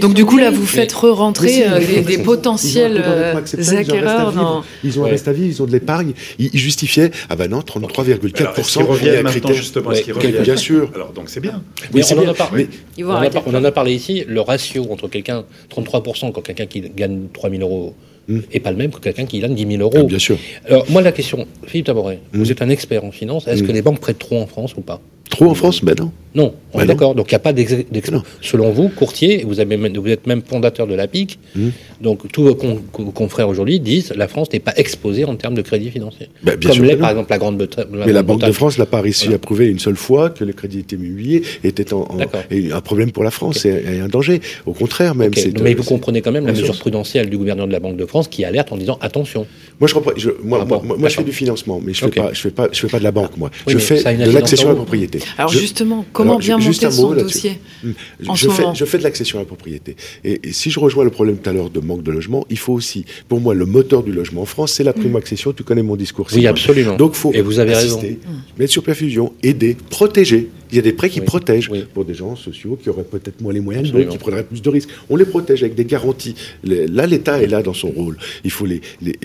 Donc 0.00 0.14
du 0.14 0.24
coup 0.24 0.38
là, 0.38 0.50
vous 0.50 0.66
faites 0.66 0.92
re-rentrer 0.92 1.68
euh, 1.68 2.02
des, 2.02 2.18
potentiels 2.18 3.02
acquéreurs 3.76 4.32
dans... 4.32 4.64
Ils 4.82 4.98
ont 4.98 5.04
un 5.04 5.08
reste 5.08 5.28
à 5.28 5.32
vivre, 5.32 5.48
ils 5.48 5.62
ont 5.62 5.66
de 5.66 5.72
l'épargne. 5.72 6.12
Ils, 6.38 6.56
justifiaient, 6.56 7.10
ah 7.28 7.36
ben 7.36 7.50
non, 7.50 7.60
33,4%. 7.60 8.80
Ils 8.80 8.82
reviennent 8.84 9.22
maintenant 9.22 9.52
justement, 9.52 9.92
ce 9.94 10.42
Bien 10.42 10.56
sûr. 10.56 10.90
Alors 10.94 11.12
donc 11.12 11.28
c'est 11.28 11.40
bien. 11.40 11.62
Mais 11.92 12.02
on, 12.12 12.18
en 12.18 12.28
a 12.28 12.34
parlé, 12.34 12.68
on, 12.98 13.54
en 13.54 13.64
a 13.64 13.72
parlé 13.72 13.94
ici, 13.94 14.24
le 14.26 14.40
ratio 14.40 14.86
entre 14.90 15.08
quelqu'un, 15.08 15.44
33% 15.74 16.32
quand 16.32 16.40
quelqu'un 16.40 16.66
qui 16.66 16.80
gagne 16.80 17.28
3 17.32 17.50
000 17.50 17.62
euros 17.62 17.94
Hmm. 18.28 18.40
et 18.52 18.58
pas 18.58 18.72
le 18.72 18.76
même 18.76 18.90
que 18.90 18.98
quelqu'un 18.98 19.24
qui 19.24 19.38
gagne 19.38 19.54
10 19.54 19.76
000 19.76 19.82
euros. 19.82 19.92
Ah, 19.96 20.02
bien 20.02 20.18
sûr. 20.18 20.36
Alors, 20.68 20.84
moi, 20.90 21.00
la 21.00 21.12
question, 21.12 21.46
Philippe 21.64 21.86
Taboret, 21.86 22.18
hmm. 22.32 22.38
vous 22.38 22.50
êtes 22.50 22.60
un 22.60 22.68
expert 22.68 23.04
en 23.04 23.12
finance, 23.12 23.46
est-ce 23.46 23.62
hmm. 23.62 23.66
que 23.66 23.72
les 23.72 23.82
banques 23.82 24.00
prêtent 24.00 24.18
trop 24.18 24.40
en 24.40 24.46
France 24.46 24.74
ou 24.76 24.80
pas? 24.80 25.00
Trop 25.30 25.50
en 25.50 25.54
France 25.54 25.84
Ben 25.84 25.94
non. 25.98 26.12
Non, 26.36 26.52
on 26.74 26.80
est 26.80 26.86
d'accord. 26.86 27.14
Donc 27.14 27.30
il 27.30 27.34
n'y 27.34 27.36
a 27.36 27.40
pas 27.40 27.54
d'exemple. 27.54 27.86
Selon 28.42 28.70
vous, 28.70 28.90
courtier, 28.90 29.42
vous, 29.46 29.58
avez, 29.58 29.76
vous 29.76 30.08
êtes 30.08 30.26
même 30.26 30.42
fondateur 30.42 30.86
de 30.86 30.94
la 30.94 31.06
PIC, 31.06 31.38
hmm. 31.56 31.68
donc 32.02 32.30
tous 32.30 32.42
vos, 32.42 32.54
confrères 32.54 33.48
aujourd'hui 33.48 33.80
disent 33.80 34.12
la 34.14 34.28
France 34.28 34.52
n'est 34.52 34.60
pas 34.60 34.74
exposée 34.76 35.24
en 35.24 35.34
termes 35.36 35.54
de 35.54 35.62
crédit 35.62 35.90
financier. 35.90 36.28
Ben, 36.42 36.58
Comme 36.60 36.84
l'est 36.84 36.96
par 36.96 37.10
exemple 37.10 37.30
la 37.30 37.38
Grande-Bretagne. 37.38 37.86
Mais 37.90 38.12
la 38.12 38.22
Banque 38.22 38.44
de 38.44 38.52
France 38.52 38.76
n'a 38.76 38.84
pas 38.84 39.00
réussi 39.00 39.32
à 39.32 39.38
prouver 39.38 39.68
une 39.68 39.78
seule 39.78 39.96
fois 39.96 40.28
que 40.28 40.44
le 40.44 40.52
crédit 40.52 40.80
était 40.80 40.96
immobilier 40.96 41.42
était 41.64 41.94
en, 41.94 42.06
un 42.20 42.80
problème 42.82 43.12
pour 43.12 43.24
la 43.24 43.30
France 43.30 43.64
et, 43.64 44.00
un 44.00 44.08
danger. 44.08 44.42
Au 44.66 44.74
contraire, 44.74 45.14
même. 45.14 45.30
Mais 45.62 45.72
vous 45.72 45.84
comprenez 45.84 46.20
quand 46.20 46.32
même 46.32 46.46
la 46.46 46.52
mesure 46.52 46.78
prudentielle 46.78 47.30
du 47.30 47.38
gouverneur 47.38 47.66
de 47.66 47.72
la 47.72 47.80
Banque 47.80 47.96
de 47.96 48.04
France 48.04 48.28
qui 48.28 48.44
alerte 48.44 48.72
en 48.72 48.76
disant 48.76 48.98
attention. 49.00 49.46
Moi, 49.80 49.88
je, 50.16 50.30
moi, 50.42 50.66
moi, 50.66 51.08
je 51.08 51.14
fais 51.16 51.24
du 51.24 51.32
financement, 51.32 51.80
mais 51.82 51.94
je 51.94 52.04
ne 52.04 52.10
fais, 52.10 52.20
pas, 52.20 52.32
je 52.32 52.40
fais, 52.40 52.50
pas, 52.50 52.68
je 52.72 52.80
fais 52.80 52.88
pas 52.88 52.98
de 52.98 53.04
la 53.04 53.12
banque, 53.12 53.36
moi. 53.38 53.50
je 53.66 53.78
fais 53.78 54.02
de 54.02 54.30
l'accession 54.30 54.68
à 54.68 54.72
la 54.72 54.76
propriété. 54.76 55.15
Alors 55.38 55.52
justement, 55.52 56.04
comment 56.12 56.38
bien 56.38 56.58
monter 56.58 56.90
son 56.90 57.14
dossier 57.14 57.58
hmm. 57.82 57.90
je, 58.34 58.48
fais, 58.48 58.64
je 58.74 58.84
fais 58.84 58.98
de 58.98 59.02
l'accession 59.02 59.38
à 59.38 59.42
la 59.42 59.46
propriété. 59.46 59.96
Et, 60.24 60.40
si 60.52 60.70
je 60.70 60.80
rejoins 60.80 61.04
le 61.04 61.10
problème 61.10 61.38
tout 61.38 61.50
à 61.50 61.52
l'heure 61.52 61.70
de 61.70 61.80
manque 61.80 62.02
de 62.02 62.10
logement, 62.10 62.46
il 62.50 62.58
faut 62.58 62.72
aussi, 62.72 63.04
pour 63.28 63.40
moi, 63.40 63.54
le 63.54 63.66
moteur 63.66 64.02
du 64.02 64.12
logement 64.12 64.42
en 64.42 64.46
France, 64.46 64.72
c'est 64.72 64.84
la 64.84 64.92
primo-accession. 64.92 65.52
Tu 65.52 65.62
connais 65.62 65.82
mon 65.82 65.96
discours. 65.96 66.26
Oui, 66.34 66.46
absolument. 66.46 66.96
Donc, 66.96 67.14
faut 67.14 67.32
et 67.32 67.42
vous 67.42 67.58
avez 67.58 67.74
assister, 67.74 68.06
raison. 68.06 68.18
mettre 68.58 68.72
sur 68.72 68.82
perfusion, 68.82 69.32
aider, 69.42 69.76
protéger. 69.90 70.50
Il 70.70 70.76
y 70.76 70.78
a 70.78 70.82
des 70.82 70.92
prêts 70.92 71.10
qui 71.10 71.20
protègent 71.20 71.70
pour 71.94 72.04
des 72.04 72.14
gens 72.14 72.36
sociaux 72.36 72.78
qui 72.80 72.90
auraient 72.90 73.04
peut-être 73.04 73.40
moins 73.40 73.52
les 73.52 73.60
moyens, 73.60 73.92
d'autres 73.92 74.08
qui 74.08 74.18
prendraient 74.18 74.44
plus 74.44 74.62
de 74.62 74.68
risques. 74.68 74.90
On 75.10 75.16
les 75.16 75.24
protège 75.24 75.62
avec 75.62 75.74
des 75.74 75.84
garanties. 75.84 76.34
là, 76.64 77.06
l'État 77.06 77.42
est 77.42 77.46
là 77.46 77.62
dans 77.62 77.74
son 77.74 77.88
rôle. 77.88 78.16
Il 78.44 78.50
faut 78.50 78.66
les, 78.66 78.80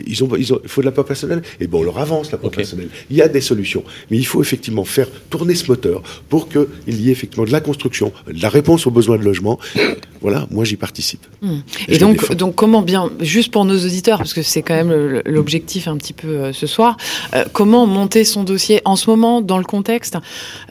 ils, 0.06 0.24
ont, 0.24 0.30
ils 0.38 0.54
ont, 0.54 0.60
il 0.64 0.70
faut 0.70 0.82
de 0.82 0.86
la 0.86 0.92
part 0.92 1.06
personnelle. 1.06 1.42
Et 1.60 1.68
bon, 1.68 1.80
on 1.80 1.84
leur 1.84 2.00
avance 2.00 2.32
la 2.32 2.38
part 2.38 2.52
personnelle. 2.52 2.90
Il 3.10 3.18
y 3.18 3.22
a 3.22 3.28
des 3.28 3.42
solutions, 3.42 3.84
mais 4.10 4.18
il 4.18 4.26
faut 4.26 4.42
effectivement 4.42 4.86
faire 4.86 5.08
tourner 5.30 5.56
ce 5.56 5.68
moteur 5.68 6.02
pour 6.30 6.50
qu'il 6.50 7.02
y 7.02 7.10
ait 7.10 7.12
effectivement 7.12 7.46
de 7.46 7.52
la 7.52 7.62
construction, 7.62 8.14
de 8.28 8.42
la 8.42 8.50
réponse 8.50 8.88
aux 8.88 8.92
besoins 8.92 9.18
de 9.18 9.24
logement. 9.24 9.60
Voilà, 10.22 10.46
moi 10.52 10.64
j'y 10.66 10.76
participe. 10.76 11.26
Hmm. 11.42 11.62
Et, 11.88 11.98
donc, 11.98 12.36
donc 12.36 12.54
comment 12.54 12.84
bien, 12.84 13.10
juste 13.22 13.52
pour 13.52 13.66
nos 13.66 13.74
auditeurs, 13.76 14.20
parce 14.20 14.36
que 14.36 14.44
c'est 14.44 14.62
quand 14.62 14.76
même 14.76 15.22
l'objectif 15.26 15.88
un 15.88 15.98
petit 15.98 16.14
peu 16.14 16.28
euh, 16.28 16.54
ce 16.54 16.68
soir, 16.68 16.96
euh, 17.34 17.46
comment 17.54 17.88
monter 17.88 18.24
son 18.24 18.44
dossier 18.44 18.82
en 18.86 18.96
ce 18.96 19.10
moment 19.10 19.42
dans 19.42 19.58
le 19.58 19.64
contexte? 19.64 20.18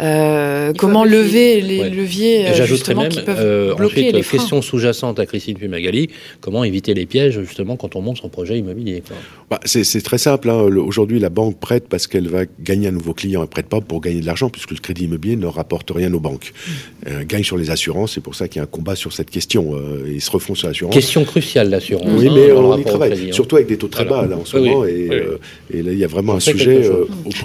Euh, 0.01 0.59
euh, 0.61 0.72
comment 0.76 1.04
lever 1.04 1.61
les 1.61 1.90
leviers 1.90 2.46
euh, 2.46 2.94
même, 2.94 3.08
qui 3.08 3.22
peuvent 3.22 3.36
euh, 3.38 3.74
bloquer 3.74 4.00
ensuite, 4.00 4.14
les 4.14 4.22
freins. 4.22 4.38
question 4.38 4.62
sous-jacente 4.62 5.18
à 5.18 5.26
Christine 5.26 5.56
Pumagali, 5.56 6.11
comment 6.40 6.64
éviter 6.64 6.94
les 6.94 7.06
pièges 7.06 7.40
justement 7.40 7.76
quand 7.76 7.96
on 7.96 8.02
monte 8.02 8.18
son 8.18 8.28
projet 8.28 8.58
immobilier 8.58 9.02
bah, 9.50 9.61
C'est 9.64 10.02
très 10.02 10.18
simple. 10.18 10.50
Hein. 10.50 10.62
Aujourd'hui, 10.62 11.18
la 11.18 11.30
banque 11.30 11.58
prête 11.58 11.88
parce 11.88 12.06
qu'elle 12.06 12.28
va 12.28 12.42
gagner 12.61 12.88
un 12.88 12.92
nouveau 12.92 13.14
client. 13.14 13.42
Elle 13.42 13.48
prête 13.48 13.66
pas 13.66 13.80
pour 13.80 14.00
gagner 14.00 14.20
de 14.20 14.26
l'argent 14.26 14.50
puisque 14.50 14.72
le 14.72 14.78
crédit 14.78 15.04
immobilier 15.04 15.36
ne 15.36 15.46
rapporte 15.46 15.90
rien 15.90 16.12
aux 16.12 16.20
banques. 16.20 16.52
Mm. 16.52 16.70
Elle 17.06 17.26
gagne 17.26 17.44
sur 17.44 17.56
les 17.56 17.70
assurances. 17.70 18.14
C'est 18.14 18.20
pour 18.20 18.34
ça 18.34 18.48
qu'il 18.48 18.58
y 18.58 18.61
a 18.61 18.64
un 18.64 18.66
combat 18.66 18.96
sur 18.96 19.12
cette 19.12 19.30
question. 19.30 19.74
ils 20.06 20.20
se 20.20 20.30
refont 20.30 20.54
sur 20.54 20.68
l'assurance. 20.68 20.94
Question 20.94 21.24
cruciale, 21.24 21.70
l'assurance. 21.70 22.06
Oui, 22.08 22.28
hein, 22.28 22.32
mais 22.34 22.52
on 22.52 22.78
y 22.78 22.84
travaille. 22.84 23.32
Surtout 23.32 23.56
avec 23.56 23.68
des 23.68 23.76
taux 23.76 23.88
très 23.88 24.04
bas 24.04 24.26
là 24.26 24.36
en 24.36 24.44
ce 24.44 24.56
moment. 24.56 24.84
Et, 24.84 25.08
là, 25.08 25.92
il 25.92 25.98
y 25.98 26.04
a 26.04 26.08
vraiment 26.08 26.34
un 26.34 26.40
sujet. 26.40 26.82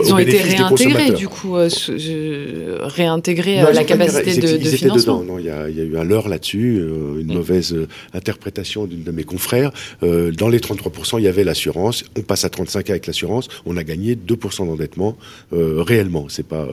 Ils 0.04 0.14
ont 0.14 0.18
été 0.18 0.38
réintégrés 0.42 1.12
du 1.12 1.28
coup, 1.28 1.56
réintégrer 3.06 3.62
euh, 3.62 3.72
la 3.72 3.84
capacité 3.84 4.38
de, 4.38 4.48
ils 4.58 4.74
étaient 4.74 4.90
Dedans. 4.90 5.24
Non, 5.24 5.40
il 5.40 5.46
y, 5.46 5.50
a, 5.50 5.68
eu 5.70 5.98
un 5.98 6.04
leurre 6.04 6.30
là-dessus, 6.30 6.80
euh, 6.80 7.20
une 7.20 7.28
mm. 7.28 7.34
mauvaise 7.34 7.74
euh, 7.74 7.88
interprétation 8.14 8.86
d'une 8.86 9.04
de 9.04 9.12
mes 9.12 9.24
confrères. 9.24 9.72
dans 10.02 10.50
les 10.50 10.60
33%, 10.60 11.20
il 11.20 11.24
y 11.24 11.28
avait 11.28 11.44
l'assurance. 11.44 12.04
On 12.18 12.22
passe 12.22 12.46
à 12.46 12.50
35 12.50 12.90
avec 12.90 13.08
l'assurance. 13.08 13.48
On 13.66 13.78
a 13.78 13.84
gagné 13.84 14.16
2% 14.16 14.68
d'endettement 14.68 15.18
réellement. 15.52 16.28
C'est 16.30 16.48
pas, 16.48 16.68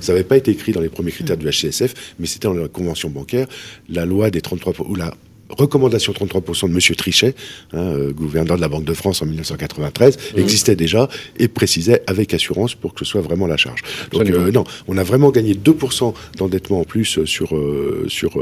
Ça 0.00 0.12
n'avait 0.12 0.24
pas 0.24 0.36
été 0.36 0.50
écrit 0.50 0.72
dans 0.72 0.80
les 0.80 0.88
premiers 0.88 1.12
critères 1.12 1.36
du 1.36 1.46
HCSF, 1.46 2.14
mais 2.18 2.26
c'était 2.26 2.48
dans 2.48 2.54
la 2.54 2.68
convention 2.68 3.10
bancaire. 3.10 3.46
La 3.88 4.04
loi 4.04 4.30
des 4.30 4.40
33 4.40 4.74
ou 4.86 4.94
la 4.94 5.12
recommandation 5.50 6.12
33% 6.12 6.68
de 6.68 6.74
M. 6.74 6.96
Trichet, 6.96 7.34
hein, 7.72 7.78
euh, 7.78 8.12
gouverneur 8.12 8.56
de 8.56 8.60
la 8.60 8.68
Banque 8.68 8.84
de 8.84 8.94
France 8.94 9.22
en 9.22 9.26
1993, 9.26 10.16
mmh. 10.16 10.38
existait 10.38 10.76
déjà 10.76 11.08
et 11.38 11.48
précisait 11.48 12.02
avec 12.06 12.34
assurance 12.34 12.74
pour 12.74 12.94
que 12.94 13.00
ce 13.00 13.04
soit 13.04 13.20
vraiment 13.20 13.46
la 13.46 13.56
charge. 13.56 13.82
Donc 14.12 14.28
euh, 14.28 14.50
non, 14.50 14.64
on 14.88 14.96
a 14.98 15.02
vraiment 15.02 15.30
gagné 15.30 15.54
2% 15.54 16.14
d'endettement 16.36 16.80
en 16.80 16.84
plus 16.84 17.24
sur, 17.24 17.56
euh, 17.56 18.06
sur 18.08 18.38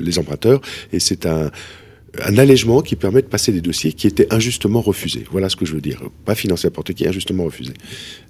les 0.00 0.18
emprunteurs 0.18 0.60
et 0.92 1.00
c'est 1.00 1.26
un 1.26 1.50
un 2.24 2.38
allègement 2.38 2.80
qui 2.80 2.96
permet 2.96 3.22
de 3.22 3.26
passer 3.26 3.52
des 3.52 3.60
dossiers 3.60 3.92
qui 3.92 4.06
étaient 4.06 4.32
injustement 4.32 4.80
refusés. 4.80 5.24
Voilà 5.30 5.48
ce 5.48 5.56
que 5.56 5.66
je 5.66 5.74
veux 5.74 5.80
dire. 5.80 6.00
Pas 6.24 6.34
financé 6.34 6.66
n'importe 6.66 6.94
qui, 6.94 7.06
injustement 7.06 7.44
refusé. 7.44 7.72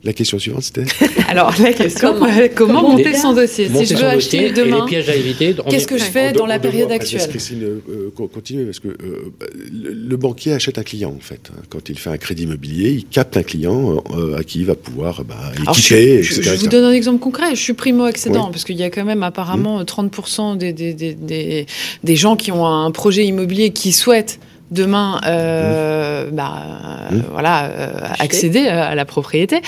La 0.05 0.13
question 0.13 0.39
suivante, 0.39 0.63
c'était 0.63 0.85
Alors, 1.29 1.55
la 1.61 1.73
question, 1.73 2.15
comment, 2.55 2.83
monter 2.83 3.15
son 3.15 3.35
dossier 3.35 3.69
Si 3.69 3.87
je 3.87 3.95
veux 3.95 4.05
acheter 4.05 4.51
demain, 4.51 4.87
qu'est-ce 4.89 5.87
que 5.87 5.99
je 5.99 6.05
fais 6.05 6.33
dans 6.33 6.47
la 6.47 6.59
période 6.59 6.91
actuelle 6.91 7.29
Christine, 7.29 7.63
euh, 7.63 8.11
continue, 8.33 8.65
parce 8.65 8.81
que 8.81 8.89
euh, 8.89 9.33
le, 9.71 10.17
banquier 10.17 10.53
achète 10.53 10.79
un 10.79 10.83
client, 10.83 11.15
en 11.17 11.21
fait. 11.21 11.51
Hein. 11.53 11.63
Quand 11.69 11.89
il 11.89 11.99
fait 11.99 12.11
un 12.11 12.17
crédit 12.17 12.45
immobilier, 12.45 12.91
il 12.91 13.05
capte 13.05 13.37
un 13.37 13.43
client 13.43 14.03
euh, 14.17 14.39
à 14.39 14.45
qui 14.45 14.61
il 14.61 14.67
va 14.67 14.75
pouvoir 14.75 15.25
bah, 15.25 15.37
équiper, 15.55 16.23
je, 16.23 16.43
je, 16.43 16.51
vous 16.57 16.67
donne 16.67 16.85
un 16.85 16.93
exemple 16.93 17.21
concret. 17.21 17.55
Je 17.55 17.61
suis 17.61 17.75
primo-accédant, 17.75 18.51
parce 18.51 18.65
qu'il 18.65 18.77
y 18.77 18.83
a 18.83 18.91
quand 18.91 19.05
même 19.05 19.23
apparemment 19.23 19.83
30% 19.83 20.55
mmh. 20.55 20.59
des, 20.59 20.73
des, 20.73 20.95
des, 20.95 21.67
des 22.03 22.17
gens 22.17 22.37
qui 22.37 22.51
ont 22.51 22.67
un 22.67 22.91
projet 22.91 23.25
immobilier 23.25 23.71
qui 23.79 23.93
souhaitent 23.93 24.41
demain 24.73 25.21
euh, 25.25 26.27
mmh. 26.27 26.35
bah, 26.35 27.09
mmh. 27.11 27.17
voilà, 27.31 27.67
euh, 27.67 28.01
accéder 28.19 28.67
à 28.67 28.95
la 28.95 29.05
propriété, 29.05 29.61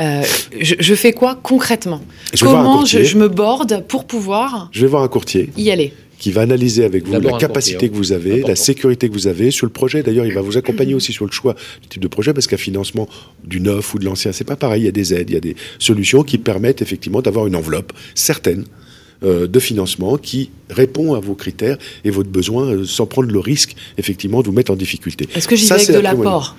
euh, 0.00 0.22
je, 0.58 0.94
fais 0.94 1.12
quoi 1.12 1.38
concrètement? 1.40 2.00
Comment 2.40 2.84
je, 2.86 3.16
me 3.16 3.28
borde 3.28 3.84
pour 3.86 4.06
pouvoir 4.06 4.70
Je 4.72 4.80
vais 4.80 4.86
voir 4.86 5.02
un 5.02 5.08
courtier. 5.08 5.50
Y 5.56 5.70
aller? 5.70 5.92
qui 6.18 6.32
va 6.32 6.40
analyser 6.40 6.84
avec 6.84 7.06
vous 7.06 7.12
la 7.12 7.38
capacité 7.38 7.88
que 7.88 7.94
vous 7.94 8.10
avez, 8.10 8.40
la 8.40 8.56
sécurité 8.56 9.08
que 9.08 9.12
vous 9.12 9.28
avez 9.28 9.52
sur 9.52 9.66
le 9.66 9.72
projet. 9.72 10.02
D'ailleurs, 10.02 10.26
il 10.26 10.34
va 10.34 10.40
vous 10.40 10.56
accompagner 10.56 10.92
aussi 10.92 11.12
sur 11.12 11.24
le 11.24 11.30
choix 11.30 11.54
du 11.80 11.86
type 11.86 12.02
de 12.02 12.08
projet 12.08 12.32
parce 12.32 12.48
qu'un 12.48 12.56
financement 12.56 13.08
du 13.44 13.60
neuf 13.60 13.94
ou 13.94 14.00
de 14.00 14.04
l'ancien, 14.04 14.32
c'est 14.32 14.42
pas 14.42 14.56
pareil. 14.56 14.82
Il 14.82 14.86
y 14.86 14.88
a 14.88 14.90
des 14.90 15.14
aides, 15.14 15.30
il 15.30 15.34
y 15.34 15.36
a 15.36 15.40
des 15.40 15.54
solutions 15.78 16.24
qui 16.24 16.38
permettent 16.38 16.82
effectivement 16.82 17.22
d'avoir 17.22 17.46
une 17.46 17.54
enveloppe 17.54 17.92
certaine 18.16 18.64
euh, 18.64 18.87
de 19.22 19.58
financement 19.60 20.16
qui 20.16 20.50
répond 20.70 21.14
à 21.14 21.20
vos 21.20 21.34
critères 21.34 21.78
et 22.04 22.10
votre 22.10 22.28
besoin 22.28 22.66
euh, 22.66 22.84
sans 22.84 23.06
prendre 23.06 23.30
le 23.30 23.38
risque, 23.38 23.74
effectivement, 23.96 24.42
de 24.42 24.46
vous 24.46 24.52
mettre 24.52 24.72
en 24.72 24.76
difficulté. 24.76 25.28
Est-ce 25.34 25.48
que 25.48 25.56
j'y 25.56 25.66
vais 25.66 25.72
avec 25.72 25.90
de 25.90 25.98
l'apport 25.98 26.56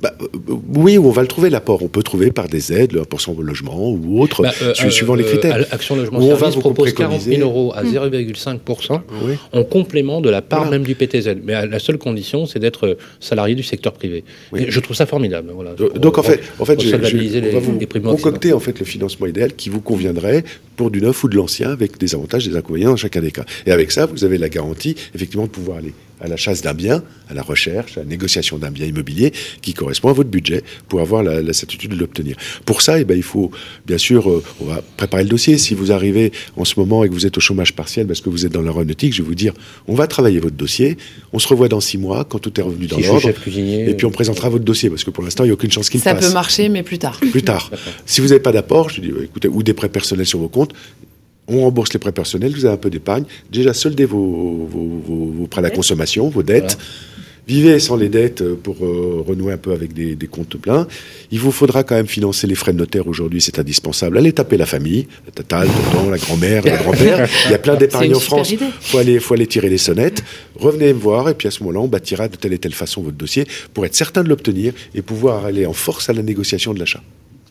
bah, 0.00 0.14
euh, 0.20 0.26
oui, 0.76 0.96
on 0.98 1.10
va 1.10 1.22
le 1.22 1.28
trouver 1.28 1.50
l'apport. 1.50 1.82
On 1.82 1.88
peut 1.88 2.02
trouver 2.02 2.30
par 2.30 2.48
des 2.48 2.72
aides, 2.72 2.92
le 2.92 3.02
1% 3.02 3.36
au 3.36 3.42
logement 3.42 3.90
ou 3.90 4.20
autre, 4.22 4.42
bah, 4.42 4.52
euh, 4.62 4.74
suivant 4.74 5.14
les 5.14 5.24
critères. 5.24 5.66
Action 5.70 5.96
Logement 5.96 6.18
on 6.18 6.36
Service 6.36 6.56
propose 6.56 6.92
40 6.92 7.22
000 7.22 7.42
euros 7.42 7.72
à 7.74 7.82
0,5% 7.82 9.00
en 9.52 9.64
complément 9.64 10.20
de 10.20 10.30
la 10.30 10.42
part 10.42 10.70
même 10.70 10.84
du 10.84 10.94
PTZ. 10.94 11.36
Mais 11.42 11.66
la 11.66 11.78
seule 11.78 11.98
condition, 11.98 12.46
c'est 12.46 12.58
d'être 12.58 12.96
salarié 13.20 13.54
du 13.54 13.62
secteur 13.62 13.92
privé. 13.92 14.24
je 14.52 14.80
trouve 14.80 14.96
ça 14.96 15.06
formidable. 15.06 15.50
Voilà, 15.54 15.74
Donc 15.74 16.18
en 16.18 16.22
fait, 16.22 16.40
en 16.58 16.64
fait, 16.64 16.80
je, 16.80 16.94
on 16.94 17.52
va 17.52 17.58
vous 17.58 18.16
concocter 18.16 18.52
en 18.52 18.60
fait 18.60 18.78
le 18.78 18.84
financement 18.84 19.26
idéal 19.26 19.54
qui 19.54 19.68
vous 19.68 19.80
conviendrait 19.80 20.44
pour 20.76 20.90
du 20.90 21.00
neuf 21.00 21.24
ou 21.24 21.28
de 21.28 21.36
l'ancien, 21.36 21.70
avec 21.70 21.98
des 21.98 22.14
avantages, 22.14 22.46
et 22.46 22.50
des 22.50 22.56
inconvénients 22.56 22.90
dans 22.90 22.96
chacun 22.96 23.20
des 23.20 23.32
cas. 23.32 23.44
Et 23.66 23.72
avec 23.72 23.90
ça, 23.90 24.06
vous 24.06 24.24
avez 24.24 24.38
la 24.38 24.48
garantie, 24.48 24.94
effectivement, 25.14 25.44
de 25.44 25.50
pouvoir 25.50 25.78
aller 25.78 25.92
à 26.20 26.28
la 26.28 26.36
chasse 26.36 26.62
d'un 26.62 26.74
bien, 26.74 27.02
à 27.28 27.34
la 27.34 27.42
recherche, 27.42 27.96
à 27.96 28.00
la 28.00 28.06
négociation 28.06 28.58
d'un 28.58 28.70
bien 28.70 28.86
immobilier 28.86 29.32
qui 29.62 29.74
correspond 29.74 29.87
à 29.88 30.12
votre 30.12 30.30
budget 30.30 30.62
pour 30.88 31.00
avoir 31.00 31.22
la, 31.22 31.52
certitude 31.52 31.92
de 31.92 31.96
l'obtenir. 31.96 32.36
Pour 32.64 32.82
ça, 32.82 33.00
eh 33.00 33.04
ben, 33.04 33.16
il 33.16 33.22
faut, 33.22 33.50
bien 33.86 33.98
sûr, 33.98 34.30
euh, 34.30 34.42
on 34.60 34.66
va 34.66 34.82
préparer 34.96 35.24
le 35.24 35.28
dossier. 35.28 35.58
Si 35.58 35.74
vous 35.74 35.92
arrivez 35.92 36.32
en 36.56 36.64
ce 36.64 36.78
moment 36.78 37.04
et 37.04 37.08
que 37.08 37.14
vous 37.14 37.26
êtes 37.26 37.36
au 37.36 37.40
chômage 37.40 37.74
partiel 37.74 38.06
parce 38.06 38.20
que 38.20 38.30
vous 38.30 38.46
êtes 38.46 38.52
dans 38.52 38.62
l'aéronautique, 38.62 39.12
je 39.12 39.22
vais 39.22 39.28
vous 39.28 39.34
dire, 39.34 39.52
on 39.86 39.94
va 39.94 40.06
travailler 40.06 40.38
votre 40.38 40.56
dossier, 40.56 40.96
on 41.32 41.38
se 41.38 41.48
revoit 41.48 41.68
dans 41.68 41.80
six 41.80 41.98
mois 41.98 42.24
quand 42.24 42.38
tout 42.38 42.58
est 42.58 42.62
revenu 42.62 42.86
dans 42.86 42.98
l'ordre. 42.98 43.28
Et 43.28 43.94
puis 43.94 44.06
on 44.06 44.10
présentera 44.10 44.48
votre 44.48 44.64
dossier 44.64 44.90
parce 44.90 45.04
que 45.04 45.10
pour 45.10 45.24
l'instant, 45.24 45.44
il 45.44 45.48
n'y 45.48 45.52
a 45.52 45.54
aucune 45.54 45.72
chance 45.72 45.90
qu'il 45.90 46.00
passe. 46.00 46.20
Ça 46.20 46.28
peut 46.28 46.34
marcher, 46.34 46.68
mais 46.68 46.82
plus 46.82 46.98
tard. 46.98 47.18
Plus 47.18 47.42
tard. 47.42 47.70
si 48.06 48.20
vous 48.20 48.28
n'avez 48.28 48.40
pas 48.40 48.52
d'apport, 48.52 48.90
je 48.90 49.00
dis, 49.00 49.12
écoutez, 49.22 49.48
ou 49.48 49.62
des 49.62 49.74
prêts 49.74 49.88
personnels 49.88 50.26
sur 50.26 50.38
vos 50.38 50.48
comptes, 50.48 50.74
on 51.48 51.62
rembourse 51.62 51.92
les 51.92 51.98
prêts 51.98 52.12
personnels, 52.12 52.52
vous 52.52 52.64
avez 52.66 52.74
un 52.74 52.78
peu 52.78 52.90
d'épargne, 52.90 53.24
déjà 53.50 53.72
soldez 53.72 54.04
vos, 54.04 54.68
vos, 54.70 55.46
prêts 55.46 55.60
à 55.60 55.62
la 55.62 55.70
consommation, 55.70 56.28
vos 56.28 56.42
dettes. 56.42 56.78
Vivez 57.48 57.78
sans 57.78 57.96
les 57.96 58.10
dettes 58.10 58.44
pour 58.44 58.84
euh, 58.84 59.24
renouer 59.26 59.54
un 59.54 59.56
peu 59.56 59.72
avec 59.72 59.94
des, 59.94 60.16
comptes 60.26 60.58
pleins. 60.58 60.86
Il 61.30 61.40
vous 61.40 61.50
faudra 61.50 61.82
quand 61.82 61.94
même 61.94 62.06
financer 62.06 62.46
les 62.46 62.54
frais 62.54 62.74
de 62.74 62.78
notaire 62.78 63.08
aujourd'hui, 63.08 63.40
c'est 63.40 63.58
indispensable. 63.58 64.18
Allez 64.18 64.32
taper 64.32 64.58
la 64.58 64.66
famille, 64.66 65.06
la 65.24 65.32
tatale, 65.32 65.66
le 65.68 65.92
tonton, 65.92 66.10
la 66.10 66.18
grand-mère, 66.18 66.62
le 66.62 66.76
grand-père. 66.76 67.26
Il 67.46 67.52
y 67.52 67.54
a 67.54 67.58
plein 67.58 67.76
d'épargne 67.76 68.14
en 68.14 68.20
France. 68.20 68.52
Il 68.52 68.58
faut 68.58 68.98
aller, 68.98 69.18
faut 69.18 69.32
aller 69.32 69.46
tirer 69.46 69.70
les 69.70 69.78
sonnettes. 69.78 70.22
Revenez 70.56 70.92
me 70.92 70.98
voir 70.98 71.30
et 71.30 71.34
puis 71.34 71.48
à 71.48 71.50
ce 71.50 71.62
moment-là, 71.62 71.80
on 71.80 71.88
bâtira 71.88 72.28
de 72.28 72.36
telle 72.36 72.52
et 72.52 72.58
telle 72.58 72.74
façon 72.74 73.00
votre 73.00 73.16
dossier 73.16 73.46
pour 73.72 73.86
être 73.86 73.94
certain 73.94 74.22
de 74.22 74.28
l'obtenir 74.28 74.74
et 74.94 75.00
pouvoir 75.00 75.46
aller 75.46 75.64
en 75.64 75.72
force 75.72 76.10
à 76.10 76.12
la 76.12 76.22
négociation 76.22 76.74
de 76.74 76.78
l'achat. 76.78 77.02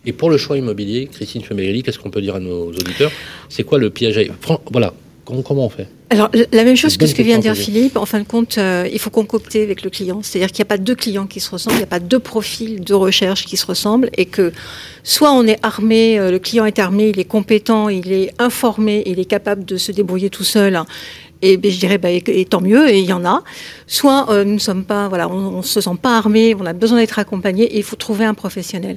Et 0.06 0.14
pour 0.14 0.30
le 0.30 0.38
choix 0.38 0.58
immobilier, 0.58 1.10
Christine 1.12 1.42
Femelli, 1.42 1.84
qu'est-ce 1.84 2.00
qu'on 2.00 2.12
peut 2.12 2.22
dire 2.22 2.36
à 2.36 2.40
nos 2.40 2.68
auditeurs? 2.68 3.12
C'est 3.50 3.64
quoi 3.64 3.78
le 3.78 3.90
piège 3.90 4.32
Voilà, 4.72 4.94
comment, 5.26 5.66
on 5.66 5.70
fait? 5.70 5.88
Alors, 6.10 6.30
la 6.54 6.64
même 6.64 6.78
chose 6.78 6.96
que 6.96 7.06
ce 7.06 7.14
que 7.14 7.22
vient 7.22 7.36
de 7.38 7.42
dire 7.42 7.56
Philippe, 7.56 7.98
en 7.98 8.06
fin 8.06 8.20
de 8.20 8.26
compte, 8.26 8.58
euh, 8.58 8.88
il 8.92 8.98
faut 8.98 9.10
concocter 9.10 9.62
avec 9.62 9.84
le 9.84 9.90
client. 9.90 10.22
C'est-à-dire 10.24 10.48
qu'il 10.54 10.64
n'y 10.64 10.68
a 10.68 10.70
pas 10.70 10.78
deux 10.78 10.96
clients 10.96 11.28
qui 11.28 11.42
se 11.42 11.50
ressemblent, 11.52 11.76
il 11.76 11.80
n'y 11.80 11.84
a 11.84 11.88
pas 11.88 12.00
deux 12.00 12.20
profils 12.20 12.80
de 12.80 12.94
recherche 12.94 13.46
qui 13.46 13.58
se 13.58 13.66
ressemblent, 13.66 14.10
et 14.16 14.26
que 14.26 14.54
soit 15.04 15.34
on 15.34 15.46
est 15.46 15.60
armé, 15.64 16.18
euh, 16.18 16.32
le 16.32 16.40
client 16.40 16.66
est 16.66 16.80
armé, 16.80 17.10
il 17.10 17.20
est 17.20 17.26
compétent, 17.26 17.90
il 17.90 18.14
est 18.14 18.32
informé, 18.40 19.04
il 19.06 19.20
est 19.20 19.26
capable 19.26 19.66
de 19.66 19.76
se 19.76 19.92
débrouiller 19.92 20.30
tout 20.30 20.46
seul, 20.46 20.82
et 21.42 21.58
ben, 21.58 21.70
je 21.70 21.78
dirais, 21.78 21.98
ben, 21.98 22.22
et, 22.26 22.46
tant 22.46 22.62
mieux, 22.62 22.90
et 22.90 23.00
il 23.00 23.06
y 23.06 23.14
en 23.14 23.26
a. 23.26 23.44
Soit 23.86 24.32
euh, 24.32 24.46
nous 24.46 24.54
ne 24.54 24.60
sommes 24.60 24.86
pas, 24.86 25.10
voilà, 25.10 25.28
on 25.28 25.58
ne 25.58 25.62
se 25.62 25.82
sent 25.82 25.90
pas 26.02 26.18
armé, 26.18 26.56
on 26.58 26.66
a 26.66 26.74
besoin 26.74 27.00
d'être 27.00 27.20
accompagné, 27.20 27.66
et 27.66 27.78
il 27.78 27.84
faut 27.84 27.98
trouver 27.98 28.24
un 28.24 28.34
professionnel. 28.34 28.96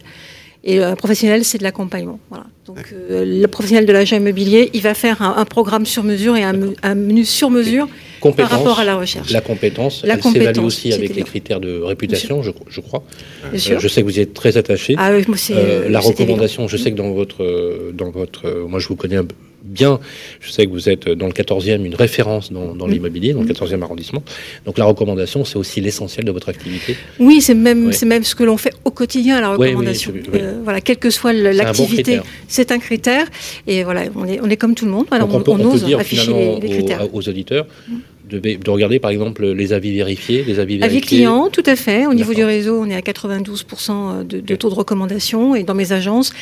Et 0.63 0.83
un 0.83 0.95
professionnel, 0.95 1.45
c'est 1.45 1.59
de 1.59 1.63
l'accompagnement. 1.63 2.19
Voilà. 2.29 2.45
Donc, 2.67 2.93
euh, 2.93 3.25
le 3.25 3.47
professionnel 3.49 3.87
de 3.87 3.93
l'agent 3.93 4.17
immobilier, 4.17 4.71
il 4.75 4.83
va 4.83 4.95
faire 4.95 5.23
un, 5.23 5.45
programme 5.47 5.87
sur 5.87 6.05
mesure 6.05 6.37
et 6.37 6.43
un, 6.43 6.53
menu 6.95 7.25
sur 7.25 7.51
mesure 7.51 7.89
par 8.37 8.51
rapport 8.51 8.79
à 8.79 8.85
la 8.85 8.97
recherche. 8.97 9.31
La 9.31 9.41
compétence, 9.41 10.03
la 10.05 10.15
elle 10.15 10.23
s'évalue 10.23 10.59
aussi 10.59 10.93
avec 10.93 11.15
les 11.15 11.23
critères 11.23 11.61
de 11.61 11.81
réputation, 11.81 12.43
je, 12.43 12.51
je, 12.69 12.81
crois. 12.81 13.03
Euh, 13.47 13.57
je 13.57 13.89
sais 13.89 14.03
que 14.03 14.07
vous 14.07 14.19
y 14.19 14.21
êtes 14.21 14.35
très 14.35 14.59
attaché. 14.59 14.95
Ah, 14.99 15.13
oui, 15.15 15.25
moi, 15.27 15.37
euh, 15.51 15.89
la 15.89 16.01
recommandation, 16.01 16.69
je 16.69 16.77
sais 16.77 16.91
que 16.93 16.97
dans 16.97 17.13
votre, 17.13 17.93
dans 17.93 18.11
votre, 18.11 18.67
moi 18.69 18.79
je 18.79 18.89
vous 18.89 18.97
connais 18.97 19.17
un 19.17 19.25
peu 19.25 19.35
bien. 19.71 20.01
Je 20.41 20.51
sais 20.51 20.67
que 20.67 20.71
vous 20.71 20.89
êtes 20.89 21.09
dans 21.09 21.27
le 21.27 21.33
14e 21.33 21.85
une 21.85 21.95
référence 21.95 22.53
dans, 22.53 22.75
dans 22.75 22.87
l'immobilier, 22.87 23.33
dans 23.33 23.43
le 23.43 23.49
14e 23.49 23.83
arrondissement. 23.83 24.23
Donc 24.67 24.79
la 24.79 24.85
recommandation, 24.85 25.45
c'est 25.45 25.57
aussi 25.57 25.81
l'essentiel 25.81 26.25
de 26.25 26.33
votre 26.33 26.49
activité. 26.49 26.97
Oui, 27.19 27.41
c'est 27.41 27.55
même, 27.55 27.93
c'est 27.93 28.07
même 28.07 28.25
ce 28.25 28.35
que 28.35 28.45
l'on 28.45 28.57
fait 28.57 28.75
au 28.85 28.91
quotidien, 28.91 29.41
la 29.41 29.51
recommandation. 29.51 30.13
Euh, 30.35 30.61
voilà, 30.63 30.81
quelle 30.81 30.99
que 30.99 31.11
soit 31.11 31.33
l'activité, 31.33 32.21
c'est 32.49 32.73
un, 32.73 32.79
critère. 32.79 33.27
Et 33.67 33.85
voilà, 33.85 34.05
on 34.17 34.27
est, 34.27 34.41
on 34.43 34.49
est 34.49 34.57
comme 34.57 34.75
tout 34.75 34.85
le 34.85 34.91
monde. 34.91 35.07
Alors, 35.11 35.29
on, 35.33 35.43
on, 35.47 35.73
ose 35.73 35.85
dire 35.85 35.99
afficher 35.99 36.59
les, 36.61 36.69
critères. 36.69 37.15
Aux, 37.15 37.29
auditeurs. 37.29 37.67
Mm 37.89 37.97
de, 38.39 38.71
regarder 38.71 38.99
par 38.99 39.11
exemple 39.11 39.47
les 39.47 39.73
avis 39.73 39.93
vérifiés, 39.93 40.45
les 40.45 40.59
avis 40.59 40.79
vérifiés. 40.79 40.99
Avis 40.99 41.01
clients, 41.01 41.49
tout 41.51 41.63
à 41.67 41.77
fait. 41.77 42.07
Au 42.07 42.15
niveau 42.15 42.35
du 42.35 42.45
réseau, 42.45 42.81
on 42.81 42.89
est 42.89 42.95
à 42.95 43.01
92% 43.01 44.27
de, 44.27 44.57
taux 44.57 44.71
de 44.71 44.75
recommandation 44.75 45.55
et 45.55 45.63
dans 45.63 45.75
mes 45.75 45.93
agences, 45.93 46.33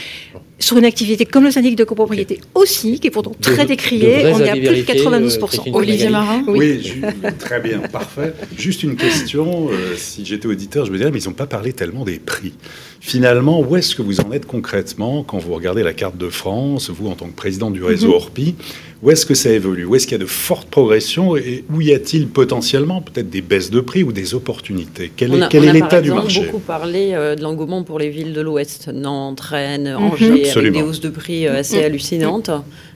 sur 0.58 0.76
une 0.76 0.84
activité 0.84 1.24
comme 1.24 1.44
le 1.44 1.50
syndic 1.50 1.76
de 1.76 1.84
copropriété 1.84 2.40
aussi, 2.54 2.98
qui 2.98 3.06
est 3.06 3.10
pourtant 3.10 3.32
très 3.40 3.64
décrié, 3.66 4.32
on 4.32 4.40
est 4.40 4.48
à 4.48 4.56
plus 4.56 4.82
de 4.82 4.82
92%. 4.82 5.68
Euh, 5.68 5.72
Olivier 5.72 6.08
Marin 6.08 6.42
Oui, 6.48 7.00
très 7.38 7.60
bien, 7.60 7.78
parfait. 7.78 8.32
Juste 8.56 8.82
une 8.82 8.96
question, 8.96 9.68
euh, 9.70 9.94
si 9.96 10.24
j'étais 10.24 10.46
auditeur, 10.46 10.84
je 10.84 10.92
me 10.92 10.98
dirais, 10.98 11.10
mais 11.10 11.20
ils 11.20 11.28
n'ont 11.28 11.34
pas 11.34 11.46
parlé 11.46 11.72
tellement 11.72 12.04
des 12.04 12.18
prix. 12.18 12.54
Finalement, 13.00 13.60
où 13.60 13.76
est-ce 13.76 13.94
que 13.94 14.02
vous 14.02 14.20
en 14.20 14.32
êtes 14.32 14.46
concrètement 14.46 15.22
quand 15.22 15.38
vous 15.38 15.54
regardez 15.54 15.82
la 15.82 15.92
carte 15.92 16.16
de 16.16 16.28
France, 16.28 16.90
vous 16.90 17.08
en 17.08 17.14
tant 17.14 17.26
que 17.26 17.36
président 17.36 17.70
du 17.70 17.82
réseau 17.82 18.08
mhm. 18.08 18.14
Orpi 18.14 18.54
Où 19.02 19.12
est-ce 19.12 19.24
que 19.24 19.34
ça 19.34 19.50
évolue? 19.50 19.84
Où 19.84 19.94
est-ce 19.94 20.06
qu'il 20.06 20.16
y 20.18 20.20
a 20.20 20.24
de 20.24 20.28
fortes 20.28 20.68
progressions 20.68 21.36
et 21.36 21.64
où 21.72 21.80
y 21.80 21.92
a-t-il 21.92 22.26
potentiellement 22.26 23.00
peut-être 23.00 23.30
des 23.30 23.40
baisses 23.40 23.70
de 23.70 23.80
prix 23.80 24.02
ou 24.02 24.12
des 24.12 24.34
opportunités? 24.34 25.12
Quel 25.16 25.34
est, 25.34 25.48
quel 25.48 25.64
est 25.64 25.72
l'état 25.72 26.00
du 26.00 26.10
marché? 26.10 26.40
On 26.40 26.42
a 26.42 26.46
beaucoup 26.46 26.58
parlé 26.58 27.10
euh, 27.12 27.36
de 27.36 27.42
l'engouement 27.42 27.84
pour 27.84 28.00
les 28.00 28.10
villes 28.10 28.32
de 28.32 28.40
l'Ouest, 28.40 28.88
Nantes, 28.92 29.40
Rennes, 29.40 29.96
mhm. 29.96 30.04
Angers, 30.04 30.47
avec 30.56 30.72
des 30.72 30.82
hausses 30.82 31.00
de 31.00 31.10
prix 31.10 31.46
euh, 31.46 31.58
assez 31.58 31.78
mhm. 31.78 31.84
hallucinantes. 31.84 32.50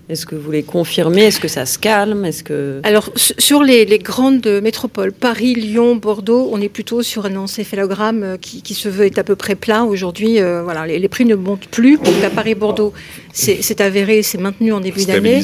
Est-ce 0.08 0.26
que 0.26 0.34
vous 0.34 0.50
les 0.50 0.64
confirmez? 0.64 1.26
Est-ce 1.26 1.38
que 1.38 1.48
ça 1.48 1.64
se 1.64 1.78
calme? 1.78 2.24
Est-ce 2.24 2.42
que 2.42 2.80
alors 2.82 3.10
sur 3.16 3.62
les, 3.62 3.86
grandes 3.98 4.46
métropoles, 4.62 5.12
Paris, 5.12 5.54
Lyon, 5.54 5.94
Bordeaux, 5.94 6.50
on 6.52 6.60
est 6.60 6.68
plutôt 6.68 7.02
sur 7.02 7.24
un 7.24 7.36
encéphalogramme 7.36 8.22
euh, 8.22 8.36
qui, 8.36 8.74
se 8.74 8.88
veut 8.88 9.06
être 9.06 9.18
à 9.18 9.24
peu 9.24 9.36
près 9.36 9.54
plein 9.54 9.84
aujourd'hui. 9.84 10.40
Euh, 10.40 10.62
voilà, 10.64 10.86
les, 10.86 11.08
prix 11.08 11.24
ne 11.24 11.36
montent 11.36 11.68
plus. 11.68 11.98
Donc 11.98 12.22
à 12.24 12.30
Paris, 12.30 12.56
Bordeaux, 12.56 12.92
c'est 13.32 13.80
avéré, 13.80 14.22
c'est 14.22 14.38
maintenu 14.38 14.72
en 14.72 14.80
début 14.80 15.04
d'année. 15.04 15.40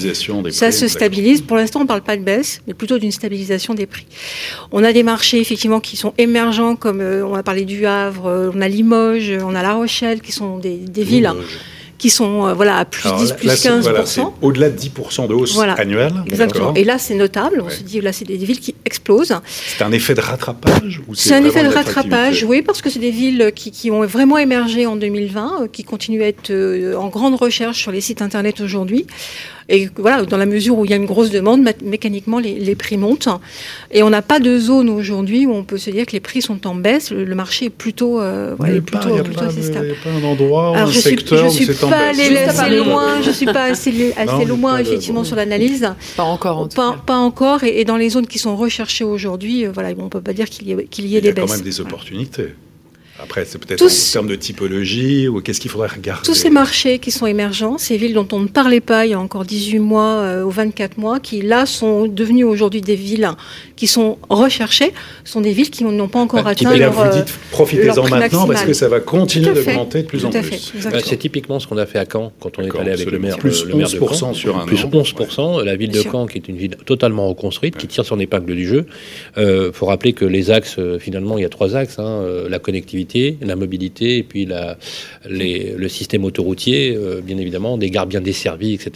Ça 0.51 0.73
se 0.73 0.89
stabilise. 0.89 1.41
Pour 1.41 1.57
l'instant, 1.57 1.81
on 1.81 1.85
ne 1.85 1.89
parle 1.89 2.03
pas 2.03 2.17
de 2.17 2.23
baisse, 2.23 2.61
mais 2.67 2.75
plutôt 2.75 2.99
d'une 2.99 3.13
stabilisation 3.13 3.75
des 3.75 3.87
prix. 3.87 4.07
On 4.73 4.83
a 4.83 4.93
des 4.93 5.05
marchés 5.05 5.41
effectivement 5.41 5.79
qui 5.79 5.97
sont 5.97 6.15
émergents, 6.19 6.75
comme 6.75 7.01
euh, 7.01 7.25
on 7.25 7.35
a 7.35 7.45
parlé 7.45 7.65
du 7.65 7.87
Havre, 7.87 8.51
on 8.55 8.61
a 8.61 8.69
Limoges, 8.69 9.33
on 9.43 9.55
a 9.55 9.63
La 9.63 9.75
Rochelle, 9.75 10.21
qui 10.21 10.33
sont 10.33 10.59
des, 10.59 10.81
villes 10.97 11.31
qui 11.99 12.11
sont 12.11 12.47
euh, 12.47 12.55
voilà, 12.55 12.79
à 12.79 12.85
plus 12.85 13.03
10, 13.03 13.33
plus 13.33 13.49
15%. 13.49 14.33
Au-delà 14.41 14.71
de 14.71 14.79
10% 14.79 15.29
de 15.29 15.35
hausse 15.35 15.59
annuelle. 15.77 16.15
Exactement. 16.27 16.73
Et 16.75 16.85
là, 16.85 16.99
c'est 16.99 17.15
notable. 17.15 17.63
On 17.65 17.69
se 17.69 17.83
dit, 17.83 18.01
là, 18.01 18.13
c'est 18.13 18.25
des 18.25 18.37
villes 18.37 18.61
qui 18.61 18.75
explosent. 18.85 19.35
C'est 19.45 19.85
un 19.85 19.93
effet 19.93 20.15
de 20.15 20.21
rattrapage 20.21 21.03
C'est 21.15 21.35
un 21.35 21.45
effet 21.45 21.65
de 21.65 21.69
rattrapage, 21.75 22.45
oui, 22.45 22.63
parce 22.63 22.81
que 22.81 22.89
c'est 22.89 23.01
des 23.01 23.11
villes 23.11 23.53
qui, 23.55 23.73
qui, 23.73 23.91
ont 23.91 24.07
vraiment 24.07 24.39
émergé 24.39 24.87
en 24.87 24.97
2020, 24.97 25.63
euh, 25.63 25.67
qui 25.67 25.83
continuent 25.85 26.23
à 26.23 26.29
être 26.29 26.51
euh, 26.51 26.95
en 26.95 27.09
grande 27.09 27.35
recherche 27.35 27.79
sur 27.79 27.91
les 27.91 28.01
sites 28.01 28.23
Internet 28.23 28.61
aujourd'hui. 28.61 29.07
Et 29.69 29.89
voilà, 29.97 30.25
dans 30.25 30.39
la 30.39 30.47
mesure 30.47 30.79
où 30.79 30.85
il 30.85 30.91
y 30.91 30.95
a 30.95 30.97
une 30.97 31.05
grosse 31.05 31.31
demande, 31.31 31.69
mécaniquement, 31.85 32.39
les, 32.39 32.75
prix 32.75 32.97
montent. 32.97 33.29
Et 33.91 34.03
on 34.03 34.09
n'a 34.09 34.23
pas 34.23 34.41
de 34.41 34.59
zone 34.59 34.89
aujourd'hui 34.89 35.47
où 35.47 35.53
on 35.53 35.65
peut 35.65 35.77
se 35.77 35.91
dire 35.91 36.07
que 36.07 36.13
les 36.13 36.21
prix 36.21 36.41
sont 36.41 36.67
en 36.67 36.75
baisse. 36.75 37.11
Le, 37.11 37.35
marché 37.35 37.67
est 37.67 37.71
plutôt, 37.71 38.21
euh, 38.21 38.57
plutôt, 38.57 39.23
plutôt 39.23 39.45
assez 39.45 39.63
stable. 39.63 39.87
Il 39.87 39.93
n'y 39.93 39.99
a 39.99 40.21
pas 40.21 40.27
un 40.27 40.31
endroit, 40.31 40.79
un 40.79 40.87
secteur 40.91 41.51
suis, 41.51 41.67
je 41.67 41.73
suis 41.73 41.87
pas 41.87 42.09
allé 42.09 42.39
assez 42.39 42.77
loin. 42.77 43.21
Je 43.23 43.31
suis 43.31 43.47
pas 43.47 43.65
assez, 43.65 44.15
assez 44.17 44.45
loin, 44.47 44.79
effectivement, 44.79 45.25
sur 45.25 45.37
l'analyse. 45.37 45.87
Pas 46.17 46.23
encore, 46.23 46.59
en 46.59 46.69
pas, 46.69 46.97
pas, 47.05 47.17
encore. 47.17 47.63
Et, 47.65 47.85
dans 47.85 47.97
les 47.97 48.09
zones 48.11 48.27
qui 48.27 48.39
sont 48.39 48.57
recherchées 48.57 49.05
aujourd'hui, 49.05 49.67
euh, 49.67 49.71
voilà, 49.73 49.91
on 49.99 50.05
ne 50.05 50.09
peut 50.09 50.21
pas 50.21 50.33
dire 50.33 50.49
qu'il 50.49 50.69
y, 50.69 50.73
ait, 50.73 50.85
qu'il 50.85 51.07
y 51.07 51.17
ait 51.17 51.21
des 51.21 51.33
baisses. 51.33 51.45
Il 51.45 51.49
y 51.49 51.53
a 51.53 51.57
quand 51.57 51.57
même 51.57 51.63
des 51.63 51.81
opportunités. 51.81 52.55
Après, 53.21 53.45
c'est 53.45 53.59
peut-être 53.59 53.83
en 53.83 54.13
termes 54.13 54.29
de 54.29 54.37
typologie 54.37 55.27
ou 55.27 55.41
qu'est-ce 55.41 55.61
qu'il 55.61 55.71
faudrait 55.71 55.89
regarder 55.89 56.23
Tous 56.25 56.35
ces 56.35 56.51
marchés 56.51 57.01
qui 57.01 57.11
sont 57.11 57.27
émergents, 57.27 57.77
ces 57.77 57.97
villes 57.97 58.15
dont 58.15 58.29
on 58.31 58.39
ne 58.39 58.47
parlait 58.47 58.81
pas 58.81 59.07
il 59.07 59.11
y 59.11 59.15
a 59.15 59.19
encore 59.19 59.45
18 59.45 59.81
mois 59.81 60.21
euh, 60.21 60.45
ou 60.45 60.51
24 60.51 60.99
mois, 60.99 61.19
qui 61.19 61.43
là 61.43 61.67
sont 61.67 62.07
devenues 62.07 62.45
aujourd'hui 62.45 62.81
des 62.81 62.95
villes 62.95 63.29
qui 63.75 63.89
sont 63.89 64.19
recherchées, 64.29 64.93
sont 65.25 65.41
des 65.41 65.53
villes 65.53 65.71
qui 65.71 65.83
n'ont 65.83 66.09
pas 66.09 66.21
encore 66.21 66.45
bah, 66.45 66.51
atteint 66.51 66.77
leur 66.77 66.93
Vous 66.93 67.17
dites 67.17 67.35
profitez-en 67.51 68.09
maintenant 68.09 68.47
parce 68.47 68.65
que 68.65 68.73
ça 68.73 68.89
va 68.89 69.01
continuer 69.01 69.53
d'augmenter 69.53 70.03
de 70.03 70.07
plus 70.07 70.25
en 70.25 70.31
plus. 70.31 70.73
Bah, 70.85 70.99
c'est 71.05 71.17
typiquement 71.17 71.59
ce 71.59 71.67
qu'on 71.67 71.79
a 71.79 71.87
fait 71.87 71.99
à 71.99 72.05
Caen 72.11 72.33
quand 72.39 72.59
on 72.59 72.63
est 72.63 72.77
allé 72.79 72.93
avec 72.93 73.11
le 73.11 73.19
maire, 73.19 73.39
plus 73.39 73.65
le 73.65 73.75
maire 73.75 73.91
de 73.91 73.99
Caen. 73.99 74.33
Sur 74.33 74.59
un 74.59 74.67
plus 74.67 74.85
11%. 74.85 75.65
La 75.65 75.75
ville 75.75 75.91
de 75.91 76.03
Caen, 76.03 76.27
qui 76.27 76.39
est 76.39 76.49
une 76.49 76.57
ville 76.57 76.77
totalement 76.87 77.29
reconstruite, 77.29 77.77
qui 77.77 77.89
tire 77.89 78.05
son 78.05 78.21
épingle 78.21 78.55
du 78.55 78.67
jeu. 78.67 78.87
Il 79.37 79.43
euh, 79.43 79.73
faut 79.73 79.87
rappeler 79.87 80.13
que 80.13 80.25
les 80.25 80.51
axes, 80.51 80.77
euh, 80.79 80.99
finalement, 80.99 81.37
il 81.39 81.43
y 81.43 81.45
a 81.45 81.49
trois 81.49 81.75
axes. 81.75 81.99
Hein, 81.99 82.25
la 82.49 82.59
connectivité 82.59 83.08
qualité, 83.09 83.39
la 83.45 83.57
mobilité 83.57 84.19
et 84.19 84.23
puis 84.23 84.47
la, 84.47 84.77
le 85.29 85.89
système 85.89 86.25
autoroutier, 86.25 86.95
euh, 86.97 87.21
bien 87.23 87.39
évidemment, 87.39 87.79
des 87.79 87.91
gares 87.91 88.07
bien 88.07 88.21
desservies, 88.21 88.75
etc. 88.75 88.93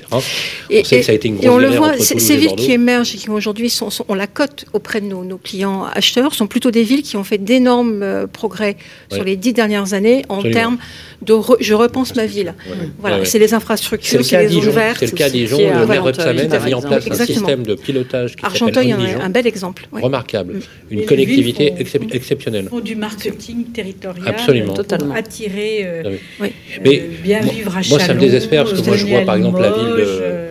Et, 0.71 0.81
on 0.81 0.85
sait 0.85 1.01
que 1.01 1.05
ça 1.05 1.13
a 1.13 1.15
été 1.15 1.29
une 1.29 1.37
grosse 1.37 1.47
Et 1.47 1.49
on 1.49 1.59
le 1.59 1.69
voit, 1.69 1.97
ces 1.99 2.37
villes 2.37 2.55
qui 2.57 2.73
émergent 2.73 3.15
et 3.15 3.19
qui 3.19 3.31
aujourd'hui 3.31 3.71
sont, 3.71 3.89
ont 4.09 4.15
la 4.15 4.27
cote 4.27 4.67
auprès 4.73 5.01
de 5.01 5.07
nos, 5.07 5.39
clients 5.39 5.85
acheteurs 5.93 6.35
sont 6.35 6.47
plutôt 6.47 6.71
des 6.71 6.83
villes 6.83 7.03
qui 7.03 7.17
ont 7.17 7.25
fait 7.25 7.39
d'énormes 7.39 8.03
euh, 8.03 8.27
progrès 8.27 8.77
sur 9.11 9.25
les 9.25 9.37
dix 9.37 9.53
dernières 9.53 9.95
années 9.95 10.25
en 10.29 10.43
termes 10.43 10.79
de 11.23 11.35
je 11.61 11.75
repense 11.75 12.15
ma 12.17 12.27
ville. 12.27 12.55
Voilà, 12.99 13.25
c'est 13.25 13.39
les 13.39 13.55
infrastructures, 13.55 14.25
c'est 14.25 14.43
les 14.43 14.49
zones 14.49 14.71
vertes. 14.71 14.99
C'est 15.01 15.11
le 15.11 15.17
cas 15.17 15.31
Dijon, 15.31 15.59
le 15.59 15.87
maire 15.87 16.05
Rebsamen 16.05 16.53
a 16.53 16.59
mis 16.61 16.75
en 16.75 16.83
place 16.83 17.09
un 17.11 17.27
système 17.27 17.65
de 17.65 17.75
pilotage 17.75 18.37
qui 18.37 18.45
Argenteuil, 18.45 18.93
un, 18.93 19.21
un 19.21 19.31
bel 19.31 19.47
exemple. 19.47 19.89
Remarquable. 19.93 20.55
Mm. 20.55 20.61
Une 20.91 21.05
connectivité 21.07 21.75
exceptionnelle. 22.13 22.69
Du 22.83 22.97
marketing 22.97 23.65
territorial 23.73 24.02
Absolument. 24.27 24.75
pour 24.75 25.13
attirer, 25.15 25.81
euh, 25.85 26.17
ah 26.41 26.45
euh, 26.87 27.01
bien 27.23 27.41
vivre 27.41 27.77
à 27.77 27.81
Moi, 27.89 27.99
ça 27.99 28.15
me 28.15 28.21
désespère 28.21 28.65
parce 28.65 28.81
que 28.81 28.87
moi, 28.87 28.97
je 28.97 29.07
vois 29.07 29.23
par 29.23 29.37
exemple 29.37 29.61
la 29.61 29.71
ville 29.71 29.97
de 29.97 30.43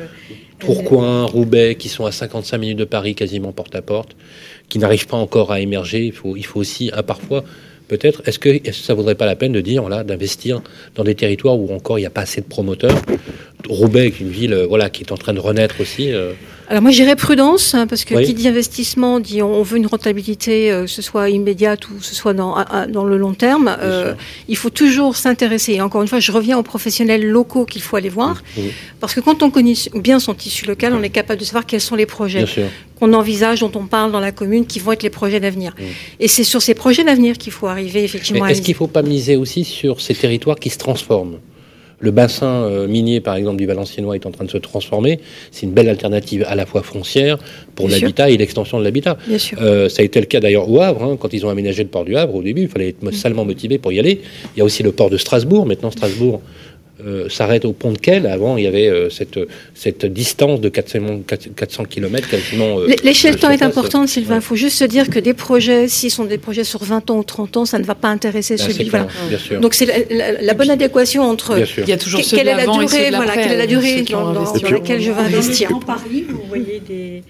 Tourcoing, 0.59 1.25
Roubaix, 1.25 1.75
qui 1.75 1.89
sont 1.89 2.05
à 2.05 2.11
55 2.11 2.57
minutes 2.57 2.77
de 2.77 2.85
Paris, 2.85 3.15
quasiment 3.15 3.51
porte 3.51 3.75
à 3.75 3.81
porte, 3.81 4.15
qui 4.69 4.79
n'arrivent 4.79 5.07
pas 5.07 5.17
encore 5.17 5.51
à 5.51 5.59
émerger. 5.59 6.05
Il 6.05 6.13
faut, 6.13 6.37
il 6.37 6.45
faut 6.45 6.59
aussi, 6.59 6.91
à 6.93 7.03
parfois, 7.03 7.43
peut-être, 7.87 8.21
est-ce 8.25 8.39
que, 8.39 8.49
est 8.49 8.59
que 8.59 8.71
ça 8.71 8.93
vaudrait 8.93 9.15
pas 9.15 9.25
la 9.25 9.35
peine 9.35 9.51
de 9.51 9.61
dire, 9.61 9.81
voilà, 9.81 10.03
d'investir 10.03 10.61
dans 10.95 11.03
des 11.03 11.15
territoires 11.15 11.57
où 11.57 11.73
encore 11.73 11.97
il 11.97 12.03
n'y 12.03 12.07
a 12.07 12.11
pas 12.11 12.21
assez 12.21 12.41
de 12.41 12.45
promoteurs 12.45 12.95
Roubaix, 13.67 14.13
une 14.19 14.29
ville, 14.29 14.53
euh, 14.53 14.65
voilà, 14.67 14.89
qui 14.89 15.03
est 15.03 15.11
en 15.11 15.17
train 15.17 15.33
de 15.33 15.39
renaître 15.39 15.81
aussi. 15.81 16.11
Alors 16.71 16.83
moi 16.83 16.91
j'irais 16.91 17.17
prudence, 17.17 17.75
hein, 17.75 17.85
parce 17.85 18.05
que 18.05 18.15
qui 18.23 18.33
dit 18.33 18.47
investissement 18.47 19.19
dit 19.19 19.41
on 19.41 19.61
veut 19.61 19.75
une 19.75 19.87
rentabilité, 19.87 20.71
euh, 20.71 20.83
que 20.83 20.89
ce 20.89 21.01
soit 21.01 21.29
immédiate 21.29 21.89
ou 21.89 22.01
ce 22.01 22.15
soit 22.15 22.33
dans, 22.33 22.55
dans 22.87 23.03
le 23.03 23.17
long 23.17 23.33
terme. 23.33 23.75
Euh, 23.81 24.13
il 24.47 24.55
faut 24.55 24.69
toujours 24.69 25.17
s'intéresser. 25.17 25.73
Et 25.73 25.81
encore 25.81 26.01
une 26.01 26.07
fois, 26.07 26.21
je 26.21 26.31
reviens 26.31 26.57
aux 26.57 26.63
professionnels 26.63 27.27
locaux 27.27 27.65
qu'il 27.65 27.81
faut 27.81 27.97
aller 27.97 28.07
voir, 28.07 28.41
parce 29.01 29.13
que 29.13 29.19
quand 29.19 29.43
on 29.43 29.49
connaît 29.49 29.73
bien 29.95 30.21
son 30.21 30.33
tissu 30.33 30.65
local, 30.65 30.93
on 30.93 31.03
est 31.03 31.09
capable 31.09 31.41
de 31.41 31.45
savoir 31.45 31.65
quels 31.65 31.81
sont 31.81 31.95
les 31.95 32.05
projets 32.05 32.45
qu'on 32.97 33.11
envisage, 33.11 33.59
dont 33.59 33.71
on 33.75 33.85
parle 33.85 34.13
dans 34.13 34.21
la 34.21 34.31
commune, 34.31 34.65
qui 34.65 34.79
vont 34.79 34.93
être 34.93 35.03
les 35.03 35.09
projets 35.09 35.41
d'avenir. 35.41 35.75
Et 36.21 36.29
c'est 36.29 36.45
sur 36.45 36.61
ces 36.61 36.73
projets 36.73 37.03
d'avenir 37.03 37.37
qu'il 37.37 37.51
faut 37.51 37.67
arriver 37.67 38.05
effectivement. 38.05 38.45
Est-ce 38.45 38.61
qu'il 38.61 38.75
ne 38.75 38.77
faut 38.77 38.87
pas 38.87 39.01
miser 39.01 39.35
aussi 39.35 39.65
sur 39.65 39.99
ces 39.99 40.15
territoires 40.15 40.57
qui 40.57 40.69
se 40.69 40.77
transforment? 40.77 41.39
Le 42.01 42.11
bassin 42.11 42.63
euh, 42.63 42.87
minier, 42.87 43.21
par 43.21 43.35
exemple, 43.35 43.57
du 43.57 43.65
Valenciennois 43.65 44.15
est 44.15 44.25
en 44.25 44.31
train 44.31 44.45
de 44.45 44.49
se 44.49 44.57
transformer. 44.57 45.19
C'est 45.51 45.65
une 45.65 45.71
belle 45.71 45.87
alternative 45.87 46.43
à 46.47 46.55
la 46.55 46.65
fois 46.65 46.81
foncière 46.81 47.37
pour 47.75 47.87
l'habitat 47.87 48.29
et 48.29 48.37
l'extension 48.37 48.79
de 48.79 48.83
l'habitat. 48.83 49.17
Euh, 49.61 49.87
ça 49.87 50.01
a 50.01 50.05
été 50.05 50.19
le 50.19 50.25
cas 50.25 50.39
d'ailleurs 50.39 50.69
au 50.69 50.81
Havre, 50.81 51.03
hein, 51.03 51.17
quand 51.19 51.31
ils 51.33 51.45
ont 51.45 51.49
aménagé 51.49 51.83
le 51.83 51.89
port 51.89 52.03
du 52.03 52.15
Havre. 52.15 52.35
Au 52.35 52.43
début, 52.43 52.63
il 52.63 52.67
fallait 52.67 52.89
être 52.89 53.03
mm. 53.03 53.11
salement 53.11 53.45
motivé 53.45 53.77
pour 53.77 53.93
y 53.93 53.99
aller. 53.99 54.21
Il 54.55 54.59
y 54.59 54.61
a 54.61 54.65
aussi 54.65 54.83
le 54.83 54.91
port 54.91 55.09
de 55.09 55.17
Strasbourg. 55.17 55.65
Maintenant, 55.65 55.91
Strasbourg 55.91 56.41
euh, 57.05 57.29
s'arrête 57.29 57.65
au 57.65 57.73
pont 57.73 57.91
de 57.91 57.97
Quel. 57.97 58.27
Avant, 58.27 58.57
il 58.57 58.63
y 58.63 58.67
avait 58.67 58.87
euh, 58.87 59.09
cette, 59.09 59.39
cette 59.73 60.05
distance 60.05 60.61
de 60.61 60.69
400, 60.69 61.21
400 61.55 61.85
km 61.85 62.29
quasiment. 62.29 62.79
Euh, 62.79 62.87
L'échelle 63.03 63.35
de 63.35 63.39
temps 63.39 63.49
est 63.49 63.63
importante, 63.63 64.07
Sylvain. 64.07 64.35
Il 64.35 64.41
faut 64.41 64.55
juste 64.55 64.77
se 64.77 64.83
dire 64.83 65.09
que 65.09 65.19
des 65.19 65.33
projets, 65.33 65.87
s'ils 65.87 66.11
sont 66.11 66.25
des 66.25 66.37
projets 66.37 66.63
sur 66.63 66.83
20 66.83 67.09
ans 67.09 67.17
ou 67.17 67.23
30 67.23 67.57
ans, 67.57 67.65
ça 67.65 67.79
ne 67.79 67.83
va 67.83 67.95
pas 67.95 68.09
intéresser 68.09 68.55
ben, 68.55 68.63
celui 68.63 68.89
là 68.89 69.07
Donc 69.59 69.73
c'est 69.73 70.07
la, 70.41 70.53
bonne 70.53 70.69
adéquation 70.69 71.23
entre 71.23 71.63
il 71.77 71.89
y 71.89 71.93
a 71.93 71.97
toujours 71.97 72.21
quelle, 72.21 72.47
est 72.47 72.55
la 72.55 72.65
durée, 72.65 73.11
voilà, 73.11 73.33
quelle 73.33 73.53
est 73.53 73.57
la 73.57 73.67
durée 73.67 74.01
dans, 74.03 74.33
laquelle 74.33 75.01
je 75.01 75.11
vais 75.11 75.21
investir. 75.21 75.75
En 75.75 75.79
Paris, 75.79 76.25
vous 76.27 76.43
voyez 76.47 76.81
des 76.87 77.23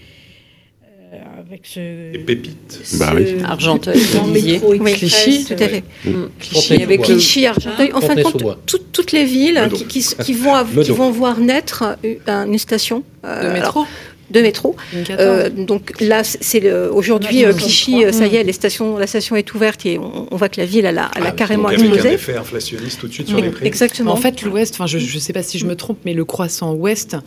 avec 1.37 1.61
ce. 1.65 2.11
Des 2.11 2.19
pépites. 2.19 2.79
Ce 2.83 2.97
bah 2.97 3.11
oui. 3.15 3.35
Argenteuil, 3.43 3.99
métro 4.31 4.73
oui, 4.73 4.93
Clichy, 4.93 5.45
tout 5.45 5.53
à 5.53 5.67
fait. 5.67 5.83
Mm. 6.05 6.25
Clichy, 6.39 6.83
avec 6.83 7.01
Clichy, 7.01 7.45
Argenteuil. 7.45 7.91
En 7.93 8.01
fin 8.01 8.15
de 8.15 8.23
compte, 8.23 8.43
toutes 8.65 9.11
les 9.11 9.25
villes 9.25 9.69
qui, 9.89 10.03
qui, 10.03 10.33
vont, 10.33 10.53
qui 10.83 10.91
vont 10.91 11.11
voir 11.11 11.39
naître 11.39 11.97
une 12.27 12.57
station. 12.57 13.03
Euh, 13.25 13.49
de 13.49 13.53
métro 13.53 13.85
de 14.31 14.41
métro. 14.41 14.77
Euh, 15.09 15.49
donc 15.49 15.91
là, 15.99 16.23
c'est 16.23 16.71
aujourd'hui 16.71 17.43
euh, 17.43 17.51
Clichy, 17.51 18.05
ça 18.13 18.27
y 18.27 18.37
est, 18.37 18.43
les 18.43 18.53
stations, 18.53 18.97
la 18.97 19.05
station 19.05 19.35
est 19.35 19.53
ouverte 19.53 19.85
et 19.85 19.99
on, 19.99 20.33
voit 20.37 20.47
que 20.47 20.61
la 20.61 20.65
ville 20.65 20.85
elle 20.85 20.99
a, 20.99 21.11
elle 21.17 21.23
a 21.23 21.27
ah, 21.27 21.31
carrément 21.31 21.69
donc 21.69 21.79
explosé. 21.79 22.09
un 22.09 22.13
effet 22.13 22.37
inflationniste 22.37 23.01
tout 23.01 23.09
de 23.09 23.13
suite 23.13 23.27
sur 23.27 23.41
les 23.41 23.49
prix. 23.49 23.67
Exactement. 23.67 24.13
En 24.13 24.15
fait, 24.15 24.41
l'Ouest, 24.43 24.75
enfin, 24.75 24.87
je 24.87 24.99
ne 24.99 25.19
sais 25.19 25.33
pas 25.33 25.43
si 25.43 25.59
je 25.59 25.65
me 25.65 25.75
trompe, 25.75 25.97
mais 26.05 26.13
le 26.13 26.23
croissant 26.23 26.73
Ouest 26.75 27.17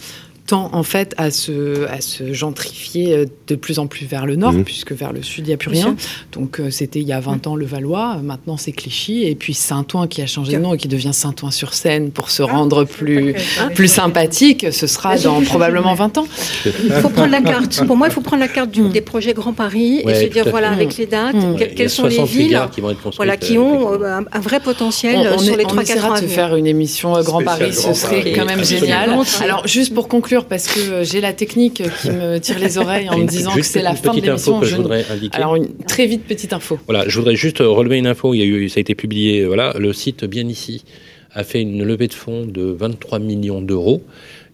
tend 0.47 0.71
en 0.73 0.83
fait 0.83 1.15
à 1.17 1.31
se, 1.31 1.87
à 1.89 2.01
se 2.01 2.33
gentrifier 2.33 3.15
euh, 3.15 3.27
de 3.47 3.55
plus 3.55 3.79
en 3.79 3.87
plus 3.87 4.05
vers 4.07 4.27
le 4.27 4.37
nord, 4.37 4.53
mmh. 4.53 4.65
puisque 4.65 4.93
vers 4.93 5.13
le 5.13 5.23
sud, 5.23 5.47
il 5.47 5.49
n'y 5.49 5.55
a 5.55 5.57
plus 5.57 5.71
rien. 5.71 5.97
Donc 6.33 6.61
euh, 6.61 6.71
c'était 6.71 7.01
il 7.01 7.07
y 7.07 7.13
a 7.13 7.21
20 7.21 7.47
ans 7.47 7.57
le 7.57 7.65
Valois, 7.65 8.17
maintenant 8.23 8.57
c'est 8.57 8.73
Clichy, 8.73 9.25
et 9.25 9.35
puis 9.35 9.55
Saint-Ouen 9.55 10.07
qui 10.07 10.21
a 10.23 10.27
changé 10.27 10.53
de 10.53 10.59
nom 10.59 10.75
et 10.75 10.77
qui 10.77 10.89
devient 10.89 11.15
Saint-Ouen-sur-Seine 11.15 12.11
pour 12.11 12.31
se 12.31 12.43
ah, 12.43 12.47
rendre 12.47 12.85
plus, 12.85 13.35
plus 13.75 13.89
sympathique, 13.89 14.67
ce 14.71 14.87
sera 14.87 15.17
dans 15.19 15.41
probablement 15.45 15.95
20 15.95 16.19
ans. 16.19 16.27
Il 16.67 16.93
faut 16.93 17.09
prendre 17.09 17.31
la 17.31 17.41
carte. 17.41 17.87
Pour 17.87 17.97
moi, 17.97 18.09
il 18.09 18.13
faut 18.13 18.21
prendre 18.21 18.41
la 18.41 18.49
carte 18.49 18.77
mmh. 18.77 18.91
des 18.91 19.01
projets 19.01 19.33
Grand 19.33 19.55
Paris 19.55 20.03
et 20.07 20.15
se 20.15 20.27
dire, 20.27 20.49
voilà, 20.51 20.71
avec 20.71 20.97
les 20.97 21.07
dates, 21.07 21.35
mmh. 21.35 21.57
quelles 21.75 21.91
sont 21.91 22.07
les 22.07 22.25
villes 22.25 22.61
qui, 22.73 22.81
vont 22.81 22.91
être 22.91 22.99
voilà, 23.17 23.37
qui 23.37 23.57
ont 23.57 23.95
euh, 23.95 24.21
un, 24.31 24.41
vrai 24.41 24.61
potentiel 24.61 25.39
sur 25.39 25.57
les 25.57 25.65
3-4 25.65 25.69
ans. 25.69 25.77
On 25.77 25.81
essaiera 25.81 26.21
de 26.21 26.27
faire 26.27 26.57
une 26.57 26.67
émission 26.67 27.21
Grand 27.23 27.43
Paris, 27.43 27.73
ce 27.73 27.95
serait 27.95 28.33
quand 28.33 28.45
même 28.45 28.65
génial. 28.65 29.19
Alors 29.41 29.67
juste 29.67 29.95
pour 29.95 30.09
conclure, 30.09 30.34
parce 30.43 30.67
que 30.67 30.81
euh, 30.81 31.05
j'ai 31.05 31.21
la 31.21 31.33
technique 31.33 31.83
qui 32.03 32.11
me 32.11 32.39
tire 32.39 32.59
les 32.59 32.79
oreilles 32.79 33.09
en 33.09 33.19
me 33.19 33.27
disant 33.27 33.55
que 33.55 33.63
c'est 33.63 33.83
la 33.83 33.95
fin 33.95 34.13
de 34.13 34.21
l'émission. 34.21 34.63
je 34.63 34.77
voudrais 34.77 35.05
indiquer. 35.09 35.37
Alors 35.37 35.55
une 35.55 35.69
très 35.87 36.07
vite 36.07 36.25
petite 36.25 36.53
info. 36.53 36.79
Voilà, 36.87 37.05
je 37.09 37.17
voudrais 37.19 37.37
juste 37.37 37.59
relever 37.61 37.99
une 37.99 38.07
info. 38.07 38.35
Il 38.35 38.39
y 38.39 38.43
a 38.43 38.47
eu, 38.47 38.69
ça 38.69 38.79
a 38.79 38.81
été 38.81 38.95
publié. 38.95 39.41
Euh, 39.41 39.47
voilà, 39.47 39.73
le 39.79 39.93
site 39.93 40.25
Bien 40.25 40.49
ici 40.49 40.85
a 41.33 41.45
fait 41.45 41.61
une 41.63 41.85
levée 41.85 42.09
de 42.09 42.15
fonds 42.15 42.47
de 42.47 42.63
23 42.63 43.19
millions 43.19 43.61
d'euros 43.61 44.03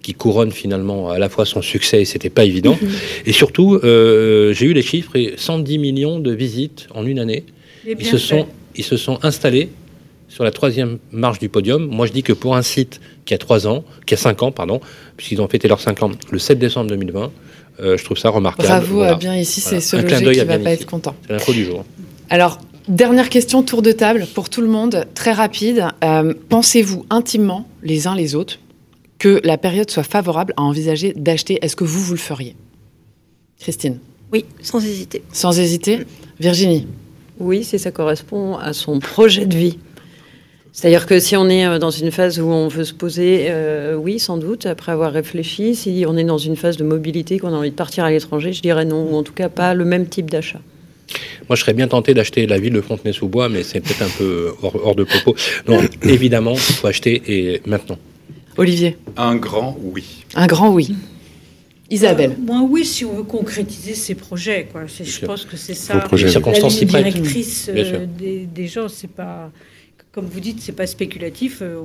qui 0.02 0.14
couronne 0.14 0.50
finalement 0.50 1.10
à 1.10 1.18
la 1.18 1.28
fois 1.28 1.44
son 1.44 1.60
succès, 1.62 2.02
et 2.02 2.04
c'était 2.04 2.30
pas 2.30 2.44
évident. 2.44 2.78
Et 3.26 3.32
surtout, 3.32 3.74
euh, 3.84 4.52
j'ai 4.54 4.66
eu 4.66 4.72
les 4.72 4.82
chiffres, 4.82 5.14
et 5.14 5.34
110 5.36 5.78
millions 5.78 6.18
de 6.18 6.32
visites 6.32 6.88
en 6.94 7.04
une 7.04 7.18
année. 7.18 7.44
Ils 7.86 8.06
se, 8.06 8.18
sont, 8.18 8.46
ils 8.76 8.84
se 8.84 8.96
sont 8.96 9.18
installés 9.22 9.68
sur 10.30 10.44
la 10.44 10.52
troisième 10.52 10.98
marche 11.12 11.40
du 11.40 11.50
podium. 11.50 11.86
Moi, 11.86 12.06
je 12.06 12.12
dis 12.12 12.22
que 12.22 12.32
pour 12.32 12.56
un 12.56 12.62
site 12.62 13.00
qui 13.26 13.34
a 13.34 13.38
trois 13.38 13.66
ans, 13.66 13.84
qui 14.06 14.14
a 14.14 14.16
cinq 14.16 14.42
ans, 14.42 14.52
pardon, 14.52 14.80
puisqu'ils 15.16 15.42
ont 15.42 15.48
fêté 15.48 15.68
leurs 15.68 15.80
cinq 15.80 16.02
ans 16.02 16.12
le 16.30 16.38
7 16.38 16.58
décembre 16.58 16.88
2020, 16.88 17.30
euh, 17.80 17.96
je 17.98 18.04
trouve 18.04 18.16
ça 18.16 18.30
remarquable. 18.30 18.68
Bravo 18.68 19.02
à 19.02 19.16
bien 19.16 19.36
ici, 19.36 19.60
c'est 19.60 19.80
ce 19.80 19.96
logique 19.96 20.32
qui 20.32 20.44
va 20.44 20.58
pas 20.58 20.70
être 20.70 20.86
content. 20.86 21.14
C'est 21.26 21.32
l'info 21.32 21.52
du 21.52 21.64
jour. 21.64 21.84
Alors, 22.30 22.60
dernière 22.88 23.28
question, 23.28 23.62
tour 23.64 23.82
de 23.82 23.90
table 23.92 24.26
pour 24.34 24.48
tout 24.48 24.60
le 24.60 24.68
monde, 24.68 25.04
très 25.14 25.32
rapide. 25.32 25.88
Euh, 26.04 26.32
pensez-vous 26.48 27.04
intimement, 27.10 27.68
les 27.82 28.06
uns 28.06 28.14
les 28.14 28.36
autres, 28.36 28.60
que 29.18 29.40
la 29.42 29.58
période 29.58 29.90
soit 29.90 30.04
favorable 30.04 30.54
à 30.56 30.62
envisager 30.62 31.12
d'acheter? 31.16 31.58
Est-ce 31.60 31.74
que 31.74 31.84
vous, 31.84 32.00
vous 32.00 32.14
le 32.14 32.18
feriez? 32.18 32.54
Christine 33.58 33.98
Oui, 34.32 34.44
sans 34.62 34.84
hésiter. 34.84 35.22
Sans 35.32 35.58
hésiter 35.58 36.06
Virginie 36.38 36.86
Oui, 37.40 37.64
si 37.64 37.80
ça 37.80 37.90
correspond 37.90 38.56
à 38.56 38.72
son 38.72 39.00
projet 39.00 39.44
de 39.44 39.56
vie. 39.56 39.78
C'est-à-dire 40.72 41.06
que 41.06 41.18
si 41.18 41.36
on 41.36 41.48
est 41.48 41.66
euh, 41.66 41.78
dans 41.78 41.90
une 41.90 42.10
phase 42.10 42.38
où 42.38 42.46
on 42.46 42.68
veut 42.68 42.84
se 42.84 42.94
poser, 42.94 43.46
euh, 43.50 43.94
oui, 43.94 44.18
sans 44.18 44.36
doute, 44.36 44.66
après 44.66 44.92
avoir 44.92 45.12
réfléchi. 45.12 45.74
Si 45.74 46.04
on 46.06 46.16
est 46.16 46.24
dans 46.24 46.38
une 46.38 46.56
phase 46.56 46.76
de 46.76 46.84
mobilité, 46.84 47.38
qu'on 47.38 47.48
a 47.48 47.56
envie 47.56 47.70
de 47.70 47.76
partir 47.76 48.04
à 48.04 48.10
l'étranger, 48.10 48.52
je 48.52 48.62
dirais 48.62 48.84
non, 48.84 49.10
ou 49.10 49.16
en 49.16 49.22
tout 49.22 49.32
cas 49.32 49.48
pas 49.48 49.74
le 49.74 49.84
même 49.84 50.06
type 50.06 50.30
d'achat. 50.30 50.60
Moi, 51.48 51.56
je 51.56 51.62
serais 51.62 51.74
bien 51.74 51.88
tenté 51.88 52.14
d'acheter 52.14 52.46
la 52.46 52.58
ville 52.58 52.72
de 52.72 52.80
Fontenay-sous-Bois, 52.80 53.48
mais 53.48 53.64
c'est 53.64 53.80
peut-être 53.80 54.02
un 54.02 54.16
peu 54.16 54.52
hors, 54.62 54.94
de 54.94 55.02
propos. 55.02 55.34
Non, 55.66 55.80
évidemment, 56.04 56.52
il 56.52 56.58
faut 56.60 56.86
acheter 56.86 57.22
et 57.26 57.62
maintenant. 57.66 57.98
Olivier 58.56 58.96
Un 59.16 59.34
grand 59.36 59.76
oui. 59.82 60.24
Un 60.36 60.46
grand 60.46 60.72
oui. 60.72 60.94
Isabelle 61.90 62.32
euh, 62.32 62.46
Moi, 62.46 62.60
oui, 62.70 62.84
si 62.84 63.04
on 63.04 63.14
veut 63.14 63.22
concrétiser 63.24 63.94
ces 63.94 64.14
projets. 64.14 64.68
Quoi. 64.70 64.82
Je 64.86 65.26
pense 65.26 65.44
que 65.44 65.56
c'est 65.56 65.74
ça. 65.74 66.06
Les 66.12 66.28
circonstances 66.28 66.80
la 66.80 66.86
directrice 66.86 67.68
des, 67.68 68.46
des 68.46 68.66
gens, 68.68 68.88
c'est 68.88 69.10
pas 69.10 69.50
comme 70.12 70.26
vous 70.26 70.40
dites, 70.40 70.60
c'est 70.60 70.74
pas 70.74 70.86
spéculatif. 70.86 71.58
Euh, 71.62 71.80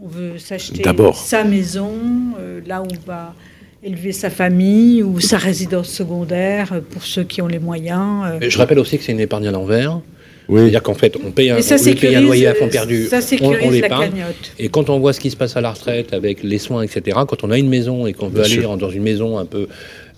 on 0.00 0.08
veut 0.08 0.38
s'acheter 0.38 0.82
sa 1.14 1.44
maison, 1.44 1.92
euh, 2.38 2.60
là 2.66 2.82
où 2.82 2.86
on 2.86 3.06
va 3.06 3.34
élever 3.82 4.12
sa 4.12 4.30
famille 4.30 5.02
ou 5.02 5.20
sa 5.20 5.38
résidence 5.38 5.88
secondaire 5.88 6.72
euh, 6.72 6.80
pour 6.80 7.02
ceux 7.02 7.24
qui 7.24 7.40
ont 7.40 7.46
les 7.46 7.58
moyens. 7.58 8.24
Je 8.40 8.58
rappelle 8.58 8.78
aussi 8.78 8.98
que 8.98 9.04
c'est 9.04 9.12
une 9.12 9.20
épargne 9.20 9.48
à 9.48 9.52
l'envers. 9.52 10.00
C'est-à-dire 10.48 10.82
qu'en 10.82 10.94
fait, 10.94 11.16
on 11.24 11.32
paye 11.32 11.50
un, 11.50 11.56
un 11.56 12.20
loyer 12.20 12.46
à 12.46 12.54
fond 12.54 12.68
perdu, 12.68 13.06
ça 13.06 13.18
on, 13.40 13.52
on 13.62 13.70
l'épargne. 13.70 14.24
Et 14.60 14.68
quand 14.68 14.90
on 14.90 15.00
voit 15.00 15.12
ce 15.12 15.18
qui 15.18 15.30
se 15.30 15.36
passe 15.36 15.56
à 15.56 15.60
la 15.60 15.72
retraite 15.72 16.12
avec 16.12 16.44
les 16.44 16.58
soins, 16.58 16.82
etc., 16.82 17.18
quand 17.26 17.42
on 17.42 17.50
a 17.50 17.58
une 17.58 17.68
maison 17.68 18.06
et 18.06 18.12
qu'on 18.12 18.28
veut 18.28 18.42
aller 18.44 18.62
dans 18.62 18.90
une 18.90 19.02
maison 19.02 19.38
un 19.38 19.44
peu 19.44 19.66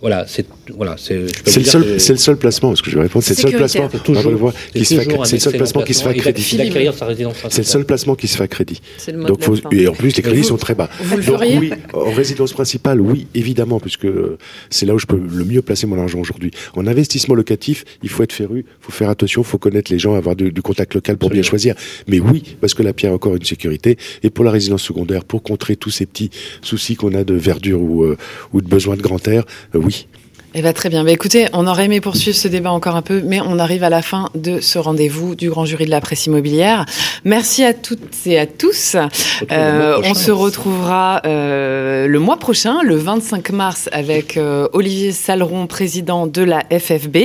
Voilà, 0.00 0.26
c'est 0.28 0.46
voilà, 0.76 0.96
c'est 0.96 1.16
le 1.16 1.64
seul, 1.64 2.00
c'est 2.00 2.12
le 2.12 2.18
seul 2.18 2.36
placement. 2.36 2.76
Ce 2.76 2.82
que 2.82 2.90
je 2.90 2.96
vais 2.96 3.02
répondre, 3.02 3.24
c'est 3.24 3.34
le 3.34 3.50
seul 3.50 3.56
placement 3.58 3.88
toujours, 3.88 4.52
qui 4.72 4.84
se 4.84 4.94
fait, 4.94 5.08
c'est 5.24 5.36
le 5.36 5.40
seul 5.40 5.56
placement 5.56 5.82
qui 5.82 5.94
se 5.94 6.02
fait 6.04 6.10
à 6.10 6.14
crédit. 6.14 6.42
C'est 6.42 7.58
le 7.58 7.64
seul 7.64 7.84
placement 7.84 8.14
qui 8.14 8.28
se 8.28 8.36
fait 8.36 8.44
à 8.44 8.48
crédit. 8.48 8.80
Donc 9.26 9.40
et 9.72 9.88
en 9.88 9.94
plus 9.94 10.16
les 10.16 10.22
crédits 10.22 10.44
sont 10.44 10.56
très 10.56 10.76
bas. 10.76 10.88
Donc 11.26 11.40
oui, 11.40 11.72
en 11.94 12.12
résidence 12.12 12.52
principale, 12.52 13.00
oui, 13.00 13.26
évidemment, 13.34 13.80
puisque 13.80 14.06
c'est 14.70 14.86
là 14.86 14.94
où 14.94 15.00
je 15.00 15.06
peux 15.06 15.18
le 15.18 15.44
mieux 15.44 15.62
placer 15.62 15.88
mon 15.88 16.00
argent 16.00 16.20
aujourd'hui. 16.20 16.52
En 16.76 16.86
investissement 16.86 17.34
locatif, 17.34 17.84
il 18.04 18.08
faut 18.08 18.22
être 18.22 18.32
féru, 18.32 18.66
il 18.68 18.84
faut 18.84 18.92
faire 18.92 19.10
attention, 19.10 19.42
il 19.42 19.46
faut 19.46 19.58
connaître 19.58 19.90
les 19.90 19.98
gens, 19.98 20.14
avoir 20.14 20.36
du, 20.36 20.52
contact 20.62 20.94
local 20.94 21.16
pour 21.16 21.30
bien 21.30 21.42
choisir. 21.42 21.74
Mais 22.06 22.20
oui, 22.20 22.56
parce 22.60 22.74
que 22.74 22.84
la 22.84 22.92
pierre 22.92 23.12
a 23.12 23.14
encore 23.16 23.34
une 23.34 23.44
sécurité. 23.44 23.98
Et 24.22 24.30
pour 24.30 24.44
la 24.44 24.52
résidence 24.52 24.82
secondaire, 24.82 25.24
pour 25.24 25.42
contrer 25.42 25.74
tous 25.74 25.90
ces 25.90 26.06
petits 26.06 26.30
soucis 26.62 26.94
qu'on 26.94 27.14
a 27.14 27.24
de 27.24 27.34
verdure 27.34 27.80
ou, 27.80 28.04
euh, 28.04 28.16
ou 28.52 28.60
de 28.60 28.68
besoin 28.68 28.96
de 28.96 29.02
grand 29.02 29.26
air, 29.26 29.44
euh, 29.74 29.87
oui, 29.88 30.06
eh 30.54 30.60
bien, 30.60 30.72
très 30.72 30.90
bien. 30.90 31.02
Bah, 31.02 31.12
écoutez, 31.12 31.46
on 31.54 31.66
aurait 31.66 31.86
aimé 31.86 32.00
poursuivre 32.02 32.36
ce 32.36 32.46
débat 32.46 32.70
encore 32.72 32.96
un 32.96 33.02
peu, 33.02 33.22
mais 33.24 33.40
on 33.40 33.58
arrive 33.58 33.84
à 33.84 33.90
la 33.90 34.02
fin 34.02 34.28
de 34.34 34.60
ce 34.60 34.78
rendez-vous 34.78 35.34
du 35.34 35.48
grand 35.48 35.64
jury 35.64 35.86
de 35.86 35.90
la 35.90 36.02
presse 36.02 36.26
immobilière. 36.26 36.84
Merci 37.24 37.64
à 37.64 37.72
toutes 37.72 38.26
et 38.26 38.38
à 38.38 38.46
tous. 38.46 38.96
Euh, 39.50 40.00
on 40.04 40.14
se 40.14 40.30
retrouvera 40.30 41.22
euh, 41.24 42.06
le 42.06 42.18
mois 42.18 42.38
prochain, 42.38 42.82
le 42.82 42.96
25 42.96 43.50
mars, 43.50 43.88
avec 43.92 44.36
euh, 44.36 44.68
Olivier 44.74 45.12
Saleron, 45.12 45.66
président 45.66 46.26
de 46.26 46.42
la 46.42 46.64
FFB. 46.70 47.16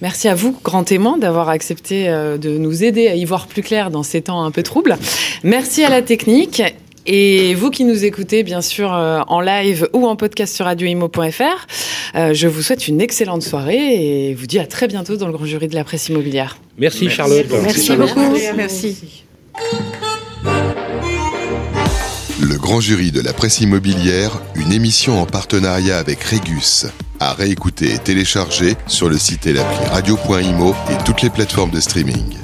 Merci 0.00 0.28
à 0.28 0.34
vous, 0.34 0.56
grand 0.62 0.84
témoin, 0.84 1.18
d'avoir 1.18 1.48
accepté 1.48 2.08
de 2.08 2.58
nous 2.58 2.84
aider 2.84 3.08
à 3.08 3.14
y 3.14 3.24
voir 3.24 3.48
plus 3.48 3.62
clair 3.62 3.90
dans 3.90 4.04
ces 4.04 4.22
temps 4.22 4.44
un 4.44 4.50
peu 4.50 4.62
troubles. 4.62 4.96
Merci 5.42 5.84
à 5.84 5.90
la 5.90 6.02
technique 6.02 6.62
et 7.10 7.54
vous 7.54 7.70
qui 7.70 7.84
nous 7.84 8.04
écoutez, 8.04 8.42
bien 8.42 8.60
sûr, 8.60 8.92
euh, 8.92 9.20
en 9.28 9.40
live 9.40 9.88
ou 9.94 10.06
en 10.06 10.14
podcast 10.14 10.54
sur 10.54 10.66
radioimo.fr, 10.66 11.66
euh, 12.14 12.34
je 12.34 12.46
vous 12.46 12.60
souhaite 12.60 12.86
une 12.86 13.00
excellente 13.00 13.42
soirée 13.42 14.28
et 14.28 14.34
vous 14.34 14.46
dis 14.46 14.58
à 14.58 14.66
très 14.66 14.88
bientôt 14.88 15.16
dans 15.16 15.26
le 15.26 15.32
grand 15.32 15.46
jury 15.46 15.68
de 15.68 15.74
la 15.74 15.84
presse 15.84 16.10
immobilière. 16.10 16.58
Merci, 16.76 17.08
Charlotte. 17.08 17.46
Merci, 17.62 17.96
beaucoup. 17.96 18.36
Merci. 18.54 19.24
Le 22.42 22.58
grand 22.58 22.80
jury 22.80 23.10
de 23.10 23.22
la 23.22 23.32
presse 23.32 23.62
immobilière, 23.62 24.42
une 24.54 24.70
émission 24.70 25.18
en 25.18 25.24
partenariat 25.24 25.96
avec 25.96 26.22
Régus. 26.22 26.88
À 27.20 27.32
réécouter 27.32 27.94
et 27.94 27.98
télécharger 27.98 28.76
sur 28.86 29.08
le 29.08 29.16
site 29.16 29.46
et 29.46 29.54
l'appli 29.54 29.86
radio.imo 29.86 30.74
et 30.90 31.04
toutes 31.04 31.22
les 31.22 31.30
plateformes 31.30 31.70
de 31.70 31.80
streaming. 31.80 32.36